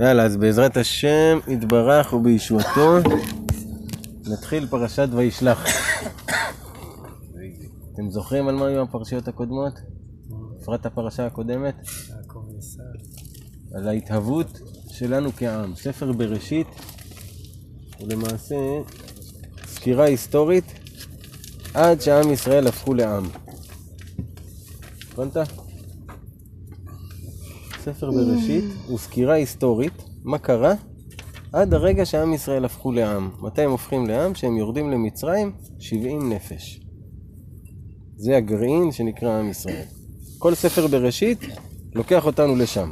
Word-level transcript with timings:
יאללה, 0.00 0.24
אז 0.24 0.36
בעזרת 0.36 0.76
השם 0.76 1.38
יתברך 1.48 2.12
ובישועתו 2.12 2.98
נתחיל 4.26 4.66
פרשת 4.66 5.08
וישלח. 5.12 5.64
אתם 7.92 8.10
זוכרים 8.10 8.48
על 8.48 8.54
מה 8.54 8.66
היו 8.66 8.82
הפרשיות 8.82 9.28
הקודמות? 9.28 9.72
בפרט 10.60 10.86
הפרשה 10.86 11.26
הקודמת? 11.26 11.74
על 13.74 13.88
ההתהוות 13.88 14.60
שלנו 14.88 15.30
כעם. 15.36 15.74
ספר 15.76 16.12
בראשית 16.12 16.66
הוא 17.98 18.08
למעשה 18.08 18.56
סקירה 19.66 20.04
היסטורית 20.04 20.64
עד 21.74 22.00
שעם 22.00 22.32
ישראל 22.32 22.66
הפכו 22.66 22.94
לעם. 22.94 23.24
הבנת? 25.12 25.61
ספר 27.82 28.10
בראשית 28.10 28.64
הוא 28.86 28.98
סקירה 28.98 29.34
היסטורית, 29.34 30.04
מה 30.24 30.38
קרה 30.38 30.74
עד 31.52 31.74
הרגע 31.74 32.04
שעם 32.04 32.34
ישראל 32.34 32.64
הפכו 32.64 32.92
לעם. 32.92 33.30
מתי 33.40 33.62
הם 33.62 33.70
הופכים 33.70 34.06
לעם? 34.06 34.34
שהם 34.34 34.56
יורדים 34.56 34.90
למצרים 34.90 35.52
70 35.78 36.32
נפש. 36.32 36.80
זה 38.16 38.36
הגרעין 38.36 38.92
שנקרא 38.92 39.38
עם 39.38 39.48
ישראל. 39.48 39.84
כל 40.38 40.54
ספר 40.54 40.86
בראשית 40.86 41.38
לוקח 41.94 42.26
אותנו 42.26 42.56
לשם. 42.56 42.90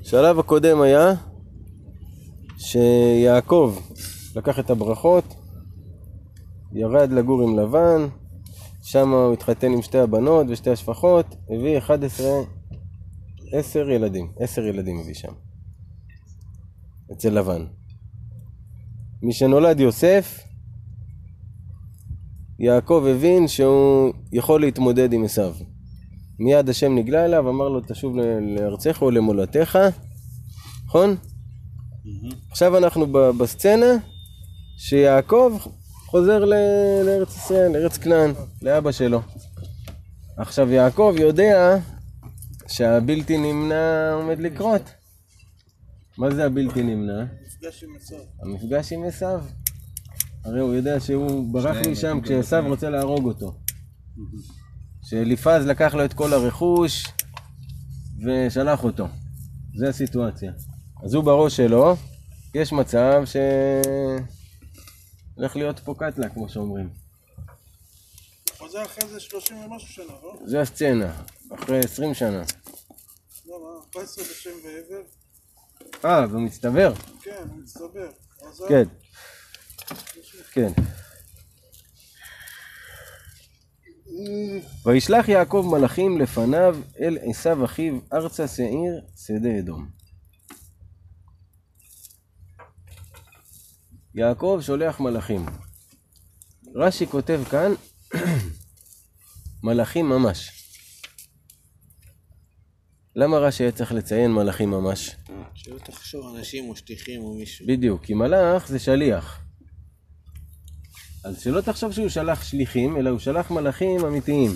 השלב 0.00 0.38
הקודם 0.38 0.80
היה 0.80 1.14
שיעקב 2.58 3.76
לקח 4.36 4.58
את 4.58 4.70
הברכות, 4.70 5.24
ירד 6.72 7.12
לגור 7.12 7.42
עם 7.42 7.58
לבן, 7.58 8.06
שם 8.82 9.12
הוא 9.12 9.32
התחתן 9.32 9.72
עם 9.72 9.82
שתי 9.82 9.98
הבנות 9.98 10.46
ושתי 10.48 10.70
השפחות, 10.70 11.26
הביא 11.50 11.78
11, 11.78 12.26
10 13.52 13.90
ילדים, 13.90 14.32
10 14.38 14.66
ילדים 14.66 15.00
הביא 15.00 15.14
שם, 15.14 15.32
אצל 17.12 17.30
לבן. 17.30 17.64
משנולד 19.22 19.80
יוסף, 19.80 20.40
יעקב 22.58 23.04
הבין 23.10 23.48
שהוא 23.48 24.12
יכול 24.32 24.60
להתמודד 24.60 25.12
עם 25.12 25.24
עשיו. 25.24 25.54
מיד 26.38 26.68
השם 26.68 26.94
נגלה 26.94 27.24
אליו, 27.24 27.48
אמר 27.48 27.68
לו 27.68 27.80
תשוב 27.80 28.16
לארצך 28.56 28.98
או 29.02 29.10
למולדתך, 29.10 29.78
נכון? 30.86 31.16
עכשיו 32.50 32.78
אנחנו 32.78 33.06
בסצנה 33.38 33.96
שיעקב 34.78 35.52
חוזר 36.06 36.44
לארץ 36.44 37.36
ישראל, 37.36 37.72
לארץ 37.72 37.98
כנען, 37.98 38.30
לאבא 38.62 38.92
שלו. 38.92 39.20
עכשיו 40.36 40.70
יעקב 40.70 41.14
יודע 41.18 41.76
שהבלתי 42.70 43.38
נמנע 43.38 44.12
עומד 44.14 44.38
לקרות. 44.38 44.82
מה 46.18 46.30
זה 46.30 46.46
הבלתי 46.46 46.82
נמנע? 46.82 47.24
מפגש 47.24 47.84
עם 47.84 47.96
עשיו. 47.96 48.18
המפגש 48.42 48.92
עם 48.92 49.04
עשיו. 49.04 49.44
הרי 50.44 50.60
הוא 50.60 50.74
יודע 50.74 51.00
שהוא 51.00 51.52
ברח 51.52 51.76
משם 51.90 52.20
כשעשיו 52.22 52.64
רוצה 52.66 52.90
להרוג 52.90 53.24
אותו. 53.24 53.54
שאליפז 55.02 55.66
לקח 55.66 55.94
לו 55.94 56.04
את 56.04 56.12
כל 56.12 56.32
הרכוש 56.32 57.06
ושלח 58.24 58.84
אותו. 58.84 59.06
זה 59.74 59.88
הסיטואציה. 59.88 60.52
אז 61.02 61.14
הוא 61.14 61.24
בראש 61.24 61.56
שלו, 61.56 61.96
יש 62.54 62.72
מצב 62.72 63.22
ש... 63.24 63.36
הולך 65.34 65.56
להיות 65.56 65.78
פה 65.78 65.94
קטלה, 65.98 66.28
כמו 66.28 66.48
שאומרים. 66.48 66.88
חוזר 68.58 68.82
אחרי 68.82 69.08
זה 69.08 69.20
30 69.20 69.56
ומשהו 69.56 69.88
שנה, 69.88 70.04
לא? 70.22 70.36
זה 70.44 70.60
הסצנה, 70.60 71.12
אחרי 71.54 71.78
20 71.78 72.14
שנה. 72.14 72.42
לא, 73.50 73.60
מה? 73.62 74.00
14 74.00 74.24
בשם 74.24 74.50
ועבר? 74.64 75.02
אה, 76.04 76.26
במצטבר? 76.26 76.92
כן, 77.22 77.44
מצטבר. 77.56 78.10
עזב. 78.40 78.68
כן. 78.68 78.84
כן. 80.52 80.72
וישלח 84.84 85.28
יעקב 85.28 85.66
מלאכים 85.70 86.20
לפניו 86.20 86.76
אל 87.00 87.18
עשיו 87.22 87.64
אחיו 87.64 87.98
ארצה 88.12 88.48
שעיר 88.48 89.00
שדה 89.16 89.58
אדום. 89.58 89.90
יעקב 94.14 94.58
שולח 94.62 95.00
מלאכים. 95.00 95.46
רש"י 96.74 97.06
כותב 97.06 97.40
כאן 97.50 97.72
מלאכים 99.64 100.08
ממש. 100.08 100.59
למה 103.16 103.38
רש"י 103.38 103.62
היה 103.62 103.72
צריך 103.72 103.92
לציין 103.92 104.32
מלאכים 104.32 104.70
ממש? 104.70 105.16
שלא 105.54 105.78
תחשוב 105.78 106.36
אנשים 106.36 106.68
או 106.68 106.76
שטיחים 106.76 107.22
או 107.22 107.34
מישהו. 107.34 107.66
בדיוק, 107.66 108.04
כי 108.04 108.14
מלאך 108.14 108.68
זה 108.68 108.78
שליח. 108.78 109.40
אז 111.24 111.40
שלא 111.40 111.60
תחשוב 111.60 111.92
שהוא 111.92 112.08
שלח 112.08 112.42
שליחים, 112.42 112.96
אלא 112.96 113.10
הוא 113.10 113.18
שלח 113.18 113.50
מלאכים 113.50 114.04
אמיתיים. 114.04 114.50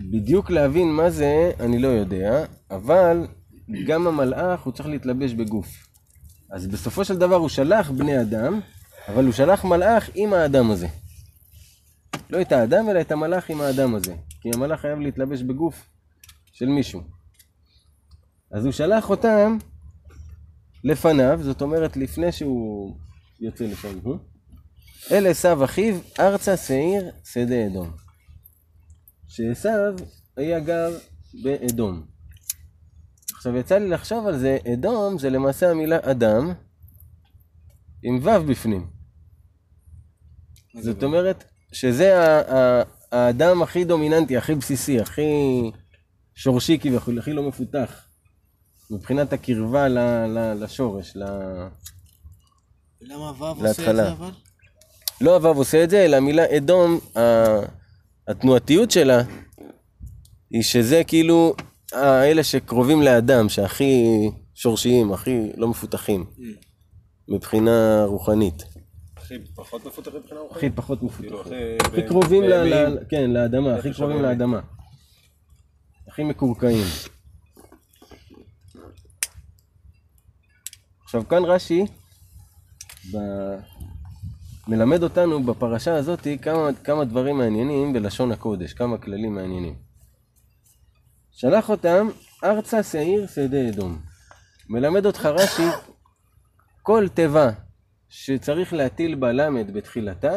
בדיוק 0.00 0.50
להבין 0.50 0.88
מה 0.92 1.10
זה, 1.10 1.52
אני 1.60 1.78
לא 1.78 1.88
יודע, 1.88 2.44
אבל 2.70 3.26
גם 3.86 4.06
המלאך 4.06 4.62
הוא 4.62 4.72
צריך 4.72 4.88
להתלבש 4.88 5.32
בגוף. 5.32 5.68
אז 6.50 6.66
בסופו 6.66 7.04
של 7.04 7.16
דבר 7.16 7.36
הוא 7.36 7.48
שלח 7.48 7.90
בני 7.90 8.20
אדם, 8.20 8.60
אבל 9.08 9.24
הוא 9.24 9.32
שלח 9.32 9.64
מלאך 9.64 10.10
עם 10.14 10.32
האדם 10.32 10.70
הזה. 10.70 10.88
לא 12.30 12.40
את 12.40 12.52
האדם, 12.52 12.88
אלא 12.88 13.00
את 13.00 13.12
המלאך 13.12 13.50
עם 13.50 13.60
האדם 13.60 13.94
הזה. 13.94 14.16
כי 14.40 14.50
המלאך 14.54 14.80
חייב 14.80 14.98
להתלבש 14.98 15.42
בגוף 15.42 15.88
של 16.52 16.66
מישהו. 16.66 17.00
אז 18.50 18.64
הוא 18.64 18.72
שלח 18.72 19.10
אותם 19.10 19.58
לפניו, 20.84 21.40
זאת 21.42 21.62
אומרת 21.62 21.96
לפני 21.96 22.32
שהוא 22.32 22.96
יוצא 23.40 23.64
לשם, 23.64 24.10
אה? 24.10 24.12
אל 25.10 25.26
עשיו 25.26 25.64
אחיו, 25.64 25.94
ארצה 26.20 26.56
שעיר 26.56 27.10
שדה 27.24 27.66
אדום. 27.66 27.90
שעשיו 29.28 29.94
היה 30.36 30.60
גר 30.60 30.98
באדום. 31.42 32.06
עכשיו 33.34 33.56
יצא 33.56 33.78
לי 33.78 33.88
לחשוב 33.88 34.26
על 34.26 34.38
זה, 34.38 34.58
אדום 34.72 35.18
זה 35.18 35.30
למעשה 35.30 35.70
המילה 35.70 35.98
אדם 36.02 36.52
עם 38.02 38.18
ו' 38.22 38.46
בפנים. 38.48 38.86
זאת 40.82 41.02
אומרת 41.02 41.44
שזה 41.74 42.14
האדם 43.12 43.62
הכי 43.62 43.84
דומיננטי, 43.84 44.36
הכי 44.36 44.54
בסיסי, 44.54 45.00
הכי 45.00 45.22
שורשי 46.34 46.78
כביכול, 46.78 47.18
הכי 47.18 47.32
לא 47.32 47.42
מפותח. 47.42 48.06
מבחינת 48.90 49.32
הקרבה 49.32 49.88
ל- 49.88 49.98
ל- 50.26 50.64
לשורש, 50.64 51.16
ל... 51.16 51.22
למה 53.00 53.32
ו' 53.38 53.44
עושה 53.44 53.90
את. 53.90 53.96
זה 53.96 54.12
אבל? 54.12 54.30
לא 55.20 55.34
הוו 55.34 55.48
עושה 55.58 55.84
את 55.84 55.90
זה, 55.90 56.04
אלא 56.04 56.16
המילה 56.16 56.56
אדום, 56.56 57.00
התנועתיות 58.28 58.90
שלה, 58.90 59.22
היא 60.50 60.62
שזה 60.62 61.02
כאילו 61.06 61.54
האלה 61.92 62.44
שקרובים 62.44 63.02
לאדם, 63.02 63.48
שהכי 63.48 64.04
שורשיים, 64.54 65.12
הכי 65.12 65.52
לא 65.56 65.68
מפותחים, 65.68 66.24
מבחינה 67.28 68.04
רוחנית. 68.06 68.73
הכי 69.34 69.52
פחות 69.54 69.84
מפותחים 69.86 70.20
מבחינה 70.20 70.40
רוחנית? 70.40 70.56
הכי 70.56 70.70
פחות 70.70 70.98
כאילו, 70.98 71.12
מפותחים. 71.12 71.76
הכי... 71.80 71.86
הכי 71.86 72.08
קרובים 72.08 72.42
כן, 73.10 73.30
לאדמה, 73.30 73.74
הכי 73.74 73.94
קרובים. 73.94 74.22
לאדמה. 74.22 74.60
הכי 76.08 76.24
מקורקעים. 76.24 76.84
עכשיו 81.04 81.28
כאן 81.28 81.44
רש"י 81.44 81.86
ב- 83.14 83.58
מלמד 84.68 85.02
אותנו 85.02 85.42
בפרשה 85.42 85.94
הזאת 85.94 86.26
כמה, 86.42 86.68
כמה 86.84 87.04
דברים 87.04 87.38
מעניינים 87.38 87.92
בלשון 87.92 88.32
הקודש, 88.32 88.72
כמה 88.72 88.98
כללים 88.98 89.34
מעניינים. 89.34 89.74
שלח 91.32 91.70
אותם 91.70 92.08
ארצה 92.44 92.82
שעיר 92.82 93.26
שדה 93.26 93.68
אדום. 93.68 93.98
מלמד 94.68 95.06
אותך 95.06 95.26
רש"י 95.26 95.66
כל 96.82 97.06
תיבה 97.14 97.50
שצריך 98.16 98.72
להטיל 98.72 99.14
בה 99.14 99.32
למד 99.32 99.70
בתחילתה, 99.74 100.32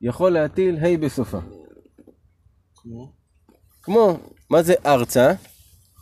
יכול 0.00 0.32
להטיל 0.32 0.76
ה' 0.76 0.98
בסופה. 1.00 1.38
כמו? 2.76 3.12
כמו, 3.82 4.18
מה 4.50 4.62
זה 4.62 4.74
ארצה? 4.86 5.32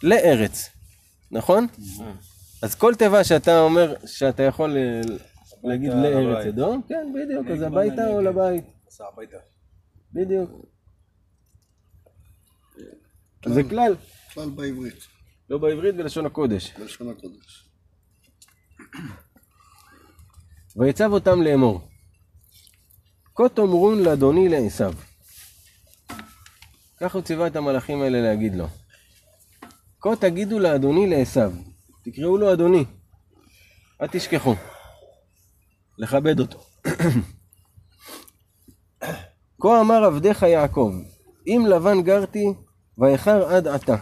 לארץ, 0.03 0.69
נכון? 1.31 1.67
אז 2.63 2.75
כל 2.75 2.95
תיבה 2.95 3.25
שאתה 3.25 3.61
אומר 3.61 3.95
שאתה 4.07 4.43
יכול 4.43 4.77
להגיד 5.65 5.91
לארץ. 5.93 6.47
אדום, 6.47 6.83
כן, 6.89 7.13
בדיוק, 7.15 7.47
אז 7.47 7.63
הביתה 7.63 8.09
או. 8.09 8.21
לבית. 8.21 8.65
בדיוק. 10.13 10.51
זה 13.47 13.63
כלל, 13.71 13.95
כלל 14.35 14.51
בעברית, 14.51 15.07
לא 15.51 15.59
בעברית 15.59 15.97
בלשון 15.97 16.27
הקודש. 16.27 16.75
בלשון 16.79 17.09
הקודש. 17.09 17.69
ויצב 20.79 21.13
אותם 21.13 21.43
לאמור. 21.43 21.81
כה 23.37 23.49
תאמרון 23.49 24.03
לאדוני 24.03 24.49
לעשו. 24.49 24.85
כך 27.01 27.15
הוא 27.15 27.23
ציווה 27.23 27.47
את 27.47 27.57
המלאכים 27.57 28.03
האלה 28.03 28.21
להגיד 28.21 28.55
לו. 28.55 28.67
כה 30.01 30.17
תגידו 30.21 30.59
לאדוני 30.59 31.07
לעשו, 31.07 31.41
תקראו 32.05 32.39
לו 32.39 32.53
אדוני, 32.53 32.85
אל 34.01 34.07
תשכחו, 34.07 34.55
לכבד 35.99 36.41
אותו. 36.41 36.65
כה 39.63 39.81
אמר 39.81 40.05
עבדיך 40.05 40.43
יעקב, 40.43 40.93
אם 41.47 41.65
לבן 41.69 42.03
גרתי, 42.03 42.47
ואיחר 42.99 43.49
עד 43.49 43.69
עתה. 43.69 43.97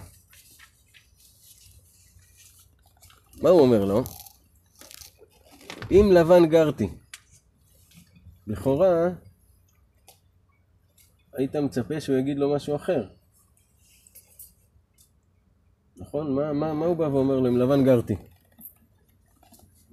מה 3.43 3.50
הוא 3.50 3.61
אומר 3.61 3.84
לו? 3.84 4.05
אם 5.91 6.12
לבן 6.12 6.47
גרתי. 6.47 6.88
לכאורה, 8.47 9.09
היית 11.35 11.56
מצפה 11.56 12.00
שהוא 12.00 12.17
יגיד 12.17 12.38
לו 12.38 12.55
משהו 12.55 12.77
אחר. 12.77 13.09
נכון? 15.97 16.35
מה, 16.35 16.53
מה, 16.53 16.75
מה 16.75 16.87
הוא 16.87 16.97
בא 16.97 17.05
ואומר 17.05 17.41
לו, 17.41 17.47
עם 17.47 17.56
לבן 17.56 17.85
גרתי? 17.85 18.17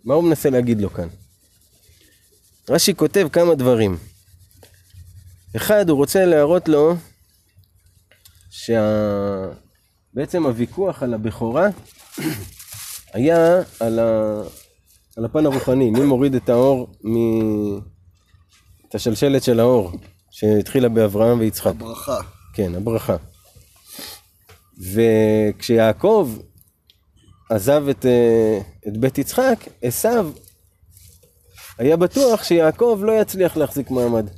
מה 0.03 0.13
הוא 0.13 0.23
מנסה 0.23 0.49
להגיד 0.49 0.81
לו 0.81 0.89
כאן? 0.89 1.07
רש"י 2.69 2.95
כותב 2.95 3.27
כמה 3.31 3.55
דברים. 3.55 3.97
אחד, 5.55 5.89
הוא 5.89 5.97
רוצה 5.97 6.25
להראות 6.25 6.67
לו 6.67 6.95
שבעצם 8.49 10.45
הוויכוח 10.45 11.03
על 11.03 11.13
הבכורה 11.13 11.67
היה 13.13 13.61
על. 13.79 13.99
על 15.17 15.25
הפן 15.25 15.45
הרוחני, 15.45 15.89
מי 15.89 16.01
מוריד 16.01 16.35
את 16.35 16.49
האור, 16.49 16.87
מ... 17.03 17.77
את 18.89 18.95
השלשלת 18.95 19.43
של 19.43 19.59
האור 19.59 19.91
שהתחילה 20.31 20.89
באברהם 20.89 21.39
ויצחק. 21.39 21.75
ברכה. 21.75 22.17
כן, 22.53 22.75
הברכה. 22.75 23.15
וכשיעקב 24.93 26.29
עזב 27.49 27.87
את, 27.89 28.05
אה, 28.05 28.59
את 28.87 28.97
בית 28.97 29.17
יצחק, 29.17 29.67
עשו 29.81 30.09
היה 31.77 31.97
בטוח 31.97 32.43
שיעקב 32.43 32.99
לא 33.03 33.11
יצליח 33.11 33.57
להחזיק 33.57 33.91
מעמד 33.91 34.29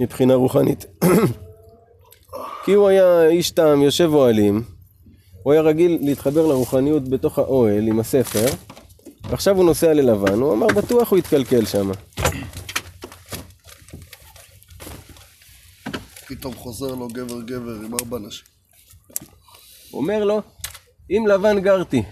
מבחינה 0.00 0.34
רוחנית. 0.34 0.86
כי 2.64 2.72
הוא 2.72 2.88
היה 2.88 3.26
איש 3.26 3.50
טעם, 3.50 3.82
יושב 3.82 4.10
אוהלים, 4.12 4.62
הוא 5.42 5.52
היה 5.52 5.62
רגיל 5.62 5.98
להתחבר 6.00 6.46
לרוחניות 6.46 7.08
בתוך 7.08 7.38
האוהל 7.38 7.88
עם 7.88 8.00
הספר, 8.00 8.46
ועכשיו 9.22 9.56
הוא 9.56 9.64
נוסע 9.64 9.94
ללבן, 9.94 10.32
הוא 10.32 10.54
אמר 10.54 10.66
בטוח 10.66 11.10
הוא 11.10 11.18
יתקלקל 11.18 11.66
שם. 11.66 11.90
פתאום 16.26 16.54
חוזר 16.54 16.94
לו 16.94 17.08
גבר 17.08 17.40
גבר 17.40 17.74
עם 17.84 17.94
ארבע 17.94 18.18
נשים. 18.18 18.44
אומר 19.92 20.24
לו, 20.24 20.42
אם 21.10 21.26
לבן 21.26 21.60
גרתי. 21.60 22.02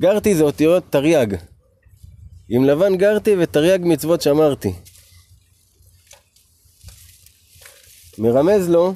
גרתי 0.00 0.34
זה 0.34 0.42
אותיות 0.42 0.84
תרי"ג. 0.90 1.36
עם 2.48 2.64
לבן 2.64 2.96
גרתי 2.96 3.36
ותרי"ג 3.38 3.78
מצוות 3.82 4.22
שמרתי. 4.22 4.72
מרמז 8.18 8.68
לו 8.68 8.94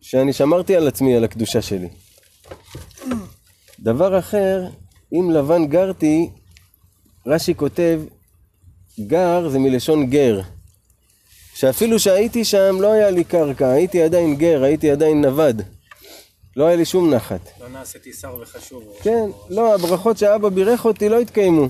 שאני 0.00 0.32
שמרתי 0.32 0.76
על 0.76 0.88
עצמי, 0.88 1.16
על 1.16 1.24
הקדושה 1.24 1.62
שלי. 1.62 1.88
דבר 3.80 4.18
אחר, 4.18 4.60
אם 5.12 5.30
לבן 5.30 5.66
גרתי, 5.66 6.30
רש"י 7.26 7.54
כותב, 7.54 8.00
גר 9.00 9.48
זה 9.48 9.58
מלשון 9.58 10.10
גר. 10.10 10.40
שאפילו 11.54 11.98
שהייתי 11.98 12.44
שם 12.44 12.76
לא 12.80 12.92
היה 12.92 13.10
לי 13.10 13.24
קרקע, 13.24 13.68
הייתי 13.68 14.02
עדיין 14.02 14.36
גר, 14.36 14.62
הייתי 14.62 14.90
עדיין 14.90 15.20
נווד. 15.20 15.62
לא 16.56 16.66
היה 16.66 16.76
לי 16.76 16.84
שום 16.84 17.14
נחת. 17.14 17.40
לא 17.60 17.68
נעשיתי 17.68 18.12
שר 18.12 18.38
וחשוב. 18.42 18.82
כן, 19.02 19.30
לא, 19.50 19.74
הברכות 19.74 20.18
שאבא 20.18 20.48
בירך 20.48 20.84
אותי 20.84 21.08
לא 21.08 21.20
התקיימו. 21.20 21.68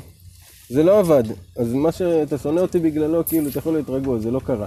זה 0.69 0.83
לא 0.83 0.99
עבד. 0.99 1.23
אז 1.57 1.73
מה 1.73 1.93
שאתה 1.93 2.39
שונא 2.39 2.61
אותי 2.61 2.79
בגללו, 2.79 3.27
כאילו, 3.27 3.51
אתה 3.51 3.59
יכול 3.59 3.73
להיות 3.73 3.91
רגוע, 3.91 4.19
זה 4.19 4.31
לא 4.31 4.41
קרה. 4.41 4.67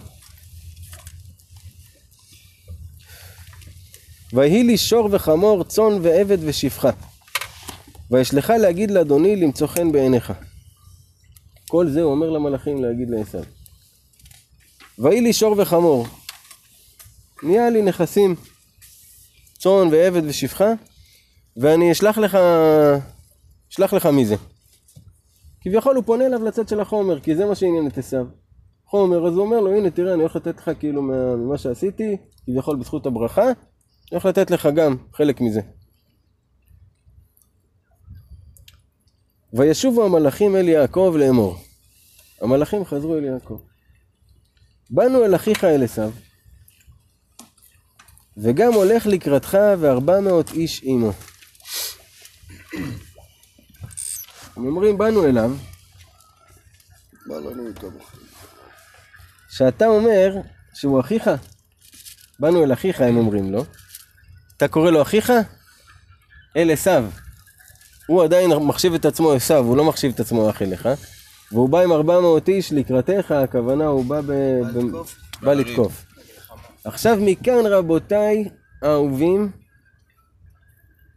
ויהי 4.34 4.64
לי 4.64 4.78
שור 4.78 5.10
וחמור, 5.12 5.64
צאן 5.64 6.00
ועבד 6.02 6.38
ושפחה. 6.42 6.90
וישלחה 8.12 8.58
להגיד 8.58 8.92
לאדוני 8.92 9.36
למצוא 9.36 9.68
חן 9.68 9.92
בעיניך. 9.92 10.34
כל 11.68 11.90
זה 11.90 12.02
הוא 12.02 12.12
אומר 12.12 12.30
למלאכים 12.30 12.84
להגיד 12.84 13.10
לעשו. 13.10 13.38
ויהי 15.00 15.22
לי 15.22 15.34
שור 15.34 15.56
וחמור. 15.58 16.06
נהיה 17.44 17.70
לי 17.70 17.82
נכסים, 17.82 18.36
צאן 19.60 19.88
ועבד 19.92 20.22
ושפחה, 20.26 20.74
ואני 21.58 21.92
אשלח 21.92 22.18
לך, 22.18 22.38
אשלח 23.72 23.94
לך 23.94 24.06
מזה. 24.06 24.36
כביכול 25.62 25.96
הוא 25.96 26.04
פונה 26.04 26.26
אליו 26.26 26.44
לצד 26.44 26.68
של 26.68 26.80
החומר, 26.80 27.20
כי 27.20 27.36
זה 27.36 27.46
מה 27.46 27.56
שעניין 27.56 27.88
את 27.88 27.98
עשיו. 27.98 28.26
חומר, 28.86 29.28
אז 29.28 29.34
הוא 29.34 29.42
אומר 29.46 29.60
לו, 29.60 29.78
הנה 29.78 29.90
תראה, 29.90 30.14
אני 30.14 30.22
הולך 30.22 30.36
לתת 30.36 30.58
לך 30.58 30.72
כאילו 30.80 31.02
מה- 31.02 31.36
ממה 31.36 31.58
שעשיתי, 31.58 32.18
כביכול 32.46 32.76
בזכות 32.80 33.06
הברכה, 33.06 33.44
אני 33.44 33.54
הולך 34.12 34.26
לתת 34.26 34.52
לך 34.52 34.70
גם 34.76 34.96
חלק 35.14 35.42
מזה. 35.42 35.62
וישובו 39.54 40.06
המלאכים 40.06 40.56
אל 40.56 40.68
יעקב 40.68 41.16
לאמור. 41.20 41.58
המלאכים 42.42 42.86
חזרו 42.86 43.18
אל 43.18 43.24
יעקב. 43.24 43.60
באנו 44.90 45.26
אל 45.26 45.36
אחיך 45.36 45.64
אל 45.64 45.84
עשיו, 45.84 46.12
וגם 48.38 48.74
הולך 48.74 49.06
לקראתך 49.06 49.58
וארבע 49.80 50.20
מאות 50.20 50.52
איש 50.52 50.82
עמו. 50.84 51.12
הם 54.56 54.66
אומרים, 54.66 54.98
באנו 54.98 55.26
אליו. 55.26 55.52
שאתה 59.50 59.86
אומר 59.86 60.36
שהוא 60.74 61.00
אחיך. 61.00 61.30
באנו 62.40 62.64
אל 62.64 62.74
אחיך, 62.74 63.02
הם 63.02 63.18
אומרים 63.18 63.52
לו. 63.52 63.66
אתה 64.58 64.68
קורא 64.68 64.92
לו 64.92 65.02
אחיך? 65.02 65.32
אל 66.58 66.72
עשיו. 66.72 67.06
הוא 68.10 68.24
עדיין 68.24 68.52
מחשיב 68.54 68.94
את 68.94 69.06
עצמו 69.06 69.32
עשיו, 69.32 69.66
הוא 69.66 69.78
לא 69.78 69.86
מחשיב 69.86 70.12
את 70.16 70.20
עצמו 70.20 70.50
אח 70.50 70.62
אליך. 70.62 70.90
והוא 71.52 71.70
בא 71.70 71.80
עם 71.80 71.92
400 71.92 72.50
איש 72.50 72.74
לקראתך, 72.74 73.32
הכוונה 73.32 73.86
הוא 73.86 74.06
בא, 74.06 74.22
ב... 74.22 74.26
ב... 74.26 74.78
לתקוף? 74.78 75.16
בא 75.42 75.54
לתקוף. 75.54 76.06
עכשיו 76.84 77.18
מכאן 77.22 77.66
רבותיי 77.66 78.50
האהובים, 78.82 79.52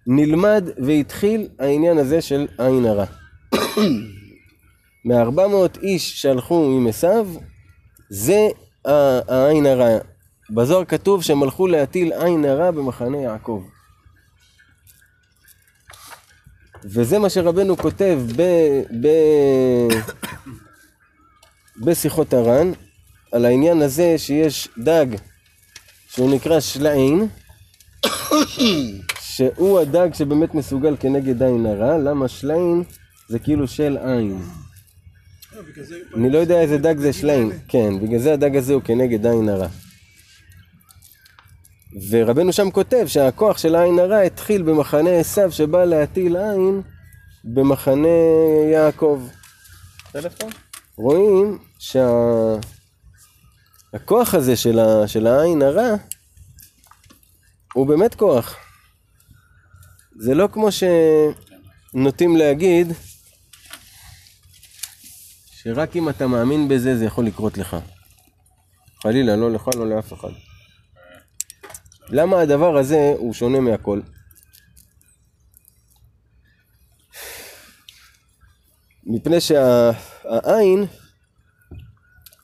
נלמד 0.07 0.69
והתחיל 0.87 1.49
העניין 1.59 1.99
הזה 1.99 2.21
של 2.21 2.47
עין 2.59 2.85
הרע. 2.87 3.05
מארבע 5.05 5.47
מאות 5.47 5.78
איש 5.83 6.23
שהלכו 6.23 6.64
עם 6.76 6.87
עשיו, 6.87 7.28
זה 8.11 8.49
העין 8.85 9.67
הרע. 9.67 9.99
בזוהר 10.50 10.85
כתוב 10.85 11.23
שהם 11.23 11.43
הלכו 11.43 11.67
להטיל 11.67 12.12
עין 12.12 12.45
הרע 12.45 12.71
במחנה 12.71 13.17
יעקב. 13.17 13.62
וזה 16.85 17.19
מה 17.19 17.31
שרבנו 17.31 17.77
כותב 17.77 18.19
ב, 18.37 18.43
ב, 19.01 19.09
בשיחות 21.79 22.33
הר"ן, 22.35 22.73
על 23.33 23.45
העניין 23.45 23.83
הזה 23.83 24.15
שיש 24.19 24.69
דג 24.79 25.07
שהוא 26.09 26.35
נקרא 26.35 26.61
שלעין, 26.61 27.29
שהוא 29.21 29.81
הדג 29.81 30.09
שבאמת 30.15 30.55
מסוגל 30.55 30.97
כנגד 31.01 31.43
עין 31.43 31.67
הרע, 31.67 31.99
למה 31.99 32.29
שלעין 32.29 32.83
זה 33.29 33.39
כאילו 33.39 33.69
של 33.69 33.99
עין. 34.05 34.43
זה- 35.83 35.97
אני 36.17 36.31
לא 36.31 36.39
יודע 36.39 36.61
איזה 36.61 36.79
דג 36.79 36.99
זה 36.99 37.12
שלעין, 37.12 37.53
כן, 37.69 38.01
בגלל 38.03 38.19
זה 38.19 38.33
הדג 38.33 38.57
הזה 38.57 38.73
הוא 38.75 38.83
כנגד 38.83 39.27
עין 39.27 39.49
הרע. 39.49 39.69
ורבנו 42.11 42.53
שם 42.53 42.71
כותב 42.71 43.05
שהכוח 43.07 43.59
של 43.59 43.75
העין 43.75 43.99
הרע 43.99 44.21
התחיל 44.21 44.63
במחנה 44.63 45.11
עשיו 45.11 45.53
שבא 45.53 45.85
להטיל 45.85 46.37
עין 46.37 46.83
במחנה 47.45 48.09
יעקב. 48.73 49.23
רואים 50.97 51.59
שהכוח 51.79 52.65
הזה 54.35 54.57
של, 54.57 54.79
ה... 54.79 55.09
של 55.09 55.27
העין 55.27 55.63
הרע 55.63 55.95
הוא 57.75 57.87
באמת 57.87 58.15
כוח. 58.15 58.57
זה 60.19 60.35
לא 60.35 60.49
כמו 60.53 60.69
שנוטים 61.93 62.37
להגיד 62.37 62.93
שרק 65.63 65.97
אם 65.97 66.09
אתה 66.09 66.27
מאמין 66.27 66.69
בזה 66.69 66.99
זה 66.99 67.05
יכול 67.05 67.27
לקרות 67.27 67.59
לך. 67.59 67.77
חלילה, 69.03 69.37
לא 69.37 69.53
לך, 69.53 69.69
לא 69.77 69.91
לאף 69.91 70.13
אחד. 70.13 70.51
למה 72.14 72.40
הדבר 72.40 72.76
הזה 72.76 73.14
הוא 73.19 73.35
שונה 73.35 73.61
מהכל? 73.61 74.00
מפני 79.04 79.40
שהעין 79.40 80.87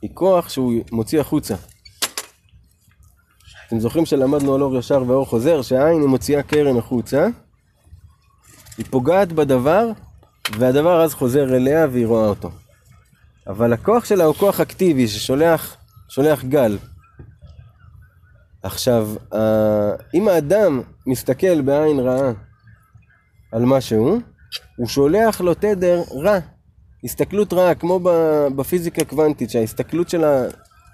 היא 0.02 0.10
כוח 0.14 0.48
שהוא 0.48 0.84
מוציא 0.92 1.20
החוצה. 1.20 1.54
אתם 3.66 3.80
זוכרים 3.80 4.06
שלמדנו 4.06 4.54
על 4.54 4.62
אור 4.62 4.76
ישר 4.76 5.02
ואור 5.06 5.26
חוזר, 5.26 5.62
שהעין 5.62 6.00
היא 6.00 6.08
מוציאה 6.08 6.42
קרן 6.42 6.76
החוצה, 6.76 7.26
היא 8.78 8.87
פוגעת 8.90 9.32
בדבר, 9.32 9.90
והדבר 10.58 11.04
אז 11.04 11.14
חוזר 11.14 11.56
אליה 11.56 11.87
והיא 11.92 12.06
רואה 12.06 12.28
אותו. 12.28 12.50
אבל 13.46 13.72
הכוח 13.72 14.04
שלה 14.04 14.25
הוא 14.25 14.34
כוח 14.34 14.60
אקטיבי 14.60 15.08
ששולח 15.08 15.76
שולח 16.08 16.44
גל. 16.44 16.78
עכשיו, 18.62 19.08
ה- 19.34 19.92
אם 20.14 20.28
האדם 20.28 20.82
מסתכל 21.06 21.60
בעין 21.60 21.98
רעה 22.00 22.32
על 23.52 23.64
משהו, 23.64 24.18
הוא 24.76 24.88
שולח 24.88 25.40
לו 25.40 25.54
תדר 25.54 26.02
רע. 26.24 26.38
הסתכלות 27.04 27.52
רעה, 27.52 27.74
כמו 27.74 28.00
בפיזיקה 28.56 29.04
קוונטית, 29.04 29.50
שההסתכלות 29.50 30.08
של 30.08 30.24
ה... 30.24 30.44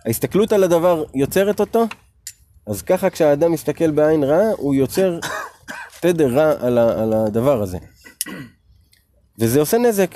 ההסתכלות 0.07 0.53
על 0.53 0.65
הדבר 0.65 1.05
יוצרת 1.15 1.61
אותו, 1.61 1.85
אז 2.67 2.83
ככה 2.83 3.11
כשהאדם 3.11 3.53
מסתכל 3.53 3.91
בעין 3.91 4.25
רעה, 4.25 4.51
הוא 4.57 4.75
יוצר 4.75 5.19
תדר 6.01 6.35
רע 6.35 6.53
על, 6.67 6.79
על 6.79 7.13
הדבר 7.13 7.63
הזה. 7.63 7.79
וזה 9.39 9.61
עושה 9.61 9.79
נזק. 9.79 10.15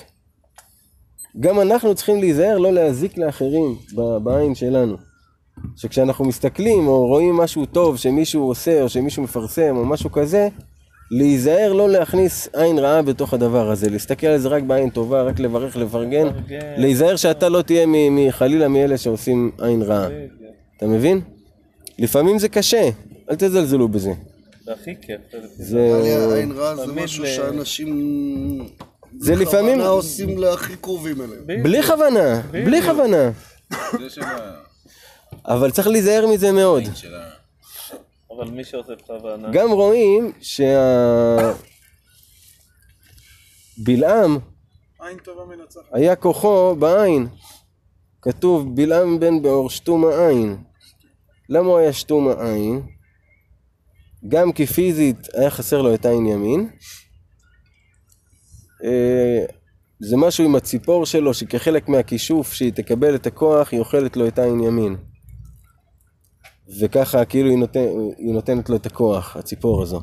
גם 1.40 1.60
אנחנו 1.60 1.94
צריכים 1.94 2.20
להיזהר 2.20 2.58
לא 2.58 2.72
להזיק 2.72 3.18
לאחרים 3.18 3.78
בעין 4.24 4.54
שלנו. 4.54 4.96
שכשאנחנו 5.76 6.24
מסתכלים 6.24 6.86
או 6.86 7.06
רואים 7.06 7.34
משהו 7.36 7.66
טוב 7.66 7.96
שמישהו 7.96 8.42
עושה 8.48 8.82
או 8.82 8.88
שמישהו 8.88 9.22
מפרסם 9.22 9.76
או 9.76 9.84
משהו 9.84 10.12
כזה, 10.12 10.48
להיזהר 11.10 11.72
לא 11.72 11.88
להכניס 11.88 12.48
עין 12.52 12.78
רעה 12.78 13.02
בתוך 13.02 13.34
הדבר 13.34 13.70
הזה, 13.70 13.90
להסתכל 13.90 14.26
על 14.26 14.38
זה 14.38 14.48
רק 14.48 14.62
בעין 14.62 14.90
טובה, 14.90 15.22
רק 15.22 15.38
לברך, 15.40 15.76
לפרגן, 15.76 16.26
להיזהר 16.76 17.16
שאתה 17.16 17.48
לא 17.48 17.62
תהיה 17.62 17.86
חלילה 18.30 18.68
מאלה 18.68 18.98
שעושים 18.98 19.50
עין 19.60 19.82
רעה. 19.82 20.08
אתה 20.76 20.86
מבין? 20.86 21.20
לפעמים 21.98 22.38
זה 22.38 22.48
קשה, 22.48 22.90
אל 23.30 23.34
תזלזלו 23.38 23.88
בזה. 23.88 24.12
זה 24.64 24.72
הכי 24.72 24.94
כיף. 25.02 25.20
זה... 25.56 26.00
עין 26.34 26.52
רע 26.52 26.76
זה 26.76 26.92
משהו 26.92 27.26
שאנשים... 27.26 27.98
זה 29.20 29.36
לפעמים- 29.36 29.72
בכוונה 29.72 29.88
עושים 29.88 30.38
להכי 30.38 30.76
קרובים 30.76 31.16
אליהם. 31.22 31.62
בלי 31.62 31.82
כוונה, 31.82 32.40
בלי 32.50 32.82
כוונה. 32.82 33.30
אבל 35.48 35.70
צריך 35.70 35.88
להיזהר 35.88 36.26
מזה 36.26 36.52
מאוד. 36.52 36.82
אבל 38.30 38.50
מי 38.50 38.64
שעושה 38.64 38.92
בכוונה... 38.94 39.50
גם 39.52 39.70
רואים 39.70 40.32
שה... 40.40 41.52
בלעם 43.78 44.38
עין. 45.00 45.18
היה 45.92 46.16
כוחו 46.16 46.76
בעין. 46.76 47.26
כתוב 48.22 48.76
בלעם 48.76 49.20
בן 49.20 49.42
באור 49.42 49.70
שתום 49.70 50.04
העין. 50.04 50.56
למה 51.48 51.68
הוא 51.68 51.78
היה 51.78 51.92
שתום 51.92 52.28
העין? 52.28 52.82
גם 54.28 54.52
כי 54.52 54.66
פיזית 54.66 55.34
היה 55.34 55.50
חסר 55.50 55.82
לו 55.82 55.94
את 55.94 56.04
העין 56.04 56.26
ימין. 56.26 56.70
אה, 58.84 59.44
זה 60.00 60.16
משהו 60.16 60.44
עם 60.44 60.56
הציפור 60.56 61.06
שלו 61.06 61.34
שכחלק 61.34 61.88
מהכישוף 61.88 62.52
שהיא 62.52 62.72
תקבל 62.72 63.14
את 63.14 63.26
הכוח 63.26 63.72
היא 63.72 63.80
אוכלת 63.80 64.16
לו 64.16 64.28
את 64.28 64.38
העין 64.38 64.60
ימין. 64.60 64.96
וככה 66.80 67.24
כאילו 67.24 67.50
היא, 67.50 67.58
נותן, 67.58 67.86
היא 68.18 68.32
נותנת 68.32 68.68
לו 68.68 68.76
את 68.76 68.86
הכוח, 68.86 69.36
הציפור 69.36 69.82
הזו. 69.82 70.00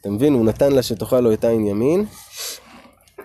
אתה 0.00 0.10
מבין? 0.10 0.34
הוא 0.34 0.44
נתן 0.44 0.72
לה 0.72 0.82
שתאכל 0.82 1.20
לו 1.20 1.32
את 1.32 1.44
העין 1.44 1.66
ימין, 1.66 2.06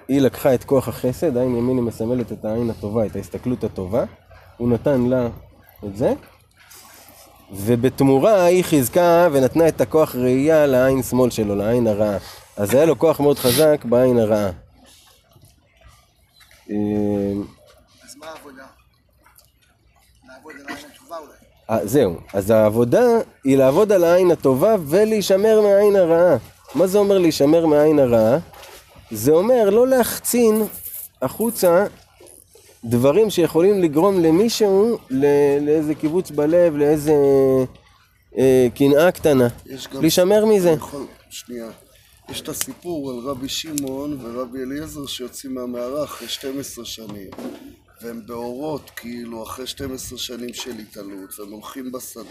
היא 0.08 0.22
לקחה 0.22 0.54
את 0.54 0.64
כוח 0.64 0.88
החסד, 0.88 1.38
העין 1.38 1.56
ימין 1.56 1.78
היא 1.78 1.86
מסמלת 1.86 2.32
את 2.32 2.46
העין 2.46 2.70
הטובה, 2.70 3.06
את 3.06 3.16
ההסתכלות 3.16 3.64
הטובה, 3.64 4.04
הוא 4.58 4.70
נתן 4.70 5.02
לה 5.02 5.30
את 5.86 5.98
זה, 5.98 6.14
ובתמורה 7.52 8.44
היא 8.44 8.64
חיזקה 8.64 9.28
ונתנה 9.32 9.68
את 9.68 9.82
הכוח 9.82 10.16
ראייה 10.16 10.66
לעין 10.66 11.04
שמאל 11.04 11.30
שלו, 11.30 11.56
לעין 11.56 11.88
הרעה. 11.88 12.18
אז 12.58 12.74
היה 12.74 12.86
לו 12.86 13.00
כוח 13.00 13.20
מאוד 13.20 13.40
חזק 13.40 13.86
בעין 13.86 14.18
הרעה. 14.18 14.50
אה, 16.70 16.76
אז 18.04 18.16
מה 18.16 18.28
העבודה? 18.28 18.66
לעבוד 20.28 20.54
על 20.60 20.66
העין. 20.68 20.86
אה, 20.86 20.91
זהו, 21.84 22.16
אז 22.34 22.50
העבודה 22.50 23.06
היא 23.44 23.58
לעבוד 23.58 23.92
על 23.92 24.04
העין 24.04 24.32
הטובה 24.32 24.76
ולהישמר 24.88 25.62
מהעין 25.62 25.96
הרעה. 25.96 26.38
מה 26.76 26.88
זה 26.88 26.98
אומר 26.98 27.18
להישמר 27.18 27.66
מהעין 27.66 28.00
הרעה? 28.00 28.38
זה 29.12 29.32
אומר 29.32 29.70
לא 29.70 29.88
להחצין 29.88 30.64
החוצה 31.22 31.86
דברים 32.86 33.30
שיכולים 33.30 33.82
לגרום 33.82 34.20
למישהו 34.20 34.98
לאיזה 35.62 35.96
קיבוץ 35.96 36.32
בלב, 36.32 36.76
לאיזה 36.78 37.14
אה, 38.38 38.68
קנאה 38.76 39.12
קטנה. 39.12 39.48
להישמר 40.02 40.46
מזה. 40.46 40.70
יכול- 40.70 41.06
שנייה. 41.30 41.68
יש 42.30 42.42
את 42.42 42.50
הסיפור 42.50 43.10
על 43.12 43.30
רבי 43.30 43.50
שמעון 43.50 44.18
ורבי 44.22 44.60
אליעזר 44.64 45.06
שיוצאים 45.06 45.54
מהמערה 45.54 46.04
אחרי 46.04 46.28
12 46.28 46.86
שנים. 46.86 47.28
והם 48.02 48.26
באורות, 48.26 48.90
כאילו, 48.96 49.44
אחרי 49.44 49.68
12 49.68 50.18
שנים 50.18 50.54
של 50.54 50.72
התעלות, 50.78 51.40
והם 51.40 51.52
הולכים 51.52 51.92
בשדה. 51.92 52.30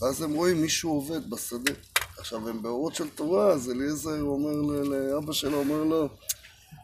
ואז 0.00 0.22
הם 0.22 0.34
רואים 0.34 0.62
מישהו 0.62 0.90
עובד 0.90 1.30
בשדה. 1.30 1.72
עכשיו, 2.18 2.48
הם 2.48 2.62
באורות 2.62 2.94
של 2.94 3.08
תורה, 3.08 3.52
אז 3.52 3.70
אליעזר 3.70 4.20
אומר 4.22 4.52
לאבא 4.82 5.32
שלו, 5.32 5.58
אומר 5.58 5.84
לו, 5.84 6.08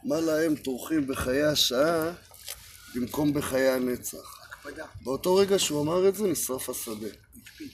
מה 0.05 0.21
להם 0.21 0.57
טורחים 0.57 1.07
בחיי 1.07 1.43
השעה 1.43 2.13
במקום 2.95 3.33
בחיי 3.35 3.69
הנצח. 3.69 4.39
הקפדה. 4.49 4.85
באותו 5.03 5.35
רגע 5.35 5.59
שהוא 5.59 5.83
אמר 5.83 6.09
את 6.09 6.15
זה, 6.15 6.27
נשרף 6.27 6.71
השדה. 6.71 7.09
כי 7.59 7.65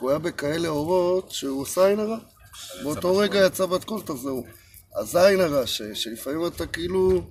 הוא 0.00 0.10
היה 0.10 0.18
בכאלה 0.18 0.68
אורות 0.68 1.30
שהוא 1.30 1.60
עושה 1.62 1.86
עין 1.86 2.00
הרע. 2.00 2.18
באותו 2.82 3.16
רגע 3.16 3.46
יצא 3.46 3.66
בת 3.66 3.84
קול, 3.84 4.00
תחזרו. 4.02 4.44
אז 4.94 5.14
העין 5.16 5.40
הרע, 5.40 5.66
ש- 5.66 5.82
שלפעמים 5.94 6.46
אתה 6.46 6.66
כאילו... 6.66 7.22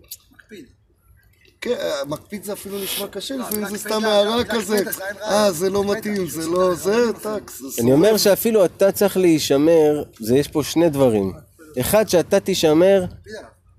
כן, 1.63 1.75
מקפיד 2.07 2.43
זה 2.43 2.53
אפילו 2.53 2.79
נשמע 2.83 3.07
קשה, 3.07 3.35
לפעמים 3.35 3.65
זה 3.69 3.77
סתם 3.77 4.05
הערה 4.05 4.43
כזה. 4.43 4.77
אה, 5.21 5.51
זה 5.51 5.69
לא 5.69 5.83
מתאים, 5.91 6.27
זה 6.27 6.47
לא 6.47 6.75
זה, 6.75 7.05
זה 7.21 7.81
אני 7.81 7.93
אומר 7.93 8.17
שאפילו 8.17 8.65
אתה 8.65 8.91
צריך 8.91 9.17
להישמר, 9.17 10.03
זה 10.19 10.37
יש 10.37 10.47
פה 10.47 10.63
שני 10.63 10.89
דברים. 10.89 11.33
אחד, 11.79 12.09
שאתה 12.09 12.39
תישמר. 12.39 13.05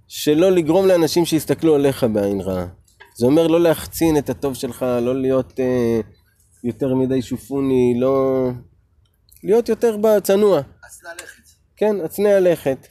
שלא 0.08 0.52
לגרום 0.52 0.86
לאנשים 0.86 1.24
שיסתכלו 1.24 1.74
עליך 1.74 2.06
בעין 2.12 2.40
רעה. 2.40 2.66
זה 3.16 3.26
אומר 3.26 3.46
לא 3.46 3.60
להחצין 3.60 4.18
את 4.18 4.30
הטוב 4.30 4.54
שלך, 4.54 4.82
לא 4.82 5.20
להיות 5.20 5.60
אה, 5.60 6.00
יותר 6.64 6.94
מדי 6.94 7.22
שופוני, 7.22 7.94
לא... 8.00 8.48
להיות 9.42 9.68
יותר 9.68 9.96
בצנוע. 9.96 10.56
אז 10.58 11.00
ללכת. 11.04 11.42
כן, 11.76 11.96
הצנע 12.04 12.40
לכת. 12.40 12.86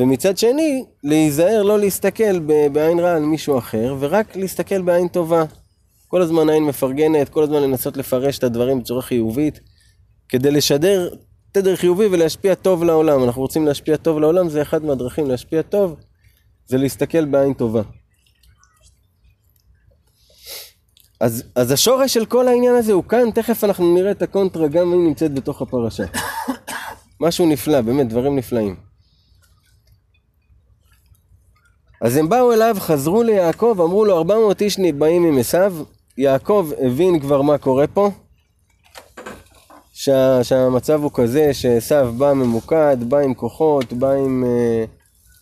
ומצד 0.00 0.38
שני, 0.38 0.84
להיזהר 1.04 1.62
לא 1.62 1.78
להסתכל 1.78 2.38
בעין 2.72 3.00
רעה 3.00 3.16
על 3.16 3.22
מישהו 3.22 3.58
אחר, 3.58 3.96
ורק 3.98 4.36
להסתכל 4.36 4.82
בעין 4.82 5.08
טובה. 5.08 5.44
כל 6.08 6.22
הזמן 6.22 6.50
עין 6.50 6.64
מפרגנת, 6.64 7.28
כל 7.28 7.42
הזמן 7.42 7.62
לנסות 7.62 7.96
לפרש 7.96 8.38
את 8.38 8.44
הדברים 8.44 8.80
בצורה 8.80 9.02
חיובית, 9.02 9.60
כדי 10.28 10.50
לשדר 10.50 11.08
תדר 11.52 11.76
חיובי 11.76 12.06
ולהשפיע 12.06 12.54
טוב 12.54 12.84
לעולם. 12.84 13.24
אנחנו 13.24 13.42
רוצים 13.42 13.66
להשפיע 13.66 13.96
טוב 13.96 14.18
לעולם, 14.18 14.48
זה 14.48 14.62
אחד 14.62 14.84
מהדרכים 14.84 15.26
להשפיע 15.26 15.62
טוב, 15.62 15.96
זה 16.66 16.78
להסתכל 16.78 17.24
בעין 17.24 17.54
טובה. 17.54 17.82
אז, 21.20 21.44
אז 21.54 21.70
השורש 21.70 22.14
של 22.14 22.26
כל 22.26 22.48
העניין 22.48 22.74
הזה 22.74 22.92
הוא 22.92 23.04
כאן, 23.04 23.30
תכף 23.30 23.64
אנחנו 23.64 23.94
נראה 23.94 24.10
את 24.10 24.22
הקונטרה 24.22 24.68
גם 24.68 24.92
אם 24.92 25.06
נמצאת 25.06 25.34
בתוך 25.34 25.62
הפרשה. 25.62 26.04
משהו 27.20 27.46
נפלא, 27.46 27.80
באמת, 27.80 28.08
דברים 28.08 28.36
נפלאים. 28.36 28.89
אז 32.00 32.16
הם 32.16 32.28
באו 32.28 32.52
אליו, 32.52 32.76
חזרו 32.78 33.22
ליעקב, 33.22 33.76
אמרו 33.80 34.04
לו, 34.04 34.18
400 34.18 34.62
איש 34.62 34.78
באים 34.78 35.24
עם 35.24 35.38
עשיו. 35.38 35.74
יעקב 36.18 36.70
הבין 36.78 37.20
כבר 37.20 37.42
מה 37.42 37.58
קורה 37.58 37.86
פה, 37.86 38.10
שה, 39.92 40.44
שהמצב 40.44 41.02
הוא 41.02 41.10
כזה 41.14 41.54
שעשיו 41.54 42.12
בא 42.18 42.32
ממוקד, 42.32 42.96
בא 43.00 43.18
עם 43.18 43.34
כוחות, 43.34 43.92
בא 43.92 44.10
עם 44.10 44.44
אה, 44.44 44.84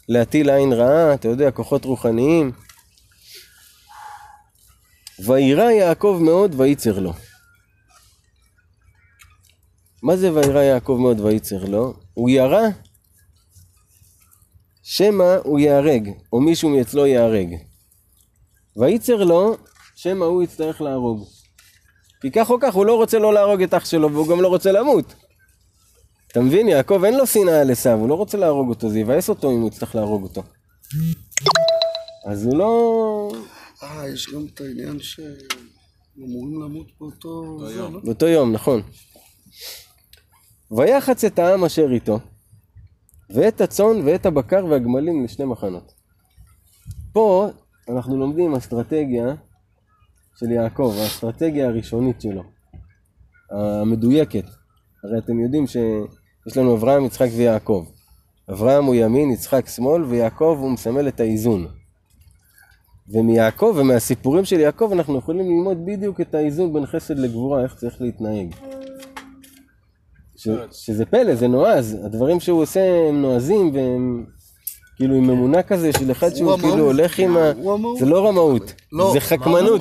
להטיל 0.09 0.51
עין 0.51 0.73
רעה, 0.73 1.15
אתה 1.15 1.29
יודע, 1.29 1.51
כוחות 1.51 1.85
רוחניים. 1.85 2.53
וירא 5.25 5.71
יעקב 5.71 6.19
מאוד 6.23 6.55
ויצר 6.61 6.99
לו. 6.99 7.13
מה 10.03 10.17
זה 10.17 10.33
וירא 10.33 10.63
יעקב 10.63 10.99
מאוד 11.01 11.21
ויצר 11.21 11.65
לו? 11.65 11.95
הוא 12.15 12.31
ירה 12.31 12.69
שמא 14.91 15.37
הוא 15.45 15.59
ייהרג, 15.59 16.11
או 16.33 16.41
מישהו 16.41 16.69
מאצלו 16.69 17.07
ייהרג. 17.07 17.49
ויצר 18.77 19.25
לו, 19.25 19.57
שמא 19.97 20.25
הוא 20.25 20.43
יצטרך 20.43 20.81
להרוג. 20.81 21.29
כי 22.21 22.31
כך 22.31 22.51
או 22.51 22.57
כך 22.61 22.75
הוא 22.75 22.87
לא 22.87 22.97
רוצה 22.97 23.19
לא 23.19 23.35
להרוג 23.35 23.63
את 23.63 23.75
אח 23.75 23.85
שלו, 23.85 24.13
והוא 24.13 24.29
גם 24.29 24.41
לא 24.41 24.49
רוצה 24.49 24.73
למות. 24.73 25.15
אתה 26.33 26.41
מבין? 26.41 26.69
יעקב 26.69 27.05
אין 27.05 27.17
לו 27.17 27.27
שנאה 27.27 27.61
על 27.61 27.71
עשיו, 27.71 27.99
הוא 27.99 28.09
לא 28.09 28.15
רוצה 28.15 28.39
להרוג 28.39 28.69
אותו, 28.69 28.91
זה 28.91 28.99
יבאס 28.99 29.29
אותו 29.29 29.51
אם 29.51 29.61
הוא 29.61 29.69
יצטרך 29.69 29.95
להרוג 29.95 30.23
אותו. 30.23 30.43
אז 32.27 32.45
הוא 32.45 32.57
לא... 32.57 33.33
אה, 33.83 34.09
יש 34.09 34.31
גם 34.35 34.47
את 34.55 34.61
העניין 34.61 35.01
ש... 35.01 35.21
אמורים 36.19 36.63
למות 36.63 36.87
באותו... 37.01 37.59
באותו 38.03 38.27
יום, 38.27 38.53
נכון. 38.53 38.83
ויחץ 40.71 41.25
את 41.25 41.39
העם 41.39 41.65
אשר 41.65 41.87
איתו, 41.93 42.21
ואת 43.31 43.61
הצאן 43.61 44.01
ואת 44.05 44.27
הבקר 44.27 44.67
והגמלים 44.67 45.25
לשני 45.25 45.45
מחנות. 45.45 45.93
פה 47.13 47.49
אנחנו 47.89 48.17
לומדים 48.17 48.55
אסטרטגיה 48.55 49.35
של 50.39 50.51
יעקב, 50.51 50.95
האסטרטגיה 50.99 51.67
הראשונית 51.67 52.21
שלו, 52.21 52.43
המדויקת. 53.51 54.45
הרי 55.05 55.19
אתם 55.19 55.41
יודעים 55.41 55.67
שיש 55.67 56.57
לנו 56.57 56.77
אברהם, 56.77 57.05
יצחק 57.05 57.29
ויעקב. 57.37 57.87
אברהם 58.51 58.85
הוא 58.85 58.95
ימין, 58.95 59.31
יצחק 59.31 59.69
שמאל, 59.69 60.05
ויעקב 60.05 60.59
הוא 60.61 60.71
מסמל 60.71 61.09
את 61.09 61.21
האיזון. 61.21 61.67
ומיעקב 63.09 63.75
ומהסיפורים 63.77 64.45
של 64.45 64.61
יעקב 64.61 64.91
אנחנו 64.93 65.19
יכולים 65.19 65.47
ללמוד 65.47 65.87
בדיוק 65.87 66.21
את 66.21 66.35
האיזון 66.35 66.73
בין 66.73 66.87
חסד 66.87 67.19
לגבורה, 67.19 67.63
איך 67.63 67.75
צריך 67.75 68.01
להתנהג. 68.01 68.55
ש, 70.39 70.49
שזה 70.73 71.05
פלא, 71.05 71.35
זה 71.35 71.49
נועז, 71.49 71.97
הדברים 72.05 72.41
שהוא 72.41 72.63
עושה 72.63 72.81
הם 73.09 73.23
נועזים 73.23 73.75
והם 73.75 74.27
כאילו 74.97 75.15
עם 75.15 75.31
אמונה 75.31 75.63
כזה 75.63 75.91
של 75.99 76.11
אחד 76.11 76.35
שהוא 76.35 76.53
המהות. 76.53 76.71
כאילו 76.73 76.85
הולך 76.85 77.19
עם 77.19 77.37
ה... 77.37 77.53
הוא 77.57 77.75
המהות. 77.75 77.99
זה 77.99 78.07
לא 78.07 78.29
רמאות, 78.29 78.73
לא. 78.93 79.11
זה 79.13 79.21
חכמנות. 79.21 79.81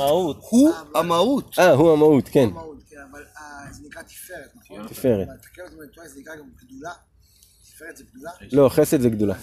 הוא 0.49 0.71
המהות. 0.95 1.55
אה, 1.59 1.71
הוא 1.71 1.93
המהות, 1.93 2.29
כן, 2.31 2.49
מהות, 2.49 2.77
כן, 2.89 2.97
אבל 3.11 3.19
אה, 3.37 3.73
זה 3.73 3.81
נקרא 3.87 4.01
תפארת, 4.01 4.49
נכון? 4.55 4.87
תפארת. 4.87 5.27
תקן 5.41 5.61
אותי 5.61 5.75
אם 5.75 5.81
אני 5.81 5.89
טועה, 5.89 6.07
זה 6.07 6.19
נקרא 6.19 6.35
גם 6.35 6.45
גדולה. 6.65 6.91
תפארת 7.75 7.97
זה 7.97 8.03
גדולה? 8.13 8.31
לא, 8.51 8.69
חסד 8.69 9.01
זה 9.01 9.09
גדולה. 9.09 9.35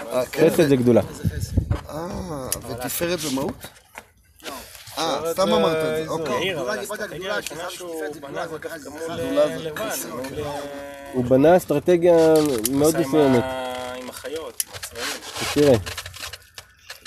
אה, 0.00 0.26
כן. 0.26 0.50
חסד 0.50 0.68
זה 0.68 0.76
גדולה. 0.76 1.02
זה 1.12 1.28
חסד. 1.28 1.52
אה, 1.88 2.48
ותפארת 2.70 3.20
זה 3.20 3.28
מהות? 3.34 3.66
אה, 4.98 5.32
סתם 5.32 5.48
אמרת 5.48 5.76
את 5.76 6.06
זה, 6.06 6.08
אוקיי. 6.08 6.52
הוא 11.12 11.24
בנה 11.24 11.56
אסטרטגיה 11.56 12.34
מאוד 12.72 12.94
מסוימת. 13.00 13.44
עם 14.02 14.08
החיות, 14.08 14.64
עם 14.66 14.72
הצבעים. 14.74 15.06
תראה, 15.54 15.74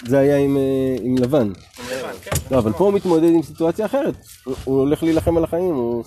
זה 0.07 0.17
היה 0.19 0.37
עם, 0.37 0.57
אה, 0.57 0.61
לבן. 1.23 1.37
עם 1.37 1.53
לבן, 1.91 2.13
כן. 2.23 2.31
לא, 2.51 2.57
אבל 2.57 2.73
פה 2.73 2.83
הוא 2.83 2.93
מתמודד 2.93 3.23
עם 3.29 3.43
סיטואציה 3.43 3.85
אחרת. 3.85 4.15
הוא, 4.45 4.55
הוא 4.63 4.79
הולך 4.79 5.03
להילחם 5.03 5.37
על 5.37 5.43
החיים, 5.43 5.73
הוא, 5.75 6.03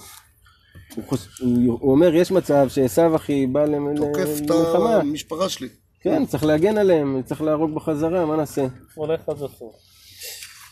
הוא, 0.97 1.05
חוש, 1.09 1.21
הוא, 1.41 1.79
הוא 1.81 1.93
אומר, 1.93 2.15
יש 2.15 2.31
מצב 2.31 2.67
שעשו 2.69 3.17
אחי 3.17 3.47
בא 3.47 3.65
למ- 3.65 3.97
תוקף 3.97 4.29
את 4.45 4.51
למלחמה. 4.51 4.97
המשפחה 4.97 5.49
שלי. 5.49 5.69
כן, 6.01 6.27
צריך 6.27 6.45
להגן 6.45 6.79
עליהם, 6.79 7.23
צריך 7.25 7.43
להרוג 7.43 7.75
בחזרה, 7.75 8.27
מה 8.27 8.37
נעשה? 8.37 8.67
הולך 8.95 9.21
עד 9.29 9.37
הסוף. 9.37 9.75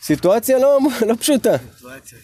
סיטואציה 0.01 0.59
לא, 0.59 0.79
לא 1.07 1.15
פשוטה. 1.15 1.55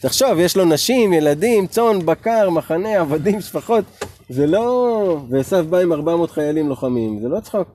תחשוב, 0.02 0.40
יש 0.40 0.58
לו 0.58 0.66
נשים, 0.66 1.14
ילדים, 1.14 1.68
צאן, 1.68 2.06
בקר, 2.06 2.50
מחנה, 2.50 3.00
עבדים, 3.00 3.42
שפחות. 3.42 3.86
זה 4.30 4.48
לא... 4.48 5.26
ועשו 5.30 5.64
בא 5.64 5.78
עם 5.78 5.94
400 5.94 6.32
חיילים 6.32 6.70
לוחמים, 6.70 7.22
זה 7.22 7.28
לא 7.28 7.40
צחוק. 7.40 7.68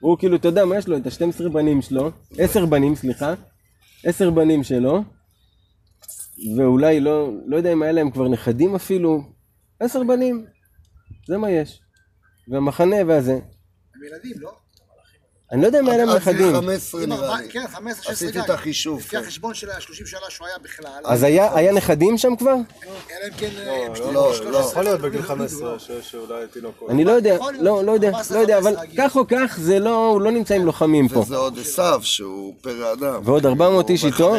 הוא 0.00 0.18
כאילו, 0.18 0.36
אתה 0.36 0.48
יודע 0.48 0.64
מה 0.64 0.76
יש 0.76 0.88
לו? 0.88 0.96
את 0.96 1.06
ה-12 1.06 1.48
בנים 1.48 1.82
שלו, 1.82 2.10
10 2.38 2.66
בנים, 2.66 2.94
סליחה, 2.94 3.34
10 4.04 4.30
בנים 4.30 4.64
שלו, 4.64 5.02
ואולי 6.56 7.00
לא, 7.00 7.30
לא 7.46 7.56
יודע 7.56 7.72
אם 7.72 7.82
היה 7.82 7.92
להם 7.92 8.10
כבר 8.10 8.28
נכדים 8.28 8.74
אפילו, 8.74 9.22
10 9.80 10.04
בנים, 10.04 10.44
זה 11.28 11.38
מה 11.38 11.50
יש. 11.50 11.80
והמחנה 12.48 12.96
והזה. 13.06 13.32
הם 13.32 14.04
ילדים, 14.04 14.40
לא? 14.40 14.50
אני 15.52 15.62
לא 15.62 15.66
יודע 15.66 15.80
אם 15.80 15.88
היה 15.88 15.98
להם 15.98 16.08
עד 16.08 16.16
נכדים. 16.16 16.52
15 16.54 17.04
אם 17.04 17.08
נראה 17.08 17.40
לי. 17.40 17.48
כן, 17.50 17.64
15, 17.72 18.02
16 18.04 18.12
עשיתי. 18.28 18.40
את 18.40 18.50
החישוב, 18.50 18.98
לפי 18.98 19.08
כן. 19.08 19.16
החשבון 19.18 19.54
של 19.54 19.70
ה-30 19.70 19.80
שנה 20.06 20.20
שהוא 20.28 20.46
היה 20.46 20.56
בכלל, 20.62 20.90
אז 21.04 21.22
היה, 21.22 21.54
היה 21.54 21.72
נכדים 21.72 22.18
שם 22.18 22.36
כבר? 22.36 22.50
אלא 22.52 22.58
אם 23.28 23.32
כן... 23.38 23.48
אה, 23.58 23.86
הם 23.86 23.96
שני- 23.96 24.12
לא, 24.14 24.32
13, 24.34 24.50
לא. 24.50 24.58
יכול 24.58 24.84
להיות 24.84 25.00
בגיל 25.00 25.22
15 25.22 25.78
שיש 25.78 26.14
אולי 26.14 26.46
תינוקות. 26.52 26.90
אני 26.90 27.04
לא 27.04 27.12
יודע. 27.12 27.36
לא, 27.60 27.84
לא 27.84 27.92
יודע, 27.92 28.08
14, 28.08 28.36
לא 28.36 28.42
יודע, 28.42 28.58
אבל 28.58 28.76
15 28.76 29.08
כך 29.08 29.16
או 29.16 29.24
כך, 29.28 29.58
זה 29.60 29.78
לא, 29.78 30.06
הוא 30.06 30.20
לא 30.20 30.30
נמצא 30.30 30.54
עם 30.54 30.64
לוחמים 30.66 31.08
פה. 31.08 31.20
וזה 31.20 31.36
עוד 31.36 31.58
עשיו, 31.58 32.00
שהוא 32.02 32.54
פרא 32.60 32.92
אדם. 32.92 33.20
ועוד 33.24 33.46
400 33.46 33.90
איש 33.90 34.04
איתו, 34.04 34.34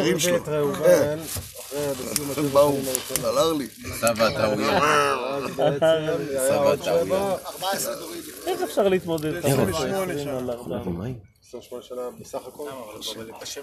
באו, 2.52 2.76
סלר 3.14 3.52
לי. 3.52 3.68
סבא 4.00 4.24
הטעויות. 4.26 4.82
סבא 6.48 6.72
הטעויות. 6.72 7.40
14 7.46 7.96
תוריד. 7.96 8.24
איך 8.46 8.62
אפשר 8.62 8.88
להתמודד? 8.88 9.36
28 9.36 10.18
שנה. 10.18 10.38
על 10.38 10.50
ארבע. 10.50 10.78
28 11.48 11.82
שנה 11.82 12.00
בסך 12.20 12.46
הכל. 12.46 12.70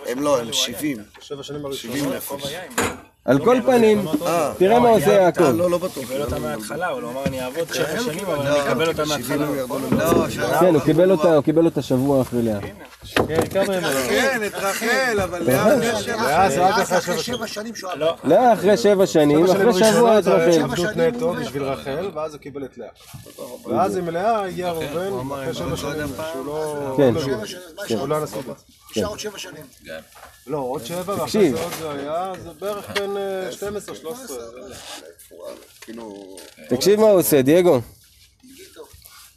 הם 0.05 0.21
לא, 0.21 0.39
הם 0.39 0.53
70. 0.53 0.97
שבע 1.21 1.43
שנים 1.43 1.73
70 1.73 2.05
הראשונות. 2.05 2.43
נפש. 2.43 2.53
על 3.27 3.45
כל 3.45 3.57
פנים, 3.65 4.07
אה, 4.25 4.51
תראה 4.57 4.79
מה 4.79 4.89
עושה 4.89 5.13
יעקב. 5.13 5.43
לא, 5.43 5.69
לא 5.71 5.77
בטוח. 5.77 6.07
קיבל 6.07 6.21
אותה 6.21 6.39
מההתחלה, 6.39 6.87
הוא 6.87 7.01
לא 7.01 7.09
אמר 7.09 7.25
אני 7.25 7.41
אעבוד 7.41 7.73
שבע 7.73 7.99
שנים, 7.99 8.25
אבל 8.25 8.47
אני 8.47 8.61
אקבל 8.61 8.87
אותה 8.87 9.05
70 9.05 9.39
מההתחלה. 9.39 10.59
כן, 10.59 10.73
הוא 10.73 10.81
קיבל 10.81 11.11
אותה, 11.11 11.35
הוא 11.35 11.43
קיבל 11.43 11.65
אותה 11.65 11.81
שבוע 11.81 12.21
אחרי 12.21 12.41
לאה. 12.41 12.59
כן? 13.27 13.41
כן, 14.09 14.43
את 14.45 14.53
רחל, 14.55 15.19
אבל 15.23 15.43
לאן 15.43 15.79
לאה 15.79 16.47
אחרי 16.97 17.17
שבע 17.17 17.47
שנים. 17.47 17.75
שבע. 17.75 17.95
לא, 17.95 18.15
לאה 18.23 18.53
אחרי 18.53 18.77
שבע 18.77 19.05
שנים, 19.05 19.45
אחרי 19.45 19.73
שבוע 19.73 20.19
את 20.19 20.27
רחל. 20.27 20.61
עבדות 20.61 20.97
נטו 20.97 21.33
בשביל 21.33 21.63
רחל, 21.63 22.11
ואז 22.15 22.33
הוא 22.33 22.41
קיבל 22.41 22.63
את 22.63 22.77
לאה. 22.77 22.89
ואז 23.65 23.97
עם 23.97 24.09
לאה 24.09 24.45
הגיע 24.45 24.71
ראובן, 24.71 25.35
אחרי 25.35 25.53
שבע 25.53 25.77
שנים, 25.77 26.07
שהוא 26.31 26.45
לא... 26.45 26.93
כן. 26.97 27.13
לא 27.13 27.21
שבע 27.21 27.45
שהוא? 27.87 28.07
לא 28.07 28.23
נשוי. 28.23 28.41
נשאר 28.91 29.06
עוד 29.06 29.19
שבע 29.19 29.38
שנים. 29.38 29.65
לא, 30.47 30.58
עוד 30.58 30.86
שבע, 30.86 31.21
ואחרי. 31.21 31.52
זה 31.52 31.63
עוד 31.63 31.73
זה 31.80 31.91
היה, 31.91 32.34
זה 32.43 32.54
בערך 32.60 32.89
בין 32.89 33.17
אה, 33.17 33.52
12, 33.52 33.95
13. 33.95 34.38
כאילו, 35.82 36.38
תקשיב 36.69 37.00
מה 37.00 37.06
הוא 37.06 37.19
עושה, 37.19 37.41
דייגו. 37.41 37.82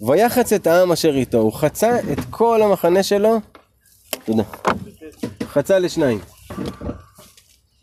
ויחץ 0.01 0.53
את 0.53 0.67
העם 0.67 0.93
אשר 0.93 1.15
איתו, 1.15 1.39
הוא 1.39 1.53
חצה 1.53 1.99
את 2.13 2.19
כל 2.31 2.63
המחנה 2.63 3.03
שלו, 3.03 3.41
תודה, 4.25 4.43
חצה 5.45 5.79
לשניים. 5.79 6.21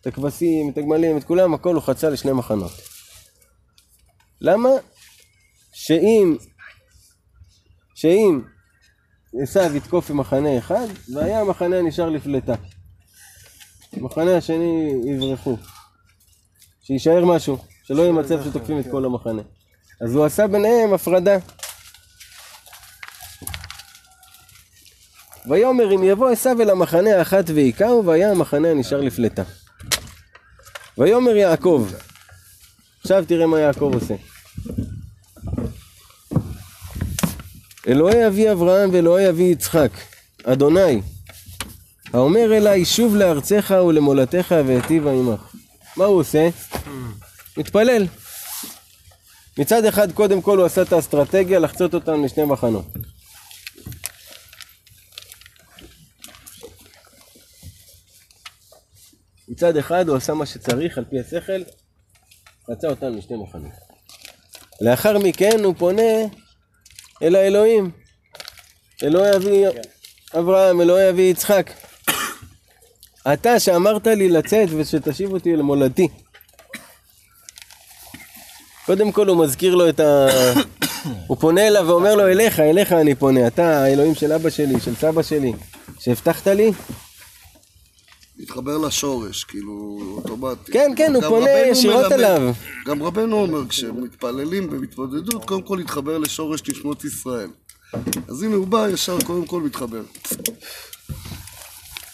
את 0.01 0.07
הכבשים, 0.07 0.69
את 0.69 0.77
הגמלים, 0.77 1.17
את 1.17 1.23
כולם, 1.23 1.53
הכל 1.53 1.75
הוא 1.75 1.83
חצה 1.83 2.09
לשני 2.09 2.31
מחנות. 2.31 2.71
למה? 4.41 4.69
שאם, 5.73 6.37
שאם 7.95 8.41
עשיו 9.41 9.75
יתקוף 9.75 10.11
עם 10.11 10.17
מחנה 10.17 10.57
אחד, 10.57 10.87
והיה 11.13 11.41
המחנה 11.41 11.81
נשאר 11.81 12.09
לפלטה. 12.09 12.53
המחנה 13.93 14.37
השני 14.37 14.93
יברחו. 15.05 15.57
שיישאר 16.83 17.25
משהו, 17.25 17.57
שלא 17.83 18.01
יהיה 18.01 18.11
מצב 18.11 18.43
שתוקפים 18.43 18.79
את 18.79 18.85
כל 18.91 19.05
המחנה. 19.05 19.41
אז 20.01 20.15
הוא 20.15 20.25
עשה 20.25 20.47
ביניהם 20.47 20.93
הפרדה. 20.93 21.37
ויאמר 25.49 25.95
אם 25.95 26.03
יבוא 26.03 26.29
עשיו 26.29 26.61
אל 26.61 26.69
המחנה 26.69 27.17
האחת 27.17 27.49
והיכהו, 27.55 28.05
והיה 28.05 28.31
המחנה 28.31 28.71
הנשאר 28.71 29.01
לפלטה. 29.01 29.43
ויאמר 30.97 31.35
יעקב, 31.35 31.87
עכשיו 33.01 33.25
תראה 33.27 33.47
מה 33.47 33.59
יעקב 33.59 33.91
עושה. 33.93 34.15
אלוהי 37.87 38.27
אבי 38.27 38.51
אברהם 38.51 38.89
ואלוהי 38.93 39.29
אבי 39.29 39.43
יצחק, 39.43 39.91
אדוני, 40.43 41.01
האומר 42.13 42.57
אליי 42.57 42.85
שוב 42.85 43.15
לארצך 43.15 43.73
ולמולדתך 43.87 44.55
והיטיבה 44.65 45.11
עמך. 45.11 45.55
מה 45.97 46.05
הוא 46.05 46.19
עושה? 46.19 46.49
מתפלל. 47.57 48.07
מצד 49.57 49.85
אחד, 49.85 50.11
קודם 50.11 50.41
כל 50.41 50.57
הוא 50.57 50.65
עשה 50.65 50.81
את 50.81 50.93
האסטרטגיה 50.93 51.59
לחצות 51.59 51.93
אותם 51.93 52.23
לשני 52.23 52.45
מחנות. 52.45 52.85
מצד 59.47 59.77
אחד 59.77 60.09
הוא 60.09 60.17
עשה 60.17 60.33
מה 60.33 60.45
שצריך 60.45 60.97
על 60.97 61.05
פי 61.05 61.19
השכל, 61.19 61.63
חצה 62.71 62.87
אותם 62.87 63.17
לשני 63.17 63.37
מחנות. 63.37 63.71
לאחר 64.81 65.17
מכן 65.17 65.59
הוא 65.63 65.75
פונה 65.77 66.11
אל 67.23 67.35
האלוהים. 67.35 67.91
אלוהי 69.03 69.35
אבי 69.35 69.63
אברהם, 70.39 70.81
אלוהי 70.81 71.09
אבי 71.09 71.21
יצחק. 71.21 71.71
אתה 73.33 73.59
שאמרת 73.59 74.07
לי 74.07 74.29
לצאת 74.29 74.69
ושתשיב 74.77 75.33
אותי 75.33 75.55
למולדתי. 75.55 76.07
קודם 78.85 79.11
כל 79.11 79.27
הוא 79.27 79.37
מזכיר 79.37 79.75
לו 79.75 79.89
את 79.89 79.99
ה... 79.99 80.27
הוא 81.27 81.37
פונה 81.37 81.67
אליו 81.67 81.87
ואומר 81.87 82.15
לו, 82.15 82.27
אליך, 82.27 82.59
אליך 82.59 82.91
אני 82.91 83.15
פונה. 83.15 83.47
אתה 83.47 83.83
האלוהים 83.83 84.15
של 84.15 84.33
אבא 84.33 84.49
שלי, 84.49 84.79
של 84.79 84.95
סבא 84.95 85.21
שלי, 85.21 85.53
שהבטחת 85.99 86.47
לי. 86.47 86.71
להתחבר 88.39 88.77
לשורש, 88.77 89.43
כאילו, 89.43 89.99
אוטומטי. 90.15 90.71
כן, 90.71 90.91
כן, 90.95 91.15
הוא 91.15 91.23
פונה 91.23 91.49
ישירות 91.51 92.11
אליו. 92.11 92.53
גם 92.85 93.03
רבנו 93.03 93.41
אומר, 93.41 93.67
כשמתפללים 93.69 94.69
במתמודדות, 94.69 95.45
קודם 95.45 95.61
כל 95.61 95.75
להתחבר 95.75 96.17
לשורש 96.17 96.61
נשמות 96.69 97.03
ישראל. 97.05 97.49
אז 98.27 98.43
הנה 98.43 98.55
הוא 98.55 98.67
בא 98.67 98.87
ישר, 98.89 99.17
קודם 99.25 99.45
כל 99.45 99.61
מתחבר. 99.61 100.01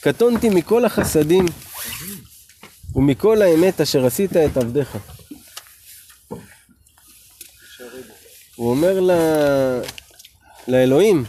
קטונתי 0.02 0.50
מכל 0.50 0.86
החסדים 0.86 1.46
ומכל 2.96 3.42
האמת 3.42 3.82
אשר 3.82 4.06
עשית 4.06 4.38
את 4.38 4.58
עבדיך. 4.58 4.98
הוא 8.56 8.70
אומר 8.70 9.00
ל... 9.00 9.12
לאלוהים. 10.68 11.24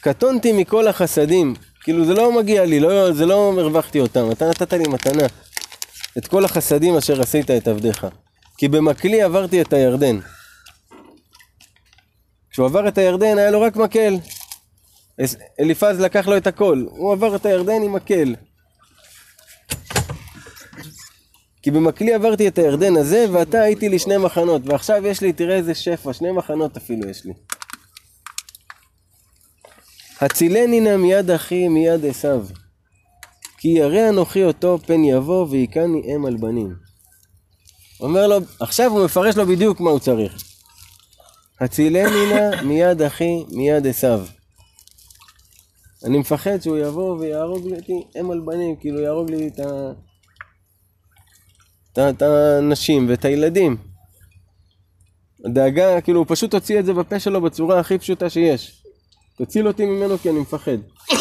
קטונתי 0.00 0.52
מכל 0.52 0.88
החסדים, 0.88 1.54
כאילו 1.88 2.04
זה 2.04 2.14
לא 2.14 2.32
מגיע 2.32 2.64
לי, 2.64 2.80
לא, 2.80 3.12
זה 3.12 3.26
לא 3.26 3.52
הרווחתי 3.60 4.00
אותם, 4.00 4.30
אתה 4.30 4.48
נתת 4.48 4.72
לי 4.72 4.88
מתנה. 4.88 5.26
את 6.18 6.26
כל 6.26 6.44
החסדים 6.44 6.96
אשר 6.96 7.20
עשית 7.20 7.50
את 7.50 7.68
עבדיך. 7.68 8.06
כי 8.58 8.68
במקלי 8.68 9.22
עברתי 9.22 9.60
את 9.60 9.72
הירדן. 9.72 10.18
כשהוא 12.50 12.66
עבר 12.66 12.88
את 12.88 12.98
הירדן 12.98 13.38
היה 13.38 13.50
לו 13.50 13.60
רק 13.60 13.76
מקל. 13.76 14.14
אליפז 15.60 16.00
לקח 16.00 16.28
לו 16.28 16.36
את 16.36 16.46
הכל, 16.46 16.84
הוא 16.88 17.12
עבר 17.12 17.36
את 17.36 17.46
הירדן 17.46 17.82
עם 17.82 17.92
מקל. 17.92 18.34
כי 21.62 21.70
במקלי 21.70 22.14
עברתי 22.14 22.48
את 22.48 22.58
הירדן 22.58 22.96
הזה, 22.96 23.26
ועתה 23.32 23.60
הייתי 23.60 23.88
לי 23.88 23.98
שני 23.98 24.16
מחנות, 24.16 24.62
ועכשיו 24.64 25.06
יש 25.06 25.20
לי, 25.20 25.32
תראה 25.32 25.56
איזה 25.56 25.74
שפע, 25.74 26.12
שני 26.12 26.32
מחנות 26.32 26.76
אפילו 26.76 27.08
יש 27.08 27.24
לי. 27.24 27.32
הצילני 30.20 30.80
נא 30.80 30.96
מיד 30.96 31.30
אחי 31.30 31.68
מיד 31.68 32.04
עשיו. 32.04 32.46
כי 33.58 33.68
ירא 33.68 34.08
אנוכי 34.08 34.44
אותו 34.44 34.78
פן 34.86 35.04
יבוא 35.04 35.46
והיכני 35.50 36.02
אם 36.16 36.26
על 36.26 36.36
בנים. 36.36 36.74
אומר 38.00 38.26
לו, 38.26 38.36
עכשיו 38.60 38.90
הוא 38.90 39.04
מפרש 39.04 39.36
לו 39.36 39.46
בדיוק 39.46 39.80
מה 39.80 39.90
הוא 39.90 39.98
צריך. 39.98 40.42
הצילני 41.60 42.34
נא 42.34 42.62
מיד 42.62 43.02
אחי 43.02 43.44
מיד 43.52 43.86
עשיו. 43.86 44.26
אני 46.04 46.18
מפחד 46.18 46.58
שהוא 46.62 46.78
יבוא 46.78 47.18
ויהרוג 47.18 47.74
אותי 47.74 48.02
אם 48.20 48.30
על 48.30 48.40
בנים, 48.40 48.76
כאילו 48.76 49.00
יהרוג 49.00 49.30
לי. 49.30 49.48
את 49.48 49.58
ה- 51.98 52.10
את 52.10 52.22
הנשים 52.22 53.08
ואת 53.08 53.24
הילדים. 53.24 53.76
הדאגה, 55.44 56.00
כאילו 56.00 56.18
הוא 56.18 56.26
פשוט 56.28 56.54
הוציא 56.54 56.80
את 56.80 56.84
זה 56.86 56.92
בפה 56.94 57.20
שלו 57.20 57.40
בצורה 57.40 57.80
הכי 57.80 57.98
פשוטה 57.98 58.30
שיש. 58.30 58.77
תציל 59.38 59.68
אותי 59.68 59.84
ממנו 59.84 60.18
כי 60.18 60.30
אני 60.30 60.38
מפחד. 60.38 60.76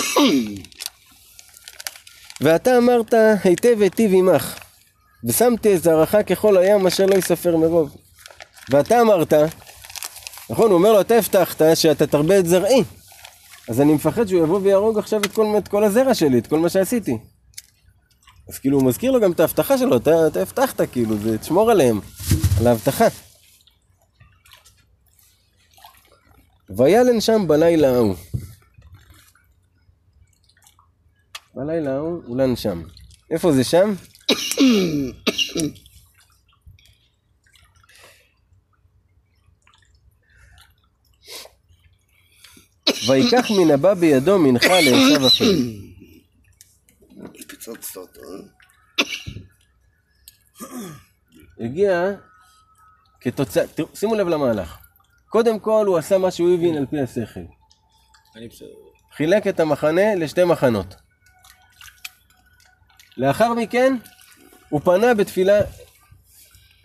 ואתה 2.41 2.77
אמרת 2.77 3.13
היטב 3.43 3.81
היטיב 3.81 4.11
עמך, 4.13 4.59
ושמתי 5.23 5.75
את 5.75 5.83
זרעך 5.83 6.15
ככל 6.27 6.57
הים 6.57 6.87
אשר 6.87 7.05
לא 7.05 7.15
יספר 7.15 7.57
מרוב. 7.57 7.95
ואתה 8.69 9.01
אמרת, 9.01 9.33
נכון, 10.49 10.65
הוא 10.65 10.77
אומר 10.77 10.91
לו, 10.91 11.01
אתה 11.01 11.15
הבטחת 11.15 11.61
שאתה 11.75 12.07
תרבה 12.07 12.39
את 12.39 12.45
זרעי. 12.45 12.83
אז 13.69 13.81
אני 13.81 13.93
מפחד 13.93 14.27
שהוא 14.27 14.43
יבוא 14.43 14.59
ויהרוג 14.63 14.97
עכשיו 14.97 15.21
את 15.21 15.31
כל, 15.31 15.45
את 15.57 15.67
כל 15.67 15.83
הזרע 15.83 16.13
שלי, 16.13 16.39
את 16.39 16.47
כל 16.47 16.59
מה 16.59 16.69
שעשיתי. 16.69 17.17
אז 18.49 18.59
כאילו 18.59 18.79
הוא 18.79 18.87
מזכיר 18.87 19.11
לו 19.11 19.19
גם 19.19 19.31
את 19.31 19.39
ההבטחה 19.39 19.77
שלו, 19.77 19.97
אתה, 19.97 20.27
אתה 20.27 20.41
הבטחת, 20.41 20.81
כאילו, 20.91 21.17
זה 21.17 21.37
תשמור 21.37 21.71
עליהם, 21.71 21.99
על 22.59 22.67
ההבטחה. 22.67 23.07
וילן 26.69 27.21
שם 27.21 27.47
בלילה 27.47 27.87
ההוא. 27.87 28.15
בלילה 31.55 31.95
ההוא 31.95 32.23
הוא 32.25 32.37
לן 32.37 32.55
שם. 32.55 32.83
איפה 33.31 33.51
זה 33.51 33.63
שם? 33.63 33.93
ויקח 43.07 43.51
מן 43.51 43.71
הבא 43.73 43.93
בידו 43.93 44.39
מנחה 44.39 44.79
לעשו 44.81 45.45
אה? 51.59 51.65
הגיע 51.65 52.11
כתוצאה, 53.21 53.63
שימו 53.93 54.15
לב 54.15 54.27
למהלך. 54.27 54.86
קודם 55.37 55.59
כל 55.59 55.85
הוא 55.87 55.97
עשה 55.97 56.17
מה 56.17 56.31
שהוא 56.31 56.53
הבין 56.53 56.77
על 56.77 56.85
פי 56.85 57.01
השכל. 57.01 57.39
חילק 59.11 59.47
את 59.47 59.59
המחנה 59.59 60.15
לשתי 60.15 60.43
מחנות. 60.43 60.95
לאחר 63.17 63.53
מכן 63.53 63.95
הוא 64.69 64.81
פנה 64.81 65.13
בתפילה 65.13 65.59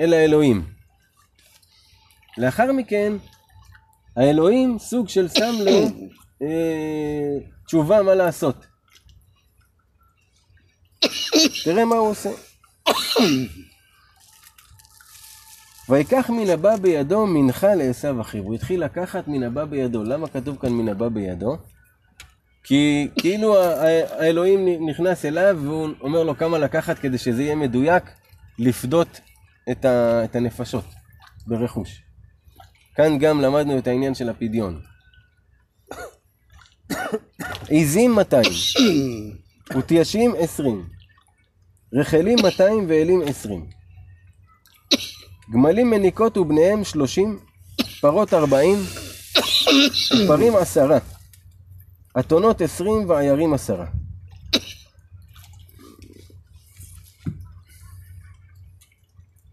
אל 0.00 0.12
האלוהים. 0.12 0.72
לאחר 2.38 2.72
מכן 2.72 3.12
האלוהים 4.16 4.78
סוג 4.78 5.08
של 5.08 5.28
שם 5.28 5.52
לו 5.64 6.06
אה, 6.42 7.38
תשובה 7.66 8.02
מה 8.02 8.14
לעשות. 8.14 8.66
תראה 11.64 11.84
מה 11.84 11.96
הוא 11.96 12.10
עושה. 12.10 12.30
ויקח 15.88 16.30
מן 16.30 16.50
הבא 16.50 16.76
בידו 16.76 17.26
מנחה 17.26 17.74
לעשו 17.74 18.20
אחיו. 18.20 18.44
הוא 18.44 18.54
התחיל 18.54 18.84
לקחת 18.84 19.28
מן 19.28 19.42
הבא 19.42 19.64
בידו. 19.64 20.04
למה 20.04 20.28
כתוב 20.28 20.56
כאן 20.60 20.72
מן 20.72 20.88
הבא 20.88 21.08
בידו? 21.08 21.56
כי 22.64 23.08
כאילו 23.18 23.62
האלוהים 24.18 24.88
נכנס 24.88 25.24
אליו 25.24 25.58
והוא 25.62 25.88
אומר 26.00 26.22
לו 26.22 26.36
כמה 26.36 26.58
לקחת 26.58 26.98
כדי 26.98 27.18
שזה 27.18 27.42
יהיה 27.42 27.54
מדויק 27.54 28.04
לפדות 28.58 29.20
את, 29.70 29.84
ה, 29.84 30.24
את 30.24 30.36
הנפשות 30.36 30.84
ברכוש. 31.46 32.02
כאן 32.94 33.18
גם 33.18 33.40
למדנו 33.40 33.78
את 33.78 33.86
העניין 33.86 34.14
של 34.14 34.28
הפדיון. 34.28 34.80
עיזים 37.68 38.12
200, 38.12 38.44
ותיישים 39.76 40.34
20, 40.38 40.86
רחלים 41.94 42.38
200 42.42 42.86
ואלים 42.88 43.22
20, 43.26 43.66
גמלים 45.50 45.90
מניקות 45.90 46.36
ובניהם 46.36 46.84
30, 46.84 47.38
פרות 48.00 48.34
40, 48.34 48.78
ופרים 50.24 50.56
עשרה. 50.56 50.98
אתונות 52.18 52.60
עשרים 52.60 53.08
ועיירים 53.08 53.54
עשרה. 53.54 53.86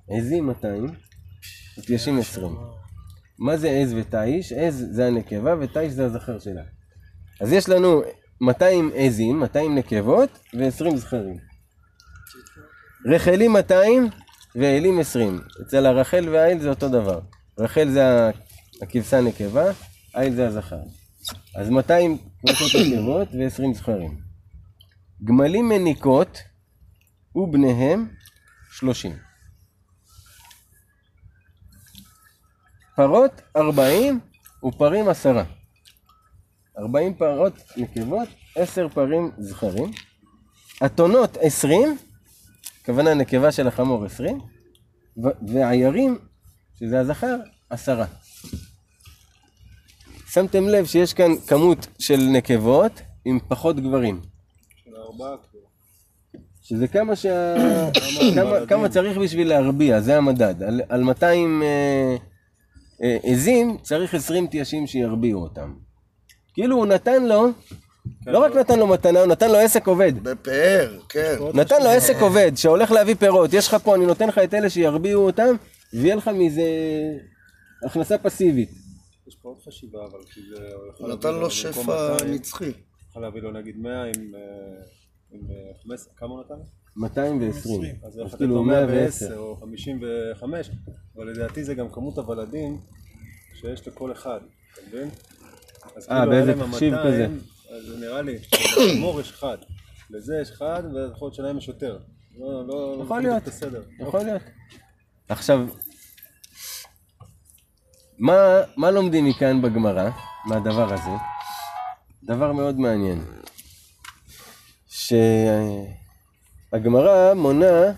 עזים 0.10 0.47
200, 0.47 0.88
ותיישים 1.78 2.19
20. 2.19 2.58
מה 3.39 3.58
זה 3.58 3.69
עז 3.69 3.93
ותיש? 3.93 4.52
עז 4.52 4.86
זה 4.91 5.08
הנקבה 5.08 5.56
ותיש 5.60 5.93
זה 5.93 6.06
הזכר 6.06 6.39
שלה. 6.39 6.62
אז 7.41 7.52
יש 7.52 7.69
לנו 7.69 8.02
200 8.41 8.91
עזים, 8.95 9.39
200 9.39 9.75
נקבות 9.75 10.30
ו-20 10.54 10.95
זכרים. 10.95 11.38
רחלים 13.06 13.54
200 13.54 14.10
ואלים 14.60 15.00
20. 15.00 15.41
אצל 15.62 15.86
הרחל 15.86 16.30
והאיל 16.30 16.60
זה 16.60 16.69
אותו 16.69 16.89
דבר. 16.89 17.19
רחל 17.60 17.89
זה 17.89 18.30
הכבשה 18.82 19.22
נקבה, 19.22 19.63
איל 20.15 20.36
זה 20.36 20.48
הזכר. 20.48 20.82
אז 21.56 21.69
200 21.69 22.17
כבשות 22.41 22.82
נקבות 22.91 23.28
ו-20 23.28 23.74
זכרים. 23.74 24.19
גמלים 25.24 25.69
מניקות 25.69 26.38
ובניהם 27.36 28.08
30. 28.72 29.17
פרות 32.95 33.41
40 33.56 34.19
ופרים 34.63 35.10
עשרה. 35.10 35.43
40 36.78 37.13
פרות 37.13 37.54
נקבות, 37.78 38.28
10 38.56 38.88
פרים 38.89 39.32
זכרים. 39.38 39.91
אתונות 40.86 41.38
20, 41.41 41.98
הכוונה 42.89 43.13
נקבה 43.13 43.52
של 43.52 43.67
החמור 43.67 44.06
20, 44.06 44.39
ו- 45.23 45.54
ועיירים, 45.54 46.17
שזה 46.80 46.99
הזכר, 46.99 47.36
עשרה. 47.69 48.06
שמתם 50.32 50.67
לב 50.67 50.86
שיש 50.86 51.13
כאן 51.13 51.32
כמות 51.47 51.88
של 51.99 52.17
נקבות 52.32 53.02
עם 53.25 53.39
פחות 53.47 53.80
גברים. 53.80 54.21
של 54.84 54.91
ארבעה. 54.95 55.36
שזה 56.62 56.88
כמה, 56.88 57.15
שה... 57.15 57.56
כמה, 58.36 58.65
כמה 58.67 58.89
צריך 58.89 59.17
בשביל 59.17 59.47
להרביע, 59.49 60.02
זה 60.02 60.17
המדד. 60.17 60.63
על, 60.63 60.82
על 60.89 61.04
200 61.04 61.63
אה, 61.63 62.15
אה, 63.04 63.17
עזים 63.23 63.78
צריך 63.82 64.13
20 64.13 64.47
תיישים 64.47 64.88
שירביעו 64.88 65.41
אותם. 65.41 65.73
כאילו 66.54 66.75
הוא 66.75 66.86
נתן 66.86 67.23
לו, 67.23 67.47
לא 68.28 68.39
רק 68.39 68.56
נתן 68.56 68.80
לו 68.80 68.88
מתנה, 68.88 69.19
הוא 69.19 69.28
נתן 69.28 69.52
לו 69.52 69.58
עסק 69.58 69.88
עובד. 69.88 70.13
בפאר, 70.24 71.00
כן. 71.10 71.36
נתן 71.54 71.84
לו 71.84 71.89
עסק 71.89 72.15
עובד 72.19 72.52
שהולך 72.56 72.91
להביא 72.91 73.15
פירות, 73.15 73.54
יש 73.54 73.67
לך 73.67 73.76
פה, 73.84 73.95
אני 73.95 74.06
נותן 74.06 74.28
לך 74.28 74.38
את 74.38 74.54
אלה 74.54 74.69
שירביעו 74.69 75.26
אותם, 75.26 75.56
ויהיה 75.93 76.15
לך 76.15 76.28
מזה 76.28 76.63
הכנסה 77.86 78.17
פסיבית. 78.17 78.69
יש 79.28 79.36
פה 79.36 79.50
עוד 79.50 79.58
חשיבה, 79.67 80.00
אבל 80.12 80.19
כי 80.34 80.41
זה... 80.50 80.69
הוא 80.98 81.10
נתן 81.10 81.34
לו 81.34 81.52
שפע 81.52 82.12
200, 82.12 82.34
נצחי. 82.34 82.72
יכול 83.10 83.22
להביא 83.22 83.41
לו 83.41 83.52
נגיד 83.52 83.78
100 83.78 84.04
עם... 84.04 84.36
אה, 84.36 84.39
אה, 85.34 85.74
15, 85.84 86.13
כמה 86.17 86.30
הוא 86.30 86.39
נתן? 86.39 86.62
220. 86.95 87.95
אז 88.04 88.13
אז 88.13 88.17
יכול 88.17 88.26
לתת 88.26 88.41
לו 88.41 88.63
110. 88.63 89.26
110 89.28 89.38
או 89.38 89.56
55, 89.56 90.69
אבל 91.15 91.32
לדעתי 91.32 91.63
זה 91.63 91.74
גם 91.74 91.89
כמות 91.89 92.17
הוולדים 92.17 92.78
שיש 93.56 93.88
לכל 93.88 94.12
אחד, 94.12 94.39
אתה 94.74 94.82
מבין? 94.88 95.10
אז 95.95 96.08
אה, 96.10 96.19
כאילו 96.19 96.32
באיזה 96.32 96.54
תחשיב 96.54 96.93
200, 96.93 97.13
כזה. 97.13 97.28
אז 97.69 97.99
נראה 97.99 98.21
לי, 98.21 98.38
שלחמור 98.43 99.21
יש 99.21 99.32
אחד. 99.32 99.58
לזה 100.10 100.39
יש 100.41 100.51
אחד, 100.51 100.84
ויכול 100.86 101.25
להיות 101.25 101.36
שלהם 101.36 101.58
יש 101.58 101.67
יותר. 101.67 101.99
לא, 102.38 102.67
לא, 102.67 102.97
לא 102.97 103.03
יכול 103.03 103.21
להיות. 103.21 103.43
יכול 103.99 104.23
להיות. 104.23 104.41
עכשיו, 105.29 105.67
מה, 108.17 108.62
מה 108.77 108.91
לומדים 108.91 109.25
מכאן 109.25 109.62
בגמרא, 109.62 110.10
מהדבר 110.45 110.93
הזה? 110.93 111.12
דבר 112.23 112.51
מאוד 112.51 112.79
מעניין. 112.79 113.23
שהגמרא 116.71 117.34
מונה 117.34 117.91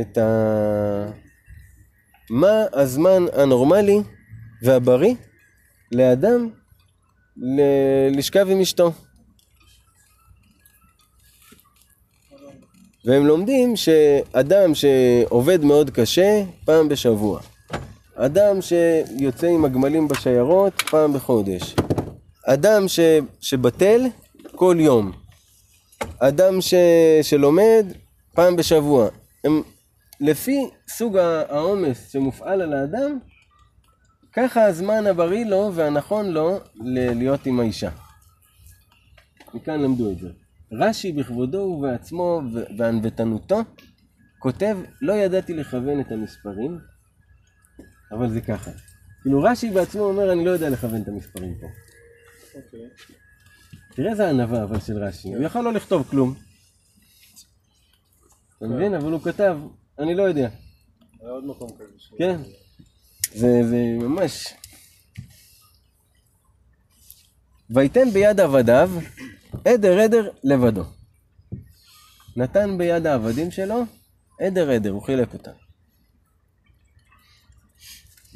את 0.00 0.18
ה... 0.18 0.26
מה 2.30 2.64
הזמן 2.72 3.22
הנורמלי 3.32 3.98
והבריא 4.62 5.14
לאדם 5.92 6.50
ל- 7.36 8.18
לשכב 8.18 8.46
עם 8.50 8.60
אשתו. 8.60 8.92
והם 13.04 13.26
לומדים 13.26 13.76
שאדם 13.76 14.74
שעובד 14.74 15.64
מאוד 15.64 15.90
קשה, 15.90 16.42
פעם 16.64 16.88
בשבוע. 16.88 17.40
אדם 18.14 18.62
שיוצא 18.62 19.46
עם 19.46 19.64
הגמלים 19.64 20.08
בשיירות, 20.08 20.82
פעם 20.82 21.12
בחודש. 21.12 21.74
אדם 22.46 22.88
ש... 22.88 23.00
שבטל, 23.40 24.00
כל 24.54 24.76
יום. 24.80 25.12
אדם 26.18 26.60
ש... 26.60 26.74
שלומד, 27.22 27.86
פעם 28.34 28.56
בשבוע. 28.56 29.08
הם, 29.44 29.62
לפי 30.20 30.70
סוג 30.88 31.16
העומס 31.16 32.10
שמופעל 32.12 32.62
על 32.62 32.72
האדם, 32.72 33.18
ככה 34.36 34.64
הזמן 34.64 35.06
הבריא 35.06 35.46
לו 35.46 35.72
והנכון 35.74 36.30
לו 36.30 36.60
להיות 36.84 37.46
עם 37.46 37.60
האישה. 37.60 37.90
מכאן 39.54 39.80
למדו 39.80 40.10
את 40.10 40.18
זה. 40.18 40.28
רש"י 40.72 41.12
בכבודו 41.12 41.58
ובעצמו 41.58 42.42
וענוותנותו 42.78 43.60
כותב, 44.38 44.78
לא 45.02 45.12
ידעתי 45.12 45.54
לכוון 45.54 46.00
את 46.00 46.12
המספרים, 46.12 46.78
אבל 48.12 48.30
זה 48.30 48.40
ככה. 48.40 48.70
כאילו 49.22 49.42
רש"י 49.42 49.70
בעצמו 49.70 50.02
אומר, 50.02 50.32
אני 50.32 50.44
לא 50.44 50.50
יודע 50.50 50.70
לכוון 50.70 51.02
את 51.02 51.08
המספרים 51.08 51.54
פה. 51.60 51.66
תראה 53.94 54.10
איזה 54.10 54.30
ענווה 54.30 54.62
אבל 54.62 54.80
של 54.80 55.04
רש"י, 55.04 55.34
הוא 55.34 55.44
יכול 55.44 55.64
לא 55.64 55.72
לכתוב 55.72 56.08
כלום. 56.10 56.34
אתה 58.58 58.66
מבין? 58.66 58.94
אבל 58.94 59.12
הוא 59.12 59.20
כתב, 59.20 59.58
אני 59.98 60.14
לא 60.14 60.22
יודע. 60.22 60.48
היה 61.20 61.30
עוד 61.30 61.44
מקום 61.44 61.70
כזה. 61.78 62.16
כן. 62.18 62.40
זה, 63.34 63.48
זה 63.68 63.76
ממש... 64.00 64.54
ויתן 67.70 68.10
ביד 68.10 68.40
עבדיו 68.40 68.90
עדר 69.64 69.98
עדר 69.98 70.30
לבדו. 70.44 70.84
נתן 72.36 72.78
ביד 72.78 73.06
העבדים 73.06 73.50
שלו 73.50 73.84
עדר 74.40 74.70
עדר, 74.70 74.90
הוא 74.90 75.02
חילק 75.02 75.34
אותם. 75.34 75.50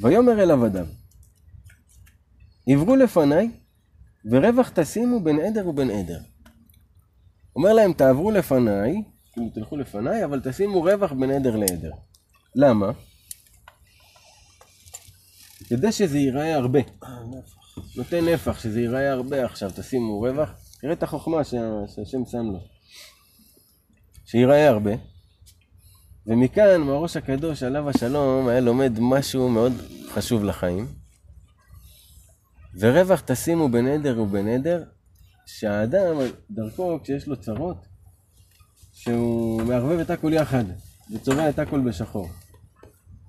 ויאמר 0.03 0.43
אל 0.43 0.51
עבדיו, 0.51 0.87
עברו 2.69 2.97
לפניי 2.97 3.51
ורווח 4.25 4.71
תשימו 4.75 5.21
בין 5.21 5.41
עדר 5.41 5.69
ובין 5.69 5.91
עדר. 5.91 6.21
אומר 7.57 7.73
להם, 7.73 7.93
תעברו 7.93 8.31
לפניי, 8.31 8.95
תלכו 9.55 9.77
לפניי, 9.77 10.25
אבל 10.25 10.41
תשימו 10.45 10.83
רווח 10.83 11.13
בין 11.13 11.31
עדר 11.31 11.57
לעדר. 11.57 11.91
למה? 12.55 12.91
כדי 15.71 15.93
שזה 15.93 16.19
ייראה 16.19 16.55
הרבה. 16.55 16.79
נותן 17.97 18.25
נפח, 18.25 18.61
שזה 18.61 18.81
ייראה 18.81 19.13
הרבה 19.13 19.45
עכשיו, 19.45 19.71
תשימו 19.77 20.21
רווח. 20.21 20.51
תראה 20.81 20.93
את 20.93 21.03
החוכמה 21.03 21.45
שה- 21.45 21.59
שהשם 21.95 22.25
שם 22.31 22.47
לו. 22.53 22.61
שייראה 24.27 24.69
הרבה. 24.69 24.91
ומכאן, 26.27 26.81
מהראש 26.81 27.17
הקדוש, 27.17 27.63
עליו 27.63 27.89
השלום, 27.91 28.49
היה 28.49 28.61
לומד 28.61 28.93
משהו 29.01 29.49
מאוד 29.49 29.73
חשוב 30.13 30.45
לחיים. 30.45 30.87
ורווח 32.81 33.21
תשימו 33.27 33.65
ובין 34.19 34.49
עדר, 34.49 34.85
שהאדם, 35.47 36.17
דרכו, 36.51 36.99
כשיש 37.03 37.27
לו 37.29 37.37
צרות, 37.41 37.77
שהוא 38.93 39.63
מערבב 39.63 39.99
את 39.99 40.11
הכל 40.11 40.33
יחד, 40.33 40.65
וצובע 41.15 41.49
את 41.49 41.59
הכל 41.59 41.81
בשחור. 41.81 42.29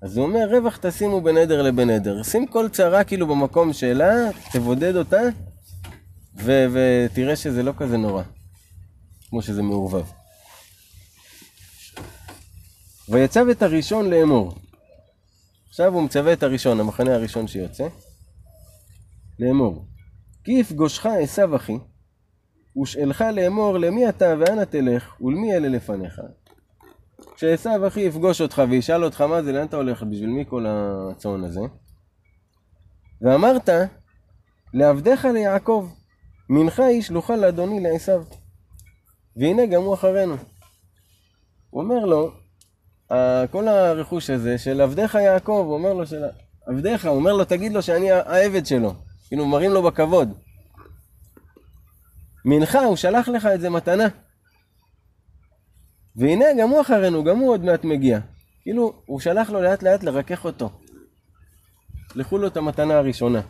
אז 0.02 0.18
הוא 0.18 0.26
אומר, 0.26 0.48
רווח 0.52 0.78
תשימו 0.82 1.22
בין 1.22 1.38
עדר 1.38 1.62
לבין 1.62 1.90
עדר. 1.90 2.24
שים 2.24 2.48
כל 2.48 2.70
צרה 2.70 3.04
כאילו 3.04 3.28
במקום 3.28 3.74
שלה, 3.74 4.30
תבודד 4.52 4.96
אותה, 4.96 5.22
ו- 6.36 6.66
ותראה 6.74 7.36
שזה 7.36 7.64
לא 7.64 7.74
כזה 7.78 7.98
נורא, 7.98 8.24
כמו 9.30 9.42
שזה 9.42 9.62
מעורבב. 9.62 10.06
ויצב 13.10 13.46
את 13.52 13.62
הראשון 13.62 14.10
לאמור. 14.10 14.56
עכשיו 15.70 15.94
הוא 15.94 16.04
מצווה 16.04 16.34
את 16.34 16.44
הראשון, 16.44 16.80
המחנה 16.80 17.16
הראשון 17.16 17.48
שיוצא, 17.48 17.88
לאמור. 19.40 19.86
כי 20.44 20.52
יפגושך 20.52 21.06
עשו 21.06 21.56
אחי, 21.56 21.78
ושאלך 22.82 23.22
לאמור 23.34 23.78
למי 23.78 24.10
אתה 24.10 24.36
ואנה 24.40 24.66
תלך, 24.66 25.22
ולמי 25.22 25.56
אלה 25.56 25.68
לפניך. 25.68 26.22
כשעשו 27.36 27.88
אחי 27.88 28.02
יפגוש 28.02 28.42
אותך 28.42 28.62
וישאל 28.70 29.04
אותך 29.04 29.22
מה 29.22 29.44
זה, 29.44 29.52
לאן 29.52 29.66
אתה 29.66 29.78
הולך, 29.78 30.04
בשביל 30.04 30.30
מי 30.30 30.46
כל 30.50 30.66
הצאן 30.70 31.44
הזה? 31.44 31.60
ואמרת, 33.22 33.70
לעבדיך 34.74 35.26
ליעקב, 35.26 35.90
מנחה 36.50 36.86
היא 36.86 37.02
שלוחה 37.02 37.36
לאדוני 37.36 37.80
לעשו. 37.80 38.12
והנה 39.38 39.66
גם 39.66 39.82
הוא 39.82 39.94
אחרינו. 39.94 40.36
הוא 41.70 41.84
אומר 41.84 42.06
לו, 42.06 42.32
"ה- 43.12 43.48
כל 43.52 43.68
הרכוש 43.68 44.30
הזה 44.30 44.58
של 44.58 44.82
עבדיך 44.82 45.16
יעקב, 45.16 45.64
הוא 45.66 45.74
אומר 45.74 45.94
לו, 45.94 46.06
של 46.08 46.24
עבדיך, 46.68 47.06
הוא 47.06 47.16
אומר 47.16 47.34
לו, 47.34 47.46
תגיד 47.46 47.74
לו 47.74 47.82
שאני 47.82 48.12
העבד 48.12 48.66
שלו. 48.66 48.94
כאילו, 49.28 49.46
מראים 49.46 49.72
לו 49.72 49.84
בכבוד. 49.84 50.34
מנחה, 52.46 52.80
הוא 52.80 52.96
שלח 52.96 53.28
לך 53.28 53.46
את 53.46 53.62
זה 53.62 53.70
מתנה. 53.70 54.08
והנה 56.16 56.46
גם 56.60 56.70
הוא 56.70 56.82
אחרינו, 56.82 57.24
גם 57.24 57.40
הוא 57.40 57.52
עוד 57.52 57.64
מעט 57.64 57.84
מגיע. 57.84 58.20
כאילו, 58.62 58.94
הוא 59.06 59.20
שלח 59.20 59.50
לו 59.50 59.62
לאט 59.62 59.84
לאט 59.84 60.04
לרכך 60.04 60.46
אותו. 60.46 60.70
שלחו 62.14 62.38
לו 62.38 62.48
את 62.48 62.58
המתנה 62.58 62.98
הראשונה. 62.98 63.42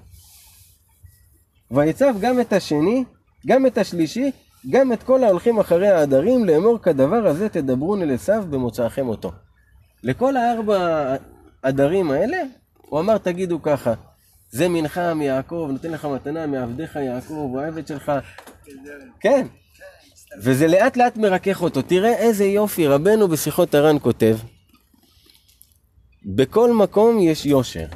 ויצב 1.72 2.14
גם 2.22 2.40
את 2.42 2.54
השני, 2.54 3.04
גם 3.48 3.66
את 3.66 3.78
השלישי, 3.78 4.32
גם 4.70 4.94
את 4.94 5.04
כל 5.04 5.24
ההולכים 5.24 5.60
אחרי 5.60 5.88
העדרים, 5.88 6.46
לאמור 6.46 6.78
כדבר 6.82 7.28
הזה 7.28 7.50
תדברון 7.50 8.02
אל 8.02 8.14
עשיו 8.14 8.44
במוצאכם 8.50 9.08
אותו. 9.08 9.32
לכל 10.04 10.38
הארבע 10.38 11.16
עדרים 11.62 12.12
האלה, 12.12 12.38
הוא 12.82 13.00
אמר 13.00 13.18
תגידו 13.18 13.62
ככה, 13.62 13.94
זה 14.50 14.70
מנחה 14.70 15.14
מיעקב, 15.14 15.70
נותן 15.72 15.92
לך 15.92 16.06
מתנה 16.06 16.48
מעבדיך 16.48 16.96
יעקב, 16.96 17.34
הוא 17.34 17.60
העבד 17.62 17.88
שלך. 17.88 18.12
כן. 19.20 19.48
וזה 20.40 20.68
לאט 20.68 20.98
לאט 20.98 21.18
מרכך 21.18 21.62
אותו. 21.62 21.82
תראה 21.82 22.18
איזה 22.18 22.46
יופי, 22.46 22.88
רבנו 22.88 23.28
בשיחות 23.28 23.76
הר"ן 23.76 24.00
כותב, 24.02 24.38
בכל 26.26 26.74
מקום 26.74 27.20
יש 27.20 27.46
יושר. 27.46 27.88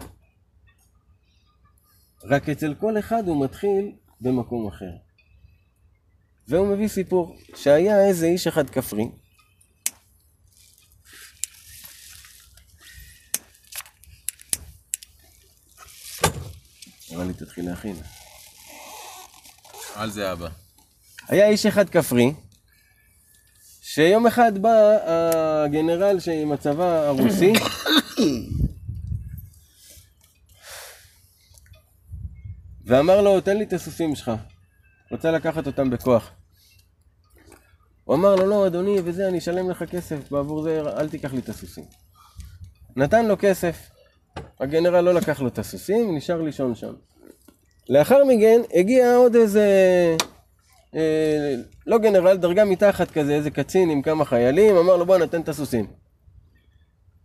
רק 2.23 2.49
אצל 2.49 2.75
כל 2.79 2.99
אחד 2.99 3.27
הוא 3.27 3.43
מתחיל 3.43 3.91
במקום 4.21 4.67
אחר. 4.67 4.91
והוא 6.47 6.67
מביא 6.67 6.87
סיפור, 6.87 7.35
שהיה 7.55 8.05
איזה 8.07 8.25
איש 8.25 8.47
אחד 8.47 8.69
כפרי, 8.69 9.05
נראה 17.11 17.25
לי 17.25 17.33
תתחיל 17.33 17.65
להכין. 17.65 17.95
על 19.95 20.11
זה 20.11 20.31
אבא. 20.31 20.64
היה 21.27 21.47
איש 21.47 21.65
אחד 21.65 21.89
כפרי, 21.89 22.33
שיום 23.81 24.27
אחד 24.27 24.57
בא 24.57 24.97
הגנרל 25.05 26.17
עם 26.33 26.51
הצבא 26.51 27.05
הרוסי, 27.05 27.53
ואמר 32.85 33.21
לו, 33.21 33.41
תן 33.41 33.57
לי 33.57 33.63
את 33.63 33.73
הסוסים 33.73 34.15
שלך, 34.15 34.31
רוצה 35.11 35.31
לקחת 35.31 35.67
אותם 35.67 35.89
בכוח. 35.89 36.31
הוא 38.03 38.15
אמר 38.15 38.35
לו, 38.35 38.45
לא, 38.45 38.67
אדוני, 38.67 38.97
וזה, 39.03 39.27
אני 39.27 39.37
אשלם 39.37 39.69
לך 39.69 39.83
כסף, 39.83 40.31
בעבור 40.31 40.63
זה 40.63 40.81
אל 40.97 41.09
תיקח 41.09 41.33
לי 41.33 41.39
את 41.39 41.49
הסוסים. 41.49 41.83
נתן 42.95 43.25
לו 43.25 43.35
כסף, 43.39 43.89
הגנרל 44.59 45.01
לא 45.01 45.13
לקח 45.13 45.41
לו 45.41 45.47
את 45.47 45.59
הסוסים, 45.59 46.17
נשאר 46.17 46.41
לישון 46.41 46.75
שם. 46.75 46.93
לאחר 47.89 48.23
מכן 48.23 48.61
הגיע 48.73 49.15
עוד 49.15 49.35
איזה, 49.35 49.67
אה, 50.95 51.55
לא 51.87 51.97
גנרל, 51.97 52.37
דרגה 52.37 52.65
מתחת 52.65 53.11
כזה, 53.11 53.33
איזה 53.33 53.51
קצין 53.51 53.89
עם 53.89 54.01
כמה 54.01 54.25
חיילים, 54.25 54.75
אמר 54.75 54.97
לו 54.97 55.05
בוא 55.05 55.17
נתן 55.17 55.41
את 55.41 55.49
הסוסים. 55.49 55.87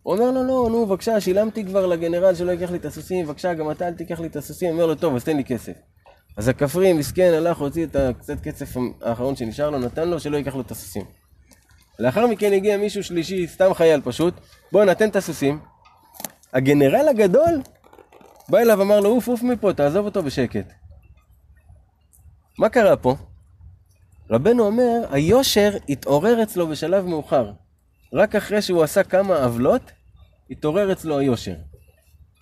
הוא 0.03 0.15
אומר 0.15 0.31
לו 0.31 0.45
לא, 0.45 0.69
נו 0.71 0.87
בבקשה, 0.87 1.21
שילמתי 1.21 1.65
כבר 1.65 1.87
לגנרל 1.87 2.35
שלא 2.35 2.51
ייקח 2.51 2.71
לי 2.71 2.79
את 2.79 2.85
הסוסים, 2.85 3.27
בבקשה 3.27 3.55
גם 3.55 3.71
אתה 3.71 3.89
אל 3.89 3.93
תיקח 3.93 4.21
לי 4.21 4.27
את 4.27 4.37
הסוסים, 4.37 4.71
אומר 4.71 4.87
לו 4.87 4.95
טוב 4.95 5.15
אז 5.15 5.25
תן 5.25 5.37
לי 5.37 5.45
כסף. 5.45 5.73
אז 6.37 6.49
הכפרי 6.49 6.93
מסכן 6.93 7.33
הלך, 7.37 7.59
הוציא 7.59 7.87
את 7.87 7.97
הקצת 7.97 8.41
קצף 8.41 8.77
האחרון 9.03 9.37
שנשאר 9.37 9.71
לו, 9.71 9.79
נתן 9.79 10.09
לו, 10.09 10.21
שלא 10.21 10.37
ייקח 10.37 10.55
לו 10.55 10.61
את 10.61 10.71
הסוסים. 10.71 11.05
לאחר 11.99 12.27
מכן 12.27 12.53
הגיע 12.53 12.77
מישהו 12.77 13.05
שלישי, 13.05 13.47
סתם 13.47 13.75
חייל 13.75 14.01
פשוט, 14.05 14.35
בוא 14.73 14.85
נתן 14.85 15.09
את 15.09 15.17
הסוסים. 15.17 15.59
הגנרל 16.53 17.09
הגדול 17.09 17.63
בא 18.49 18.59
אליו, 18.59 18.83
אמר 18.83 19.01
לו, 19.01 19.11
עוף 19.11 19.29
עוף 19.29 19.43
מפה, 19.43 19.73
תעזוב 19.73 20.05
אותו 20.05 20.23
בשקט. 20.23 20.73
מה 22.59 22.69
קרה 22.69 22.97
פה? 22.97 23.17
רבנו 24.31 24.67
אומר, 24.67 25.01
היושר 25.11 25.71
התעורר 25.89 26.43
אצלו 26.43 26.69
בשלב 26.69 27.07
מאוחר. 27.07 27.53
רק 28.13 28.37
אחרי 28.37 28.63
שהוא 28.63 28.83
עשה 28.83 29.03
כמה 29.03 29.37
עוולות, 29.37 29.83
התעורר 30.51 30.93
אצלו 30.93 31.19
היושר. 31.19 31.55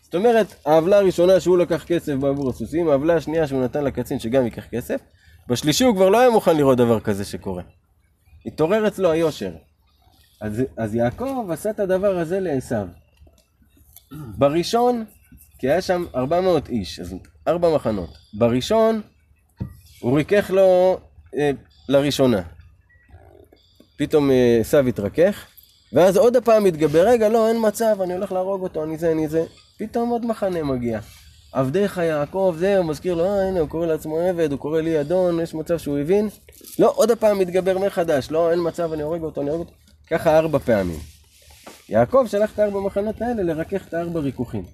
זאת 0.02 0.14
אומרת, 0.14 0.54
העוולה 0.66 0.98
הראשונה 0.98 1.40
שהוא 1.40 1.58
לקח 1.58 1.84
כסף 1.84 2.14
בעבור 2.14 2.50
הסוסים, 2.50 2.88
העוולה 2.88 3.16
השנייה 3.16 3.46
שהוא 3.46 3.64
נתן 3.64 3.84
לקצין 3.84 4.18
שגם 4.18 4.44
ייקח 4.44 4.64
כסף, 4.70 5.00
בשלישי 5.48 5.84
הוא 5.84 5.94
כבר 5.94 6.08
לא 6.08 6.20
היה 6.20 6.30
מוכן 6.30 6.56
לראות 6.56 6.78
דבר 6.78 7.00
כזה 7.00 7.24
שקורה. 7.24 7.62
התעורר 8.46 8.88
אצלו 8.88 9.10
היושר. 9.10 9.52
אז, 10.40 10.62
אז 10.76 10.94
יעקב 10.94 11.48
עשה 11.52 11.70
את 11.70 11.80
הדבר 11.80 12.18
הזה 12.18 12.40
לעשו. 12.40 12.76
בראשון, 14.12 15.04
כי 15.58 15.70
היה 15.70 15.82
שם 15.82 16.04
400 16.14 16.68
איש, 16.68 17.00
אז 17.00 17.14
ארבע 17.48 17.74
מחנות. 17.74 18.10
בראשון, 18.34 19.00
הוא 20.00 20.16
ריכך 20.16 20.50
לו 20.50 20.98
אה, 21.38 21.50
לראשונה. 21.88 22.42
פתאום 23.96 24.30
אה, 24.30 24.58
עשו 24.60 24.78
התרכך, 24.78 25.46
ואז 25.92 26.16
עוד 26.16 26.36
הפעם 26.36 26.64
התגבר, 26.64 27.08
רגע, 27.08 27.28
לא, 27.28 27.48
אין 27.48 27.56
מצב, 27.60 27.96
אני 28.02 28.14
הולך 28.14 28.32
להרוג 28.32 28.62
אותו, 28.62 28.84
אני 28.84 28.98
זה, 28.98 29.12
אני 29.12 29.28
זה. 29.28 29.44
פתאום 29.78 30.08
עוד 30.08 30.26
מחנה 30.26 30.62
מגיע. 30.62 31.00
עבדיך 31.52 31.96
יעקב, 31.96 32.54
זה, 32.58 32.78
הוא 32.78 32.86
מזכיר 32.86 33.14
לו, 33.14 33.24
אה, 33.24 33.48
הנה, 33.48 33.60
הוא 33.60 33.68
קורא 33.68 33.86
לעצמו 33.86 34.18
עבד, 34.18 34.52
הוא 34.52 34.58
קורא 34.58 34.80
לי 34.80 35.00
אדון, 35.00 35.40
יש 35.40 35.54
מצב 35.54 35.78
שהוא 35.78 35.98
הבין. 35.98 36.28
לא, 36.78 36.92
עוד 36.96 37.10
הפעם 37.10 37.38
מתגבר 37.38 37.78
מחדש, 37.78 38.30
לא, 38.30 38.50
אין 38.50 38.58
מצב, 38.62 38.92
אני 38.92 39.02
הורג 39.02 39.22
אותו, 39.22 39.40
אני 39.40 39.50
הורג 39.50 39.60
אותו. 39.60 39.72
ככה 40.10 40.38
ארבע 40.38 40.58
פעמים. 40.58 40.98
יעקב 41.88 42.24
שלח 42.26 42.52
את 42.54 42.58
הארבע 42.58 42.80
מחנות 42.80 43.22
האלה 43.22 43.42
לרכך 43.42 43.88
את 43.88 43.94
הארבע 43.94 44.20
ריכוכים. 44.20 44.64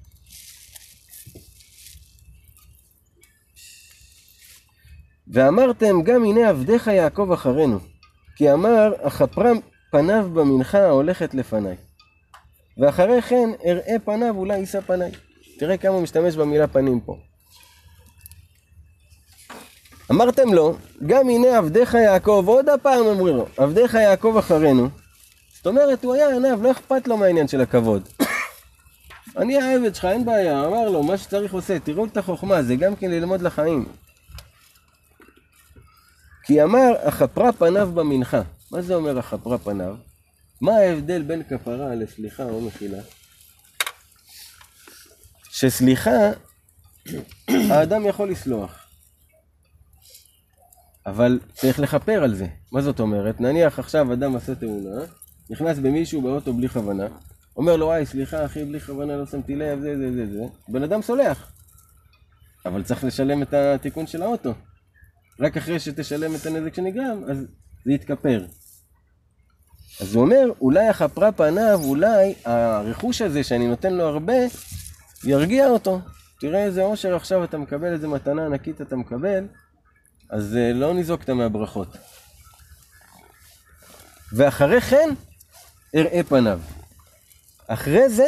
ואמרתם, 5.28 6.02
גם 6.02 6.24
הנה 6.24 6.48
עבדיך 6.48 6.86
יעקב 6.86 7.32
אחרינו. 7.32 7.78
כי 8.36 8.52
אמר, 8.52 8.92
אכפרה 9.02 9.50
פניו 9.90 10.30
במנחה 10.34 10.78
ההולכת 10.78 11.34
לפניי. 11.34 11.76
ואחרי 12.78 13.22
כן, 13.22 13.50
אראה 13.66 13.96
פניו, 14.04 14.34
אולי 14.36 14.58
יישא 14.58 14.80
פניי. 14.80 15.10
תראה 15.58 15.76
כמה 15.76 15.92
הוא 15.94 16.02
משתמש 16.02 16.36
במילה 16.36 16.66
פנים 16.66 17.00
פה. 17.00 17.16
אמרתם 20.10 20.52
לו, 20.52 20.76
גם 21.06 21.28
הנה 21.28 21.58
עבדיך 21.58 21.94
יעקב, 21.94 22.44
עוד 22.46 22.68
הפעם 22.68 23.06
אומרים 23.06 23.36
לו, 23.36 23.46
עבדיך 23.56 23.94
יעקב 23.94 24.36
אחרינו. 24.38 24.88
זאת 25.54 25.66
אומרת, 25.66 26.04
הוא 26.04 26.14
היה 26.14 26.28
עיניו, 26.28 26.62
לא 26.62 26.70
אכפת 26.70 27.08
לו 27.08 27.16
מהעניין 27.16 27.48
של 27.48 27.60
הכבוד. 27.60 28.08
אני 29.38 29.62
העבד 29.62 29.94
שלך, 29.94 30.04
אין 30.04 30.24
בעיה, 30.24 30.66
אמר 30.66 30.88
לו, 30.88 31.02
מה 31.02 31.18
שצריך 31.18 31.54
עושה, 31.54 31.78
תראו 31.78 32.04
את 32.04 32.16
החוכמה, 32.16 32.62
זה 32.62 32.76
גם 32.76 32.96
כן 32.96 33.10
ללמוד 33.10 33.42
לחיים. 33.42 33.86
כי 36.46 36.62
אמר, 36.62 36.92
אכפרה 37.00 37.52
פניו 37.52 37.92
במנחה. 37.94 38.42
מה 38.70 38.82
זה 38.82 38.94
אומר 38.94 39.20
אכפרה 39.20 39.58
פניו? 39.58 39.96
מה 40.60 40.72
ההבדל 40.72 41.22
בין 41.22 41.42
כפרה 41.42 41.94
לסליחה 41.94 42.44
או 42.44 42.60
מחילה? 42.60 42.98
שסליחה, 45.50 46.30
האדם 47.70 48.06
יכול 48.06 48.30
לסלוח. 48.30 48.86
אבל 51.06 51.40
צריך 51.54 51.78
לכפר 51.78 52.24
על 52.24 52.34
זה. 52.34 52.46
מה 52.72 52.82
זאת 52.82 53.00
אומרת? 53.00 53.40
נניח 53.40 53.78
עכשיו 53.78 54.12
אדם 54.12 54.36
עשה 54.36 54.54
תאונה, 54.54 55.04
נכנס 55.50 55.78
במישהו 55.78 56.22
באוטו 56.22 56.52
בלי 56.52 56.68
כוונה, 56.68 57.06
אומר 57.56 57.76
לו, 57.76 57.86
וואי, 57.86 58.06
סליחה 58.06 58.44
אחי, 58.44 58.64
בלי 58.64 58.80
כוונה 58.80 59.16
לא 59.16 59.26
שמתי 59.26 59.56
לב, 59.56 59.80
זה, 59.80 59.96
זה, 59.96 60.12
זה, 60.12 60.32
זה. 60.32 60.44
בן 60.68 60.82
אדם 60.82 61.02
סולח. 61.02 61.52
אבל 62.66 62.82
צריך 62.82 63.04
לשלם 63.04 63.42
את 63.42 63.54
התיקון 63.54 64.06
של 64.06 64.22
האוטו. 64.22 64.54
רק 65.40 65.56
אחרי 65.56 65.80
שתשלם 65.80 66.34
את 66.34 66.46
הנזק 66.46 66.74
שנגרם, 66.74 67.24
אז 67.30 67.36
זה 67.84 67.92
יתכפר. 67.92 68.44
אז 70.00 70.14
הוא 70.14 70.24
אומר, 70.24 70.50
אולי 70.60 70.88
הכפרה 70.88 71.32
פניו, 71.32 71.80
אולי 71.84 72.34
הרכוש 72.44 73.22
הזה 73.22 73.44
שאני 73.44 73.66
נותן 73.66 73.92
לו 73.92 74.04
הרבה, 74.04 74.34
ירגיע 75.24 75.68
אותו. 75.68 76.00
תראה 76.40 76.64
איזה 76.64 76.82
אושר 76.82 77.14
עכשיו 77.14 77.44
אתה 77.44 77.58
מקבל, 77.58 77.92
איזה 77.92 78.08
מתנה 78.08 78.46
ענקית 78.46 78.80
אתה 78.80 78.96
מקבל, 78.96 79.46
אז 80.30 80.56
אה, 80.56 80.72
לא 80.72 80.94
ניזוקת 80.94 81.30
מהברכות. 81.30 81.96
ואחרי 84.32 84.80
כן, 84.80 85.10
אראה 85.94 86.20
פניו. 86.28 86.60
אחרי 87.66 88.08
זה, 88.08 88.26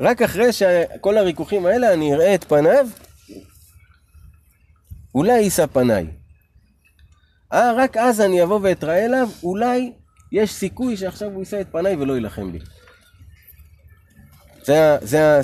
רק 0.00 0.22
אחרי 0.22 0.52
שכל 0.52 1.18
הריכוכים 1.18 1.66
האלה 1.66 1.92
אני 1.92 2.14
אראה 2.14 2.34
את 2.34 2.44
פניו, 2.44 2.88
אולי 5.14 5.40
יישא 5.40 5.66
פניי. 5.66 6.06
אה, 7.52 7.72
רק 7.76 7.96
אז 7.96 8.20
אני 8.20 8.42
אבוא 8.42 8.60
ואתראה 8.62 9.04
אליו, 9.04 9.28
אולי 9.42 9.92
יש 10.32 10.52
סיכוי 10.52 10.96
שעכשיו 10.96 11.28
הוא 11.30 11.40
יישא 11.40 11.60
את 11.60 11.66
פניי 11.72 11.96
ולא 11.96 12.12
יילחם 12.12 12.50
לי. 12.50 12.58
זה, 14.62 14.96
זה 15.02 15.40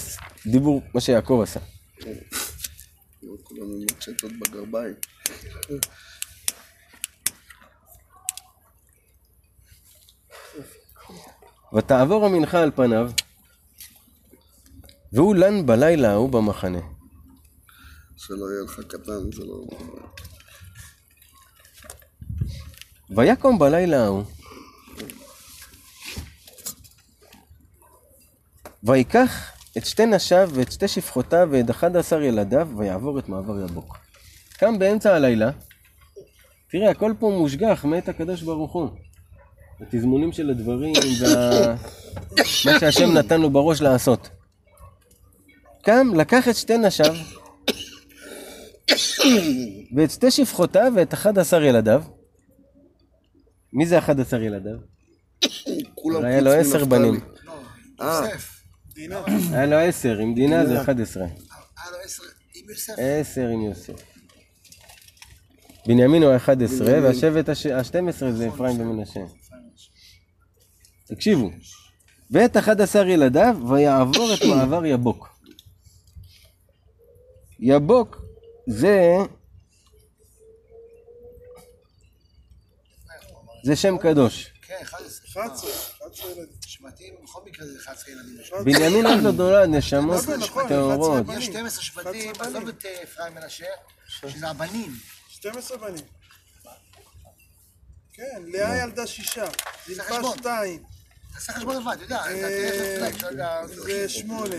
הדיבור, 0.46 0.82
מה 0.94 1.00
שיעקב 1.00 1.40
עשה. 1.42 1.60
ותעבור 11.74 12.26
המנחה 12.26 12.62
על 12.62 12.70
פניו, 12.70 13.10
והוא 15.12 15.34
לן 15.34 15.66
בלילה 15.66 16.10
ההוא 16.10 16.30
במחנה. 16.30 16.95
שלא 18.26 18.46
יהיה 18.52 18.62
לך 18.64 18.80
קטן, 18.88 19.32
זה 19.32 19.44
לא... 19.44 19.66
ויקום 23.10 23.58
בלילה 23.58 24.04
ההוא, 24.04 24.24
ויקח 28.82 29.52
את 29.78 29.86
שתי 29.86 30.06
נשיו 30.06 30.50
ואת 30.54 30.72
שתי 30.72 30.88
שפחותיו 30.88 31.48
ואת 31.50 31.70
אחד 31.70 31.96
עשר 31.96 32.22
ילדיו, 32.22 32.68
ויעבור 32.76 33.18
את 33.18 33.28
מעבר 33.28 33.60
יבוק. 33.64 33.96
קם 34.58 34.78
באמצע 34.78 35.14
הלילה, 35.14 35.50
תראה, 36.70 36.90
הכל 36.90 37.12
פה 37.18 37.30
מושגח 37.38 37.84
מאת 37.84 38.08
הקדוש 38.08 38.42
ברוך 38.42 38.72
הוא. 38.72 38.88
התזמונים 39.80 40.32
של 40.32 40.50
הדברים 40.50 40.92
ומה 41.20 42.80
שהשם 42.80 43.12
נתן 43.12 43.40
לו 43.40 43.50
בראש 43.50 43.80
לעשות. 43.80 44.28
קם, 45.82 46.14
לקח 46.14 46.48
את 46.48 46.56
שתי 46.56 46.78
נשיו 46.78 47.14
ואת 49.96 50.10
שתי 50.10 50.30
שפחותיו 50.30 50.92
ואת 50.96 51.14
אחד 51.14 51.38
עשר 51.38 51.62
ילדיו. 51.62 52.02
מי 53.72 53.86
זה 53.86 53.98
אחד 53.98 54.20
עשר 54.20 54.42
ילדיו? 54.42 54.76
כולם 55.94 56.24
היה 56.24 56.40
לו 56.40 56.50
עשר. 56.52 56.84
בנים. 56.84 57.20
אה. 58.00 58.20
היה 59.52 59.66
לו 59.66 59.76
עשר, 59.76 60.18
עם 60.18 60.34
דינה 60.34 60.66
זה 60.66 60.82
אחד 60.82 61.00
עשרה. 61.00 61.24
היה 61.24 61.90
לו 61.90 61.96
עשר 62.04 62.22
עם 62.54 62.70
יוסף. 62.70 62.92
עשר 62.98 63.48
עם 63.48 63.62
יוסף. 63.62 64.02
בנימין 65.86 66.22
הוא 66.22 66.32
האחד 66.32 66.62
עשרה, 66.62 67.02
והשבט 67.02 67.48
הש- 67.48 67.66
השתים 67.66 68.08
עשרה 68.08 68.32
זה 68.32 68.48
אפרים 68.48 68.80
ומנשה. 68.80 69.20
תקשיבו, 71.08 71.50
ואת 72.30 72.56
אחד 72.56 72.80
עשר 72.80 73.06
ילדיו, 73.08 73.56
ויעבור 73.70 74.34
את 74.34 74.44
מעבר 74.44 74.86
יבוק. 74.86 75.28
יבוק 77.60 78.25
זה... 78.66 79.16
זה 83.64 83.76
שם 83.76 83.98
קדוש. 83.98 84.52
כן, 84.62 84.74
11. 84.82 85.26
11, 85.44 85.70
11 85.98 86.30
ילדים. 86.30 86.46
שבטים, 86.66 87.14
בכל 87.24 87.40
מקרה 87.46 87.66
זה 87.66 87.78
11 87.78 88.14
ילדים. 88.14 88.36
בנימין 88.64 89.06
עוד 89.06 89.22
לא 89.22 89.30
נולד, 89.32 89.68
נשמות 89.68 90.24
נכון, 90.38 90.68
טהורות. 90.68 91.22
11 91.24 91.38
יש 91.38 91.46
12 91.46 91.82
שבטים. 91.82 92.32
עזוב 92.38 92.68
את 92.68 92.84
אה, 92.86 93.02
אפרים 93.02 93.34
מנשה, 93.34 93.66
שזה 94.08 94.48
הבנים. 94.48 94.92
12 95.28 95.78
בנים. 95.78 96.04
כן, 98.12 98.42
לאה 98.46 98.82
ילדה 98.82 99.06
שישה, 99.06 99.44
זלפה. 99.86 100.36
שתיים, 100.38 100.82
תעשה 101.34 101.52
חשבון 101.52 101.76
לבד, 101.76 101.92
אתה 101.92 102.02
יודע, 102.04 102.16
אה, 102.16 103.08
אתה 103.08 103.26
יודע. 103.26 103.66
זה 103.66 104.08
שמונה, 104.08 104.56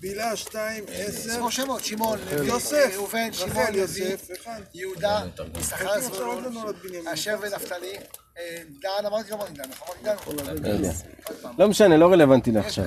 בילה 0.00 0.36
שתיים, 0.36 0.84
עשר, 0.88 1.30
ספור 1.30 1.50
שמות, 1.50 1.84
שמעון, 1.84 2.18
יוסף, 2.44 2.92
ראובן, 2.96 3.32
שמעון, 3.32 3.74
יוסף. 3.74 4.28
יהודה, 4.74 5.22
יששכר, 5.60 5.88
עוד 6.16 6.54
לא. 6.54 6.72
אשר 7.12 7.36
ונפתלי, 7.42 7.96
אה, 8.38 8.62
דן, 8.82 9.06
אמרתי 9.06 9.30
לא 9.30 9.36
אמרתי 9.36 9.52
דן, 9.52 9.70
נכון 9.70 9.96
אמרתי 10.40 10.60
דן? 10.60 10.82
לא. 10.82 10.88
עוד 11.26 11.36
פעם. 11.42 11.54
לא 11.58 11.68
משנה, 11.68 11.96
לא 11.96 12.12
רלוונטי 12.12 12.52
לעכשיו. 12.52 12.84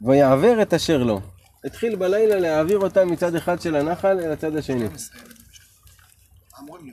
ויעבר 0.00 0.62
את 0.62 0.74
אשר 0.74 0.98
לו. 0.98 1.20
התחיל 1.64 1.96
בלילה 1.96 2.38
להעביר 2.38 2.78
אותם 2.78 3.08
מצד 3.08 3.34
אחד 3.34 3.60
של 3.60 3.76
הנחל 3.76 4.20
אל 4.20 4.32
הצד 4.32 4.56
השני. 4.56 4.84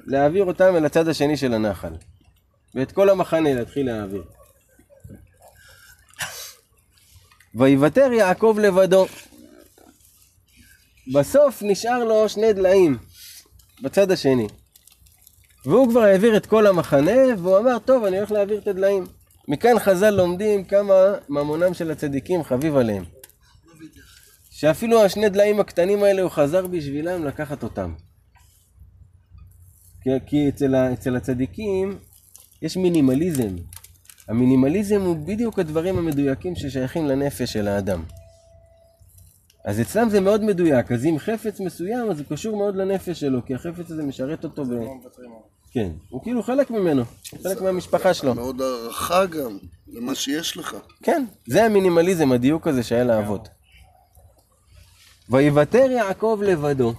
להעביר 0.05 0.43
אותם 0.43 0.75
אל 0.75 0.85
הצד 0.85 1.07
השני 1.07 1.37
של 1.37 1.53
הנחל. 1.53 1.93
ואת 2.75 2.91
כל 2.91 3.09
המחנה 3.09 3.53
להתחיל 3.53 3.85
להעביר. 3.85 4.23
ויוותר 7.57 8.13
יעקב 8.13 8.57
לבדו. 8.61 9.05
בסוף 11.13 11.63
נשאר 11.65 12.03
לו 12.03 12.29
שני 12.29 12.53
דליים 12.53 12.97
בצד 13.81 14.11
השני. 14.11 14.47
והוא 15.65 15.89
כבר 15.89 16.01
העביר 16.01 16.37
את 16.37 16.45
כל 16.45 16.67
המחנה, 16.67 17.21
והוא 17.37 17.57
אמר, 17.57 17.79
טוב, 17.79 18.03
אני 18.03 18.17
הולך 18.17 18.31
להעביר 18.31 18.59
את 18.59 18.67
הדליים. 18.67 19.05
מכאן 19.47 19.79
חז"ל 19.79 20.09
לומדים 20.09 20.63
כמה 20.63 20.93
ממונם 21.29 21.73
של 21.73 21.91
הצדיקים 21.91 22.43
חביב 22.43 22.75
עליהם. 22.75 23.03
שאפילו 24.51 25.03
השני 25.03 25.29
דליים 25.29 25.59
הקטנים 25.59 26.03
האלה 26.03 26.21
הוא 26.21 26.31
חזר 26.31 26.67
בשבילם 26.67 27.25
לקחת 27.25 27.63
אותם. 27.63 27.93
כי, 30.01 30.09
כי 30.25 30.49
אצל, 30.49 30.75
אצל 30.75 31.15
הצדיקים 31.15 31.99
יש 32.61 32.77
מינימליזם. 32.77 33.55
המינימליזם 34.29 35.01
הוא 35.01 35.15
בדיוק 35.15 35.59
הדברים 35.59 35.97
המדויקים 35.97 36.55
ששייכים 36.55 37.05
לנפש 37.05 37.53
של 37.53 37.67
האדם. 37.67 38.03
אז 39.65 39.81
אצלם 39.81 40.09
זה 40.09 40.19
מאוד 40.19 40.43
מדויק, 40.43 40.91
אז 40.91 41.05
אם 41.05 41.15
חפץ 41.19 41.59
מסוים, 41.59 42.11
אז 42.11 42.19
הוא 42.19 42.27
קשור 42.29 42.57
מאוד 42.57 42.75
לנפש 42.75 43.19
שלו, 43.19 43.45
כי 43.45 43.55
החפץ 43.55 43.91
הזה 43.91 44.03
משרת 44.03 44.43
אותו 44.43 44.65
ב... 44.65 44.69
כן, 45.71 45.91
הוא 46.09 46.23
כאילו 46.23 46.43
חלק 46.43 46.71
ממנו, 46.71 47.03
חלק 47.43 47.61
מהמשפחה 47.61 48.13
שלו. 48.13 48.35
מאוד 48.35 48.61
הערכה 48.61 49.25
גם 49.25 49.57
למה 49.87 50.15
שיש 50.15 50.57
לך. 50.57 50.75
כן, 51.03 51.25
זה 51.47 51.65
המינימליזם, 51.65 52.31
הדיוק 52.31 52.67
הזה 52.67 52.83
שהיה 52.83 53.03
לאבות. 53.03 53.49
ויוותר 55.29 55.91
יעקב 55.91 56.39
לבדו, 56.45 56.93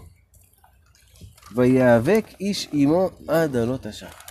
ויאבק 1.55 2.24
איש 2.41 2.68
עמו 2.72 3.11
עד 3.29 3.57
עלות 3.57 3.87
השחר. 3.87 4.28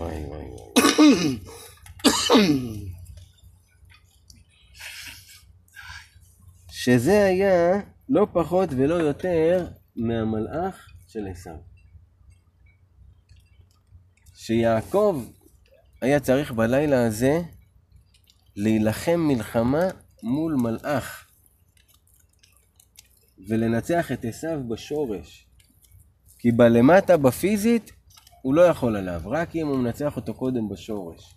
וואי 0.00 0.24
וואי 0.24 0.44
וואי. 0.44 1.38
שזה 6.70 7.24
היה 7.24 7.80
לא 8.08 8.26
פחות 8.32 8.68
ולא 8.76 8.94
יותר 8.94 9.68
מהמלאך 9.96 10.88
של 11.08 11.26
עשיו. 11.30 11.56
שיעקב 14.34 15.24
היה 16.02 16.20
צריך 16.20 16.52
בלילה 16.52 17.06
הזה 17.06 17.40
להילחם 18.56 19.20
מלחמה 19.20 19.84
מול 20.22 20.54
מלאך 20.54 21.26
ולנצח 23.48 24.12
את 24.12 24.24
עשיו 24.24 24.68
בשורש. 24.68 25.46
כי 26.38 26.52
בלמטה, 26.52 27.16
בפיזית, 27.16 27.92
הוא 28.42 28.54
לא 28.54 28.62
יכול 28.62 28.96
עליו, 28.96 29.20
רק 29.24 29.56
אם 29.56 29.66
הוא 29.66 29.76
מנצח 29.76 30.16
אותו 30.16 30.34
קודם 30.34 30.68
בשורש. 30.68 31.34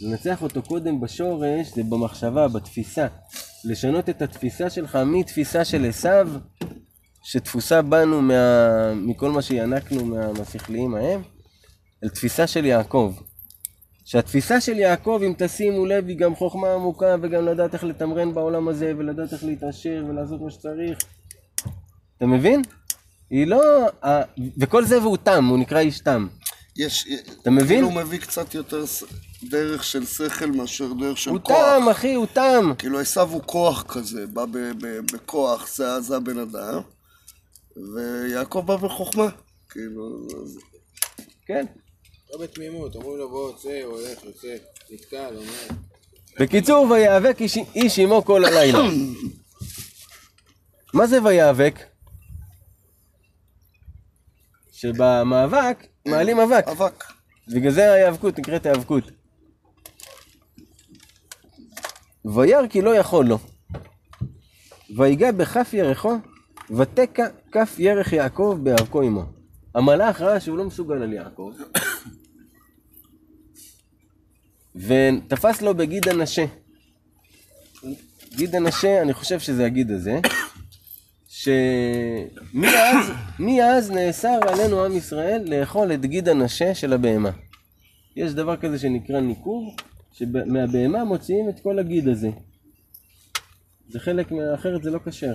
לנצח 0.00 0.42
אותו 0.42 0.62
קודם 0.62 1.00
בשורש 1.00 1.68
זה 1.74 1.82
במחשבה, 1.82 2.48
בתפיסה. 2.48 3.06
לשנות 3.64 4.08
את 4.08 4.22
התפיסה 4.22 4.70
שלך 4.70 4.98
מתפיסה 5.06 5.64
של 5.64 5.88
עשיו, 5.88 6.28
שתפוסה 7.22 7.82
בנו 7.82 8.22
מה... 8.22 8.94
מכל 8.94 9.30
מה 9.30 9.42
שינקנו 9.42 10.04
מה... 10.04 10.32
מהשכליים 10.32 10.94
ההם, 10.94 11.22
אל 12.04 12.08
תפיסה 12.08 12.46
של 12.46 12.64
יעקב. 12.64 13.14
שהתפיסה 14.04 14.60
של 14.60 14.78
יעקב, 14.78 15.20
אם 15.26 15.34
תשימו 15.38 15.86
לב, 15.86 16.08
היא 16.08 16.18
גם 16.18 16.34
חוכמה 16.34 16.74
עמוקה 16.74 17.16
וגם 17.22 17.46
לדעת 17.46 17.74
איך 17.74 17.84
לתמרן 17.84 18.34
בעולם 18.34 18.68
הזה 18.68 18.92
ולדעת 18.98 19.32
איך 19.32 19.44
להתעשר 19.44 20.04
ולעשות 20.08 20.40
מה 20.40 20.50
שצריך. 20.50 20.98
אתה 22.16 22.26
מבין? 22.26 22.62
היא 23.32 23.46
לא... 23.46 23.60
וכל 24.58 24.84
זה 24.84 25.00
והוא 25.02 25.16
תם, 25.16 25.44
הוא 25.44 25.58
נקרא 25.58 25.78
איש 25.80 26.00
תם. 26.00 26.26
יש, 26.76 27.08
אתה 27.42 27.50
מבין? 27.50 27.66
כאילו 27.68 27.86
הוא 27.86 27.94
מביא 27.94 28.18
קצת 28.18 28.54
יותר 28.54 28.84
דרך 29.42 29.84
של 29.84 30.06
שכל 30.06 30.46
מאשר 30.46 30.92
דרך 30.92 31.18
של 31.18 31.30
הוא 31.30 31.40
כוח. 31.42 31.56
תם, 31.56 31.88
אחי, 31.88 32.14
הוא 32.14 32.26
תם. 32.32 32.72
כאילו 32.78 33.00
עשיו 33.00 33.30
הוא 33.30 33.42
כוח 33.46 33.82
כזה, 33.88 34.26
בא 34.26 34.44
ב- 34.44 34.58
ב- 34.58 35.12
בכוח, 35.12 35.76
זה, 35.76 36.00
זה 36.00 36.16
הבן 36.16 36.38
אדם, 36.38 36.80
ויעקב 37.94 38.62
בא 38.66 38.76
בחוכמה. 38.76 39.28
כאילו, 39.70 40.26
אז- 40.42 40.58
כן. 41.46 41.66
לא 42.32 42.38
בתמימות, 42.42 42.94
אומרים 42.96 43.18
לו 43.18 43.28
בוא, 43.30 43.52
צא, 43.62 43.80
הוא 43.84 43.98
הולך, 43.98 44.24
יוצא, 44.24 44.54
נתקע, 44.90 45.30
לומד. 45.30 45.76
בקיצור, 46.40 46.86
ויאבק 46.90 47.36
איש 47.74 47.98
עמו 47.98 48.24
כל 48.24 48.44
הלילה. 48.44 48.78
מה 50.94 51.06
זה 51.06 51.22
ויאבק? 51.24 51.74
שבמאבק 54.82 55.86
מעלים 56.08 56.40
אבק. 56.40 56.68
אבק. 56.68 57.04
בגלל 57.48 57.70
זה 57.70 57.92
ההיאבקות 57.92 58.38
נקראת 58.38 58.66
היאבקות. 58.66 59.04
וירא 62.24 62.66
כי 62.66 62.82
לא 62.82 62.96
יכול 62.96 63.26
לו. 63.26 63.38
ויגע 64.96 65.32
בכף 65.32 65.70
ירחו, 65.72 66.12
ותקע 66.76 67.26
כף 67.52 67.74
ירך 67.78 68.12
יעקב 68.12 68.58
בערכו 68.62 69.02
עמו. 69.02 69.24
המלאך 69.74 70.20
ראה 70.20 70.40
שהוא 70.40 70.58
לא 70.58 70.64
מסוגל 70.64 71.02
על 71.02 71.12
יעקב, 71.12 71.52
ותפס 74.76 75.62
לו 75.62 75.74
בגיד 75.74 76.08
הנשה. 76.08 76.44
גיד 78.36 78.54
הנשה, 78.54 79.02
אני 79.02 79.12
חושב 79.12 79.40
שזה 79.40 79.66
הגיד 79.66 79.90
הזה, 79.90 80.20
שמאז 81.42 83.10
מאז 83.38 83.90
נאסר 83.90 84.38
עלינו 84.48 84.84
עם 84.84 84.96
ישראל 84.96 85.42
לאכול 85.46 85.92
את 85.92 86.06
גיד 86.06 86.28
הנשה 86.28 86.74
של 86.74 86.92
הבהמה. 86.92 87.30
יש 88.16 88.32
דבר 88.32 88.56
כזה 88.56 88.78
שנקרא 88.78 89.20
ניקוב, 89.20 89.74
שמהבהמה 90.12 91.04
מוציאים 91.04 91.48
את 91.48 91.60
כל 91.60 91.78
הגיד 91.78 92.08
הזה. 92.08 92.28
זה 93.88 94.00
חלק, 94.00 94.30
מה- 94.32 94.54
אחרת 94.54 94.82
זה 94.82 94.90
לא 94.90 94.98
כשר. 95.06 95.34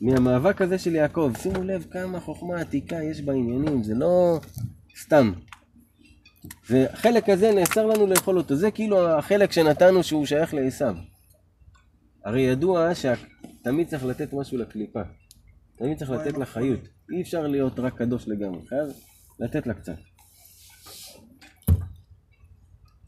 מהמאבק 0.00 0.62
הזה 0.62 0.78
של 0.78 0.94
יעקב, 0.94 1.32
שימו 1.42 1.62
לב 1.62 1.86
כמה 1.90 2.20
חוכמה 2.20 2.60
עתיקה 2.60 3.02
יש 3.02 3.20
בעניינים, 3.20 3.82
זה 3.82 3.94
לא 3.94 4.40
סתם. 5.00 5.32
והחלק 6.70 7.28
הזה 7.28 7.52
נאסר 7.52 7.86
לנו 7.86 8.06
לאכול 8.06 8.38
אותו, 8.38 8.56
זה 8.56 8.70
כאילו 8.70 9.08
החלק 9.18 9.52
שנתנו 9.52 10.02
שהוא 10.02 10.26
שייך 10.26 10.54
לעשיו. 10.54 10.94
הרי 12.24 12.40
ידוע 12.40 12.94
שתמיד 13.62 13.88
צריך 13.88 14.04
לתת 14.04 14.32
משהו 14.32 14.58
לקליפה. 14.58 15.00
תמיד 15.76 15.98
צריך 15.98 16.10
לתת 16.10 16.38
לה 16.38 16.46
חיות. 16.46 16.80
אי 17.12 17.22
אפשר 17.22 17.46
להיות 17.46 17.78
רק 17.78 17.98
קדוש 17.98 18.28
לגמרי, 18.28 18.66
חייב 18.68 18.88
לתת 19.40 19.66
לה 19.66 19.74
קצת. 19.74 19.96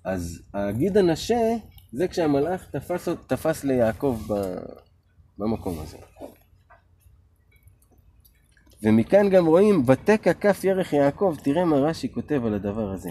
אז 0.05 0.43
הגיד 0.55 0.97
הנשה, 0.97 1.57
זה 1.93 2.09
כשהמלאך 2.09 2.71
תפס, 2.71 3.09
תפס 3.27 3.65
ליעקב 3.65 4.21
ב, 4.29 4.35
במקום 5.39 5.79
הזה. 5.81 5.99
ומכאן 8.83 9.31
גם 9.31 9.47
רואים, 9.47 9.83
ותקע 9.87 10.35
כף 10.35 10.65
ירך 10.65 10.93
יעקב, 10.93 11.37
תראה 11.45 11.65
מה 11.65 11.77
רש"י 11.77 12.13
כותב 12.13 12.43
על 12.47 12.55
הדבר 12.55 12.91
הזה. 12.91 13.11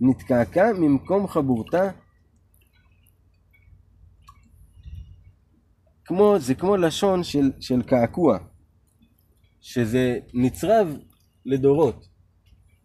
נתקעקע 0.00 0.72
ממקום 0.78 1.28
חבורתה, 1.28 1.90
כמו, 6.08 6.38
זה 6.38 6.54
כמו 6.54 6.76
לשון 6.76 7.24
של, 7.24 7.50
של 7.60 7.82
קעקוע, 7.82 8.38
שזה 9.60 10.18
נצרב 10.34 10.96
לדורות, 11.46 12.08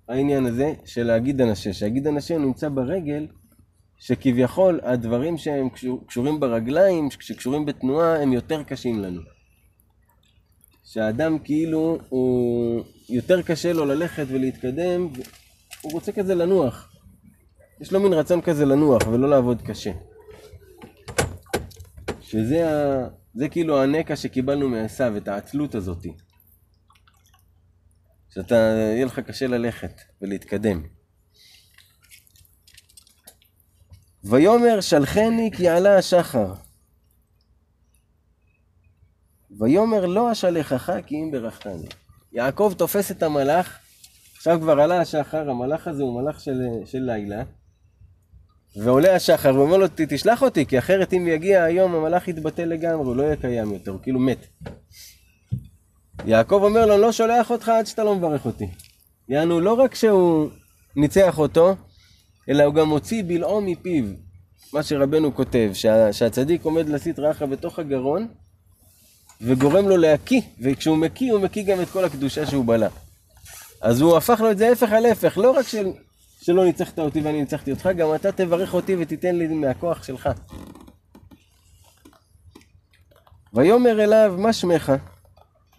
העניין 0.09 0.45
הזה 0.45 0.73
של 0.85 1.03
להגיד 1.03 1.41
אנשה, 1.41 1.73
שהגיד 1.73 2.07
אנשה 2.07 2.37
נמצא 2.37 2.69
ברגל, 2.69 3.27
שכביכול 3.97 4.79
הדברים 4.83 5.37
שהם 5.37 5.69
קשור, 5.69 6.07
קשורים 6.07 6.39
ברגליים, 6.39 7.11
שקשורים 7.11 7.65
בתנועה, 7.65 8.21
הם 8.21 8.33
יותר 8.33 8.63
קשים 8.63 8.99
לנו. 8.99 9.21
שהאדם 10.83 11.39
כאילו, 11.39 11.97
הוא 12.09 12.83
יותר 13.09 13.41
קשה 13.41 13.73
לו 13.73 13.85
ללכת 13.85 14.25
ולהתקדם, 14.27 15.07
הוא 15.81 15.91
רוצה 15.91 16.11
כזה 16.11 16.35
לנוח. 16.35 16.91
יש 17.81 17.91
לו 17.91 17.99
מין 17.99 18.13
רצון 18.13 18.41
כזה 18.41 18.65
לנוח 18.65 19.07
ולא 19.07 19.29
לעבוד 19.29 19.61
קשה. 19.61 19.91
שזה 22.33 22.69
ה... 22.69 23.07
זה 23.33 23.49
כאילו 23.49 23.83
הנקע 23.83 24.15
שקיבלנו 24.15 24.69
מעשיו, 24.69 25.17
את 25.17 25.27
העצלות 25.27 25.75
הזאתי. 25.75 26.13
שאתה, 28.29 28.55
יהיה 28.55 29.05
לך 29.05 29.19
קשה 29.19 29.47
ללכת 29.47 30.01
ולהתקדם. 30.21 30.83
ויאמר 34.23 34.81
שלחני 34.81 35.51
כי 35.57 35.69
עלה 35.69 35.97
השחר. 35.97 36.53
ויאמר 39.59 40.05
לא 40.05 40.31
אשלחך 40.31 40.93
כי 41.05 41.15
אם 41.15 41.31
ברכתני. 41.31 41.87
יעקב 42.31 42.73
תופס 42.77 43.11
את 43.11 43.23
המלאך 43.23 43.79
עכשיו 44.35 44.59
כבר 44.61 44.79
עלה 44.79 45.01
השחר, 45.01 45.49
המלאך 45.49 45.87
הזה 45.87 46.03
הוא 46.03 46.21
מלאך 46.21 46.39
של, 46.39 46.61
של 46.85 46.99
לילה, 46.99 47.43
ועולה 48.75 49.15
השחר 49.15 49.55
ואומר 49.55 49.77
לו, 49.77 49.87
"ת- 49.87 50.01
תשלח 50.01 50.43
אותי, 50.43 50.65
כי 50.65 50.79
אחרת 50.79 51.13
אם 51.13 51.27
יגיע 51.27 51.63
היום 51.63 51.95
המלאך 51.95 52.27
יתבטל 52.27 52.65
לגמרי, 52.65 53.05
הוא 53.05 53.15
לא 53.15 53.23
יהיה 53.23 53.35
קיים 53.35 53.73
יותר, 53.73 53.91
הוא 53.91 53.99
כאילו 54.03 54.19
מת. 54.19 54.47
יעקב 56.25 56.59
אומר 56.63 56.85
לו, 56.85 56.97
לא 56.97 57.11
שולח 57.11 57.51
אותך 57.51 57.69
עד 57.69 57.85
שאתה 57.87 58.03
לא 58.03 58.15
מברך 58.15 58.45
אותי. 58.45 58.67
יענו, 59.29 59.59
לא 59.59 59.73
רק 59.73 59.95
שהוא 59.95 60.49
ניצח 60.95 61.39
אותו, 61.39 61.75
אלא 62.49 62.63
הוא 62.63 62.73
גם 62.73 62.89
הוציא 62.89 63.23
בלעו 63.23 63.61
מפיו. 63.61 64.05
מה 64.73 64.83
שרבנו 64.83 65.35
כותב, 65.35 65.69
שה, 65.73 66.13
שהצדיק 66.13 66.63
עומד 66.63 66.89
להסיט 66.89 67.19
רעך 67.19 67.41
בתוך 67.41 67.79
הגרון, 67.79 68.27
וגורם 69.41 69.89
לו 69.89 69.97
להקיא, 69.97 70.41
וכשהוא 70.61 70.97
מקיא, 70.97 71.31
הוא 71.33 71.41
מקיא 71.41 71.63
גם 71.63 71.81
את 71.81 71.89
כל 71.89 72.05
הקדושה 72.05 72.45
שהוא 72.45 72.65
בלע. 72.65 72.87
אז 73.81 74.01
הוא 74.01 74.17
הפך 74.17 74.41
לו 74.41 74.51
את 74.51 74.57
זה 74.57 74.71
הפך 74.71 74.91
על 74.91 75.05
הפך, 75.05 75.37
לא 75.37 75.51
רק 75.51 75.67
של, 75.67 75.87
שלא 76.43 76.65
ניצחת 76.65 76.99
אותי 76.99 77.21
ואני 77.21 77.39
ניצחתי 77.39 77.71
אותך, 77.71 77.89
גם 77.97 78.15
אתה 78.15 78.31
תברך 78.31 78.73
אותי 78.73 78.95
ותיתן 78.99 79.35
לי 79.35 79.47
מהכוח 79.47 80.03
שלך. 80.03 80.29
ויאמר 83.53 84.03
אליו, 84.03 84.35
מה 84.37 84.53
שמך? 84.53 84.91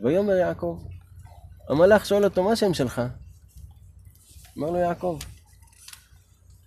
ויאמר 0.01 0.33
יעקב. 0.33 0.79
המלאך 1.69 2.07
שואל 2.07 2.25
אותו, 2.25 2.43
מה 2.43 2.53
השם 2.53 2.75
שלך? 2.75 3.03
אמר 4.59 4.71
לו 4.71 4.77
יעקב. 4.77 5.19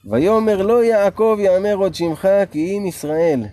ויאמר 0.06 0.62
לו 0.62 0.84
יעקב 0.84 1.38
יאמר 1.40 1.74
עוד 1.74 1.96
שמך 1.96 2.28
כי 2.52 2.78
אם 2.78 2.86
ישראל. 2.86 3.44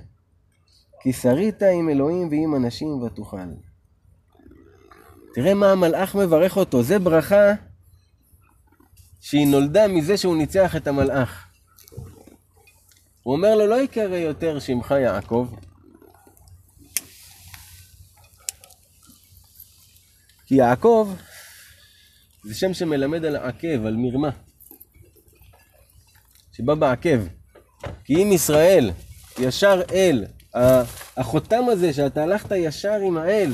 כי 1.00 1.12
שרית 1.12 1.62
עם 1.62 1.88
אלוהים 1.88 2.28
ועם 2.28 2.56
אנשים 2.56 3.02
ותוכל. 3.02 3.36
תראה 5.34 5.54
מה 5.54 5.72
המלאך 5.72 6.14
מברך 6.14 6.56
אותו, 6.56 6.82
זה 6.82 6.98
ברכה 6.98 7.52
שהיא 9.24 9.46
נולדה 9.46 9.88
מזה 9.88 10.16
שהוא 10.16 10.36
ניצח 10.36 10.76
את 10.76 10.86
המלאך. 10.86 11.46
הוא 13.22 13.34
אומר 13.34 13.54
לו, 13.54 13.66
לא 13.66 13.80
יקרא 13.80 14.16
יותר 14.16 14.60
שמך 14.60 14.90
יעקב, 14.90 15.48
כי 20.46 20.54
יעקב 20.54 21.14
זה 22.44 22.54
שם 22.54 22.74
שמלמד 22.74 23.24
על 23.24 23.36
עקב, 23.36 23.86
על 23.86 23.96
מרמה. 23.96 24.30
שבא 26.52 26.74
בעקב. 26.74 27.18
כי 28.04 28.22
אם 28.22 28.32
ישראל 28.32 28.90
ישר 29.38 29.82
אל, 29.92 30.24
החותם 31.16 31.64
הזה 31.72 31.92
שאתה 31.92 32.22
הלכת 32.22 32.52
ישר 32.56 32.98
עם 33.06 33.16
האל, 33.16 33.52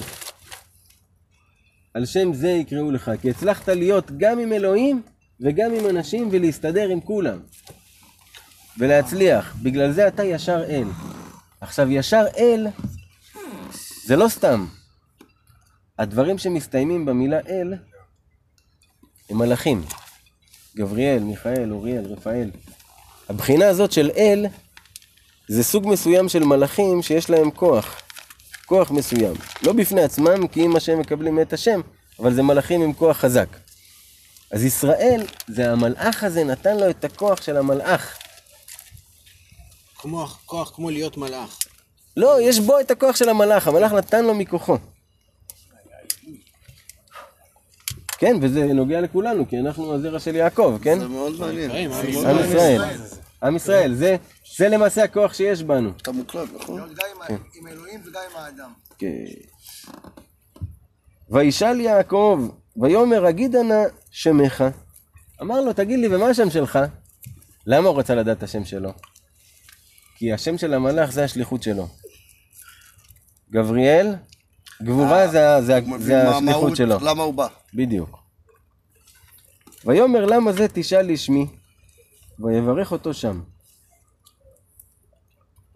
על 1.94 2.06
שם 2.06 2.34
זה 2.34 2.48
יקראו 2.48 2.90
לך, 2.90 3.10
כי 3.22 3.30
הצלחת 3.30 3.68
להיות 3.68 4.10
גם 4.18 4.38
עם 4.38 4.52
אלוהים 4.52 5.02
וגם 5.40 5.74
עם 5.74 5.86
אנשים 5.86 6.28
ולהסתדר 6.30 6.88
עם 6.88 7.00
כולם. 7.00 7.38
ולהצליח, 8.78 9.56
בגלל 9.62 9.92
זה 9.92 10.08
אתה 10.08 10.24
ישר 10.24 10.64
אל. 10.68 10.88
עכשיו, 11.60 11.90
ישר 11.90 12.24
אל 12.38 12.66
זה 14.04 14.16
לא 14.16 14.28
סתם. 14.28 14.66
הדברים 15.98 16.38
שמסתיימים 16.38 17.04
במילה 17.04 17.38
אל 17.48 17.74
הם 19.30 19.38
מלאכים. 19.38 19.82
גבריאל, 20.76 21.22
מיכאל, 21.22 21.72
אוריאל, 21.72 22.04
רפאל. 22.04 22.50
הבחינה 23.28 23.68
הזאת 23.68 23.92
של 23.92 24.10
אל 24.16 24.46
זה 25.48 25.64
סוג 25.64 25.88
מסוים 25.88 26.28
של 26.28 26.44
מלאכים 26.44 27.02
שיש 27.02 27.30
להם 27.30 27.50
כוח. 27.50 28.02
כוח 28.66 28.90
מסוים. 28.90 29.34
לא 29.62 29.72
בפני 29.72 30.02
עצמם, 30.02 30.46
כי 30.46 30.66
אם 30.66 30.76
השם 30.76 30.98
מקבלים 30.98 31.40
את 31.40 31.52
השם, 31.52 31.80
אבל 32.18 32.34
זה 32.34 32.42
מלאכים 32.42 32.82
עם 32.82 32.92
כוח 32.92 33.16
חזק. 33.16 33.48
אז 34.52 34.64
ישראל, 34.64 35.26
זה 35.48 35.72
המלאך 35.72 36.24
הזה 36.24 36.44
נתן 36.44 36.76
לו 36.76 36.90
את 36.90 37.04
הכוח 37.04 37.42
של 37.42 37.56
המלאך. 37.56 38.18
כמו, 39.98 40.26
כוח 40.46 40.72
כמו 40.74 40.90
להיות 40.90 41.16
מלאך. 41.16 41.58
לא, 42.16 42.40
יש 42.42 42.58
בו 42.60 42.80
את 42.80 42.90
הכוח 42.90 43.16
של 43.16 43.28
המלאך, 43.28 43.68
המלאך 43.68 43.92
נתן 43.92 44.24
לו 44.24 44.34
מכוחו. 44.34 44.76
כן, 48.18 48.36
וזה 48.42 48.66
נוגע 48.66 49.00
לכולנו, 49.00 49.48
כי 49.48 49.58
אנחנו 49.58 49.94
הזרע 49.94 50.20
של 50.20 50.34
יעקב, 50.36 50.78
כן? 50.82 50.98
זה 50.98 51.08
מאוד 51.08 51.40
מעניין. 51.40 51.70
זה 51.70 51.78
עם. 51.78 51.90
ישראל. 52.48 52.82
עם 53.42 53.56
ישראל, 53.56 53.94
זה, 53.94 54.16
זה 54.56 54.68
למעשה 54.68 55.04
הכוח 55.04 55.34
שיש 55.34 55.62
בנו. 55.62 55.90
אתה 56.02 56.12
מוקלט, 56.12 56.48
נכון? 56.54 56.80
גם 56.80 56.86
עם 57.16 57.22
ה- 57.22 57.26
עם 57.60 57.66
אלוהים 57.66 58.00
וגם 58.06 58.20
עם 58.30 58.36
האדם. 58.36 58.72
כן. 58.98 59.06
וישאל 61.30 61.80
יעקב, 61.80 62.48
ויאמר 62.76 63.28
אגידה 63.28 63.62
נא 63.62 63.74
שמך. 64.10 64.64
אמר 65.42 65.60
לו, 65.60 65.72
תגיד 65.72 65.98
לי, 65.98 66.16
ומה 66.16 66.26
השם 66.26 66.50
שלך? 66.50 66.78
למה 67.66 67.88
הוא 67.88 67.98
רצה 67.98 68.14
לדעת 68.14 68.38
את 68.38 68.42
השם 68.42 68.64
שלו? 68.64 68.90
כי 70.16 70.32
השם 70.32 70.58
של 70.58 70.74
המלאך 70.74 71.10
זה 71.12 71.24
השליחות 71.24 71.62
שלו. 71.62 71.88
גבריאל, 73.50 74.14
גבורה 74.82 75.28
זה, 75.28 75.56
ה- 75.56 75.62
זה, 75.62 75.78
זה 75.98 76.24
מה 76.24 76.36
השליחות 76.36 76.76
שלו. 76.76 76.96
למה 77.02 77.22
הוא 77.22 77.34
בא. 77.34 77.48
בדיוק. 77.74 78.18
ויאמר 79.84 80.26
למה 80.26 80.52
זה 80.52 80.66
תשאל 80.72 81.12
לשמי, 81.12 81.46
ויברך 82.38 82.92
אותו 82.92 83.14
שם. 83.14 83.40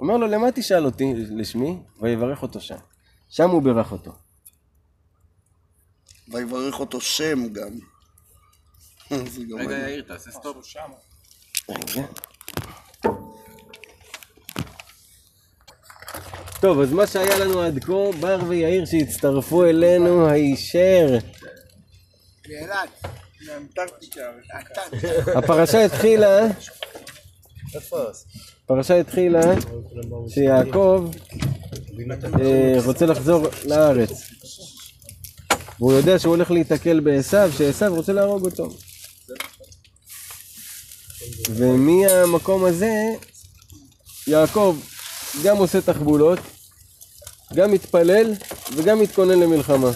אומר 0.00 0.16
לו, 0.16 0.26
למה 0.26 0.52
תשאל 0.52 0.84
אותי 0.84 1.14
לשמי? 1.16 1.78
ויברך 2.00 2.42
אותו 2.42 2.60
שם. 2.60 2.76
שם 3.28 3.50
הוא 3.50 3.62
בירך 3.62 3.92
אותו. 3.92 4.12
ויברך 6.28 6.80
אותו 6.80 7.00
שם 7.00 7.48
גם. 7.52 7.78
רגע. 9.58 9.78
יאיר, 9.78 10.02
תעשה 10.02 10.30
סטופ. 10.30 10.56
טוב, 16.60 16.80
אז 16.80 16.92
מה 16.92 17.06
שהיה 17.06 17.38
לנו 17.38 17.60
עד 17.60 17.84
כה, 17.84 18.12
בר 18.20 18.38
ויאיר 18.48 18.84
שהצטרפו 18.86 19.64
אלינו 19.64 20.28
הישר. 20.28 21.18
הפרשה 25.36 25.84
התחילה, 25.84 26.46
הפרשה 28.64 29.00
התחילה 29.00 29.54
שיעקב 30.28 31.10
אה, 32.40 32.74
רוצה 32.84 33.06
לחזור 33.06 33.48
לארץ. 33.64 34.10
והוא 35.78 35.92
יודע 35.92 36.18
שהוא 36.18 36.34
הולך 36.34 36.50
להיתקל 36.50 37.00
בעשו, 37.00 37.36
שעשו 37.58 37.86
רוצה 37.88 38.12
להרוג 38.12 38.44
אותו. 38.44 38.76
ומהמקום 41.50 42.64
הזה 42.64 42.92
יעקב 44.26 44.76
גם 45.44 45.56
עושה 45.56 45.80
תחבולות, 45.80 46.38
גם 47.54 47.72
מתפלל 47.72 48.32
וגם 48.76 49.00
מתכונן 49.00 49.38
למלחמה. 49.40 49.90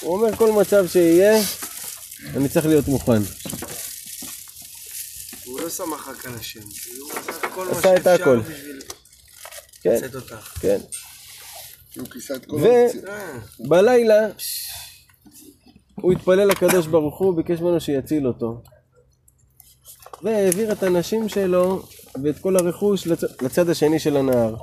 הוא 0.00 0.16
אומר 0.16 0.36
כל 0.36 0.52
מצב 0.52 0.88
שיהיה, 0.88 1.42
אני 2.36 2.48
צריך 2.48 2.66
להיות 2.66 2.88
מוכן. 2.88 3.22
הוא 5.44 5.60
לא 5.60 5.68
סמך 5.68 6.08
רק 6.08 6.26
על 6.26 6.34
השם. 6.34 6.60
הוא 7.00 7.10
עשה 7.12 7.48
כל 7.54 7.64
מה 7.64 7.78
עשה 7.78 7.92
את 7.96 7.96
שאפשר 7.96 8.10
הכל. 8.22 8.40
בשביל 8.40 8.80
כן, 9.82 9.94
לצאת 9.96 10.14
אותך. 10.14 10.52
כן. 10.60 10.78
הוא 11.96 12.08
כיסה 12.10 12.34
את 12.36 12.44
כל 12.46 12.56
ו- 12.56 12.66
האופציות. 12.66 13.04
בלילה 13.68 14.26
הוא 15.94 16.12
התפלל 16.12 16.48
לקדוש 16.48 16.86
ברוך 16.86 17.18
הוא, 17.18 17.36
ביקש 17.36 17.60
ממנו 17.60 17.80
שיציל 17.80 18.26
אותו. 18.26 18.62
והעביר 20.22 20.72
את 20.72 20.82
הנשים 20.82 21.28
שלו 21.28 21.82
ואת 22.22 22.38
כל 22.38 22.56
הרכוש 22.56 23.06
לצ... 23.06 23.42
לצד 23.42 23.68
השני 23.68 23.98
של 23.98 24.16
הנהר. 24.16 24.56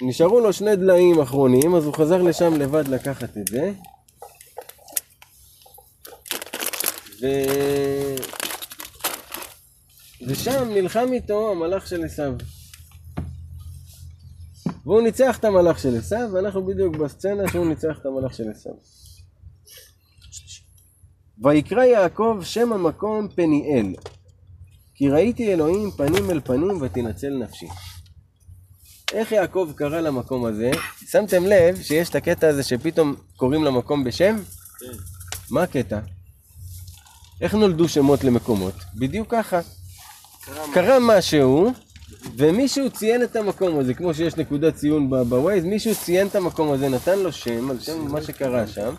נשארו 0.00 0.40
לו 0.40 0.52
שני 0.52 0.76
דליים 0.76 1.20
אחרונים, 1.20 1.74
אז 1.74 1.84
הוא 1.84 1.94
חזר 1.94 2.22
לשם 2.22 2.54
לבד 2.54 2.88
לקחת 2.88 3.36
את 3.36 3.48
זה. 3.48 3.72
ו... 7.20 7.26
ושם 10.26 10.68
נלחם 10.74 11.12
איתו 11.12 11.50
המלאך 11.50 11.86
של 11.86 12.04
עשיו. 12.04 12.32
והוא 14.86 15.02
ניצח 15.02 15.38
את 15.38 15.44
המלאך 15.44 15.78
של 15.78 15.98
עשיו, 15.98 16.28
ואנחנו 16.32 16.66
בדיוק 16.66 16.96
בסצנה 16.96 17.48
שהוא 17.50 17.66
ניצח 17.66 17.98
את 18.00 18.06
המלאך 18.06 18.34
של 18.34 18.50
עשיו. 18.50 18.72
ויקרא 21.44 21.84
יעקב 21.84 22.40
שם 22.42 22.72
המקום 22.72 23.28
פניאל, 23.28 23.94
כי 24.94 25.08
ראיתי 25.08 25.52
אלוהים 25.52 25.90
פנים 25.90 26.30
אל 26.30 26.40
פנים 26.40 26.82
ותנצל 26.82 27.30
נפשי. 27.30 27.66
איך 29.12 29.32
יעקב 29.32 29.72
קרא 29.76 30.00
למקום 30.00 30.44
הזה? 30.44 30.70
שמתם 31.10 31.46
לב 31.46 31.82
שיש 31.82 32.08
את 32.08 32.14
הקטע 32.14 32.48
הזה 32.48 32.62
שפתאום 32.62 33.14
קוראים 33.36 33.64
למקום 33.64 34.04
בשם? 34.04 34.36
כן. 34.80 34.86
מה 35.50 35.62
הקטע? 35.62 35.98
איך 37.40 37.54
נולדו 37.54 37.88
שמות 37.88 38.24
למקומות? 38.24 38.74
בדיוק 38.94 39.28
ככה. 39.30 39.60
קרה 40.74 40.98
משהו, 41.00 41.72
ומישהו 42.36 42.90
ציין 42.90 43.22
את 43.22 43.36
המקום 43.36 43.78
הזה, 43.78 43.94
כמו 43.94 44.14
שיש 44.14 44.36
נקודת 44.36 44.74
ציון 44.74 45.10
בווייז, 45.10 45.64
מישהו 45.64 45.94
ציין 45.94 46.26
את 46.26 46.34
המקום 46.34 46.72
הזה, 46.72 46.88
נתן 46.88 47.18
לו 47.18 47.32
שם, 47.32 47.70
על 47.70 47.80
שם 47.80 48.06
מה 48.12 48.22
שקרה 48.22 48.66
שם, 48.66 48.94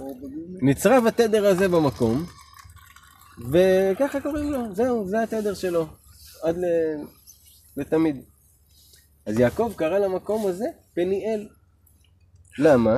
נצרב 0.61 1.07
התדר 1.07 1.45
הזה 1.45 1.67
במקום, 1.67 2.25
וככה 3.51 4.21
קוראים 4.21 4.51
לו, 4.51 4.75
זהו, 4.75 5.07
זה 5.07 5.23
התדר 5.23 5.53
שלו, 5.53 5.87
עד 6.43 6.57
ל... 6.57 6.65
לתמיד. 7.77 8.15
אז 9.25 9.39
יעקב 9.39 9.73
קרא 9.75 9.99
למקום 9.99 10.47
הזה 10.47 10.65
פניאל. 10.93 11.47
למה? 12.59 12.97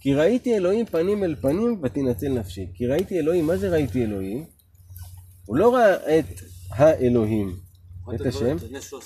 כי 0.00 0.14
ראיתי 0.14 0.56
אלוהים 0.56 0.86
פנים 0.86 1.24
אל 1.24 1.34
פנים 1.40 1.80
ותנצל 1.82 2.28
נפשי. 2.28 2.66
כי 2.74 2.86
ראיתי 2.86 3.18
אלוהים, 3.18 3.46
מה 3.46 3.56
זה 3.56 3.68
ראיתי 3.68 4.04
אלוהים? 4.04 4.44
הוא 5.46 5.56
לא 5.56 5.74
ראה 5.74 6.18
את 6.18 6.40
האלוהים, 6.70 7.56
את 8.14 8.26
השם, 8.26 8.56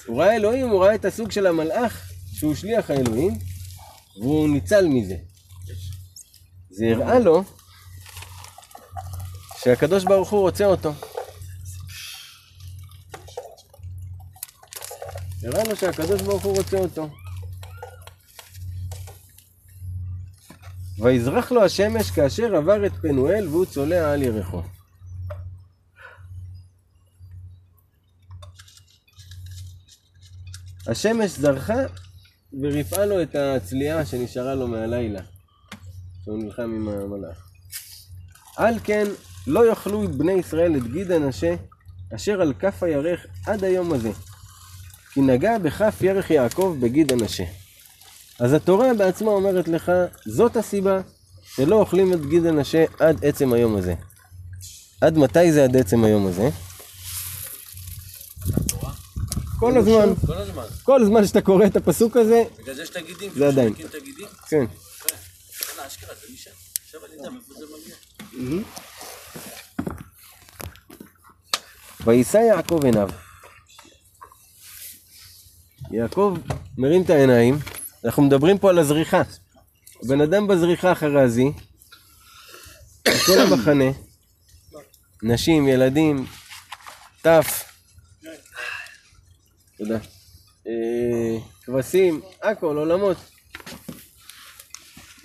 הוא 0.06 0.22
ראה 0.22 0.36
אלוהים, 0.36 0.68
הוא 0.68 0.84
ראה 0.84 0.94
את 0.94 1.04
הסוג 1.04 1.30
של 1.30 1.46
המלאך 1.46 2.12
שהוא 2.32 2.54
שליח 2.54 2.90
האלוהים, 2.90 3.38
והוא 4.20 4.48
ניצל 4.48 4.88
מזה. 4.88 5.16
זה 6.70 6.86
הראה 6.86 7.18
לו 7.18 7.42
שהקדוש 9.58 10.04
ברוך 10.04 10.30
הוא 10.30 10.40
רוצה 10.40 10.66
אותו. 10.66 10.92
הראה 15.44 15.64
לו 15.64 15.76
שהקדוש 15.76 16.22
ברוך 16.22 16.44
הוא 16.44 16.56
רוצה 16.56 16.78
אותו. 16.78 17.08
ויזרח 20.98 21.52
לו 21.52 21.64
השמש 21.64 22.10
כאשר 22.10 22.56
עבר 22.56 22.86
את 22.86 22.92
פנואל 23.02 23.48
והוא 23.48 23.64
צולע 23.64 24.12
על 24.12 24.22
ירחו. 24.22 24.62
השמש 30.88 31.30
זרחה 31.30 31.82
וריפאה 32.62 33.06
לו 33.06 33.22
את 33.22 33.34
הצליעה 33.34 34.06
שנשארה 34.06 34.54
לו 34.54 34.68
מהלילה, 34.68 35.20
שהוא 36.24 36.38
נלחם 36.38 36.62
עם 36.62 36.88
המלאך. 36.88 37.50
על 38.56 38.74
כן 38.84 39.06
לא 39.46 39.68
יאכלו 39.68 40.08
בני 40.08 40.32
ישראל 40.32 40.76
את 40.76 40.92
גיד 40.92 41.12
הנשה 41.12 41.54
אשר 42.14 42.40
על 42.40 42.52
כף 42.58 42.82
הירך 42.82 43.26
עד 43.46 43.64
היום 43.64 43.92
הזה, 43.92 44.10
כי 45.12 45.20
נגע 45.20 45.58
בכף 45.58 45.98
ירך 46.00 46.30
יעקב 46.30 46.76
בגיד 46.80 47.12
הנשה. 47.12 47.44
אז 48.40 48.52
התורה 48.52 48.94
בעצמה 48.94 49.30
אומרת 49.30 49.68
לך, 49.68 49.92
זאת 50.26 50.56
הסיבה 50.56 51.00
שלא 51.42 51.80
אוכלים 51.80 52.12
את 52.12 52.26
גיד 52.26 52.46
הנשה 52.46 52.84
עד 53.00 53.24
עצם 53.24 53.52
היום 53.52 53.76
הזה. 53.76 53.94
עד 55.00 55.18
מתי 55.18 55.52
זה 55.52 55.64
עד 55.64 55.76
עצם 55.76 56.04
היום 56.04 56.26
הזה? 56.26 56.50
כל 59.58 59.78
הזמן. 59.78 60.14
כל 60.26 60.32
הזמן. 60.32 60.62
כל 60.82 61.04
זמן 61.04 61.26
שאתה 61.26 61.40
קורא 61.40 61.66
את 61.66 61.76
הפסוק 61.76 62.16
הזה, 62.16 62.44
בגלל 62.58 62.74
זה 62.74 62.82
יש 62.82 62.90
את 62.90 62.96
הגידים. 62.96 63.30
זה 63.34 63.48
עדיין. 63.48 63.74
כן. 64.48 64.64
ויישא 72.04 72.36
יעקב 72.36 72.80
עיניו. 72.84 73.08
יעקב 75.90 76.36
מרים 76.78 77.02
את 77.02 77.10
העיניים, 77.10 77.58
אנחנו 78.04 78.22
מדברים 78.22 78.58
פה 78.58 78.70
על 78.70 78.78
הזריחה. 78.78 79.22
הבן 80.02 80.20
אדם 80.20 80.46
בזריחה 80.46 80.92
אחרי 80.92 81.10
כל 83.26 83.38
המחנה, 83.38 83.90
נשים, 85.22 85.68
ילדים, 85.68 86.26
טף, 87.22 87.64
תודה, 89.76 89.98
אה, 90.66 91.38
כבשים, 91.64 92.20
הכל, 92.42 92.76
עולמות. 92.76 93.16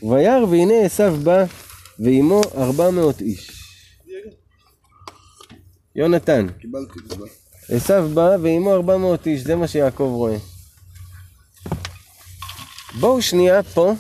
וירא 0.04 0.46
והנה 0.46 0.86
עשיו 0.86 1.16
בא 1.24 1.46
ועמו 2.00 2.42
ארבע 2.58 2.90
מאות 2.90 3.22
איש. 3.22 3.62
יונתן, 5.96 6.48
קיבלתי 6.60 7.00
את 7.00 7.20
זה. 7.20 7.26
עשיו 7.76 8.10
בא 8.14 8.38
ועמו 8.42 8.74
400 8.74 9.28
איש, 9.28 9.42
זה 9.42 9.56
מה 9.56 9.68
שיעקב 9.68 10.04
רואה. 10.04 10.38
בואו 13.00 13.22
שנייה 13.22 13.64
פה. 13.64 13.94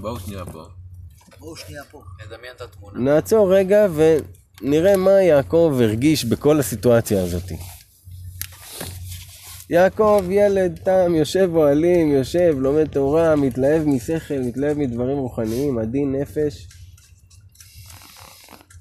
בואו 0.00 0.20
שנייה 0.20 0.44
פה. 0.44 0.64
בואו 1.38 1.56
שנייה 1.56 1.84
פה. 1.84 2.02
נדמיין 2.26 2.54
את 2.56 2.60
התמונה. 2.60 3.00
נעצור 3.00 3.54
רגע 3.54 3.86
ונראה 4.62 4.96
מה 4.96 5.22
יעקב 5.22 5.78
הרגיש 5.80 6.24
בכל 6.24 6.60
הסיטואציה 6.60 7.22
הזאת. 7.22 7.52
יעקב 9.70 10.24
ילד 10.30 10.80
תם, 10.84 11.14
יושב 11.14 11.50
אוהלים, 11.54 12.10
יושב, 12.10 12.56
לומד 12.58 12.86
תורה, 12.86 13.36
מתלהב 13.36 13.82
משכל, 13.86 14.38
מתלהב 14.38 14.78
מדברים 14.78 15.18
רוחניים, 15.18 15.78
עדין 15.78 16.12
נפש. 16.12 16.68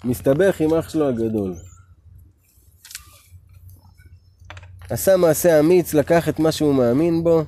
מסתבך 0.03 0.61
עם 0.61 0.73
אח 0.73 0.89
שלו 0.89 1.09
הגדול. 1.09 1.55
עשה 4.89 5.17
מעשה 5.17 5.59
אמיץ, 5.59 5.93
לקח 5.93 6.29
את 6.29 6.39
מה 6.39 6.51
שהוא 6.51 6.75
מאמין 6.75 7.23
בו, 7.23 7.43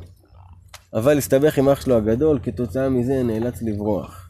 אבל 0.93 1.17
הסתבך 1.17 1.57
עם 1.57 1.69
אח 1.69 1.81
שלו 1.81 1.97
הגדול, 1.97 2.39
כתוצאה 2.43 2.89
מזה 2.89 3.23
נאלץ 3.23 3.61
לברוח. 3.61 4.22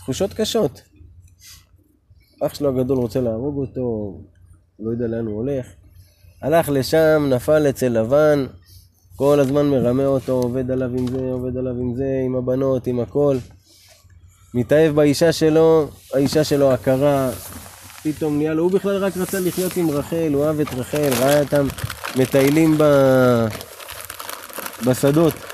תחושות 0.00 0.34
קשות. 0.34 0.82
אח 2.42 2.54
שלו 2.54 2.68
הגדול 2.68 2.98
רוצה 2.98 3.20
להרוג 3.20 3.56
אותו, 3.56 4.18
לא 4.78 4.90
יודע 4.90 5.06
לאן 5.06 5.26
הוא 5.26 5.36
הולך. 5.36 5.66
הלך 6.42 6.68
לשם, 6.68 7.26
נפל 7.30 7.66
אצל 7.68 7.88
לבן, 7.88 8.46
כל 9.16 9.40
הזמן 9.40 9.66
מרמה 9.66 10.06
אותו, 10.06 10.32
עובד 10.32 10.70
עליו 10.70 10.90
עם 10.98 11.08
זה, 11.08 11.18
עובד 11.18 11.56
עליו 11.56 11.72
עם 11.72 11.96
זה, 11.96 12.22
עם 12.26 12.36
הבנות, 12.36 12.86
עם 12.86 13.00
הכל. 13.00 13.36
מתאהב 14.54 14.94
באישה 14.94 15.32
שלו, 15.32 15.88
האישה 16.14 16.44
שלו 16.44 16.70
עקרה, 16.70 17.30
פתאום 18.02 18.36
נהיה 18.36 18.54
לו, 18.54 18.62
הוא 18.62 18.72
בכלל 18.72 19.04
רק 19.04 19.16
רצה 19.16 19.40
לחיות 19.40 19.76
עם 19.76 19.90
רחל, 19.90 20.30
הוא 20.34 20.44
אהב 20.44 20.60
את 20.60 20.74
רחל, 20.74 21.10
ראה 21.20 21.40
אותם 21.40 21.66
מטיילים 22.16 22.78
ב... 22.78 22.84
בשדות. 24.86 25.49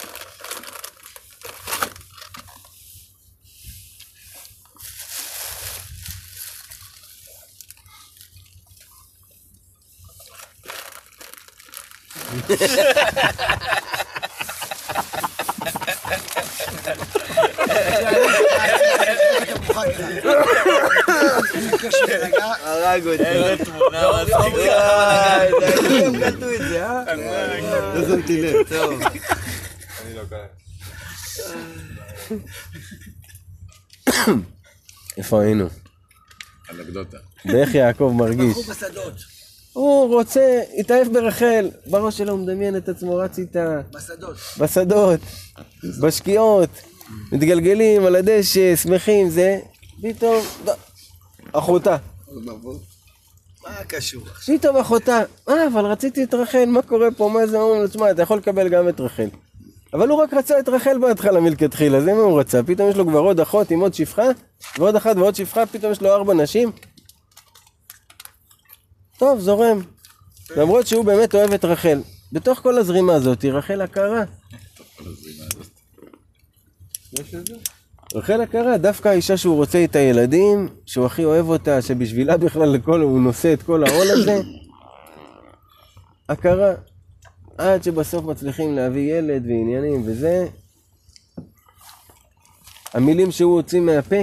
הרג 22.64 23.06
אותי. 23.06 23.24
איזה 23.24 23.64
תמונה 23.64 24.24
זה- 24.26 24.36
הם 26.06 26.18
קלטו 26.20 26.50
את 26.54 26.68
זה, 26.68 26.86
אה? 26.86 27.14
לא 27.94 28.08
שמתי 28.08 28.42
לב. 28.42 28.68
טוב. 28.68 29.00
איפה 35.16 35.42
היינו? 35.42 35.66
אנקדוטה. 36.70 37.16
ואיך 37.46 37.74
יעקב 37.74 38.12
מרגיש? 38.16 38.56
הוא 39.76 40.14
רוצה, 40.14 40.60
התאהב 40.78 41.12
ברחל, 41.12 41.70
בראש 41.86 42.18
שלו 42.18 42.32
הוא 42.32 42.40
מדמיין 42.40 42.76
את 42.76 42.88
עצמו 42.88 43.16
רץ 43.16 43.38
איתה, 43.38 43.80
בשדות. 43.90 44.36
בשדות, 44.58 45.20
בשקיעות, 46.00 46.68
מתגלגלים 47.32 48.04
על 48.04 48.16
הדשא, 48.16 48.76
שמחים, 48.76 49.30
זה, 49.30 49.58
פתאום, 50.02 50.44
אחותה. 51.52 51.96
מה 53.64 53.84
קשור? 53.88 54.22
פתאום 54.46 54.76
אחותה, 54.76 55.22
אה, 55.48 55.66
אבל 55.66 55.84
רציתי 55.84 56.24
את 56.24 56.34
רחל, 56.34 56.64
מה 56.66 56.82
קורה 56.82 57.08
פה, 57.16 57.30
מה 57.34 57.46
זה, 57.46 57.58
אומרים 57.58 57.82
לו, 57.82 57.88
תשמע, 57.88 58.10
אתה 58.10 58.22
יכול 58.22 58.38
לקבל 58.38 58.68
גם 58.68 58.88
את 58.88 59.00
רחל. 59.00 59.28
אבל 59.92 60.08
הוא 60.08 60.18
רק 60.18 60.34
רצה 60.34 60.58
את 60.58 60.68
רחל 60.68 60.98
בהתחלה 60.98 61.40
מלכתחילה, 61.40 62.00
זה 62.00 62.12
מה 62.12 62.20
הוא 62.20 62.40
רצה, 62.40 62.62
פתאום 62.62 62.90
יש 62.90 62.96
לו 62.96 63.06
כבר 63.06 63.20
עוד 63.20 63.40
אחות 63.40 63.70
עם 63.70 63.80
עוד 63.80 63.94
שפחה, 63.94 64.26
ועוד 64.78 64.96
אחת 64.96 65.16
ועוד 65.16 65.34
שפחה, 65.34 65.66
פתאום 65.66 65.92
יש 65.92 66.02
לו 66.02 66.08
ארבע 66.14 66.34
נשים. 66.34 66.72
טוב, 69.18 69.40
זורם. 69.40 69.80
למרות 70.56 70.86
שהוא 70.86 71.04
באמת 71.04 71.34
אוהב 71.34 71.52
את 71.52 71.64
רחל. 71.64 72.02
בתוך 72.32 72.58
כל 72.58 72.78
הזרימה 72.78 73.14
הזאת, 73.14 73.44
רחל 73.44 73.80
הכרה. 73.80 74.24
רחל 78.14 78.40
הכרה, 78.40 78.78
דווקא 78.78 79.08
האישה 79.08 79.36
שהוא 79.36 79.56
רוצה 79.56 79.84
את 79.84 79.96
הילדים, 79.96 80.68
שהוא 80.86 81.06
הכי 81.06 81.24
אוהב 81.24 81.48
אותה, 81.48 81.82
שבשבילה 81.82 82.36
בכלל 82.36 82.68
לכל, 82.68 83.00
הוא 83.00 83.20
נושא 83.20 83.52
את 83.52 83.62
כל 83.62 83.84
העול 83.84 84.06
הזה, 84.10 84.40
הכרה. 86.28 86.74
עד 87.58 87.82
שבסוף 87.82 88.24
מצליחים 88.24 88.74
להביא 88.74 89.18
ילד 89.18 89.46
ועניינים 89.46 90.02
וזה. 90.06 90.48
המילים 92.94 93.30
שהוא 93.30 93.54
הוציא 93.54 93.80
מהפה, 93.80 94.22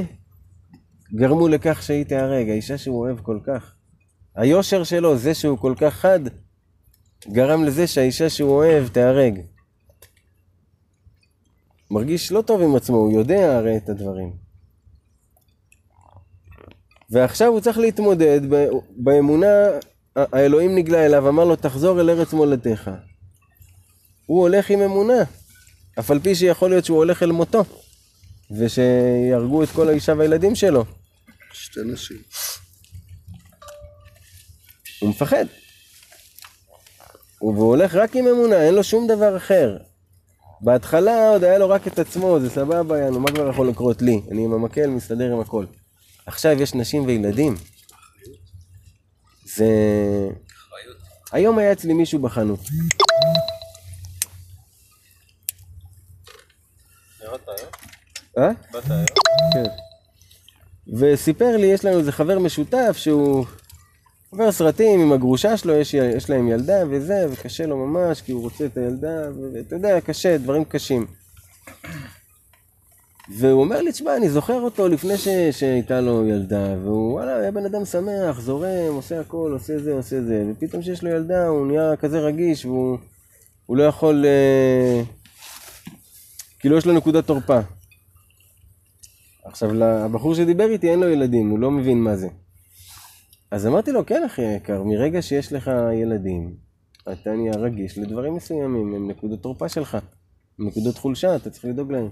גרמו 1.16 1.48
לכך 1.48 1.84
שהיא 1.84 2.04
תיהרג, 2.06 2.50
האישה 2.50 2.78
שהוא 2.78 3.00
אוהב 3.00 3.20
כל 3.20 3.40
כך. 3.46 3.73
היושר 4.36 4.84
שלו, 4.84 5.18
זה 5.18 5.34
שהוא 5.34 5.58
כל 5.58 5.74
כך 5.78 5.94
חד, 5.94 6.20
גרם 7.28 7.64
לזה 7.64 7.88
שהאישה 7.88 8.30
שהוא 8.30 8.52
אוהב 8.52 8.88
תיהרג. 8.88 9.40
מרגיש 11.92 12.32
לא 12.32 12.42
טוב 12.42 12.62
עם 12.62 12.76
עצמו, 12.76 12.98
הוא 12.98 13.12
יודע 13.12 13.58
הרי 13.58 13.78
את 13.78 13.90
הדברים. 13.90 14.34
ועכשיו 17.10 17.48
הוא 17.48 17.60
צריך 17.60 17.78
להתמודד 17.78 18.42
באמונה, 18.90 19.48
האלוהים 20.16 20.76
נגלה 20.76 21.06
אליו, 21.06 21.30
אמר 21.30 21.46
לו, 21.46 21.56
תחזור 21.56 22.02
אל 22.02 22.10
ארץ 22.10 22.34
מולדתך. 22.34 22.92
הוא 24.26 24.42
הולך 24.42 24.70
עם 24.70 24.82
אמונה, 24.82 25.24
אף 26.00 26.12
על 26.12 26.20
פי 26.20 26.36
שיכול 26.36 26.70
להיות 26.70 26.86
שהוא 26.86 26.98
הולך 26.98 27.24
אל 27.24 27.32
מותו, 27.32 27.64
ושיהרגו 28.58 29.64
את 29.64 29.70
כל 29.70 29.90
האישה 29.90 30.14
והילדים 30.18 30.56
שלו. 30.56 30.86
שתי 31.54 31.80
נשים. 31.86 32.18
הוא 35.04 35.10
מפחד. 35.10 35.46
והוא 37.42 37.68
הולך 37.68 37.96
רק 37.96 38.16
עם 38.16 38.28
אמונה, 38.28 38.62
אין 38.62 38.74
לו 38.74 38.84
שום 38.84 39.08
דבר 39.08 39.38
אחר. 39.38 39.78
בהתחלה 40.62 41.30
עוד 41.30 41.44
היה 41.44 41.58
לו 41.58 41.70
רק 41.70 41.88
את 41.88 42.00
עצמו, 42.00 42.40
זה 42.40 42.50
סבבה, 42.50 43.00
יענו, 43.00 43.20
מה 43.20 43.32
כבר 43.32 43.50
יכול 43.50 43.70
לקרות 43.70 44.02
לי? 44.02 44.22
אני 44.32 44.46
עם 44.46 44.54
המקל, 44.54 44.88
מסתדר 44.88 45.34
עם 45.34 45.40
הכל. 45.40 45.66
עכשיו 46.26 46.62
יש 46.62 46.74
נשים 46.74 47.06
וילדים. 47.06 47.56
זה... 49.56 49.68
היום 51.32 51.58
היה 51.58 51.72
אצלי 51.72 51.94
מישהו 51.94 52.20
בחנות. 52.20 52.60
אה? 58.38 58.50
באת 58.72 58.92
היום? 58.92 59.06
כן. 59.54 59.64
וסיפר 60.98 61.58
לי, 61.58 61.68
יש 61.68 61.86
לנו 61.86 62.00
איזה 62.00 62.12
חבר 62.12 62.40
משותף 62.40 62.96
שהוא 62.98 63.46
חבר 64.34 64.52
סרטים 64.52 65.00
עם 65.00 65.12
הגרושה 65.12 65.58
שלו, 65.58 65.74
יש, 65.74 65.94
יש 65.94 66.30
להם 66.30 66.48
ילדה 66.48 66.84
וזה, 66.90 67.26
וקשה 67.32 67.66
לו 67.66 67.78
ממש, 67.78 68.22
כי 68.22 68.32
הוא 68.32 68.42
רוצה 68.42 68.66
את 68.66 68.78
הילדה, 68.78 69.30
ואתה 69.54 69.76
יודע, 69.76 70.02
קשה, 70.02 70.38
דברים 70.38 70.64
קשים. 70.66 71.06
והוא 73.38 73.62
אומר 73.62 73.82
לי, 73.82 73.92
תשמע, 73.92 74.18
אני 74.18 74.30
זוכר 74.30 74.62
אותו 74.62 74.88
לפני 74.88 75.18
ש... 75.18 75.28
שהייתה 75.52 76.02
לו 76.02 76.28
ילדה, 76.28 76.76
והוא, 76.84 77.14
וואלה, 77.14 77.36
היה 77.36 77.52
בן 77.52 77.66
אדם 77.66 77.86
שמח, 77.86 78.40
זורם, 78.40 78.94
עושה 78.94 79.20
הכל, 79.20 79.52
עושה 79.54 79.80
זה, 79.80 79.94
עושה 79.94 80.22
זה, 80.22 80.46
ופתאום 80.52 80.82
כשיש 80.82 81.04
לו 81.04 81.10
ילדה, 81.10 81.48
הוא 81.48 81.68
נהיה 81.68 81.96
כזה 81.96 82.20
רגיש, 82.20 82.66
והוא 82.66 82.98
הוא 83.66 83.78
לא 83.78 83.84
יכול... 83.84 84.26
אה... 84.26 85.02
כאילו, 86.60 86.78
יש 86.78 86.86
לו 86.86 86.94
נקודת 86.94 87.28
תורפה. 87.28 87.60
עכשיו, 89.46 89.74
לבחור 89.74 90.36
שדיבר 90.36 90.70
איתי 90.70 90.92
אין 90.92 91.00
לו 91.00 91.10
ילדים, 91.10 91.50
הוא 91.50 91.60
לא 91.60 91.72
מבין 91.72 91.98
מה 91.98 92.16
זה. 92.16 92.28
אז 93.54 93.68
אמרתי 93.68 93.92
לו, 93.92 94.06
כן 94.06 94.24
אחי 94.24 94.42
היקר, 94.42 94.84
מרגע 94.84 95.22
שיש 95.22 95.54
לך 95.54 95.72
ילדים, 96.02 96.56
אתה 97.12 97.32
נהיה 97.32 97.54
רגיש 97.58 97.98
לדברים 97.98 98.36
מסוימים, 98.36 98.96
הם 98.96 99.10
נקודות 99.10 99.42
תורפה 99.42 99.70
שלך, 99.70 99.98
הם 100.60 100.68
נקודות 100.68 100.98
חולשה, 100.98 101.36
אתה 101.36 101.50
צריך 101.50 101.66
לדאוג 101.66 101.92
להם. 101.92 102.10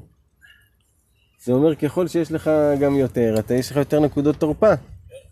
זה 1.44 1.52
אומר 1.52 1.76
ככל 1.76 2.08
שיש 2.08 2.32
לך 2.32 2.52
גם 2.82 2.96
יותר, 2.96 3.36
אתה 3.39 3.54
יש 3.54 3.72
לך 3.72 3.78
יותר 3.78 4.00
נקודות 4.00 4.36
תורפה. 4.36 4.74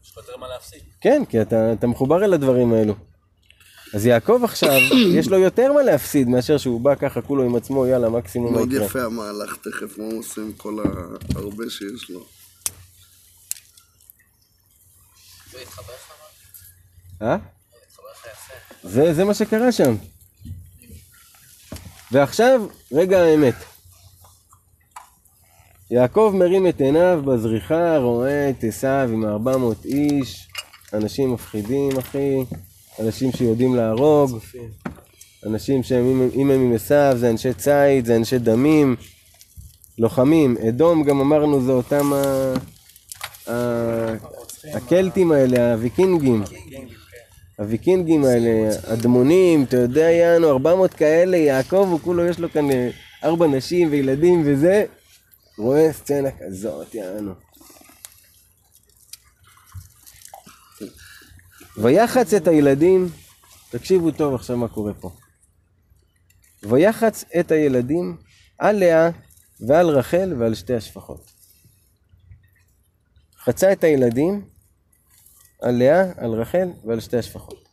יש 0.04 0.12
לך 0.12 0.18
יותר 0.18 0.38
מה 0.38 0.48
להפסיד. 0.48 0.82
כן, 1.02 1.24
כי 1.30 1.42
אתה, 1.42 1.74
אתה 1.74 1.88
מחובר 1.88 2.24
אל 2.24 2.34
הדברים 2.34 2.74
האלו. 2.74 2.96
אז 3.94 4.06
יעקב 4.06 4.42
עכשיו, 4.44 4.80
יש 5.18 5.28
לו 5.28 5.38
יותר 5.38 5.74
מה 5.74 5.84
להפסיד 5.84 6.28
מאשר 6.28 6.58
שהוא 6.58 6.82
בא 6.82 6.96
ככה 6.96 7.22
כולו 7.22 7.44
עם 7.44 7.56
עצמו, 7.56 7.88
יאללה, 7.88 8.10
מקסימום 8.10 8.54
מה 8.54 8.58
מאוד 8.58 8.74
יקרה. 8.74 8.86
יפה 8.86 9.02
המהלך 9.02 9.58
תכף, 9.58 9.98
מה 9.98 10.04
הוא 10.04 10.20
עושה 10.20 10.42
עם 10.42 10.54
כל 10.54 10.80
ההרבה 11.36 11.70
שיש 11.70 12.10
לו. 12.10 12.26
והתחבר 15.49 15.49
לך 15.49 15.49
מה? 15.49 15.49
אה? 17.22 17.38
זה, 18.84 19.14
זה 19.14 19.24
מה 19.24 19.34
שקרה 19.34 19.72
שם. 19.72 19.96
ועכשיו, 22.12 22.62
רגע 22.92 23.20
האמת. 23.20 23.56
יעקב 25.92 26.34
מרים 26.36 26.68
את 26.68 26.82
עיניו 26.82 27.22
בזריחה, 27.26 27.98
רואה 27.98 28.50
את 28.50 28.64
עשיו 28.64 29.10
עם 29.14 29.26
400 29.26 29.86
איש, 29.86 30.48
אנשים 30.94 31.34
מפחידים, 31.34 31.98
אחי, 31.98 32.46
אנשים 33.00 33.32
שיודעים 33.32 33.76
להרוג, 33.76 34.40
אנשים 35.46 35.84
שהם, 35.84 36.30
אם 36.36 36.52
הם 36.52 36.62
עם 36.62 36.76
עשיו, 36.76 37.16
זה 37.20 37.30
אנשי 37.30 37.54
ציד, 37.54 38.06
זה 38.06 38.16
אנשי 38.16 38.40
דמים, 38.40 38.96
לוחמים. 39.98 40.58
אדום, 40.70 41.04
גם 41.04 41.20
אמרנו, 41.20 41.62
זה 41.62 41.72
אותם 41.72 42.14
ה... 42.14 42.54
ה... 43.52 44.40
הקלטים 44.66 45.32
האלה, 45.32 45.74
הוויקינגים. 45.74 46.44
הוויקינגים 47.58 48.26
האלה, 48.26 48.70
אדמונים, 48.94 49.64
אתה 49.64 49.78
יודע, 49.78 50.02
יענו, 50.02 50.50
400 50.50 50.94
כאלה, 50.94 51.38
יעקב, 51.38 51.88
הוא 51.92 52.00
כולו 52.00 52.26
יש 52.26 52.40
לו 52.40 52.52
כאן 52.52 52.72
אה, 52.72 52.90
ארבע 53.24 53.48
נשים 53.48 53.92
וילדים 53.92 54.44
וזה, 54.46 54.86
רואה 55.58 55.94
סצנה 55.94 56.30
כזאת, 56.40 56.96
יענו. 56.96 57.34
ויחץ 61.78 62.34
את 62.34 62.48
הילדים, 62.48 63.10
תקשיבו 63.70 64.12
טוב 64.12 64.36
עכשיו 64.36 64.58
מה 64.58 64.68
קורה 64.68 64.94
פה. 64.94 65.12
ויחץ 66.64 67.26
את 67.40 67.52
הילדים 67.52 68.18
על 68.58 68.76
לאה 68.76 69.10
ועל 69.68 69.90
רחל 69.90 70.34
ועל 70.40 70.56
שתי 70.56 70.74
השפחות. 70.74 71.39
חצה 73.50 73.72
את 73.72 73.84
הילדים 73.84 74.50
על 75.62 75.76
לאה, 75.76 76.04
על 76.18 76.32
רחל 76.32 76.72
ועל 76.86 77.00
שתי 77.00 77.18
השפחות. 77.18 77.70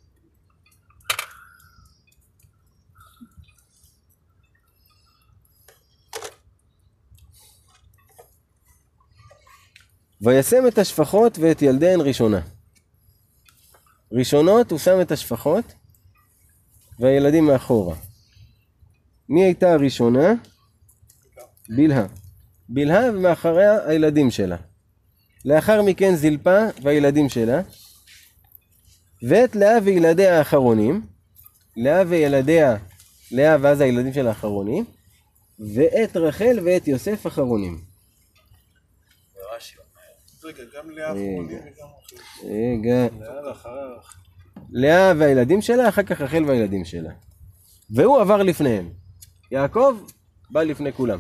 וישם 10.21 10.67
את 10.69 10.79
השפחות 10.79 11.39
ואת 11.39 11.63
ילדיהן 11.63 12.01
ראשונה. 12.01 12.41
ראשונות 14.13 14.71
הוא 14.71 14.79
שם 14.79 15.01
את 15.01 15.13
השפחות 15.13 15.75
והילדים 16.99 17.47
מאחורה. 17.47 17.97
מי 19.29 19.45
הייתה 19.45 19.73
הראשונה? 19.73 20.33
בלהה. 21.69 22.07
בלהה 22.69 23.11
ומאחריה 23.11 23.87
הילדים 23.87 24.31
שלה. 24.31 24.57
לאחר 25.47 25.83
מכן 25.83 26.15
זלפה 26.15 26.59
והילדים 26.83 27.29
שלה, 27.29 27.61
ואת 29.23 29.57
לאה 29.57 29.79
וילדיה 29.85 30.39
האחרונים, 30.39 31.07
לאה 31.77 32.03
וילדיה, 32.09 32.77
לאה 33.33 33.57
ואז 33.61 33.81
הילדים 33.81 34.13
שלה 34.13 34.29
האחרונים, 34.29 34.85
ואת 35.75 36.17
רחל 36.17 36.59
ואת 36.65 36.89
יוסף 36.89 37.27
אחרונים. 37.27 37.81
ורש"י 39.37 39.77
אומר. 39.79 40.53
רגע, 40.53 40.63
גם 40.77 40.91
לאה 40.91 41.07
אחרונים 41.13 41.47
וגם 41.47 41.89
אחרים. 42.05 42.21
רגע, 42.45 43.07
יאללה, 43.25 43.53
אחריה. 43.53 43.85
לאה 44.71 45.13
והילדים 45.19 45.63
שלה, 45.63 45.89
אחר 45.89 46.03
כך 46.03 46.21
רחל 46.21 46.45
והילדים 46.45 46.85
שלה. 46.85 47.11
והוא 47.91 48.21
עבר 48.21 48.43
לפניהם. 48.43 48.91
יעקב 49.51 49.97
בא 50.51 50.63
לפני 50.63 50.93
כולם. 50.93 51.19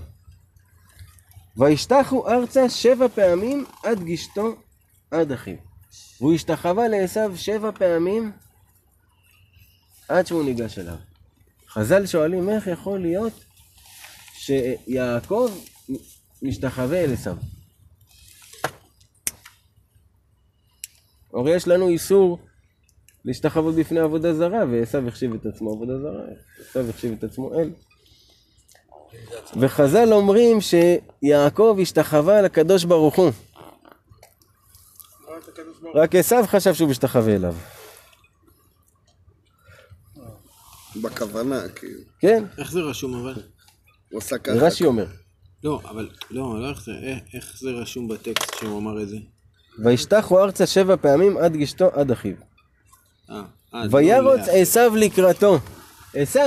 וישתחו 1.56 2.28
ארצה 2.28 2.70
שבע 2.70 3.08
פעמים 3.08 3.64
עד 3.82 4.04
גשתו 4.04 4.56
עד 5.10 5.32
אחיו. 5.32 5.56
והוא 6.20 6.34
השתחווה 6.34 6.88
לעשו 6.88 7.36
שבע 7.36 7.70
פעמים 7.72 8.32
עד 10.08 10.26
שהוא 10.26 10.44
ניגש 10.44 10.78
אליו. 10.78 10.96
חז"ל 11.68 12.06
שואלים 12.06 12.48
איך 12.48 12.66
יכול 12.66 13.00
להיות 13.00 13.32
שיעקב 14.34 15.50
משתחווה 16.42 17.04
אל 17.04 17.12
עשו. 17.12 17.30
הרי 21.32 21.56
יש 21.56 21.68
לנו 21.68 21.88
איסור 21.88 22.38
להשתחוות 23.24 23.74
בפני 23.74 24.00
עבודה 24.00 24.34
זרה, 24.34 24.64
ועשו 24.70 25.08
החשיב 25.08 25.34
את 25.34 25.46
עצמו 25.46 25.72
עבודה 25.72 26.00
זרה, 26.00 26.22
עשו 26.60 26.80
החשיב 26.90 27.12
את 27.12 27.24
עצמו 27.24 27.60
אל. 27.60 27.70
וחז"ל 29.60 30.12
אומרים 30.12 30.58
שיעקב 30.60 31.78
השתחווה 31.82 32.42
לקדוש 32.42 32.84
ברוך 32.84 33.16
הוא. 33.16 33.30
רק 35.94 36.14
עשו 36.14 36.36
חשב 36.46 36.74
שהוא 36.74 36.88
משתחווה 36.88 37.34
אליו. 37.34 37.54
בכוונה, 41.02 41.68
כאילו. 41.68 42.00
כן, 42.20 42.44
איך 42.58 42.72
זה 42.72 42.80
רשום 42.80 43.14
אבל? 43.14 43.42
הוא 44.10 44.18
עשה 44.18 44.38
ככה. 44.38 44.56
רש"י 44.56 44.84
אומר. 44.84 45.06
לא, 45.64 45.80
אבל, 45.84 46.08
לא, 46.30 46.60
לא 46.60 46.70
איך 46.70 46.82
זה, 46.82 46.92
איך, 47.02 47.18
איך 47.34 47.58
זה 47.58 47.70
רשום 47.70 48.08
בטקסט 48.08 48.54
שהוא 48.58 48.78
אמר 48.78 49.02
את 49.02 49.08
זה? 49.08 49.16
וישתחו 49.84 50.42
ארצה 50.42 50.66
שבע 50.66 50.96
פעמים 50.96 51.36
עד 51.36 51.56
גשתו 51.56 51.88
עד 51.92 52.10
אחיו. 52.10 52.34
אה, 53.30 53.42
אה, 53.74 53.82
וירוץ 53.90 54.40
לא 54.40 54.46
לאה. 54.46 54.60
עשו 54.60 54.96
לקראתו. 54.96 55.58
עשו, 56.14 56.40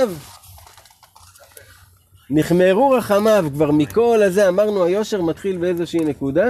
נחמרו 2.30 2.90
רחמיו 2.90 3.44
כבר 3.54 3.70
מכל 3.70 4.22
הזה, 4.22 4.48
אמרנו 4.48 4.84
היושר 4.84 5.22
מתחיל 5.22 5.58
באיזושהי 5.58 6.00
נקודה, 6.00 6.44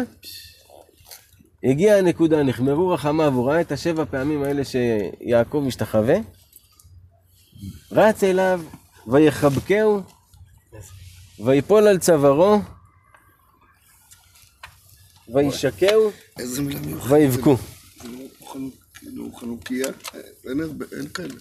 הגיעה 1.65 1.99
הנקודה, 1.99 2.43
נחמרו 2.43 2.89
רחמיו, 2.89 3.33
הוא 3.35 3.51
ראה 3.51 3.61
את 3.61 3.73
השבע 3.73 4.05
פעמים 4.05 4.43
האלה 4.43 4.63
שיעקב 4.65 5.63
משתחווה, 5.67 6.17
רץ 7.93 8.25
אליו, 8.25 8.61
ויחבקהו, 9.07 10.01
ויפול 11.45 11.87
על 11.87 11.99
צווארו, 11.99 12.59
וישקהו. 15.35 16.11
ויבכו. 17.09 17.57
אין 20.93 21.09
כאלה. 21.15 21.35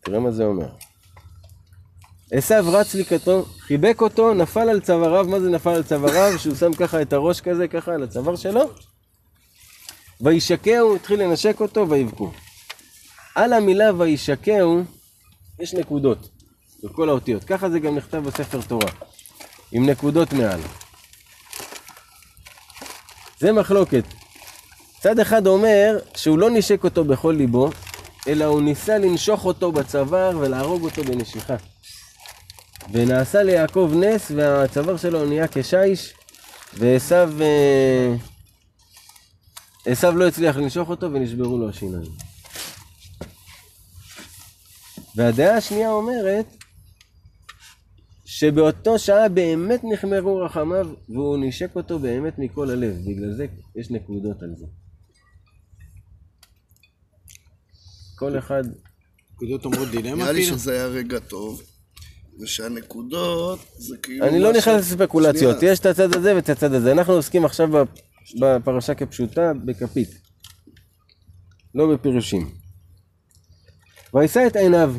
תראה 0.00 0.20
מה 0.20 0.30
זה 0.30 0.44
אומר. 0.44 0.68
עשיו 2.34 2.64
רץ 2.68 2.94
לקראתו, 2.94 3.44
חיבק 3.60 4.00
אותו, 4.00 4.34
נפל 4.34 4.68
על 4.68 4.80
צוואריו, 4.80 5.26
מה 5.28 5.40
זה 5.40 5.50
נפל 5.50 5.70
על 5.70 5.82
צוואריו? 5.82 6.38
שהוא 6.38 6.56
שם 6.56 6.72
ככה 6.72 7.02
את 7.02 7.12
הראש 7.12 7.40
כזה, 7.40 7.68
ככה 7.68 7.94
על 7.94 8.02
הצוואר 8.02 8.36
שלו. 8.36 8.70
וישקהו, 10.20 10.96
התחיל 10.96 11.22
לנשק 11.22 11.60
אותו, 11.60 11.88
ויבכו. 11.88 12.32
על 13.34 13.52
המילה 13.52 13.90
וישקהו, 13.98 14.82
יש 15.60 15.74
נקודות, 15.74 16.28
בכל 16.84 17.08
האותיות. 17.08 17.44
ככה 17.44 17.70
זה 17.70 17.78
גם 17.78 17.96
נכתב 17.96 18.18
בספר 18.18 18.60
תורה, 18.68 18.90
עם 19.72 19.88
נקודות 19.88 20.32
מעל. 20.32 20.60
זה 23.38 23.52
מחלוקת. 23.52 24.04
צד 25.00 25.18
אחד 25.18 25.46
אומר 25.46 25.98
שהוא 26.16 26.38
לא 26.38 26.50
נשק 26.50 26.84
אותו 26.84 27.04
בכל 27.04 27.34
ליבו, 27.38 27.70
אלא 28.28 28.44
הוא 28.44 28.62
ניסה 28.62 28.98
לנשוך 28.98 29.44
אותו 29.44 29.72
בצוואר 29.72 30.38
ולהרוג 30.38 30.84
אותו 30.84 31.04
בנשיכה. 31.04 31.56
ונעשה 32.90 33.42
ליעקב 33.42 33.92
נס, 33.96 34.30
והצוואר 34.30 34.96
שלו 34.96 35.26
נהיה 35.26 35.48
כשיש, 35.48 36.14
ועשו 36.74 37.14
אה, 37.14 38.14
עשו 39.86 40.12
לא 40.12 40.28
הצליח 40.28 40.56
לנשוך 40.56 40.88
אותו 40.88 41.12
ונשברו 41.12 41.58
לו 41.58 41.68
השיניים. 41.68 42.10
והדעה 45.16 45.56
השנייה 45.56 45.90
אומרת 45.90 46.46
שבאותו 48.24 48.98
שעה 48.98 49.28
באמת 49.28 49.80
נחמרו 49.92 50.40
רחמיו 50.40 50.86
והוא 51.08 51.38
נשק 51.40 51.76
אותו 51.76 51.98
באמת 51.98 52.38
מכל 52.38 52.70
הלב, 52.70 52.94
בגלל 53.06 53.32
זה 53.36 53.46
יש 53.76 53.90
נקודות 53.90 54.42
על 54.42 54.54
זה. 54.58 54.66
כל 58.16 58.38
אחד, 58.38 58.62
נקודות 59.32 59.64
אומרות 59.64 59.88
דילמה 59.88 60.16
נראה 60.16 60.32
לי? 60.32 60.44
שזה 60.44 60.72
היה 60.72 60.86
רגע 60.86 61.18
טוב, 61.18 61.62
ושהנקודות 62.42 63.58
זה 63.76 63.96
כאילו... 64.02 64.26
אני 64.26 64.38
לא 64.40 64.52
נכנס 64.52 64.80
לספקולציות. 64.80 65.56
יש 65.62 65.78
את 65.78 65.86
הצד 65.86 66.14
הזה 66.16 66.34
ואת 66.36 66.48
הצד 66.48 66.74
הזה. 66.74 66.92
אנחנו 66.92 67.12
עוסקים 67.12 67.44
עכשיו 67.44 67.68
בפ- 67.68 68.40
בפרשה 68.40 68.94
כפשוטה, 68.94 69.52
בכפית. 69.64 70.08
לא 71.74 71.94
בפירושים. 71.94 72.50
וישא 74.14 74.46
את 74.46 74.56
עיניו. 74.56 74.94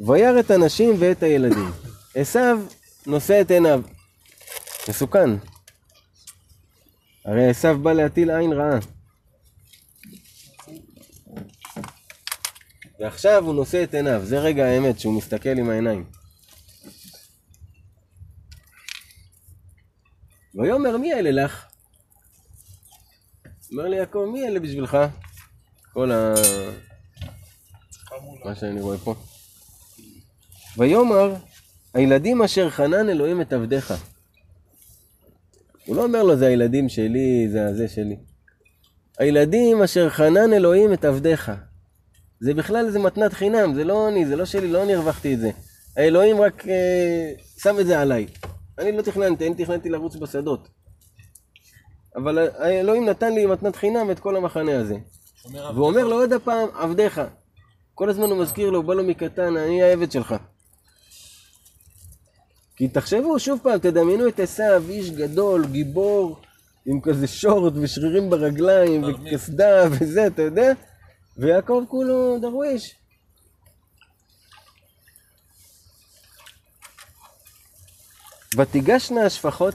וירא 0.00 0.40
את 0.40 0.50
הנשים 0.50 0.94
ואת 0.98 1.22
הילדים. 1.22 1.70
עשיו 2.14 2.58
נושא 3.06 3.40
את 3.40 3.50
עיניו. 3.50 3.82
מסוכן. 4.88 5.30
הרי 7.24 7.48
עשיו 7.50 7.78
בא 7.82 7.92
להטיל 7.92 8.30
עין 8.30 8.52
רעה. 8.52 8.78
ועכשיו 13.00 13.44
הוא 13.44 13.54
נושא 13.54 13.82
את 13.82 13.94
עיניו, 13.94 14.20
זה 14.24 14.38
רגע 14.38 14.64
האמת, 14.64 15.00
שהוא 15.00 15.16
מסתכל 15.16 15.58
עם 15.58 15.70
העיניים. 15.70 16.04
ויאמר 20.54 20.96
מי 20.96 21.14
אלה 21.14 21.44
לך? 21.44 21.64
אומר 23.72 23.88
לי 23.88 23.96
יעקב, 23.96 24.28
מי 24.32 24.48
אלה 24.48 24.60
בשבילך? 24.60 24.98
כל 25.92 26.12
ה... 26.12 26.34
מה 28.44 28.54
שאני 28.54 28.80
רואה 28.80 28.98
פה. 28.98 29.14
ויאמר, 30.78 31.34
הילדים 31.94 32.42
אשר 32.42 32.70
חנן 32.70 33.08
אלוהים 33.08 33.40
את 33.40 33.52
עבדיך. 33.52 33.94
הוא 35.86 35.96
לא 35.96 36.04
אומר 36.04 36.22
לו, 36.22 36.36
זה 36.36 36.46
הילדים 36.46 36.88
שלי, 36.88 37.48
זה 37.52 37.66
הזה 37.66 37.88
שלי. 37.88 38.16
הילדים 39.18 39.82
אשר 39.82 40.10
חנן 40.10 40.52
אלוהים 40.52 40.92
את 40.92 41.04
עבדיך. 41.04 41.52
זה 42.40 42.54
בכלל 42.54 42.86
איזה 42.86 42.98
מתנת 42.98 43.32
חינם, 43.32 43.74
זה 43.74 43.84
לא 43.84 44.08
אני, 44.08 44.26
זה 44.26 44.36
לא 44.36 44.44
שלי, 44.44 44.68
לא 44.68 44.82
אני 44.82 44.94
הרווחתי 44.94 45.34
את 45.34 45.40
זה. 45.40 45.50
האלוהים 45.96 46.40
רק 46.40 46.68
אה, 46.68 47.32
שם 47.58 47.76
את 47.80 47.86
זה 47.86 48.00
עליי. 48.00 48.26
אני 48.78 48.92
לא 48.92 49.02
תכננתי, 49.02 49.46
אני 49.46 49.64
תכננתי 49.64 49.88
לרוץ 49.88 50.16
בשדות. 50.16 50.68
אבל 52.16 52.38
האלוהים 52.38 53.08
נתן 53.08 53.32
לי 53.32 53.46
מתנת 53.46 53.76
חינם 53.76 54.10
את 54.10 54.20
כל 54.20 54.36
המחנה 54.36 54.80
הזה. 54.80 54.96
והוא 55.52 55.86
אומר 55.86 56.06
לו 56.06 56.20
עוד 56.20 56.32
הפעם, 56.32 56.68
עבדיך. 56.74 57.20
כל 57.94 58.08
הזמן 58.08 58.30
הוא 58.30 58.38
מזכיר 58.38 58.70
לו, 58.70 58.82
בא 58.82 58.94
לו 58.94 59.04
מקטן, 59.04 59.56
אני 59.56 59.82
העבד 59.82 60.12
שלך. 60.12 60.34
כי 62.76 62.88
תחשבו 62.88 63.38
שוב 63.38 63.60
פעם, 63.62 63.78
תדמיינו 63.78 64.28
את 64.28 64.40
עשיו, 64.40 64.82
איש 64.88 65.10
גדול, 65.10 65.66
גיבור, 65.66 66.36
עם 66.86 67.00
כזה 67.00 67.26
שורט 67.26 67.72
ושרירים 67.76 68.30
ברגליים 68.30 69.04
וקסדה 69.04 69.88
וזה, 69.90 70.26
אתה 70.26 70.42
יודע? 70.42 70.72
ויעקב 71.36 71.84
כולו 71.88 72.38
דרוויש. 72.40 72.94
ותיגשנה 78.56 79.26
השפחות, 79.26 79.74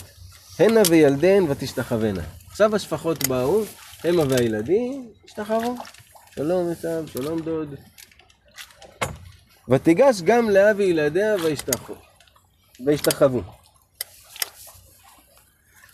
הנה 0.60 0.82
וילדיהן 0.90 1.44
ותשתחוונה. 1.50 2.22
עכשיו 2.48 2.76
השפחות 2.76 3.28
באו, 3.28 3.64
המה 4.04 4.24
והילדים, 4.30 5.12
השתחוו. 5.26 5.76
שלום 6.36 6.72
עשיו, 6.72 7.08
שלום 7.08 7.42
דוד. 7.42 7.76
ותיגש 9.70 10.22
גם 10.22 10.50
לאה 10.50 10.72
וילדיה 10.78 11.36
וישתחו. 11.44 11.94
וישתחוו. 12.86 13.42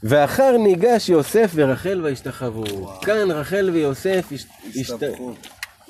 ואחר 0.04 0.58
ניגש 0.58 1.10
יוסף 1.10 1.52
ורחל 1.56 2.02
וישתחוו. 2.04 2.88
כאן 3.02 3.32
רחל 3.32 3.70
ויוסף 3.74 4.26
הש- 4.32 4.46
השת- 4.70 4.80
הסתבכו. 4.94 5.34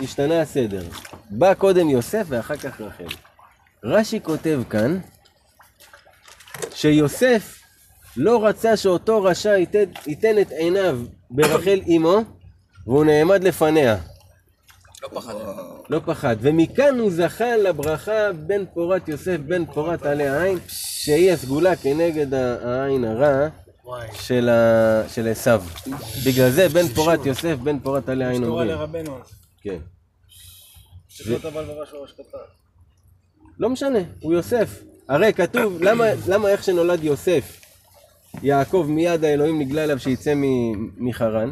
השתנה 0.01 0.41
הסדר. 0.41 0.83
בא 1.29 1.53
קודם 1.53 1.89
יוסף 1.89 2.25
ואחר 2.27 2.57
כך 2.57 2.81
רחל. 2.81 3.07
רש"י 3.83 4.19
כותב 4.23 4.61
כאן 4.69 4.99
שיוסף 6.73 7.57
לא 8.17 8.45
רצה 8.45 8.77
שאותו 8.77 9.23
רשע 9.23 9.49
ייתן, 9.57 9.83
ייתן 10.07 10.39
את 10.41 10.51
עיניו 10.51 10.99
ברחל 11.31 11.81
אמו 11.97 12.17
והוא 12.87 13.05
נעמד 13.05 13.43
לפניה. 13.43 13.97
לא 15.03 15.07
פחד. 15.13 15.33
לא 15.89 16.01
פחד. 16.05 16.35
ומכאן 16.41 16.99
הוא 16.99 17.11
זכה 17.11 17.57
לברכה 17.57 18.31
בן 18.33 18.65
פורת 18.73 19.07
יוסף 19.07 19.37
בן 19.37 19.65
פורת 19.65 20.05
עלי 20.05 20.27
העין, 20.27 20.57
שהיא 20.67 21.31
הסגולה 21.31 21.75
כנגד 21.75 22.33
העין 22.33 23.05
הרע 23.05 23.47
של 25.07 25.27
עשיו. 25.31 25.63
בגלל 26.25 26.49
זה 26.49 26.69
בן 26.69 26.87
פורת 26.87 27.25
יוסף 27.25 27.55
בן 27.63 27.79
פורת 27.79 28.09
עלי 28.09 28.25
העין 28.25 28.43
אומרים. 28.43 28.67
לרבנו. 28.67 29.17
כן. 29.61 29.77
קטן. 32.13 32.37
לא 33.59 33.69
משנה, 33.69 33.99
הוא 34.21 34.33
יוסף. 34.33 34.83
הרי 35.09 35.33
כתוב, 35.33 35.81
למה, 35.83 36.05
למה 36.27 36.49
איך 36.49 36.63
שנולד 36.63 37.03
יוסף, 37.03 37.61
יעקב 38.43 38.85
מיד 38.89 39.23
האלוהים 39.23 39.59
נגלה 39.59 39.83
אליו 39.83 39.99
שיצא 39.99 40.33
מ- 40.35 41.07
מחרן? 41.09 41.51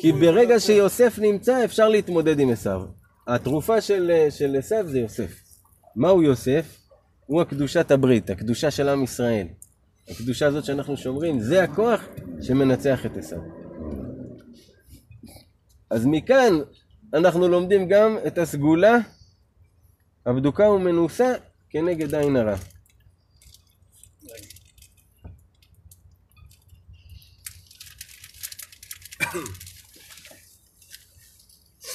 כי 0.00 0.12
ברגע 0.12 0.60
שיוסף 0.60 1.18
נמצא 1.18 1.64
אפשר 1.64 1.88
להתמודד 1.88 2.38
עם 2.40 2.50
עשיו. 2.50 2.82
התרופה 3.28 3.80
של, 3.80 4.26
של 4.30 4.56
עשיו 4.58 4.84
זה 4.88 4.98
יוסף. 4.98 5.30
מהו 5.96 6.22
יוסף? 6.22 6.66
הוא 7.26 7.40
הקדושת 7.42 7.90
הברית, 7.90 8.30
הקדושה 8.30 8.70
של 8.70 8.88
עם 8.88 9.02
ישראל. 9.02 9.46
הקדושה 10.08 10.46
הזאת 10.46 10.64
שאנחנו 10.64 10.96
שומרים, 10.96 11.40
זה 11.40 11.62
הכוח 11.62 12.00
שמנצח 12.42 13.06
את 13.06 13.16
עשיו. 13.16 13.38
אז 15.90 16.06
מכאן 16.06 16.52
אנחנו 17.14 17.48
לומדים 17.48 17.88
גם 17.88 18.18
את 18.26 18.38
הסגולה 18.38 18.98
הבדוקה 20.26 20.68
ומנוסה 20.68 21.34
כנגד 21.70 22.14
עין 22.14 22.36
הרע. 22.36 22.56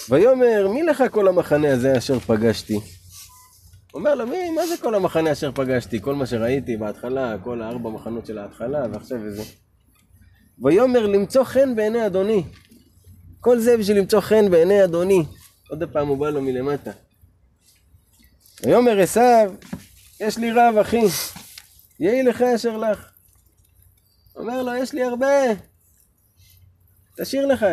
ויאמר 0.10 0.68
מי 0.74 0.84
לך 0.84 1.04
כל 1.12 1.28
המחנה 1.28 1.74
הזה 1.74 1.98
אשר 1.98 2.20
פגשתי? 2.20 2.80
אומר 3.94 4.16
לו 4.16 4.28
מי, 4.28 4.50
מה 4.50 4.68
זה 4.68 4.78
כל 4.78 4.96
המחנה 4.96 5.32
אשר 5.32 5.52
פגשתי? 5.52 6.02
כל 6.02 6.16
מה 6.16 6.26
שראיתי 6.26 6.78
בהתחלה, 6.78 7.36
כל 7.44 7.62
הארבע 7.62 7.90
מחנות 7.90 8.26
של 8.26 8.38
ההתחלה 8.38 8.80
ועכשיו 8.94 9.18
וזה. 9.24 9.44
ויאמר 10.64 11.08
למצוא 11.08 11.44
חן 11.44 11.76
בעיני 11.76 12.06
אדוני. 12.06 12.44
כל 13.40 13.60
זה 13.60 13.78
בשביל 13.78 13.98
למצוא 13.98 14.22
חן 14.22 14.52
בעיני 14.52 14.84
אדוני. 14.84 15.26
עוד 15.70 15.84
פעם 15.94 16.08
הוא 16.08 16.18
בא 16.18 16.30
לו 16.30 16.42
מלמטה. 16.42 16.92
ויאמר 18.66 19.00
עשיו, 19.00 19.54
יש 20.20 20.38
לי 20.38 20.52
רב 20.52 20.78
אחי, 20.82 21.06
יהי 22.00 22.24
לך 22.24 22.42
אשר 22.42 22.78
לך. 22.78 23.12
אומר 24.36 24.64
לו, 24.64 24.76
יש 24.76 24.94
לי 24.94 25.04
הרבה. 25.04 25.36
תשאיר 27.18 27.46
לך. 27.46 27.66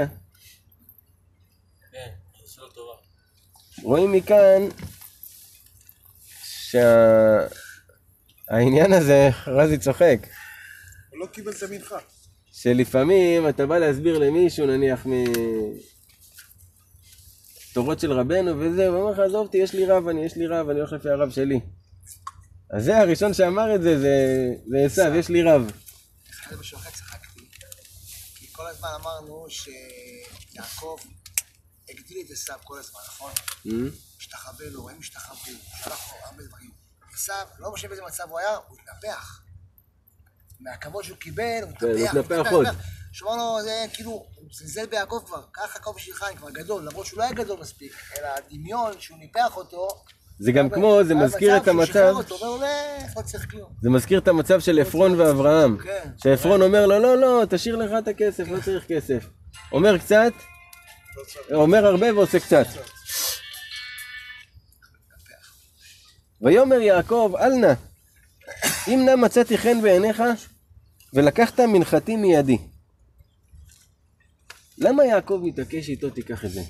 כן. 1.92 2.10
רואים 3.82 4.12
מכאן 4.12 4.68
שהעניין 8.48 8.92
הזה, 8.92 9.28
רזי 9.46 9.78
צוחק, 9.78 10.18
הוא 11.10 11.20
לא 11.20 11.26
קיבל 11.26 11.52
את 11.52 11.62
המנחה. 11.62 11.98
שלפעמים 12.52 13.48
אתה 13.48 13.66
בא 13.66 13.78
להסביר 13.78 14.18
למישהו, 14.18 14.66
נניח 14.66 15.06
מתורות 17.70 18.00
של 18.00 18.12
רבנו 18.12 18.60
וזה, 18.60 18.86
הוא 18.86 18.96
אומר 18.96 19.12
לך, 19.12 19.18
עזוב 19.18 19.46
אותי, 19.46 19.58
יש 19.58 19.72
לי 19.74 19.86
רב, 19.86 20.08
אני, 20.08 20.24
יש 20.24 20.36
לי 20.36 20.46
רב, 20.46 20.68
אני 20.68 20.78
הולך 20.78 20.92
לפי 20.92 21.08
הרב 21.08 21.30
שלי. 21.30 21.60
אז 22.70 22.84
זה 22.84 22.98
הראשון 22.98 23.34
שאמר 23.34 23.74
את 23.74 23.82
זה, 23.82 23.98
זה 24.00 24.84
עשיו, 24.86 25.14
יש 25.14 25.28
לי 25.28 25.42
רב. 25.42 25.70
זה 26.50 26.56
משהו 26.56 26.78
אחר 26.78 26.90
צחקתי. 26.90 27.40
כי 28.34 28.46
כל 28.52 28.66
הזמן 28.66 28.88
אמרנו 29.00 29.46
שיעקב 29.48 30.96
הגדיל 31.90 32.18
את 32.26 32.30
עשיו 32.30 32.56
כל 32.64 32.78
הזמן, 32.78 33.00
נכון? 33.06 33.32
השתחווה 34.26 34.70
לו, 34.70 34.88
הם 34.90 34.96
השתחוו, 35.00 35.36
שלח 35.84 36.12
לו 36.12 36.26
הרבה 36.26 36.42
דברים. 36.42 36.70
עשיו, 37.14 37.46
לא 37.58 37.72
משנה 37.72 37.88
באיזה 37.88 38.02
מצב 38.02 38.24
הוא 38.28 38.38
היה, 38.38 38.56
הוא 38.68 38.78
התנפח. 38.78 39.42
מהכבוד 40.60 41.04
שהוא 41.04 41.18
קיבל, 41.18 41.62
הוא 41.62 41.72
כן, 41.78 41.86
הוא 41.86 41.94
התנפח. 41.94 42.30
התנפח 42.30 42.52
עוד. 42.52 42.66
שאמר 43.12 43.36
לו, 43.36 43.62
זה 43.62 43.84
כאילו, 43.92 44.10
הוא 44.10 44.48
זלזל 44.52 44.86
ביעקב 44.86 45.22
כבר, 45.26 45.42
קח 45.52 45.74
יעקב 45.74 45.92
בשבילך, 45.96 46.22
אני 46.28 46.36
כבר 46.36 46.50
גדול, 46.50 46.88
למרות 46.88 47.06
שהוא 47.06 47.18
לא 47.18 47.24
היה 47.24 47.32
גדול 47.32 47.60
מספיק, 47.60 47.92
אלא 48.18 48.26
הדמיון 48.26 48.92
שהוא 49.00 49.18
ניפח 49.18 49.56
אותו. 49.56 49.88
זה 50.38 50.52
גם 50.52 50.70
כמו, 50.70 51.04
זה 51.04 51.14
מזכיר 51.14 51.56
את 51.56 51.68
המצב, 51.68 51.92
שחרר 51.92 52.14
אותו, 52.14 52.34
אומר 52.34 52.56
לו, 52.56 52.56
"לך, 52.56 53.16
לא 53.16 53.38
כלום. 53.50 53.72
זה 53.82 53.90
מזכיר 53.90 54.18
את 54.18 54.28
המצב 54.28 54.60
של 54.60 54.78
עפרון 54.78 55.20
ואברהם. 55.20 55.78
כן. 55.78 56.10
שעפרון 56.22 56.62
אומר 56.62 56.86
לו, 56.86 56.98
לא, 56.98 57.16
לא, 57.16 57.42
תשאיר 57.50 57.76
לך 57.76 57.90
את 57.98 58.08
הכסף, 58.08 58.44
לא 58.48 58.60
צריך 58.64 58.84
כסף. 58.88 59.26
אומר 59.72 59.98
קצת, 59.98 60.32
אומר 61.52 61.86
הרבה 61.86 62.14
ועושה 62.14 62.40
קצת. 62.40 62.66
ויאמר 66.40 66.80
יעקב, 66.80 67.32
אל 67.38 67.52
נא, 67.52 67.72
אם 68.88 69.02
נא 69.06 69.16
מצאתי 69.16 69.58
חן 69.58 69.82
בעיניך, 69.82 70.22
ולקחת 71.12 71.60
מנחתי 71.60 72.16
מידי. 72.16 72.58
למה 74.78 75.04
יעקב 75.04 75.40
מתעקש 75.42 75.88
איתו, 75.88 76.10
תיקח 76.10 76.44
את 76.44 76.50
זה? 76.50 76.62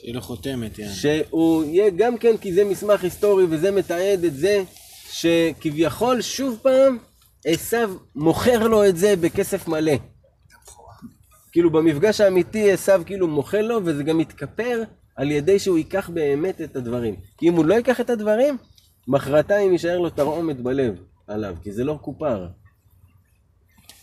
שיהיה 0.00 0.14
לו 0.14 0.20
חותמת, 0.20 0.78
יאללה. 0.78 0.94
שהוא 0.94 1.64
יהיה 1.64 1.90
גם 1.90 2.18
כן 2.18 2.36
כי 2.36 2.54
זה 2.54 2.64
מסמך 2.64 3.04
היסטורי 3.04 3.44
וזה 3.50 3.70
מתעד 3.70 4.24
את 4.24 4.34
זה 4.36 4.62
שכביכול 5.10 6.22
שוב 6.22 6.58
פעם 6.62 6.98
עשיו 7.44 7.90
מוכר 8.14 8.68
לו 8.68 8.88
את 8.88 8.96
זה 8.96 9.16
בכסף 9.16 9.68
מלא. 9.68 9.92
כאילו 11.52 11.70
במפגש 11.70 12.20
האמיתי 12.20 12.72
עשיו 12.72 13.02
כאילו 13.06 13.28
מוכר 13.28 13.62
לו 13.62 13.80
וזה 13.84 14.02
גם 14.02 14.18
מתכפר 14.18 14.82
על 15.18 15.30
ידי 15.30 15.58
שהוא 15.58 15.78
ייקח 15.78 16.10
באמת 16.10 16.60
את 16.60 16.76
הדברים. 16.76 17.16
כי 17.38 17.48
אם 17.48 17.54
הוא 17.54 17.64
לא 17.64 17.74
ייקח 17.74 18.00
את 18.00 18.10
הדברים, 18.10 18.56
מחרתיים 19.08 19.72
יישאר 19.72 19.98
לו 19.98 20.10
תרעומת 20.10 20.60
בלב 20.60 20.94
עליו, 21.26 21.56
כי 21.62 21.72
זה 21.72 21.84
לא 21.84 21.98
כופר. 22.02 22.48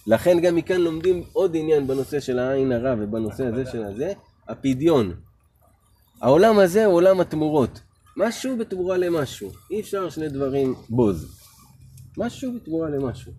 לכן 0.07 0.39
גם 0.39 0.55
מכאן 0.55 0.81
לומדים 0.81 1.23
עוד 1.33 1.55
עניין 1.55 1.87
בנושא 1.87 2.19
של 2.19 2.39
העין 2.39 2.71
הרע 2.71 2.95
ובנושא 2.99 3.45
הזה 3.45 3.65
של 3.71 3.83
הזה, 3.83 4.13
הפדיון. 4.47 5.13
העולם 6.21 6.59
הזה 6.59 6.85
הוא 6.85 6.93
עולם 6.93 7.19
התמורות. 7.19 7.79
משהו 8.17 8.57
בתמורה 8.57 8.97
למשהו. 8.97 9.51
אי 9.71 9.81
אפשר 9.81 10.09
שני 10.09 10.29
דברים 10.29 10.75
בוז. 10.89 11.39
משהו 12.17 12.53
בתמורה 12.55 12.89
למשהו. 12.89 13.31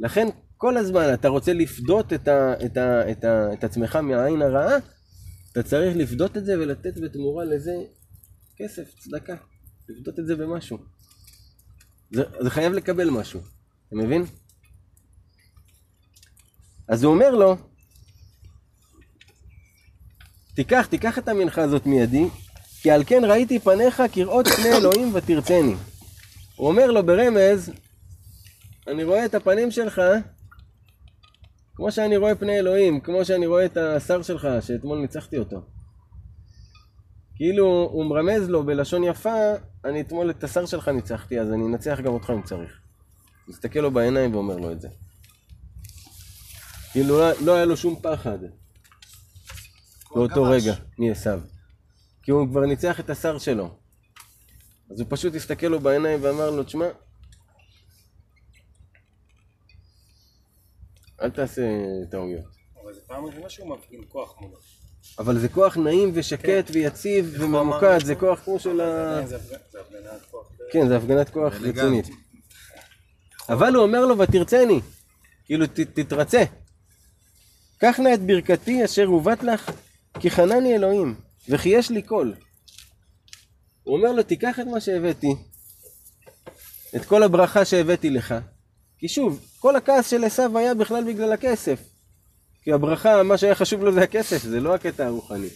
לכן 0.00 0.28
כל 0.56 0.76
הזמן 0.76 1.14
אתה 1.14 1.28
רוצה 1.28 1.52
לפדות 1.52 2.12
את, 2.12 2.28
ה, 2.28 2.52
את, 2.64 2.76
ה, 2.76 3.10
את, 3.10 3.24
ה, 3.24 3.52
את 3.52 3.64
עצמך 3.64 3.96
מהעין 3.96 4.42
הרעה, 4.42 4.76
אתה 5.52 5.62
צריך 5.62 5.96
לפדות 5.96 6.36
את 6.36 6.44
זה 6.44 6.58
ולתת 6.58 6.98
בתמורה 6.98 7.44
לזה 7.44 7.72
כסף, 8.56 8.94
צדקה. 8.98 9.36
לפדות 9.88 10.18
את 10.18 10.26
זה 10.26 10.36
במשהו. 10.36 10.78
זה, 12.10 12.22
זה 12.40 12.50
חייב 12.50 12.72
לקבל 12.72 13.10
משהו. 13.10 13.40
אתה 13.88 13.96
מבין? 13.96 14.24
אז 16.88 17.04
הוא 17.04 17.14
אומר 17.14 17.30
לו, 17.30 17.56
תיקח, 20.54 20.86
תיקח 20.90 21.18
את 21.18 21.28
המנחה 21.28 21.62
הזאת 21.62 21.86
מידי, 21.86 22.24
כי 22.82 22.90
על 22.90 23.04
כן 23.06 23.22
ראיתי 23.24 23.58
פניך 23.58 24.02
כראות 24.12 24.48
פני 24.48 24.72
אלוהים 24.72 25.14
ותרצני. 25.14 25.74
הוא 26.56 26.68
אומר 26.68 26.90
לו 26.90 27.06
ברמז, 27.06 27.72
אני 28.86 29.04
רואה 29.04 29.24
את 29.24 29.34
הפנים 29.34 29.70
שלך 29.70 30.02
כמו 31.78 31.92
שאני 31.92 32.16
רואה 32.16 32.34
פני 32.34 32.58
אלוהים, 32.58 33.00
כמו 33.00 33.24
שאני 33.24 33.46
רואה 33.46 33.64
את 33.64 33.76
השר 33.76 34.22
שלך, 34.22 34.48
שאתמול 34.60 34.98
ניצחתי 34.98 35.38
אותו. 35.38 35.62
כאילו, 37.34 37.88
הוא 37.92 38.04
מרמז 38.04 38.48
לו 38.48 38.66
בלשון 38.66 39.04
יפה, 39.04 39.38
אני 39.84 40.00
אתמול 40.00 40.30
את 40.30 40.44
השר 40.44 40.66
שלך 40.66 40.88
ניצחתי, 40.88 41.40
אז 41.40 41.52
אני 41.52 41.66
אנצח 41.66 42.00
גם 42.00 42.12
אותך 42.12 42.30
אם 42.30 42.42
צריך. 42.42 42.80
מסתכל 43.48 43.80
לו 43.80 43.90
בעיניים 43.90 44.34
ואומר 44.34 44.56
לו 44.56 44.72
את 44.72 44.80
זה. 44.80 44.88
כאילו, 46.92 47.18
לא, 47.18 47.30
לא 47.44 47.54
היה 47.54 47.64
לו 47.64 47.76
שום 47.76 47.96
פחד. 48.02 48.38
באותו. 50.14 50.42
רגע, 50.42 50.74
מעשיו. 50.98 51.40
כי 52.22 52.30
הוא 52.30 52.48
כבר 52.48 52.60
ניצח 52.66 53.00
את 53.00 53.10
השר 53.10 53.38
שלו. 53.38 53.78
אז 54.90 55.00
הוא 55.00 55.06
פשוט 55.10 55.34
הסתכל 55.34 55.66
לו 55.66 55.80
בעיניים 55.80 56.18
ואמר 56.22 56.50
לו, 56.50 56.64
תשמע, 56.64 56.86
אל 61.22 61.30
תעשה 61.30 61.62
טעויות. 62.10 62.44
אבל 62.82 62.94
זו 62.94 63.00
פעם 63.06 63.24
ראשונה 63.24 63.48
שהוא 63.48 63.68
מפגין 63.68 64.00
כוח 64.08 64.40
מולו. 64.40 64.56
אבל 65.18 65.38
זה 65.38 65.48
כוח 65.48 65.76
נעים 65.76 66.10
ושקט 66.14 66.70
ויציב 66.72 67.34
וממוקד, 67.38 67.98
זה 68.04 68.14
כוח 68.14 68.40
כמו 68.44 68.58
של 68.58 68.80
ה... 68.80 69.20
כן, 69.20 69.26
זה 69.26 69.38
זה 69.38 69.80
הפגנת 69.80 70.22
כוח. 70.30 70.52
כן, 70.72 70.88
זה 70.88 70.96
הפגנת 70.96 71.30
כוח 71.30 71.54
רצינית. 71.54 72.08
אבל 73.48 73.74
הוא 73.74 73.82
אומר 73.82 74.06
לו, 74.06 74.18
ותרצני, 74.18 74.80
כאילו 75.44 75.66
ת, 75.66 75.80
תתרצה. 75.80 76.44
קח 77.78 78.00
נא 78.00 78.14
את 78.14 78.20
ברכתי 78.20 78.84
אשר 78.84 79.04
הובט 79.04 79.42
לך, 79.42 79.70
כי 80.20 80.30
חנני 80.30 80.74
אלוהים, 80.74 81.14
וכי 81.48 81.68
יש 81.68 81.90
לי 81.90 82.02
קול. 82.02 82.34
הוא 83.82 83.96
אומר 83.96 84.12
לו, 84.12 84.22
תיקח 84.22 84.60
את 84.60 84.66
מה 84.66 84.80
שהבאתי, 84.80 85.34
את 86.96 87.04
כל 87.04 87.22
הברכה 87.22 87.64
שהבאתי 87.64 88.10
לך, 88.10 88.34
כי 88.98 89.08
שוב, 89.08 89.40
כל 89.60 89.76
הכעס 89.76 90.10
של 90.10 90.24
עשיו 90.24 90.58
היה 90.58 90.74
בכלל 90.74 91.04
בגלל 91.04 91.32
הכסף. 91.32 91.80
כי 92.62 92.72
הברכה, 92.72 93.22
מה 93.22 93.38
שהיה 93.38 93.54
חשוב 93.54 93.84
לו 93.84 93.92
זה 93.92 94.02
הכסף, 94.02 94.42
זה 94.42 94.60
לא 94.60 94.74
הקטע 94.74 95.06
הרוחני. 95.06 95.48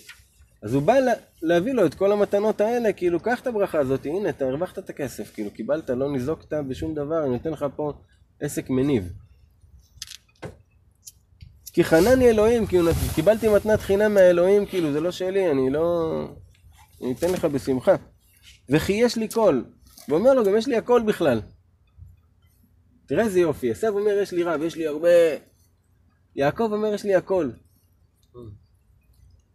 אז 0.62 0.74
הוא 0.74 0.82
בא 0.82 0.98
לה, 0.98 1.12
להביא 1.42 1.72
לו 1.72 1.86
את 1.86 1.94
כל 1.94 2.12
המתנות 2.12 2.60
האלה, 2.60 2.92
כאילו, 2.92 3.20
קח 3.20 3.40
את 3.40 3.46
הברכה 3.46 3.78
הזאת, 3.78 4.06
הנה, 4.06 4.28
אתה 4.28 4.44
הרווחת 4.44 4.78
את 4.78 4.90
הכסף, 4.90 5.34
כאילו, 5.34 5.50
קיבלת, 5.50 5.90
לא 5.90 6.12
ניזוקת 6.12 6.52
בשום 6.68 6.94
דבר, 6.94 7.24
אני 7.24 7.32
נותן 7.32 7.50
לך 7.50 7.66
פה 7.76 7.92
עסק 8.40 8.70
מניב. 8.70 9.12
כי 11.72 11.84
חנני 11.84 12.28
אלוהים, 12.28 12.66
כאילו, 12.66 12.90
קיבלתי 13.14 13.48
מתנת 13.48 13.80
חינם 13.80 14.14
מהאלוהים, 14.14 14.66
כאילו, 14.66 14.92
זה 14.92 15.00
לא 15.00 15.10
שלי, 15.10 15.50
אני 15.50 15.70
לא... 15.70 16.12
אני 17.02 17.12
אתן 17.12 17.30
לך 17.30 17.44
בשמחה. 17.44 17.94
וכי 18.68 18.92
יש 18.92 19.16
לי 19.16 19.28
קול. 19.28 19.64
ואומר 20.08 20.34
לו, 20.34 20.44
גם 20.44 20.56
יש 20.56 20.66
לי 20.66 20.76
הכל 20.76 21.02
בכלל. 21.06 21.40
תראה 23.12 23.24
איזה 23.24 23.40
יופי, 23.40 23.70
עשיו 23.70 23.98
אומר, 23.98 24.10
יש 24.22 24.32
לי 24.32 24.42
רב, 24.42 24.62
יש 24.62 24.76
לי 24.76 24.86
הרבה... 24.86 25.08
יעקב 26.36 26.68
אומר, 26.72 26.94
יש 26.94 27.04
לי 27.04 27.14
הכל. 27.14 27.50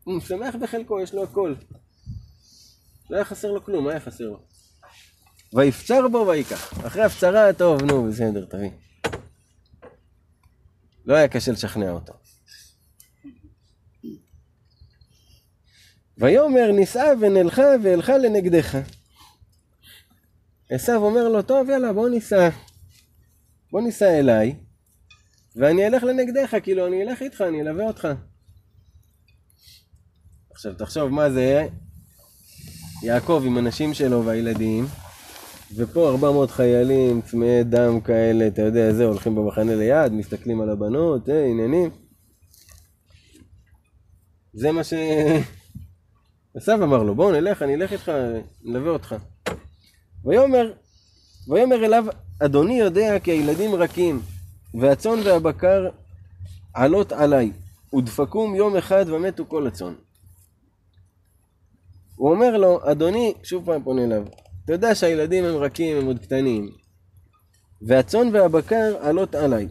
הוא 0.04 0.20
שמח 0.20 0.56
בחלקו, 0.56 1.00
יש 1.00 1.14
לו 1.14 1.24
הכל. 1.24 1.56
לא 3.10 3.16
היה 3.16 3.26
חסר 3.26 3.52
לו 3.52 3.64
כלום, 3.64 3.84
מה 3.84 3.92
היה 3.92 4.00
חסר 4.00 4.24
לו? 4.24 4.40
ויפצר 5.54 6.08
בו 6.08 6.26
ויקח. 6.28 6.74
אחרי 6.88 7.04
הפצרה, 7.04 7.54
טוב, 7.54 7.84
נו, 7.84 8.08
בסדר, 8.12 8.46
תביא. 8.46 8.70
לא 11.06 11.16
היה 11.16 11.28
קשה 11.28 11.52
לשכנע 11.52 11.92
אותו. 11.92 12.14
ויאמר 16.18 16.72
נישאה 16.72 17.12
ונלכה 17.22 17.68
ואלכה 17.84 18.18
לנגדך. 18.18 18.78
עשיו 20.70 21.04
אומר 21.04 21.28
לו, 21.28 21.42
טוב, 21.42 21.70
יאללה, 21.70 21.94
בוא 21.94 22.10
ניסע. 22.10 22.50
בוא 23.72 23.82
ניסע 23.82 24.20
אליי, 24.20 24.56
ואני 25.56 25.88
אלך 25.88 26.04
לנגדך, 26.04 26.56
כאילו, 26.64 26.88
אני 26.88 27.04
אלך 27.04 27.22
איתך, 27.22 27.42
אני 27.42 27.62
אלווה 27.62 27.88
אותך. 27.88 28.08
עכשיו, 30.52 30.74
תחשוב 30.74 31.10
מה 31.10 31.32
זה 31.32 31.68
יעקב 33.04 33.44
עם 33.46 33.58
הנשים 33.58 33.94
שלו 33.94 34.26
והילדים, 34.26 34.86
ופה 35.76 36.10
400 36.10 36.52
חיילים 36.52 37.22
צמאי 37.22 37.64
דם 37.64 38.02
כאלה, 38.02 38.48
אתה 38.48 38.62
יודע, 38.62 38.94
זה, 38.94 39.06
הולכים 39.06 39.36
במחנה 39.36 39.76
ליד, 39.76 40.12
מסתכלים 40.12 40.62
על 40.62 40.70
הבנות, 40.70 41.30
אה, 41.30 41.46
עניינים. 41.46 41.90
זה 44.54 44.72
מה 44.72 44.84
ש... 44.84 44.94
עשיו 46.56 46.84
אמר 46.84 47.04
לו, 47.04 47.16
בוא 47.16 47.32
נלך, 47.32 47.62
אני 47.62 47.76
אלך 47.76 47.94
איתך, 47.94 48.12
נלווה 48.64 48.92
אותך. 48.92 49.16
ויאמר, 50.26 50.74
ויאמר 51.48 51.86
אליו 51.86 52.06
אדוני 52.40 52.80
יודע 52.80 53.20
כי 53.20 53.32
הילדים 53.32 53.76
רכים, 53.76 54.22
והצאן 54.74 55.20
והבקר 55.24 55.90
עלות 56.74 57.12
עליי, 57.12 57.52
ודפקום 57.96 58.56
יום 58.56 58.76
אחד 58.76 59.06
ומתו 59.08 59.46
כל 59.48 59.68
הצאן. 59.68 59.94
הוא 62.16 62.32
אומר 62.32 62.58
לו, 62.58 62.80
אדוני, 62.92 63.34
שוב 63.44 63.66
פעם 63.66 63.84
פונה 63.84 64.04
אליו, 64.04 64.24
אתה 64.66 64.74
יודע 64.74 64.96
שהילדים 64.96 65.46
הם 65.46 65.56
רכים, 65.56 65.98
הם 65.98 66.06
עוד 66.06 66.20
קטנים, 66.20 66.70
והצאן 67.82 68.30
והבקר 68.34 68.98
עלות 69.02 69.36
עליי. 69.36 69.68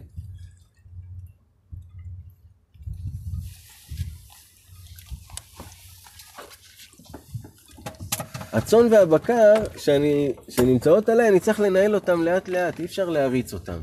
הצאן 8.57 8.87
והבקר 8.91 9.53
שאני, 9.77 10.33
שנמצאות 10.49 11.09
עליי, 11.09 11.29
אני 11.29 11.39
צריך 11.39 11.59
לנהל 11.59 11.95
אותם 11.95 12.23
לאט 12.23 12.47
לאט, 12.47 12.79
אי 12.79 12.85
אפשר 12.85 13.09
להריץ 13.09 13.53
אותם. 13.53 13.79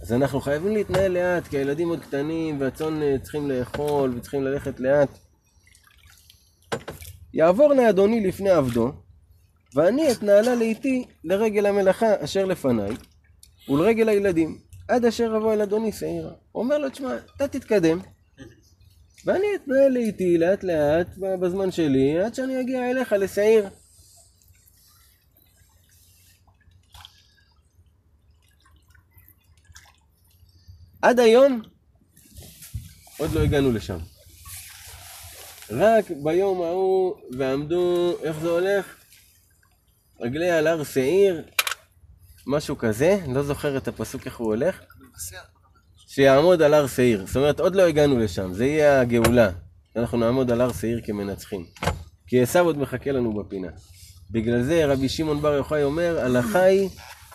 אז 0.00 0.12
אנחנו 0.12 0.40
חייבים 0.40 0.72
להתנהל 0.72 1.12
לאט, 1.12 1.48
כי 1.48 1.58
הילדים 1.58 1.88
עוד 1.88 2.00
קטנים, 2.00 2.60
והצאן 2.60 3.02
אה, 3.02 3.16
צריכים 3.22 3.50
לאכול 3.50 4.14
וצריכים 4.16 4.44
ללכת 4.44 4.80
לאט. 4.80 5.08
יעבור 7.34 7.74
נא 7.74 7.88
אדוני 7.90 8.26
לפני 8.26 8.50
עבדו, 8.50 8.92
ואני 9.74 10.12
אתנהלה 10.12 10.54
לאיתי 10.54 11.04
לרגל 11.24 11.66
המלאכה 11.66 12.24
אשר 12.24 12.44
לפניי, 12.44 12.90
ולרגל 13.68 14.08
הילדים, 14.08 14.58
עד 14.88 15.04
אשר 15.04 15.34
אבוא 15.36 15.52
אל 15.52 15.62
אדוני 15.62 15.92
שעירה. 15.92 16.32
אומר 16.54 16.78
לו, 16.78 16.90
תשמע, 16.90 17.14
אתה 17.36 17.48
תתקדם, 17.48 17.98
ואני 19.24 19.46
אתנהל 19.54 19.92
לאיתי 19.92 20.38
לאט 20.38 20.64
לאט 20.64 21.06
בזמן 21.40 21.70
שלי, 21.70 22.22
עד 22.24 22.34
שאני 22.34 22.60
אגיע 22.60 22.90
אליך 22.90 23.12
לשעיר. 23.12 23.68
עד 31.02 31.18
היום 31.18 31.62
עוד 33.18 33.32
לא 33.32 33.40
הגענו 33.40 33.72
לשם. 33.72 33.98
רק 35.70 36.04
ביום 36.22 36.62
ההוא 36.62 37.16
ועמדו, 37.38 38.16
איך 38.22 38.38
זה 38.38 38.48
הולך? 38.48 38.96
רגלי 40.20 40.50
על 40.50 40.66
הר 40.66 40.84
שעיר, 40.84 41.44
משהו 42.46 42.78
כזה, 42.78 43.18
לא 43.28 43.42
זוכר 43.42 43.76
את 43.76 43.88
הפסוק 43.88 44.26
איך 44.26 44.36
הוא 44.36 44.46
הולך. 44.46 44.80
שיעמוד 46.14 46.62
על 46.62 46.74
הר 46.74 46.86
שעיר. 46.86 47.26
זאת 47.26 47.36
אומרת, 47.36 47.60
עוד 47.60 47.74
לא 47.74 47.82
הגענו 47.82 48.18
לשם, 48.18 48.52
זה 48.52 48.66
יהיה 48.66 49.00
הגאולה. 49.00 49.50
אנחנו 49.96 50.18
נעמוד 50.18 50.50
על 50.50 50.60
הר 50.60 50.72
שעיר 50.72 51.00
כמנצחים. 51.04 51.66
כי 52.26 52.42
עשיו 52.42 52.64
עוד 52.64 52.78
מחכה 52.78 53.12
לנו 53.12 53.32
בפינה. 53.32 53.68
בגלל 54.30 54.62
זה 54.62 54.86
רבי 54.86 55.08
שמעון 55.08 55.42
בר 55.42 55.52
יוחאי 55.52 55.82
אומר, 55.82 56.18
הלכה 56.20 56.62
היא 56.62 56.88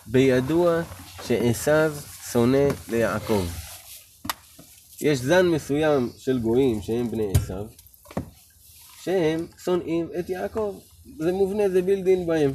בידוע 0.06 0.82
שעשיו 1.26 1.92
שונא 2.32 2.68
ליעקב. 2.88 3.44
יש 5.00 5.18
זן 5.18 5.46
מסוים 5.46 6.10
של 6.18 6.38
גויים 6.38 6.82
שהם 6.82 7.10
בני 7.10 7.32
עשיו, 7.36 7.66
שהם 9.02 9.46
שונאים 9.64 10.08
את 10.18 10.30
יעקב. 10.30 10.78
זה 11.18 11.32
מובנה, 11.32 11.68
זה 11.68 11.82
בילדין 11.82 12.26
בהם. 12.26 12.52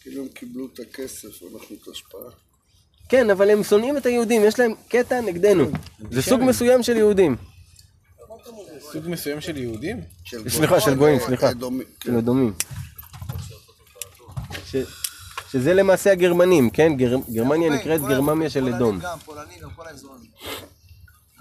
כאילו 0.00 0.22
הם 0.22 0.28
קיבלו 0.28 0.68
את 0.74 0.80
הכסף, 0.80 1.42
אנחנו 1.42 1.76
את 1.76 1.88
ההשפעה. 1.88 2.49
כן, 3.10 3.30
אבל 3.30 3.50
הם 3.50 3.64
שונאים 3.64 3.96
את 3.96 4.06
היהודים, 4.06 4.42
יש 4.44 4.58
להם 4.58 4.74
קטע 4.88 5.20
נגדנו. 5.20 5.64
זה 6.10 6.22
סוג 6.22 6.40
מסוים 6.42 6.82
של 6.82 6.96
יהודים. 6.96 7.36
סוג 8.92 9.08
מסוים 9.08 9.40
של 9.40 9.56
יהודים? 9.56 10.00
סליחה, 10.48 10.80
של 10.80 10.94
גויים, 10.94 11.18
סליחה. 11.26 11.50
אדומים, 11.50 11.86
כן. 12.00 12.10
של 12.12 12.18
אדומים. 12.18 12.52
ש- 14.66 14.76
שזה 15.52 15.74
למעשה 15.74 16.12
הגרמנים, 16.12 16.70
כן? 16.70 16.92
גר- 16.96 17.16
גרמניה 17.32 17.70
נקראת 17.70 18.00
גרמניה 18.00 18.50
של 18.50 18.74
אדום. 18.74 18.98
גם 19.00 19.18
פולנים, 19.18 19.58
גם 19.62 19.70
כל 19.76 19.86
האזורים. 19.88 20.20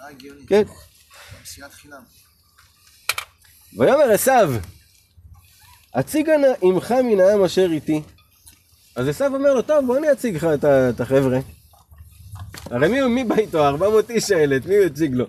הגיוני. 0.09 0.45
כן. 0.47 0.63
ויאמר 3.77 4.11
עשיו, 4.11 4.53
הציגה 5.93 6.37
נא 6.37 6.47
עמך 6.61 6.91
מן 6.91 7.19
העם 7.19 7.43
אשר 7.43 7.67
איתי. 7.71 8.01
אז 8.95 9.07
עשיו 9.07 9.35
אומר 9.35 9.53
לו, 9.53 9.61
טוב, 9.61 9.85
בוא 9.85 9.97
אני 9.97 10.11
אציג 10.11 10.35
לך 10.35 10.47
את 10.89 11.01
החבר'ה. 11.01 11.39
הרי 12.71 12.87
מי, 12.87 13.01
מי 13.01 13.23
בא 13.23 13.35
איתו? 13.35 13.67
400 13.67 14.09
איש 14.09 14.31
האלה, 14.31 14.55
את 14.55 14.65
מי 14.65 14.75
הוא 14.75 14.85
הציג 14.85 15.13
לו? 15.13 15.25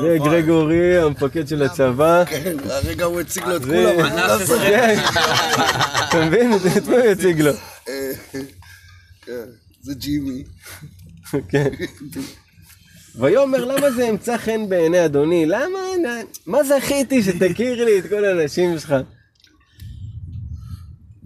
זה 0.00 0.16
גרגורי, 0.24 0.98
המפקד 0.98 1.48
של 1.48 1.62
הצבא. 1.62 2.24
כן, 2.24 2.56
הרגע 2.64 3.04
הוא 3.04 3.20
הציג 3.20 3.44
לו 3.44 3.56
את 3.56 3.64
כולם. 3.64 4.08
כן. 4.58 4.98
אתה 6.08 6.26
מבין? 6.26 6.52
את 6.76 6.86
מי 6.88 6.96
הוא 6.96 7.04
הציג 7.04 7.40
לו? 7.40 7.52
כן, 9.22 9.44
זה 9.82 9.94
ג'ימי. 9.94 10.44
כן. 11.48 11.68
ויאמר 13.18 13.64
למה 13.64 13.90
זה 13.90 14.08
אמצא 14.08 14.36
חן 14.36 14.68
בעיני 14.68 15.04
אדוני? 15.04 15.46
למה? 15.46 15.78
מה 16.46 16.64
זכיתי 16.64 17.22
שתכיר 17.22 17.84
לי 17.84 17.98
את 17.98 18.08
כל 18.08 18.24
האנשים 18.24 18.78
שלך? 18.78 18.94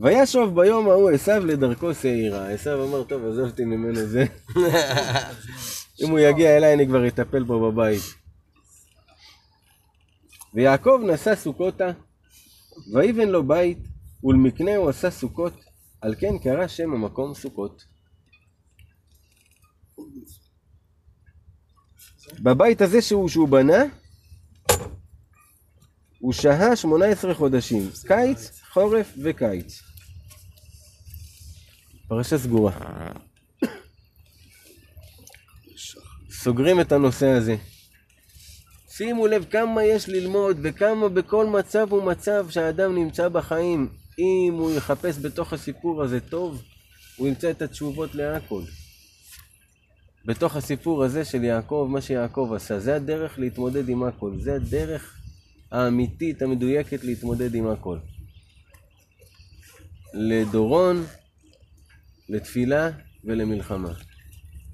וישוב 0.01 0.61
ביום 0.61 0.89
ההוא 0.89 1.11
עשיו 1.11 1.47
לדרכו 1.47 1.95
שעירה. 1.95 2.51
עשיו 2.51 2.85
אמר, 2.85 3.05
טוב, 3.05 3.27
עזבתי 3.27 3.65
ממנו 3.65 4.07
זה. 4.07 4.25
אם 6.05 6.11
הוא 6.11 6.19
יגיע 6.19 6.57
אליי 6.57 6.75
אני 6.75 6.87
כבר 6.87 7.09
אטפל 7.09 7.43
בו 7.43 7.73
בבית. 7.73 8.03
ויעקב 10.55 11.01
נשא 11.07 11.35
סוכותה, 11.35 11.91
ויבן 12.95 13.29
לו 13.29 13.47
בית, 13.47 13.79
ולמקנהו 14.25 14.89
עשה 14.89 15.11
סוכות, 15.11 15.53
על 16.01 16.15
כן 16.21 16.39
קרא 16.39 16.67
שם 16.67 16.93
המקום 16.93 17.35
סוכות. 17.35 17.85
בבית 22.43 22.81
הזה 22.81 23.03
שהוא, 23.03 23.29
שהוא 23.29 23.49
בנה, 23.49 23.83
הוא 26.19 26.33
שהה 26.33 26.77
18 26.77 27.35
חודשים, 27.35 27.91
קיץ, 28.07 28.61
חורף 28.73 29.15
וקיץ. 29.25 29.90
פרשה 32.11 32.39
סגורה. 32.39 32.73
סוגרים 36.31 36.81
את 36.81 36.93
הנושא 36.93 37.27
הזה. 37.27 37.57
שימו 38.89 39.27
לב 39.27 39.45
כמה 39.51 39.85
יש 39.85 40.09
ללמוד 40.09 40.57
וכמה 40.63 41.09
בכל 41.09 41.47
מצב 41.47 41.93
ומצב 41.93 42.47
שהאדם 42.51 42.95
נמצא 42.95 43.29
בחיים, 43.29 43.89
אם 44.19 44.55
הוא 44.59 44.71
יחפש 44.71 45.19
בתוך 45.19 45.53
הסיפור 45.53 46.03
הזה 46.03 46.21
טוב, 46.21 46.63
הוא 47.17 47.29
ימצא 47.29 47.51
את 47.51 47.63
התשובות 47.63 48.15
להכל. 48.15 48.63
בתוך 50.25 50.57
הסיפור 50.57 51.05
הזה 51.05 51.25
של 51.25 51.45
יעקב, 51.45 51.89
מה 51.91 52.01
שיעקב 52.01 52.53
עשה, 52.57 52.79
זה 52.79 52.97
הדרך 52.97 53.39
להתמודד 53.39 53.89
עם 53.89 54.03
הכל, 54.03 54.33
זה 54.41 54.55
הדרך 54.55 55.17
האמיתית, 55.73 56.43
המדויקת 56.43 57.05
להתמודד 57.05 57.55
עם 57.55 57.67
הכל. 57.67 57.99
לדורון, 60.15 61.05
לתפילה 62.31 62.91
ולמלחמה. 63.25 63.93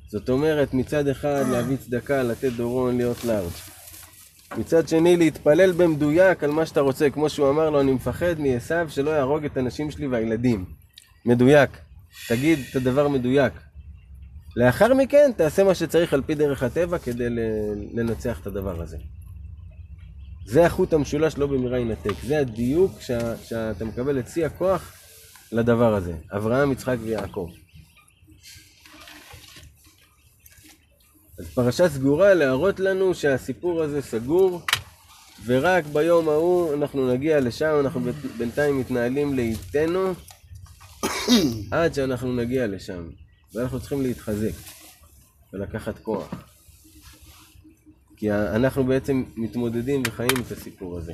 זאת 0.09 0.29
אומרת, 0.29 0.75
מצד 0.75 1.09
אחד 1.09 1.45
להביא 1.51 1.77
צדקה, 1.77 2.23
לתת 2.23 2.53
דורון, 2.53 2.97
להיות 2.97 3.25
לארג'. 3.25 3.53
מצד 4.59 4.89
שני, 4.89 5.17
להתפלל 5.17 5.73
במדויק 5.73 6.45
על 6.45 6.51
מה 6.51 6.67
שאתה 6.67 6.81
רוצה, 6.81 7.11
כמו 7.11 7.29
שהוא 7.29 7.51
אמר 7.51 7.71
לו, 7.71 7.81
אני 7.81 7.93
מפחד 7.93 8.41
מעשיו 8.41 8.87
שלא 8.91 9.11
יהרוג 9.11 9.45
את 9.45 9.57
הנשים 9.57 9.91
שלי 9.91 10.07
והילדים. 10.07 10.65
מדויק. 11.25 11.71
תגיד 12.29 12.59
את 12.71 12.77
הדבר 12.77 13.09
מדויק. 13.09 13.53
לאחר 14.57 14.95
מכן, 14.95 15.31
תעשה 15.37 15.65
מה 15.65 15.75
שצריך 15.75 16.13
על 16.13 16.23
פי 16.23 16.35
דרך 16.35 16.63
הטבע 16.63 16.99
כדי 16.99 17.29
לנצח 17.95 18.41
את 18.41 18.47
הדבר 18.47 18.83
הזה. 18.83 18.97
זה 20.47 20.67
החוט 20.67 20.93
המשולש 20.93 21.39
לא 21.39 21.47
במהרה 21.47 21.79
יינתק. 21.79 22.15
זה 22.27 22.39
הדיוק 22.39 23.01
שאתה 23.45 23.85
מקבל 23.85 24.19
את 24.19 24.29
שיא 24.29 24.47
הכוח 24.47 24.93
לדבר 25.53 25.95
הזה. 25.95 26.15
אברהם, 26.37 26.73
יצחק 26.73 26.97
ויעקב. 27.03 27.51
אז 31.39 31.47
פרשה 31.55 31.89
סגורה 31.89 32.35
להראות 32.35 32.81
לנו 32.81 33.15
שהסיפור 33.15 33.83
הזה 33.83 34.03
סגור, 34.03 34.61
ורק 35.45 35.85
ביום 35.87 36.29
ההוא 36.29 36.75
אנחנו 36.75 37.13
נגיע 37.13 37.41
לשם, 37.41 37.77
אנחנו 37.81 38.01
בינתיים 38.39 38.81
מתנהלים 38.81 39.35
לאיתנו, 39.35 40.15
עד 41.71 41.95
שאנחנו 41.95 42.37
נגיע 42.37 42.67
לשם. 42.67 43.09
ואנחנו 43.55 43.81
צריכים 43.81 44.03
להתחזק 44.03 44.53
ולקחת 45.53 45.99
כוח. 45.99 46.29
כי 48.17 48.33
אנחנו 48.33 48.85
בעצם 48.85 49.25
מתמודדים 49.37 50.03
וחיים 50.07 50.37
את 50.47 50.53
הסיפור 50.53 50.99
הזה. 50.99 51.13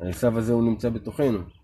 העשו 0.00 0.38
הזה 0.38 0.52
הוא 0.52 0.62
נמצא 0.64 0.88
בתוכנו. 0.88 1.57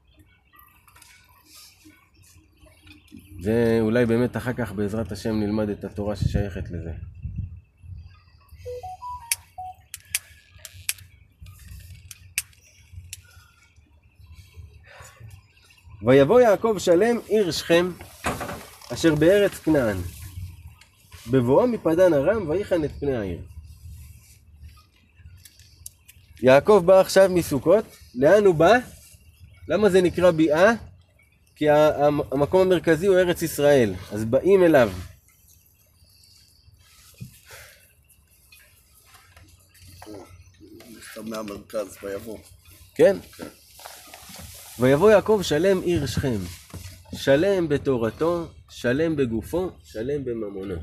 ואולי 3.44 4.06
באמת 4.06 4.36
אחר 4.36 4.52
כך 4.52 4.72
בעזרת 4.72 5.12
השם 5.12 5.40
נלמד 5.40 5.68
את 5.68 5.84
התורה 5.84 6.16
ששייכת 6.16 6.70
לזה. 6.70 6.92
ויבוא 16.06 16.40
יעקב 16.40 16.76
שלם 16.78 17.16
עיר 17.26 17.50
שכם 17.50 17.90
אשר 18.92 19.14
בארץ 19.14 19.52
כנען. 19.58 19.96
בבואו 21.30 21.66
מפדן 21.66 22.14
ארם 22.14 22.48
ויחן 22.48 22.84
את 22.84 22.90
פני 23.00 23.16
העיר. 23.16 23.38
יעקב 26.42 26.82
בא 26.86 27.00
עכשיו 27.00 27.30
מסוכות, 27.34 27.84
לאן 28.14 28.44
הוא 28.44 28.54
בא? 28.54 28.72
למה 29.68 29.90
זה 29.90 30.02
נקרא 30.02 30.30
ביאה? 30.30 30.72
כי 31.56 31.70
המקום 31.70 32.60
המרכזי 32.60 33.06
הוא 33.06 33.16
ארץ 33.16 33.42
ישראל, 33.42 33.94
אז 34.12 34.24
באים 34.24 34.62
אליו. 34.64 34.90
מהמרכז, 41.24 41.96
ויבוא. 42.02 42.38
כן? 42.94 43.16
ויבוא 44.78 45.10
יעקב 45.10 45.40
שלם 45.42 45.80
עיר 45.82 46.06
שכם, 46.06 46.38
שלם 47.14 47.68
בתורתו, 47.68 48.46
שלם 48.70 49.16
בגופו, 49.16 49.70
שלם 49.84 50.24
בממונו. 50.24 50.74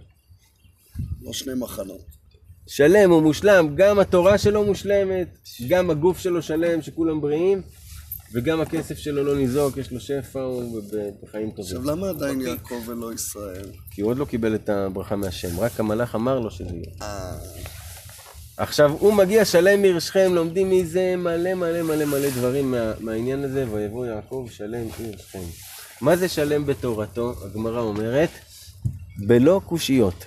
לא 1.22 1.34
שני 1.34 1.54
מחנות. 1.58 2.02
שלם 2.68 3.12
הוא 3.12 3.22
מושלם, 3.22 3.76
גם 3.76 4.00
התורה 4.00 4.38
שלו 4.38 4.66
מושלמת, 4.66 5.38
גם 5.68 5.90
הגוף 5.90 6.20
שלו 6.20 6.42
שלם, 6.42 6.82
שכולם 6.82 7.22
בריאים, 7.22 7.62
וגם 8.34 8.62
הכסף 8.62 8.98
שלו 8.98 9.24
לא 9.24 9.36
ניזוק, 9.36 9.78
יש 9.78 9.92
לו 9.92 10.00
שפע, 10.00 10.40
הוא 10.40 10.82
בחיים 11.24 11.52
טובים. 11.52 11.78
עכשיו, 11.78 11.92
למה 11.92 12.10
עדיין 12.10 12.42
יעקב 12.42 12.82
ולא 12.86 13.14
ישראל? 13.14 13.66
כי 13.92 14.02
הוא 14.02 14.12
עוד 14.12 14.18
לא 14.18 14.26
קיבל 14.26 14.56
את 14.56 14.70
הברכה 14.70 15.16
מהשם, 15.16 15.60
רק 15.60 15.80
המלאך 15.80 16.16
אמר 16.16 16.40
לו 16.40 16.52
שזה 16.52 16.70
יהיה. 16.70 16.96
אה, 17.02 17.38
עכשיו, 18.58 18.92
הוא 18.92 19.14
מגיע 19.14 19.46
שלם 19.46 19.82
מעיר 19.82 20.00
שכם, 20.00 20.32
לומדים 20.36 20.70
מזה 20.70 21.16
מלא 21.18 21.54
מלא 21.54 21.82
מלא 21.82 22.06
מלא 22.06 22.30
דברים 22.30 22.72
מה, 22.72 22.92
מהעניין 23.00 23.44
הזה, 23.44 23.66
ויבוא 23.72 24.06
יעקב 24.06 24.48
שלם 24.52 24.88
עיר 24.98 25.18
שכם. 25.18 25.44
מה 26.02 26.16
זה 26.16 26.28
שלם 26.28 26.66
בתורתו? 26.66 27.34
הגמרא 27.46 27.80
אומרת, 27.80 28.30
בלא 29.28 29.62
קושיות. 29.66 30.26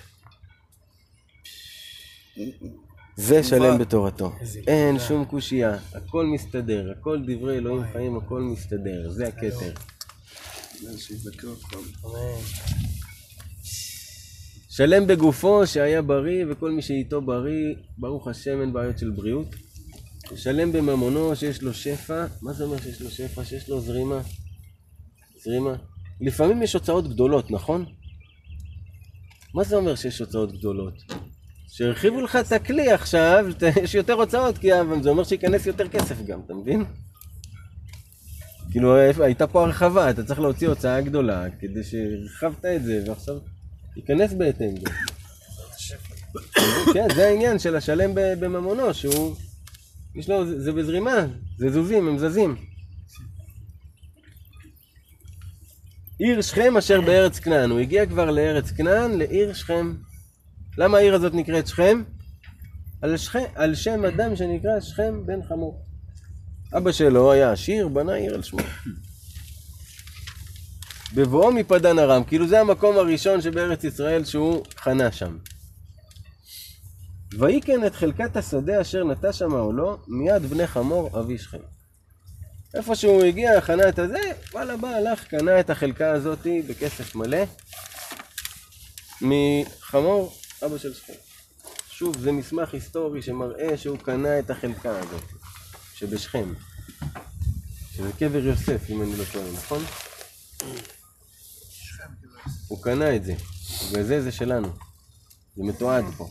זה 3.16 3.42
שלם 3.42 3.78
בתורתו. 3.78 4.32
אין 4.66 4.98
שום 4.98 5.24
קושייה, 5.24 5.78
הכל 5.94 6.26
מסתדר, 6.26 6.92
הכל 6.98 7.22
דברי 7.26 7.58
אלוהים 7.58 7.82
חיים, 7.92 8.16
הכל 8.16 8.40
מסתדר, 8.40 9.10
זה 9.10 9.28
הכתר. 9.28 9.72
שיבקר 10.96 11.48
אותם. 11.48 11.78
שלם 14.68 15.06
בגופו 15.06 15.66
שהיה 15.66 16.02
בריא 16.02 16.44
וכל 16.50 16.70
מי 16.70 16.82
שאיתו 16.82 17.22
בריא, 17.22 17.74
ברוך 17.98 18.28
השם 18.28 18.60
אין 18.60 18.72
בעיות 18.72 18.98
של 18.98 19.10
בריאות. 19.10 19.46
שלם 20.36 20.72
בממונו 20.72 21.36
שיש 21.36 21.62
לו 21.62 21.74
שפע, 21.74 22.26
מה 22.42 22.52
זה 22.52 22.64
אומר 22.64 22.78
שיש 22.80 23.02
לו 23.02 23.10
שפע? 23.10 23.44
שיש 23.44 23.68
לו 23.68 23.80
זרימה? 23.80 24.20
זרימה? 25.44 25.74
לפעמים 26.20 26.62
יש 26.62 26.74
הוצאות 26.74 27.08
גדולות, 27.08 27.50
נכון? 27.50 27.84
מה 29.54 29.64
זה 29.64 29.76
אומר 29.76 29.94
שיש 29.94 30.18
הוצאות 30.18 30.52
גדולות? 30.52 30.94
שהרחיבו 31.76 32.20
לך 32.20 32.36
את 32.36 32.52
הכלי 32.52 32.92
עכשיו, 32.92 33.46
יש 33.82 33.94
יותר 34.00 34.12
הוצאות, 34.12 34.58
כי 34.58 34.68
זה 35.02 35.08
אומר 35.08 35.24
שייכנס 35.24 35.66
יותר 35.66 35.88
כסף 35.88 36.22
גם, 36.26 36.40
אתה 36.46 36.54
מבין? 36.54 36.84
כאילו 38.70 38.96
הייתה 38.96 39.46
פה 39.46 39.64
הרחבה, 39.64 40.10
אתה 40.10 40.24
צריך 40.24 40.40
להוציא 40.40 40.68
הוצאה 40.68 41.00
גדולה 41.00 41.44
כדי 41.60 41.84
שהרחבת 41.84 42.64
את 42.64 42.84
זה, 42.84 43.04
ועכשיו 43.06 43.34
ייכנס 43.96 44.32
בהתאם. 44.32 44.74
כן, 46.94 47.06
זה 47.14 47.26
העניין 47.26 47.58
של 47.58 47.76
השלם 47.76 48.10
בממונו, 48.14 48.94
שהוא... 48.94 49.36
יש 50.14 50.30
לו, 50.30 50.60
זה 50.60 50.72
בזרימה, 50.72 51.26
זה 51.58 51.70
זוזים, 51.70 52.08
הם 52.08 52.18
זזים. 52.18 52.56
עיר 56.18 56.42
שכם 56.42 56.76
אשר 56.76 57.00
בארץ 57.00 57.38
כנען, 57.38 57.70
הוא 57.70 57.78
הגיע 57.80 58.06
כבר 58.06 58.30
לארץ 58.30 58.70
כנען, 58.70 59.18
לעיר 59.18 59.52
שכם. 59.52 59.94
למה 60.78 60.98
העיר 60.98 61.14
הזאת 61.14 61.34
נקראת 61.34 61.66
שכם? 61.66 62.02
על, 63.02 63.16
שכם, 63.16 63.44
על 63.54 63.74
שם 63.74 64.04
אדם 64.04 64.36
שנקרא 64.36 64.80
שכם 64.80 65.26
בן 65.26 65.42
חמור. 65.48 65.84
אבא 66.76 66.92
שלו 66.92 67.32
היה 67.32 67.52
עשיר, 67.52 67.88
בנה 67.88 68.14
עיר 68.14 68.34
על 68.34 68.42
שמו. 68.42 68.60
בבואו 71.14 71.52
מפדן 71.52 71.98
ארם, 71.98 72.24
כאילו 72.24 72.48
זה 72.48 72.60
המקום 72.60 72.96
הראשון 72.96 73.40
שבארץ 73.40 73.84
ישראל 73.84 74.24
שהוא 74.24 74.64
חנה 74.76 75.12
שם. 75.12 75.38
ויקן 77.38 77.86
את 77.86 77.94
חלקת 77.94 78.36
השדה 78.36 78.80
אשר 78.80 79.04
נטע 79.04 79.32
שמה 79.32 79.58
או 79.60 79.72
לא, 79.72 79.98
מיד 80.08 80.42
בני 80.42 80.66
חמור 80.66 81.20
אבי 81.20 81.38
שכם. 81.38 81.58
איפה 82.74 82.94
שהוא 82.94 83.24
הגיע, 83.24 83.60
חנה 83.60 83.88
את 83.88 83.98
הזה, 83.98 84.20
וואלה 84.52 84.76
בא, 84.76 84.88
הלך, 84.88 85.24
קנה 85.24 85.60
את 85.60 85.70
החלקה 85.70 86.12
הזאתי 86.12 86.62
בכסף 86.62 87.14
מלא 87.14 87.44
מחמור 89.20 90.32
אבא 90.64 90.78
של 90.78 90.94
שכם. 90.94 91.12
שוב, 91.88 92.18
זה 92.18 92.32
מסמך 92.32 92.74
היסטורי 92.74 93.22
שמראה 93.22 93.76
שהוא 93.76 93.98
קנה 93.98 94.38
את 94.38 94.50
החלקה 94.50 94.98
הזאת, 94.98 95.22
שבשכם. 95.94 96.54
שזה 97.92 98.12
קבר 98.18 98.38
יוסף, 98.44 98.90
אם 98.90 99.02
אני 99.02 99.16
לא 99.16 99.24
טועה, 99.32 99.52
נכון? 99.52 99.82
הוא 102.68 102.82
קנה 102.82 103.16
את 103.16 103.24
זה, 103.24 103.34
בגלל 103.92 104.20
זה 104.20 104.32
שלנו. 104.32 104.68
זה 105.56 105.62
מתועד 105.62 106.04
פה. 106.16 106.30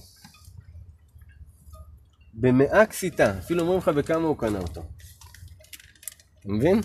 במאה 2.34 2.86
כסיתה, 2.86 3.40
אפילו 3.40 3.62
אומרים 3.62 3.80
לך 3.80 3.88
בכמה 3.88 4.28
הוא 4.28 4.38
קנה 4.38 4.60
אותו. 4.60 4.84
אתה 6.40 6.50
מבין? 6.50 6.82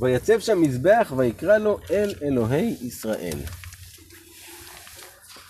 ויצב 0.00 0.38
שם 0.38 0.60
מזבח 0.60 1.12
ויקרא 1.16 1.58
לו 1.58 1.78
אל 1.90 2.14
אלוהי 2.22 2.76
ישראל. 2.80 3.38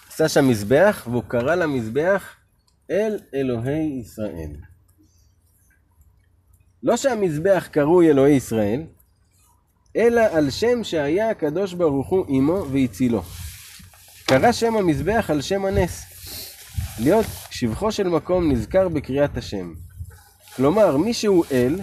עשה 0.08 0.28
שם 0.28 0.48
מזבח 0.48 1.06
והוא 1.10 1.22
קרא 1.28 1.54
למזבח 1.54 2.34
אל 2.90 3.18
אלוהי 3.34 4.00
ישראל. 4.00 4.50
לא 6.82 6.96
שהמזבח 6.96 7.68
קרוי 7.70 8.10
אלוהי 8.10 8.32
ישראל, 8.32 8.82
אלא 9.96 10.20
על 10.20 10.50
שם 10.50 10.84
שהיה 10.84 11.30
הקדוש 11.30 11.74
ברוך 11.74 12.08
הוא 12.08 12.26
עמו 12.28 12.66
והצילו. 12.72 13.22
קרא 14.26 14.52
שם 14.52 14.76
המזבח 14.76 15.26
על 15.30 15.42
שם 15.42 15.64
הנס. 15.64 16.02
להיות 16.98 17.26
שבחו 17.50 17.92
של 17.92 18.08
מקום 18.08 18.52
נזכר 18.52 18.88
בקריאת 18.88 19.36
השם. 19.36 19.74
כלומר, 20.56 20.96
מי 20.96 21.14
שהוא 21.14 21.44
אל, 21.52 21.80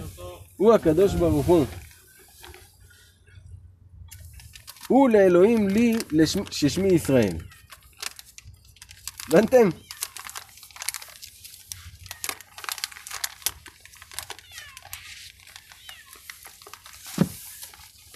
הוא 0.56 0.74
הקדוש 0.74 1.14
ברוך 1.14 1.46
הוא. 1.46 1.64
הוא 4.88 5.10
לאלוהים 5.10 5.68
לי 5.68 5.96
לשמ... 6.10 6.40
ששמי 6.50 6.88
ישראל. 6.88 7.36
הבנתם? 9.28 9.68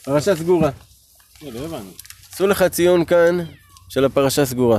פרשה 0.05 0.37
סגורה. 0.37 0.71
לא 1.43 1.65
הבנו. 1.65 1.91
עשו 2.33 2.47
לך 2.47 2.63
ציון 2.63 3.05
כאן 3.05 3.39
של 3.89 4.05
הפרשה 4.05 4.47
סגורה. 4.47 4.79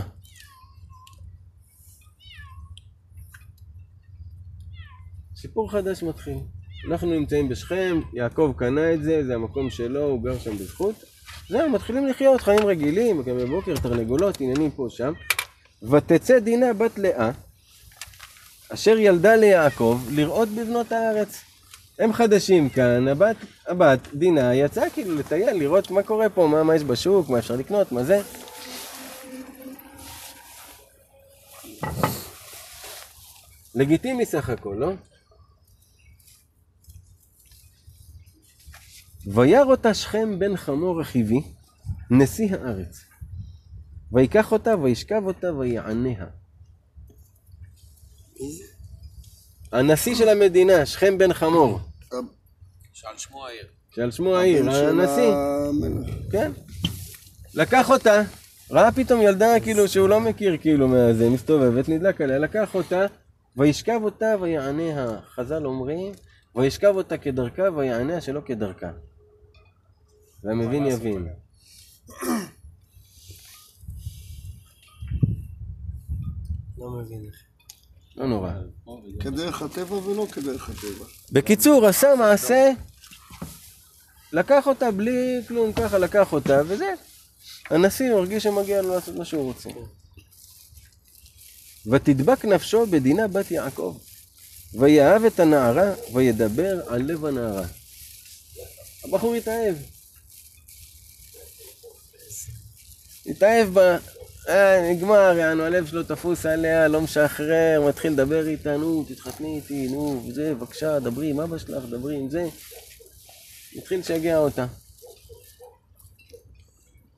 סיפור 5.36 5.72
חדש 5.72 6.04
מתחיל. 6.04 6.38
אנחנו 6.88 7.20
נמצאים 7.20 7.50
בשכם, 7.50 8.02
יעקב 8.14 8.54
קנה 8.58 8.94
את 8.94 9.04
זה, 9.04 9.26
זה 9.26 9.36
המקום 9.36 9.70
שלו, 9.70 10.04
הוא 10.04 10.24
גר 10.24 10.40
שם 10.40 10.58
בזכות. 10.58 10.96
זהו, 11.50 11.70
מתחילים 11.70 12.08
לחיות 12.08 12.42
חיים 12.42 12.60
רגילים, 12.60 13.24
גם 13.24 13.38
בבוקר, 13.38 13.76
תרנגולות, 13.76 14.42
עניינים 14.42 14.72
פה 14.72 14.88
שם. 14.90 15.14
ותצא 15.84 16.40
דינה 16.40 16.74
בת 16.74 16.98
לאה, 16.98 17.32
אשר 18.74 18.98
ילדה 18.98 19.36
ליעקב, 19.36 20.00
לראות 20.12 20.50
בבנות 20.50 20.92
הארץ. 20.92 21.42
הם 22.00 22.14
חדשים 22.14 22.70
כאן, 22.70 23.08
הבת, 23.08 23.36
הבת 23.68 24.00
דינה 24.14 24.56
יצאה 24.56 24.90
כאילו 24.90 25.16
לטייל, 25.16 25.58
לראות 25.58 25.92
מה 25.92 26.04
קורה 26.04 26.30
פה, 26.30 26.48
מה, 26.48 26.64
מה 26.64 26.76
יש 26.76 26.84
בשוק, 26.84 27.30
מה 27.30 27.40
אפשר 27.40 27.56
לקנות, 27.56 27.92
מה 27.92 28.04
זה. 28.04 28.22
לגיטימי 33.76 34.26
סך 34.26 34.50
הכל, 34.50 34.76
לא? 34.80 34.92
וירא 39.34 39.64
אותה 39.64 39.94
שכם 39.94 40.40
בן 40.40 40.58
חמור 40.58 41.02
רכיבי, 41.02 41.42
נשיא 42.12 42.56
הארץ. 42.56 43.06
ויקח 44.12 44.52
אותה, 44.52 44.78
וישכב 44.78 45.22
אותה, 45.26 45.54
ויעניה. 45.54 46.26
הנשיא 49.72 50.16
של 50.16 50.30
המדינה, 50.30 50.86
שכם 50.86 51.18
בן 51.18 51.34
חמור, 51.34 51.80
שעל 52.94 53.18
שמו 53.18 53.46
העיר. 53.46 53.66
שעל 53.96 54.12
שמו 54.12 54.36
העיר, 54.36 54.72
הנשיא. 54.72 55.34
כן. 56.32 56.52
לקח 57.54 57.90
אותה, 57.90 58.22
ראה 58.72 58.92
פתאום 58.92 59.22
ילדה 59.22 59.60
כאילו 59.64 59.88
שהוא 59.88 60.10
לא 60.10 60.20
מכיר 60.20 60.58
כאילו 60.58 60.88
מהזה, 60.88 61.30
מסתובבת, 61.30 61.90
נדלק 61.90 62.22
עליה, 62.22 62.40
לקח 62.40 62.76
אותה, 62.76 63.06
וישכב 63.58 64.00
אותה 64.04 64.36
ויעניה. 64.42 65.20
חז"ל 65.36 65.66
אומרים, 65.66 66.14
וישכב 66.56 66.94
אותה 66.96 67.18
כדרכה 67.18 67.64
ויעניה 67.76 68.22
שלא 68.22 68.42
כדרכה. 68.46 68.92
והמבין 70.44 70.86
יבין. 70.86 71.28
לא 76.78 76.92
מבין. 76.92 77.30
לא 78.16 78.28
נורא. 78.28 78.52
כדרך 79.20 79.62
הטבע 79.62 79.96
ולא 79.96 80.28
כדרך 80.32 80.70
הטבע. 80.70 81.06
בקיצור, 81.32 81.86
עשה 81.86 82.08
מעשה, 82.20 82.72
לקח 84.34 84.68
אותה 84.68 84.92
בלי 84.92 85.42
כלום, 85.48 85.74
ככה 85.74 85.98
לקח 85.98 86.34
אותה, 86.34 86.62
וזה. 86.68 86.94
הנשיא 87.70 88.14
מרגיש 88.14 88.44
שמגיע 88.44 88.82
לו 88.82 88.96
לעשות 88.96 89.16
מה 89.16 89.26
שהוא 89.26 89.44
רוצה. 89.44 89.70
ותדבק 91.86 92.46
נפשו 92.46 92.86
בדינה 92.86 93.28
בת 93.28 93.52
יעקב, 93.52 93.98
ויאהב 94.74 95.24
את 95.24 95.40
הנערה, 95.40 95.94
וידבר 96.14 96.82
על 96.88 97.02
לב 97.02 97.26
הנערה. 97.26 97.66
הבחור 99.04 99.36
התאהב. 99.36 99.76
התאהב 103.30 103.68
בה, 103.74 103.98
אה, 104.50 104.92
נגמר, 104.92 105.38
יענו, 105.38 105.64
הלב 105.64 105.88
שלו 105.88 106.04
תפוס 106.04 106.46
עליה, 106.46 106.88
לא 106.88 107.02
משחרר, 107.02 107.84
מתחיל 107.88 108.12
לדבר 108.12 108.48
איתה, 108.48 108.78
נו, 108.78 109.06
תתחתני 109.08 109.56
איתי, 109.56 109.88
נו, 109.88 110.24
וזה, 110.28 110.54
בבקשה, 110.54 111.00
דברי 111.00 111.30
עם 111.30 111.40
אבא 111.40 111.58
שלך, 111.58 111.84
דברי 111.90 112.16
עם 112.16 112.30
זה. 112.30 112.46
התחיל 113.76 114.00
לשגע 114.00 114.38
אותה. 114.38 114.66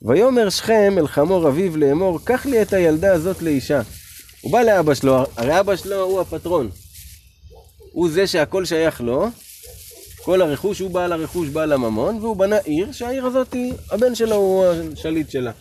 ויאמר 0.01 0.49
שכם 0.49 0.93
אל 0.97 1.07
חמור 1.07 1.47
אביו 1.47 1.77
לאמור, 1.77 2.19
קח 2.23 2.45
לי 2.45 2.61
את 2.61 2.73
הילדה 2.73 3.13
הזאת 3.13 3.41
לאישה. 3.41 3.81
הוא 4.41 4.51
בא 4.51 4.61
לאבא 4.61 4.93
שלו, 4.93 5.23
הרי 5.37 5.59
אבא 5.59 5.75
שלו 5.75 6.01
הוא 6.01 6.21
הפטרון. 6.21 6.69
הוא 7.91 8.09
זה 8.09 8.27
שהכל 8.27 8.65
שייך 8.65 9.01
לו, 9.01 9.27
כל 10.21 10.41
הרכוש, 10.41 10.79
הוא 10.79 10.91
בעל 10.91 11.11
הרכוש, 11.11 11.49
בעל 11.49 11.73
הממון, 11.73 12.17
והוא 12.17 12.35
בנה 12.35 12.57
עיר, 12.57 12.91
שהעיר 12.91 13.25
הזאת, 13.25 13.55
הבן 13.91 14.15
שלו 14.15 14.35
הוא 14.35 14.65
השליט 14.93 15.31
שלה. 15.31 15.51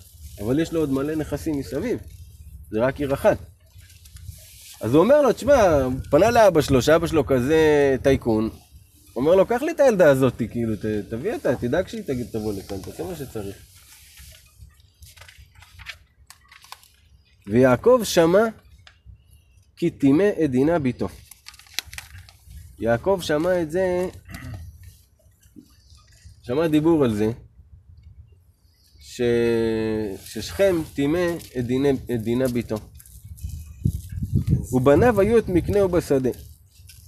אבל 0.40 0.60
יש 0.60 0.72
לו 0.72 0.80
עוד 0.80 0.92
מלא 0.92 1.14
נכסים 1.14 1.58
מסביב, 1.58 1.98
זה 2.70 2.80
רק 2.80 3.00
עיר 3.00 3.14
אחת. 3.14 3.38
אז 4.80 4.94
הוא 4.94 5.02
אומר 5.02 5.22
לו, 5.22 5.32
תשמע, 5.32 5.88
פנה 6.10 6.30
לאבא 6.30 6.60
שלו, 6.60 6.82
שאבא 6.82 7.06
שלו 7.06 7.26
כזה 7.26 7.96
טייקון, 8.02 8.50
אומר 9.16 9.34
לו, 9.34 9.46
קח 9.46 9.62
לי 9.62 9.72
את 9.72 9.80
הילדה 9.80 10.10
הזאת, 10.10 10.42
כאילו, 10.50 10.76
ת, 10.76 10.84
תביא 11.10 11.34
אותה, 11.34 11.56
תדאג 11.56 11.88
שהיא 11.88 12.02
תגיד, 12.02 12.26
תבוא 12.32 12.52
לכאן, 12.52 12.80
תעשה 12.80 13.04
מה 13.04 13.16
שצריך. 13.16 13.56
ויעקב 17.46 18.00
שמע 18.04 18.44
כי 19.76 19.90
טימא 19.90 20.30
את 20.44 20.50
דינה 20.50 20.78
ביתו. 20.78 21.08
יעקב 22.78 23.18
שמע 23.22 23.62
את 23.62 23.70
זה, 23.70 24.08
שמע 26.42 26.66
דיבור 26.66 27.04
על 27.04 27.14
זה, 27.14 27.30
ש... 29.10 29.20
ששכם 30.24 30.76
טימא 30.94 31.26
את, 31.58 31.66
דיני... 31.66 31.90
את 31.90 32.22
דינה 32.22 32.48
ביתו. 32.48 32.76
ובניו 34.72 35.20
היו 35.20 35.38
את 35.38 35.48
מקנהו 35.48 35.88
בשדה. 35.88 36.30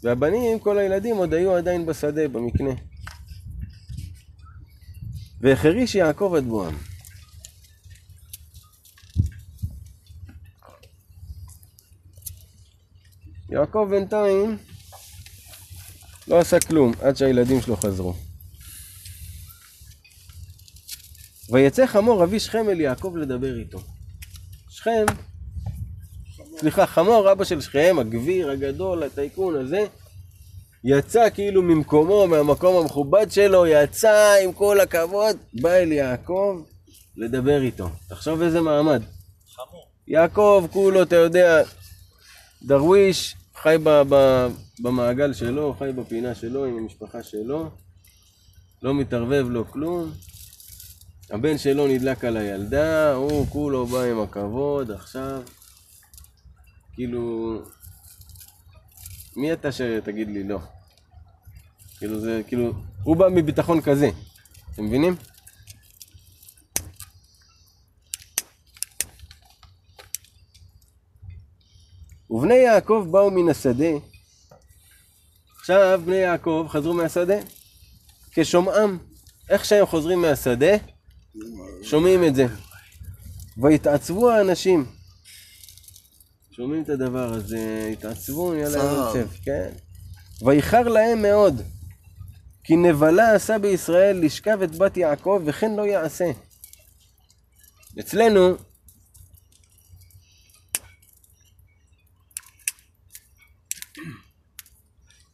והבנים, 0.03 0.59
כל 0.59 0.79
הילדים, 0.79 1.17
עוד 1.17 1.35
היו 1.35 1.57
עדיין 1.57 1.87
בשדה, 1.87 2.29
במקנה. 2.29 2.71
והחריש 5.41 5.95
יעקב 5.95 6.33
עד 6.37 6.45
בואם. 6.45 6.75
יעקב 13.51 13.87
בינתיים 13.91 14.59
לא 16.29 16.39
עשה 16.39 16.61
כלום 16.61 16.93
עד 17.01 17.17
שהילדים 17.17 17.61
שלו 17.61 17.77
חזרו. 17.77 18.32
ויצא 21.51 21.87
חמור 21.87 22.25
אבי 22.25 22.41
שכם 22.41 22.69
אל 22.69 22.81
יעקב 22.81 23.17
לדבר 23.17 23.59
איתו. 23.59 23.79
שכם, 24.69 25.05
סליחה, 26.59 26.87
חמור 26.87 27.33
אבא 27.33 27.45
של 27.45 27.61
שכם, 27.61 27.97
הגביר 28.01 28.51
הגדול, 28.51 29.03
הטייקון 29.03 29.57
הזה, 29.57 29.87
יצא 30.85 31.31
כאילו 31.35 31.63
ממקומו, 31.63 32.27
מהמקום 32.27 32.83
המכובד 32.83 33.27
שלו, 33.31 33.67
יצא 33.67 34.35
עם 34.45 34.53
כל 34.53 34.81
הכבוד, 34.81 35.37
בא 35.55 35.71
אל 35.71 35.93
יעקב 35.93 36.63
לדבר 37.17 37.63
איתו. 37.63 37.89
תחשוב 38.09 38.43
איזה 38.43 38.61
מעמד. 38.61 39.03
חמור. 39.55 39.87
יעקב 40.09 40.67
כולו, 40.73 41.03
אתה 41.03 41.17
יודע, 41.17 41.63
דרוויש, 42.63 43.37
חי 43.63 43.77
ב, 43.83 44.03
ב, 44.09 44.47
במעגל 44.81 45.33
שלו, 45.33 45.75
חי 45.79 45.91
בפינה 45.97 46.35
שלו, 46.35 46.65
עם 46.65 46.77
המשפחה 46.77 47.23
שלו, 47.23 47.71
לא 48.83 48.95
מתערבב 48.95 49.47
לו 49.51 49.71
כלום. 49.71 50.13
הבן 51.33 51.59
שלו 51.59 51.87
נדלק 51.87 52.25
על 52.25 52.37
הילדה, 52.37 53.13
הוא 53.13 53.47
כולו 53.47 53.87
בא 53.87 54.03
עם 54.03 54.21
הכבוד, 54.21 54.91
עכשיו, 54.91 55.43
כאילו, 56.95 57.55
מי 59.37 59.53
אתה 59.53 59.73
שתגיד 59.73 60.29
לי 60.29 60.45
לא? 60.45 60.59
כאילו 61.99 62.21
זה, 62.21 62.41
כאילו, 62.47 62.73
הוא 63.03 63.17
בא 63.17 63.29
מביטחון 63.29 63.81
כזה, 63.81 64.11
אתם 64.75 64.85
מבינים? 64.85 65.17
ובני 72.31 72.55
יעקב 72.55 73.07
באו 73.11 73.31
מן 73.31 73.49
השדה. 73.51 73.93
עכשיו 75.59 76.01
בני 76.05 76.17
יעקב 76.17 76.67
חזרו 76.71 76.95
מהשדה 76.95 77.37
כשומעם. 78.31 78.99
איך 79.49 79.65
שהם 79.65 79.87
חוזרים 79.87 80.23
מהשדה, 80.23 80.77
שומעים 81.83 82.25
את 82.25 82.35
זה. 82.35 82.47
ויתעצבו 83.63 84.31
האנשים. 84.31 84.87
שומעים 86.51 86.83
את 86.83 86.89
הדבר 86.89 87.33
הזה, 87.33 87.89
התעצבו, 87.93 88.53
נהיה 88.55 88.69
להם. 88.69 89.01
עצב, 89.09 89.29
כן. 89.45 89.71
ואיחר 90.45 90.89
להם 90.89 91.23
מאוד. 91.23 91.63
כי 92.65 92.77
נבלה 92.77 93.35
עשה 93.35 93.59
בישראל 93.59 94.25
לשכב 94.25 94.63
את 94.63 94.75
בת 94.75 94.97
יעקב 94.97 95.43
וכן 95.47 95.77
לא 95.77 95.83
יעשה. 95.83 96.31
אצלנו 98.01 98.57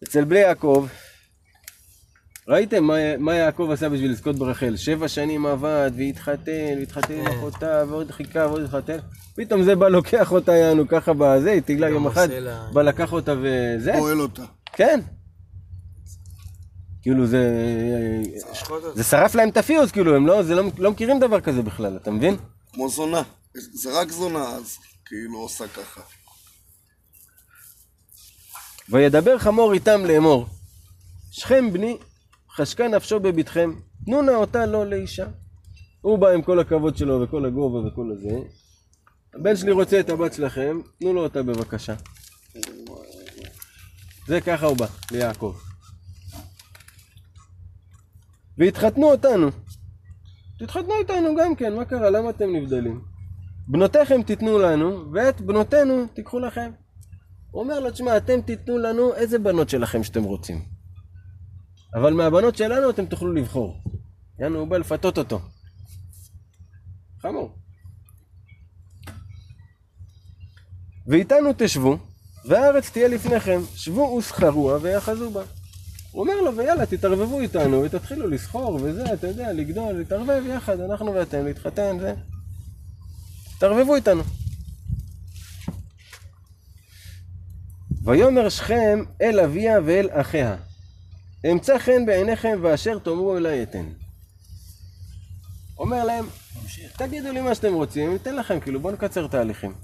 אצל 0.05 0.25
בני 0.25 0.39
יעקב, 0.39 0.87
ראיתם 2.49 2.85
מה, 2.85 3.17
מה 3.19 3.35
יעקב 3.35 3.69
עשה 3.73 3.89
בשביל 3.89 4.11
לזכות 4.11 4.37
ברחל? 4.37 4.77
שבע 4.77 5.09
שנים 5.09 5.47
עבד, 5.47 5.91
והתחתן, 5.97 6.79
והתחתן 6.79 7.15
עם 7.15 7.27
אחותה, 7.27 7.85
ועוד 7.89 8.11
חיכה, 8.11 8.39
ועוד 8.39 8.63
התחתן. 8.63 8.99
פתאום 9.35 9.63
זה 9.63 9.77
בא 9.77 9.89
לוקח 9.89 10.33
אותה, 10.33 10.53
יענו, 10.53 10.89
ככה 10.89 11.13
בזה, 11.13 11.51
היא 11.51 11.61
תגלה 11.61 11.89
יום 11.89 12.07
אחד, 12.07 12.29
בא 12.73 12.83
לקח 12.83 13.13
אותה 13.13 13.35
וזה, 13.43 13.93
פועל 13.99 14.21
אותה. 14.21 14.43
כן. 14.73 15.01
כאילו 17.03 17.27
זה. 17.27 17.43
זה 18.95 19.05
שרף 19.05 19.35
להם 19.35 19.49
את 19.49 19.57
הפיוז, 19.57 19.93
כאילו, 19.93 20.17
הם 20.17 20.27
לא, 20.27 20.43
זה 20.43 20.55
לא, 20.55 20.63
לא 20.79 20.91
מכירים 20.91 21.21
דבר 21.21 21.41
כזה 21.41 21.63
בכלל, 21.63 21.97
אתה 21.97 22.11
מבין? 22.11 22.37
כמו 22.73 22.89
זונה. 22.89 23.23
זה 23.55 24.01
רק 24.01 24.11
זונה 24.11 24.49
אז, 24.49 24.77
כאילו 25.05 25.39
עושה 25.39 25.69
ככה. 25.69 26.01
וידבר 28.89 29.39
חמור 29.39 29.73
איתם 29.73 30.05
לאמור, 30.05 30.47
שכם 31.31 31.73
בני, 31.73 31.97
חשקה 32.59 32.89
נפשו 32.89 33.21
בביתכם, 33.21 33.73
תנו 34.05 34.23
נא 34.23 34.31
אותה 34.31 34.67
לו 34.67 34.85
לאישה. 34.85 35.27
הוא 36.01 36.19
בא 36.19 36.29
עם 36.29 36.43
כל 36.43 36.61
הכבוד 36.61 36.97
שלו 36.97 37.21
וכל 37.23 37.45
הגובה 37.45 37.89
וכל 37.89 38.11
הזה. 38.13 38.39
הבן 39.35 39.57
שלי 39.57 39.71
רוצה 39.73 40.01
את 40.01 40.11
הבת 40.11 40.35
שלכם, 40.35 40.79
תנו 40.99 41.13
לו 41.13 41.23
אותה 41.23 41.43
בבקשה. 41.43 41.95
זה 44.27 44.41
ככה 44.41 44.67
הוא 44.67 44.77
בא, 44.77 44.87
ליעקב. 45.11 45.55
והתחתנו 48.59 49.11
אותנו. 49.11 49.49
תתחתנו 50.59 50.95
איתנו 50.99 51.37
גם 51.39 51.55
כן, 51.55 51.77
מה 51.77 51.85
קרה? 51.85 52.11
למה 52.11 52.31
אתם 52.31 52.57
נבדלים? 52.57 53.01
בנותיכם 53.69 54.23
תיתנו 54.23 54.59
לנו, 54.59 55.13
ואת 55.13 55.41
בנותינו 55.41 56.07
תיקחו 56.15 56.39
לכם. 56.39 56.71
הוא 57.51 57.63
אומר 57.63 57.81
לו, 57.81 57.91
תשמע, 57.91 58.17
אתם 58.17 58.41
תיתנו 58.41 58.79
לנו 58.79 59.15
איזה 59.15 59.39
בנות 59.39 59.69
שלכם 59.69 60.03
שאתם 60.03 60.23
רוצים. 60.23 60.78
אבל 61.95 62.13
מהבנות 62.13 62.57
שלנו 62.57 62.91
אתם 62.91 63.07
תוכלו 63.07 63.33
לבחור. 63.33 63.83
יענו, 64.39 64.59
הוא 64.59 64.69
בא 64.69 64.77
לפתות 64.77 65.19
אותו. 65.19 65.41
חמור. 67.23 67.55
ואיתנו 71.07 71.51
תשבו, 71.59 71.99
והארץ 72.45 72.91
תהיה 72.91 73.09
לפניכם, 73.09 73.61
שבו 73.75 74.01
וסחרוה 74.01 74.79
ויאחזו 74.83 75.31
בה. 75.31 75.43
הוא 76.11 76.23
אומר 76.23 76.41
לו, 76.41 76.57
ויאללה, 76.57 76.87
תתערבבו 76.87 77.41
איתנו, 77.41 77.83
ותתחילו 77.83 78.29
לסחור 78.29 78.75
וזה, 78.83 79.13
אתה 79.13 79.27
יודע, 79.27 79.53
לגדול, 79.53 79.93
להתערבב 79.93 80.43
יחד, 80.47 80.81
אנחנו 80.81 81.15
ואתם, 81.15 81.45
להתחתן, 81.45 81.99
זה. 82.01 82.15
תתערבבו 83.57 83.95
איתנו. 83.95 84.23
ויאמר 88.05 88.49
שכם 88.49 89.05
אל 89.23 89.41
אביה 89.41 89.79
ואל 89.87 90.09
אחיה, 90.13 90.57
אמצא 91.45 91.79
חן 91.79 92.07
בעיניכם 92.07 92.59
ואשר 92.63 92.99
תאמרו 92.99 93.37
אלי 93.37 93.63
אתן. 93.63 93.87
אומר 95.79 96.05
להם, 96.05 96.27
תגידו 96.97 97.33
לי 97.33 97.41
מה 97.41 97.55
שאתם 97.55 97.75
רוצים, 97.75 98.13
ניתן 98.13 98.37
לכם, 98.37 98.61
כאילו, 98.61 98.81
בואו 98.81 98.95
נקצר 98.95 99.27
תהליכים. 99.27 99.75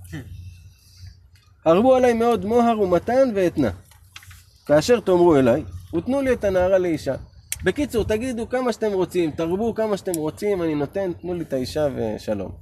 הרבו 1.65 1.95
עליי 1.95 2.13
מאוד 2.13 2.45
מוהר 2.45 2.81
ומתן 2.81 3.29
ואתנה. 3.35 3.71
כאשר 4.67 5.01
תאמרו 5.01 5.37
אליי, 5.37 5.65
ותנו 5.97 6.21
לי 6.21 6.33
את 6.33 6.45
הנערה 6.45 6.79
לאישה. 6.79 7.15
בקיצור, 7.65 8.05
תגידו 8.05 8.49
כמה 8.49 8.73
שאתם 8.73 8.93
רוצים, 8.93 9.31
תרבו 9.31 9.75
כמה 9.75 9.97
שאתם 9.97 10.13
רוצים, 10.17 10.63
אני 10.63 10.75
נותן, 10.75 11.13
תנו 11.13 11.35
לי 11.35 11.43
את 11.45 11.53
האישה 11.53 11.87
ושלום. 11.97 12.53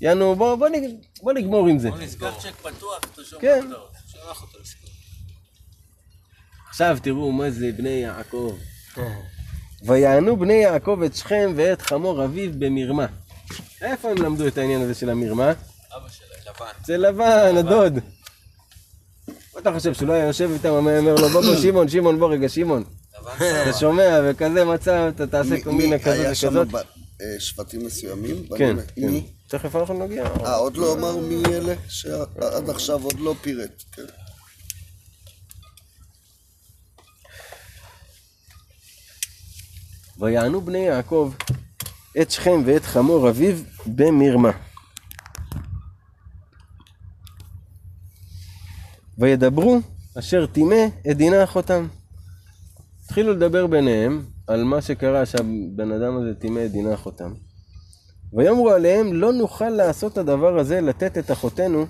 יאנו, 0.00 0.34
בוא, 0.36 0.54
בוא, 0.54 0.68
נג- 0.68 0.94
בוא 1.22 1.32
נגמור 1.32 1.68
עם 1.68 1.78
זה. 1.78 1.90
בוא 1.90 1.98
נסגור 1.98 2.30
צ'ק 2.40 2.54
פתוח, 2.54 2.98
תרשום 3.14 3.40
כן. 3.40 3.60
אותו 3.72 4.58
לסגור. 4.60 4.85
עכשיו 6.76 6.96
תראו 7.02 7.32
מה 7.32 7.50
זה 7.50 7.70
בני 7.76 7.88
יעקב. 7.88 8.56
ויענו 9.82 10.36
בני 10.36 10.54
יעקב 10.54 11.02
את 11.06 11.16
שכם 11.16 11.52
ואת 11.56 11.82
חמור 11.82 12.24
אביו 12.24 12.50
במרמה. 12.58 13.06
איפה 13.82 14.10
הם 14.10 14.16
למדו 14.16 14.46
את 14.46 14.58
העניין 14.58 14.80
הזה 14.80 14.94
של 14.94 15.10
המרמה? 15.10 15.50
אבא 15.50 16.08
שלהם. 16.08 16.54
לבן. 16.54 16.66
אצל 16.82 16.96
לבן, 16.96 17.56
הדוד. 17.56 17.94
מה 19.54 19.60
אתה 19.60 19.72
חושב, 19.72 19.94
שהוא 19.94 20.08
לא 20.08 20.12
היה 20.12 20.26
יושב 20.26 20.50
איתם, 20.52 20.68
אומר 20.68 21.00
לו, 21.00 21.28
בוא 21.28 21.40
בוא 21.40 21.56
שמעון, 21.56 21.88
שמעון, 21.88 22.18
בוא 22.18 22.32
רגע, 22.32 22.48
שמעון. 22.48 22.84
אתה 23.36 23.72
שומע, 23.80 24.20
וכזה 24.24 24.64
מצב, 24.64 25.10
אתה 25.16 25.26
תעשה 25.26 25.60
קומבינה 25.64 25.96
מי 25.96 26.02
כזאת 26.02 26.18
היה 26.18 26.34
שם 26.34 26.48
וכזאת. 26.48 26.74
אה, 27.20 27.36
שבטים 27.38 27.86
מסוימים? 27.86 28.46
כן, 28.58 28.76
כן. 28.96 29.08
מי? 29.08 29.26
תכף 29.48 29.76
אנחנו 29.76 30.06
נגיע. 30.06 30.24
אה, 30.24 30.54
עוד 30.54 30.76
לא 30.76 30.92
אמר 30.92 31.16
מי 31.16 31.42
אלה? 31.46 31.74
שעד 31.88 32.70
עכשיו 32.70 33.02
עוד 33.02 33.20
לא 33.20 33.34
פירט. 33.40 33.82
ויענו 40.18 40.60
בני 40.60 40.78
יעקב 40.78 41.32
את 42.20 42.30
שכם 42.30 42.62
ואת 42.66 42.82
חמור 42.82 43.28
אביו 43.28 43.56
במרמה. 43.86 44.50
וידברו 49.18 49.78
אשר 50.18 50.46
טימא 50.46 50.86
את 51.10 51.16
דינה 51.16 51.44
אחותם. 51.44 51.86
התחילו 53.04 53.32
לדבר 53.32 53.66
ביניהם 53.66 54.24
על 54.46 54.64
מה 54.64 54.82
שקרה 54.82 55.26
שהבן 55.26 55.92
אדם 55.92 56.16
הזה 56.16 56.34
טימא 56.34 56.64
את 56.66 56.70
דינה 56.72 56.94
אחותם. 56.94 57.32
ויאמרו 58.32 58.70
עליהם 58.70 59.12
לא 59.12 59.32
נוכל 59.32 59.68
לעשות 59.68 60.18
הדבר 60.18 60.58
הזה 60.58 60.80
לתת 60.80 61.18
את 61.18 61.30
אחותנו 61.30 61.86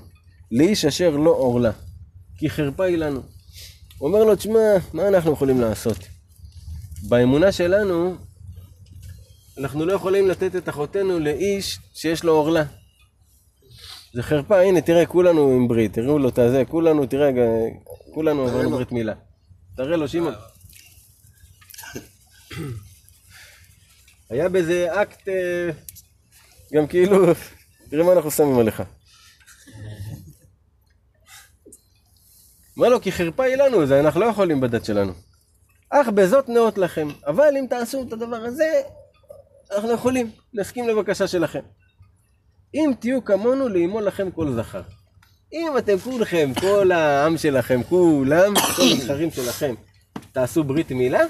לאיש 0.51 0.85
אשר 0.85 1.16
לא 1.16 1.31
עורלה 1.31 1.70
כי 2.39 2.51
חרפה 2.51 2.85
היא 2.85 2.97
לנו. 2.97 3.20
הוא 3.98 4.09
אומר 4.09 4.24
לו 4.24 4.36
תשמע 4.36 4.77
מה 4.93 5.09
אנחנו 5.09 5.32
יכולים 5.32 5.61
לעשות? 5.61 6.16
באמונה 7.02 7.52
שלנו, 7.52 8.16
אנחנו 9.59 9.85
לא 9.85 9.93
יכולים 9.93 10.28
לתת 10.28 10.56
את 10.56 10.68
אחותנו 10.68 11.18
לאיש 11.18 11.78
שיש 11.94 12.24
לו 12.24 12.32
עורלה. 12.32 12.64
זה 14.14 14.23
חרפה, 14.23 14.60
הנה 14.60 14.81
תראה, 14.81 15.06
כולנו 15.06 15.51
עם 15.51 15.68
ברית, 15.68 15.93
תראו 15.93 16.18
לו 16.18 16.28
את 16.28 16.39
הזה, 16.39 16.62
כולנו, 16.68 17.06
תראה, 17.06 17.31
כולנו 18.14 18.43
עברנו 18.43 18.70
ברית 18.70 18.93
מילה. 18.93 19.14
תראה 19.77 19.97
לו, 19.97 20.09
שמעון. 20.09 20.35
היה 24.31 24.48
בזה 24.48 25.02
אקט, 25.02 25.28
אה, 25.28 25.70
גם 26.73 26.86
כאילו, 26.86 27.27
תראה 27.90 28.05
מה 28.05 28.12
אנחנו 28.12 28.31
שמים 28.31 28.59
עליך. 28.59 28.82
אומר 32.77 32.89
לו, 32.89 33.01
כי 33.01 33.12
חרפה 33.12 33.44
היא 33.44 33.56
לנו, 33.56 33.86
זה 33.86 34.01
אנחנו 34.01 34.20
לא 34.20 34.27
יכולים 34.27 34.60
בדת 34.60 34.85
שלנו. 34.85 35.26
אך 35.91 36.09
בזאת 36.09 36.49
נאות 36.49 36.79
לכם, 36.79 37.09
אבל 37.27 37.57
אם 37.57 37.67
תעשו 37.71 38.03
את 38.03 38.13
הדבר 38.13 38.37
הזה, 38.37 38.83
אנחנו 39.71 39.93
יכולים, 39.93 40.31
נסכים 40.55 40.89
לבקשה 40.89 41.27
שלכם. 41.29 41.61
אם 42.75 42.93
תהיו 43.01 43.25
כמונו 43.25 43.69
לאמול 43.69 44.03
לכם 44.03 44.31
כל 44.31 44.53
זכר. 44.53 44.83
אם 45.53 45.79
אתם 45.79 45.99
כולכם, 45.99 46.53
כל 46.61 46.93
העם 46.93 47.39
שלכם, 47.39 47.83
כולם, 47.83 48.55
כל 48.77 48.83
הזכרים 48.93 49.31
שלכם, 49.31 49.75
תעשו 50.33 50.65
ברית 50.65 50.91
מילה, 50.91 51.21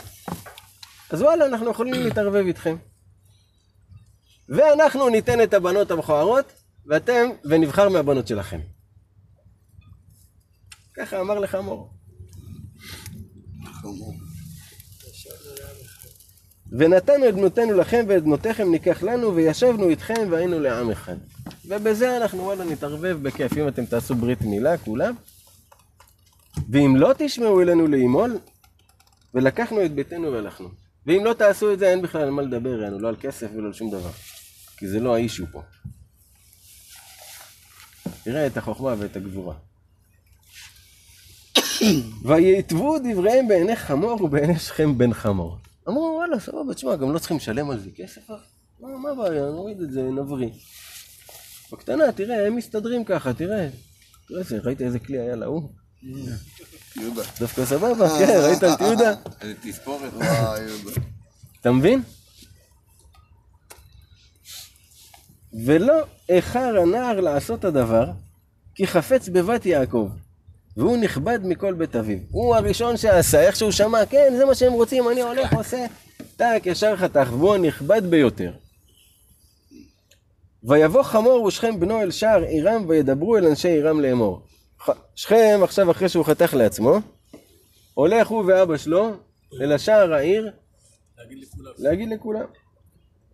אז 1.11 1.23
וואלה, 1.23 1.47
אנחנו 1.47 1.71
יכולים 1.71 1.95
להתערבב 1.95 2.47
איתכם. 2.47 2.77
ואנחנו 4.49 5.09
ניתן 5.09 5.43
את 5.43 5.55
הבנות 5.55 5.91
המכוערות, 5.91 6.53
ואתם, 6.87 7.29
ונבחר 7.45 7.89
מהבנות 7.89 8.27
שלכם. 8.27 8.61
ככה 10.95 11.21
אמר 11.21 11.39
לך 11.39 11.55
מור. 11.55 11.91
ונתנו 16.73 17.29
את 17.29 17.35
בנותינו 17.35 17.73
לכם 17.73 18.05
ואת 18.09 18.23
בנותיכם 18.23 18.71
ניקח 18.71 19.03
לנו 19.03 19.35
וישבנו 19.35 19.89
איתכם 19.89 20.29
והיינו 20.31 20.61
לעם 20.61 20.91
אחד. 20.91 21.17
ובזה 21.65 22.17
אנחנו 22.17 22.43
וואלה 22.43 22.65
נתערבב 22.65 23.19
בכיף, 23.23 23.57
אם 23.57 23.69
אתם 23.69 23.87
תעשו 23.87 24.15
ברית 24.15 24.43
מילה 24.43 24.79
כולם. 24.79 25.15
ואם 26.71 26.97
לא 26.97 27.13
תשמעו 27.19 27.63
אלינו 27.63 27.87
לאמול, 27.87 28.39
ולקחנו 29.35 29.85
את 29.85 29.95
ביתנו 29.95 30.33
והלכנו. 30.33 30.69
ואם 31.07 31.25
לא 31.25 31.33
תעשו 31.33 31.73
את 31.73 31.79
זה 31.79 31.89
אין 31.89 32.03
בכלל 32.03 32.23
על 32.23 32.31
מה 32.31 32.43
לדבר, 32.43 32.83
יענו, 32.83 32.99
לא 32.99 33.09
על 33.09 33.17
כסף 33.21 33.47
ולא 33.57 33.67
על 33.67 33.73
שום 33.73 33.91
דבר. 33.91 34.11
כי 34.77 34.89
זה 34.89 35.01
לא 35.01 35.15
האישו 35.15 35.45
פה. 35.53 35.63
תראה 38.25 38.47
את 38.47 38.57
החוכמה 38.57 38.95
ואת 38.99 39.17
הגבורה. 39.17 39.55
ויתבו 42.27 42.99
דבריהם 42.99 43.49
בעיני 43.49 43.77
חמור 43.77 44.23
ובעיני 44.23 44.59
שכם 44.59 44.99
בן 44.99 45.13
חמור. 45.13 45.59
אמרו 45.89 46.15
וואלה 46.17 46.41
סבבה, 46.41 46.75
תשמע, 46.75 46.97
גם 46.97 47.13
לא 47.13 47.19
צריכים 47.19 47.37
לשלם 47.37 47.71
על 47.71 47.81
זה 47.81 47.91
כסף? 47.97 48.31
אה? 48.31 48.37
מה, 48.81 48.89
מה 48.99 49.11
הבעיה, 49.11 49.43
נוריד 49.43 49.81
את 49.81 49.91
זה, 49.93 50.03
נבריא. 50.03 50.51
בקטנה, 51.73 52.13
תראה, 52.13 52.47
הם 52.47 52.57
מסתדרים 52.57 53.05
ככה, 53.05 53.35
תראה. 53.35 53.69
תראה, 54.29 54.43
ראית 54.63 54.83
איזה 54.83 54.99
כלי 54.99 55.21
היה 55.21 55.37
להוא? 55.37 55.69
יהודה. 56.97 57.23
דווקא 57.41 57.65
סבבה, 57.65 58.09
כן, 58.19 58.41
ראית 58.43 58.65
את 58.65 58.81
יהודה? 58.81 59.15
איזה 59.41 59.55
תספורת. 59.63 60.13
וואי, 60.15 60.61
יהודה. 60.61 60.91
אתה 61.61 61.73
מבין? 61.73 62.03
ולא 65.65 65.95
איחר 66.29 66.79
הנער 66.83 67.21
לעשות 67.21 67.65
הדבר, 67.65 68.11
כי 68.75 68.87
חפץ 68.87 69.29
בבת 69.29 69.67
יעקב, 69.67 70.11
והוא 70.77 70.97
נכבד 70.97 71.39
מכל 71.43 71.75
בית 71.75 71.97
אביו. 71.97 72.19
הוא 72.31 72.57
הראשון 72.57 72.97
שעשה, 72.97 73.41
איך 73.41 73.57
שהוא 73.57 73.71
שמע, 73.71 74.07
כן, 74.07 74.35
זה 74.37 74.45
מה 74.45 74.55
שהם 74.55 74.73
רוצים, 74.73 75.09
אני 75.09 75.21
הולך, 75.21 75.53
עושה, 75.53 75.87
טק, 76.37 76.63
ישר 76.65 76.97
חתך, 76.97 77.29
והוא 77.33 77.55
הנכבד 77.55 78.03
ביותר. 78.11 78.53
ויבוא 80.65 81.03
חמור 81.03 81.43
ושכם 81.43 81.81
בנו 81.81 82.03
אל 82.03 82.11
שער 82.11 82.43
עירם, 82.43 82.85
וידברו 82.89 83.37
אל 83.37 83.47
אנשי 83.47 83.69
עירם 83.69 84.01
לאמור. 84.01 84.41
שכם, 85.15 85.61
עכשיו 85.63 85.91
אחרי 85.91 86.09
שהוא 86.09 86.25
חתך 86.25 86.55
לעצמו, 86.55 86.99
הולך 87.95 88.29
הוא 88.29 88.45
ואבא 88.47 88.77
שלו 88.77 89.11
אל 89.61 89.73
השער 89.73 90.15
העיר, 90.15 90.51
להגיד 91.79 92.09
לכולם. 92.09 92.45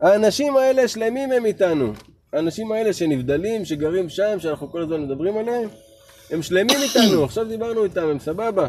האנשים 0.00 0.56
האלה 0.56 0.88
שלמים 0.88 1.32
הם 1.32 1.46
איתנו. 1.46 1.92
האנשים 2.32 2.72
האלה 2.72 2.92
שנבדלים, 2.92 3.64
שגרים 3.64 4.08
שם, 4.08 4.40
שאנחנו 4.40 4.70
כל 4.70 4.82
הזמן 4.82 5.02
מדברים 5.02 5.36
עליהם, 5.36 5.68
הם 6.32 6.42
שלמים 6.42 6.76
איתנו, 6.82 7.24
עכשיו 7.24 7.44
דיברנו 7.44 7.84
איתם, 7.84 8.08
הם 8.08 8.18
סבבה. 8.18 8.68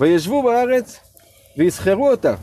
וישבו 0.00 0.42
בארץ 0.42 0.98
ויסחרו 1.56 2.10
אותה. 2.10 2.34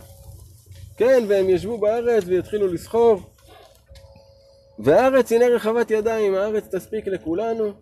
כן, 0.97 1.23
והם 1.27 1.49
ישבו 1.49 1.77
בארץ 1.77 2.23
ויתחילו 2.27 2.67
לסחור. 2.67 3.21
והארץ 4.79 5.31
הנה 5.31 5.45
רחבת 5.47 5.91
ידיים, 5.91 6.35
הארץ 6.35 6.63
תספיק 6.75 7.07
לכולנו. 7.07 7.73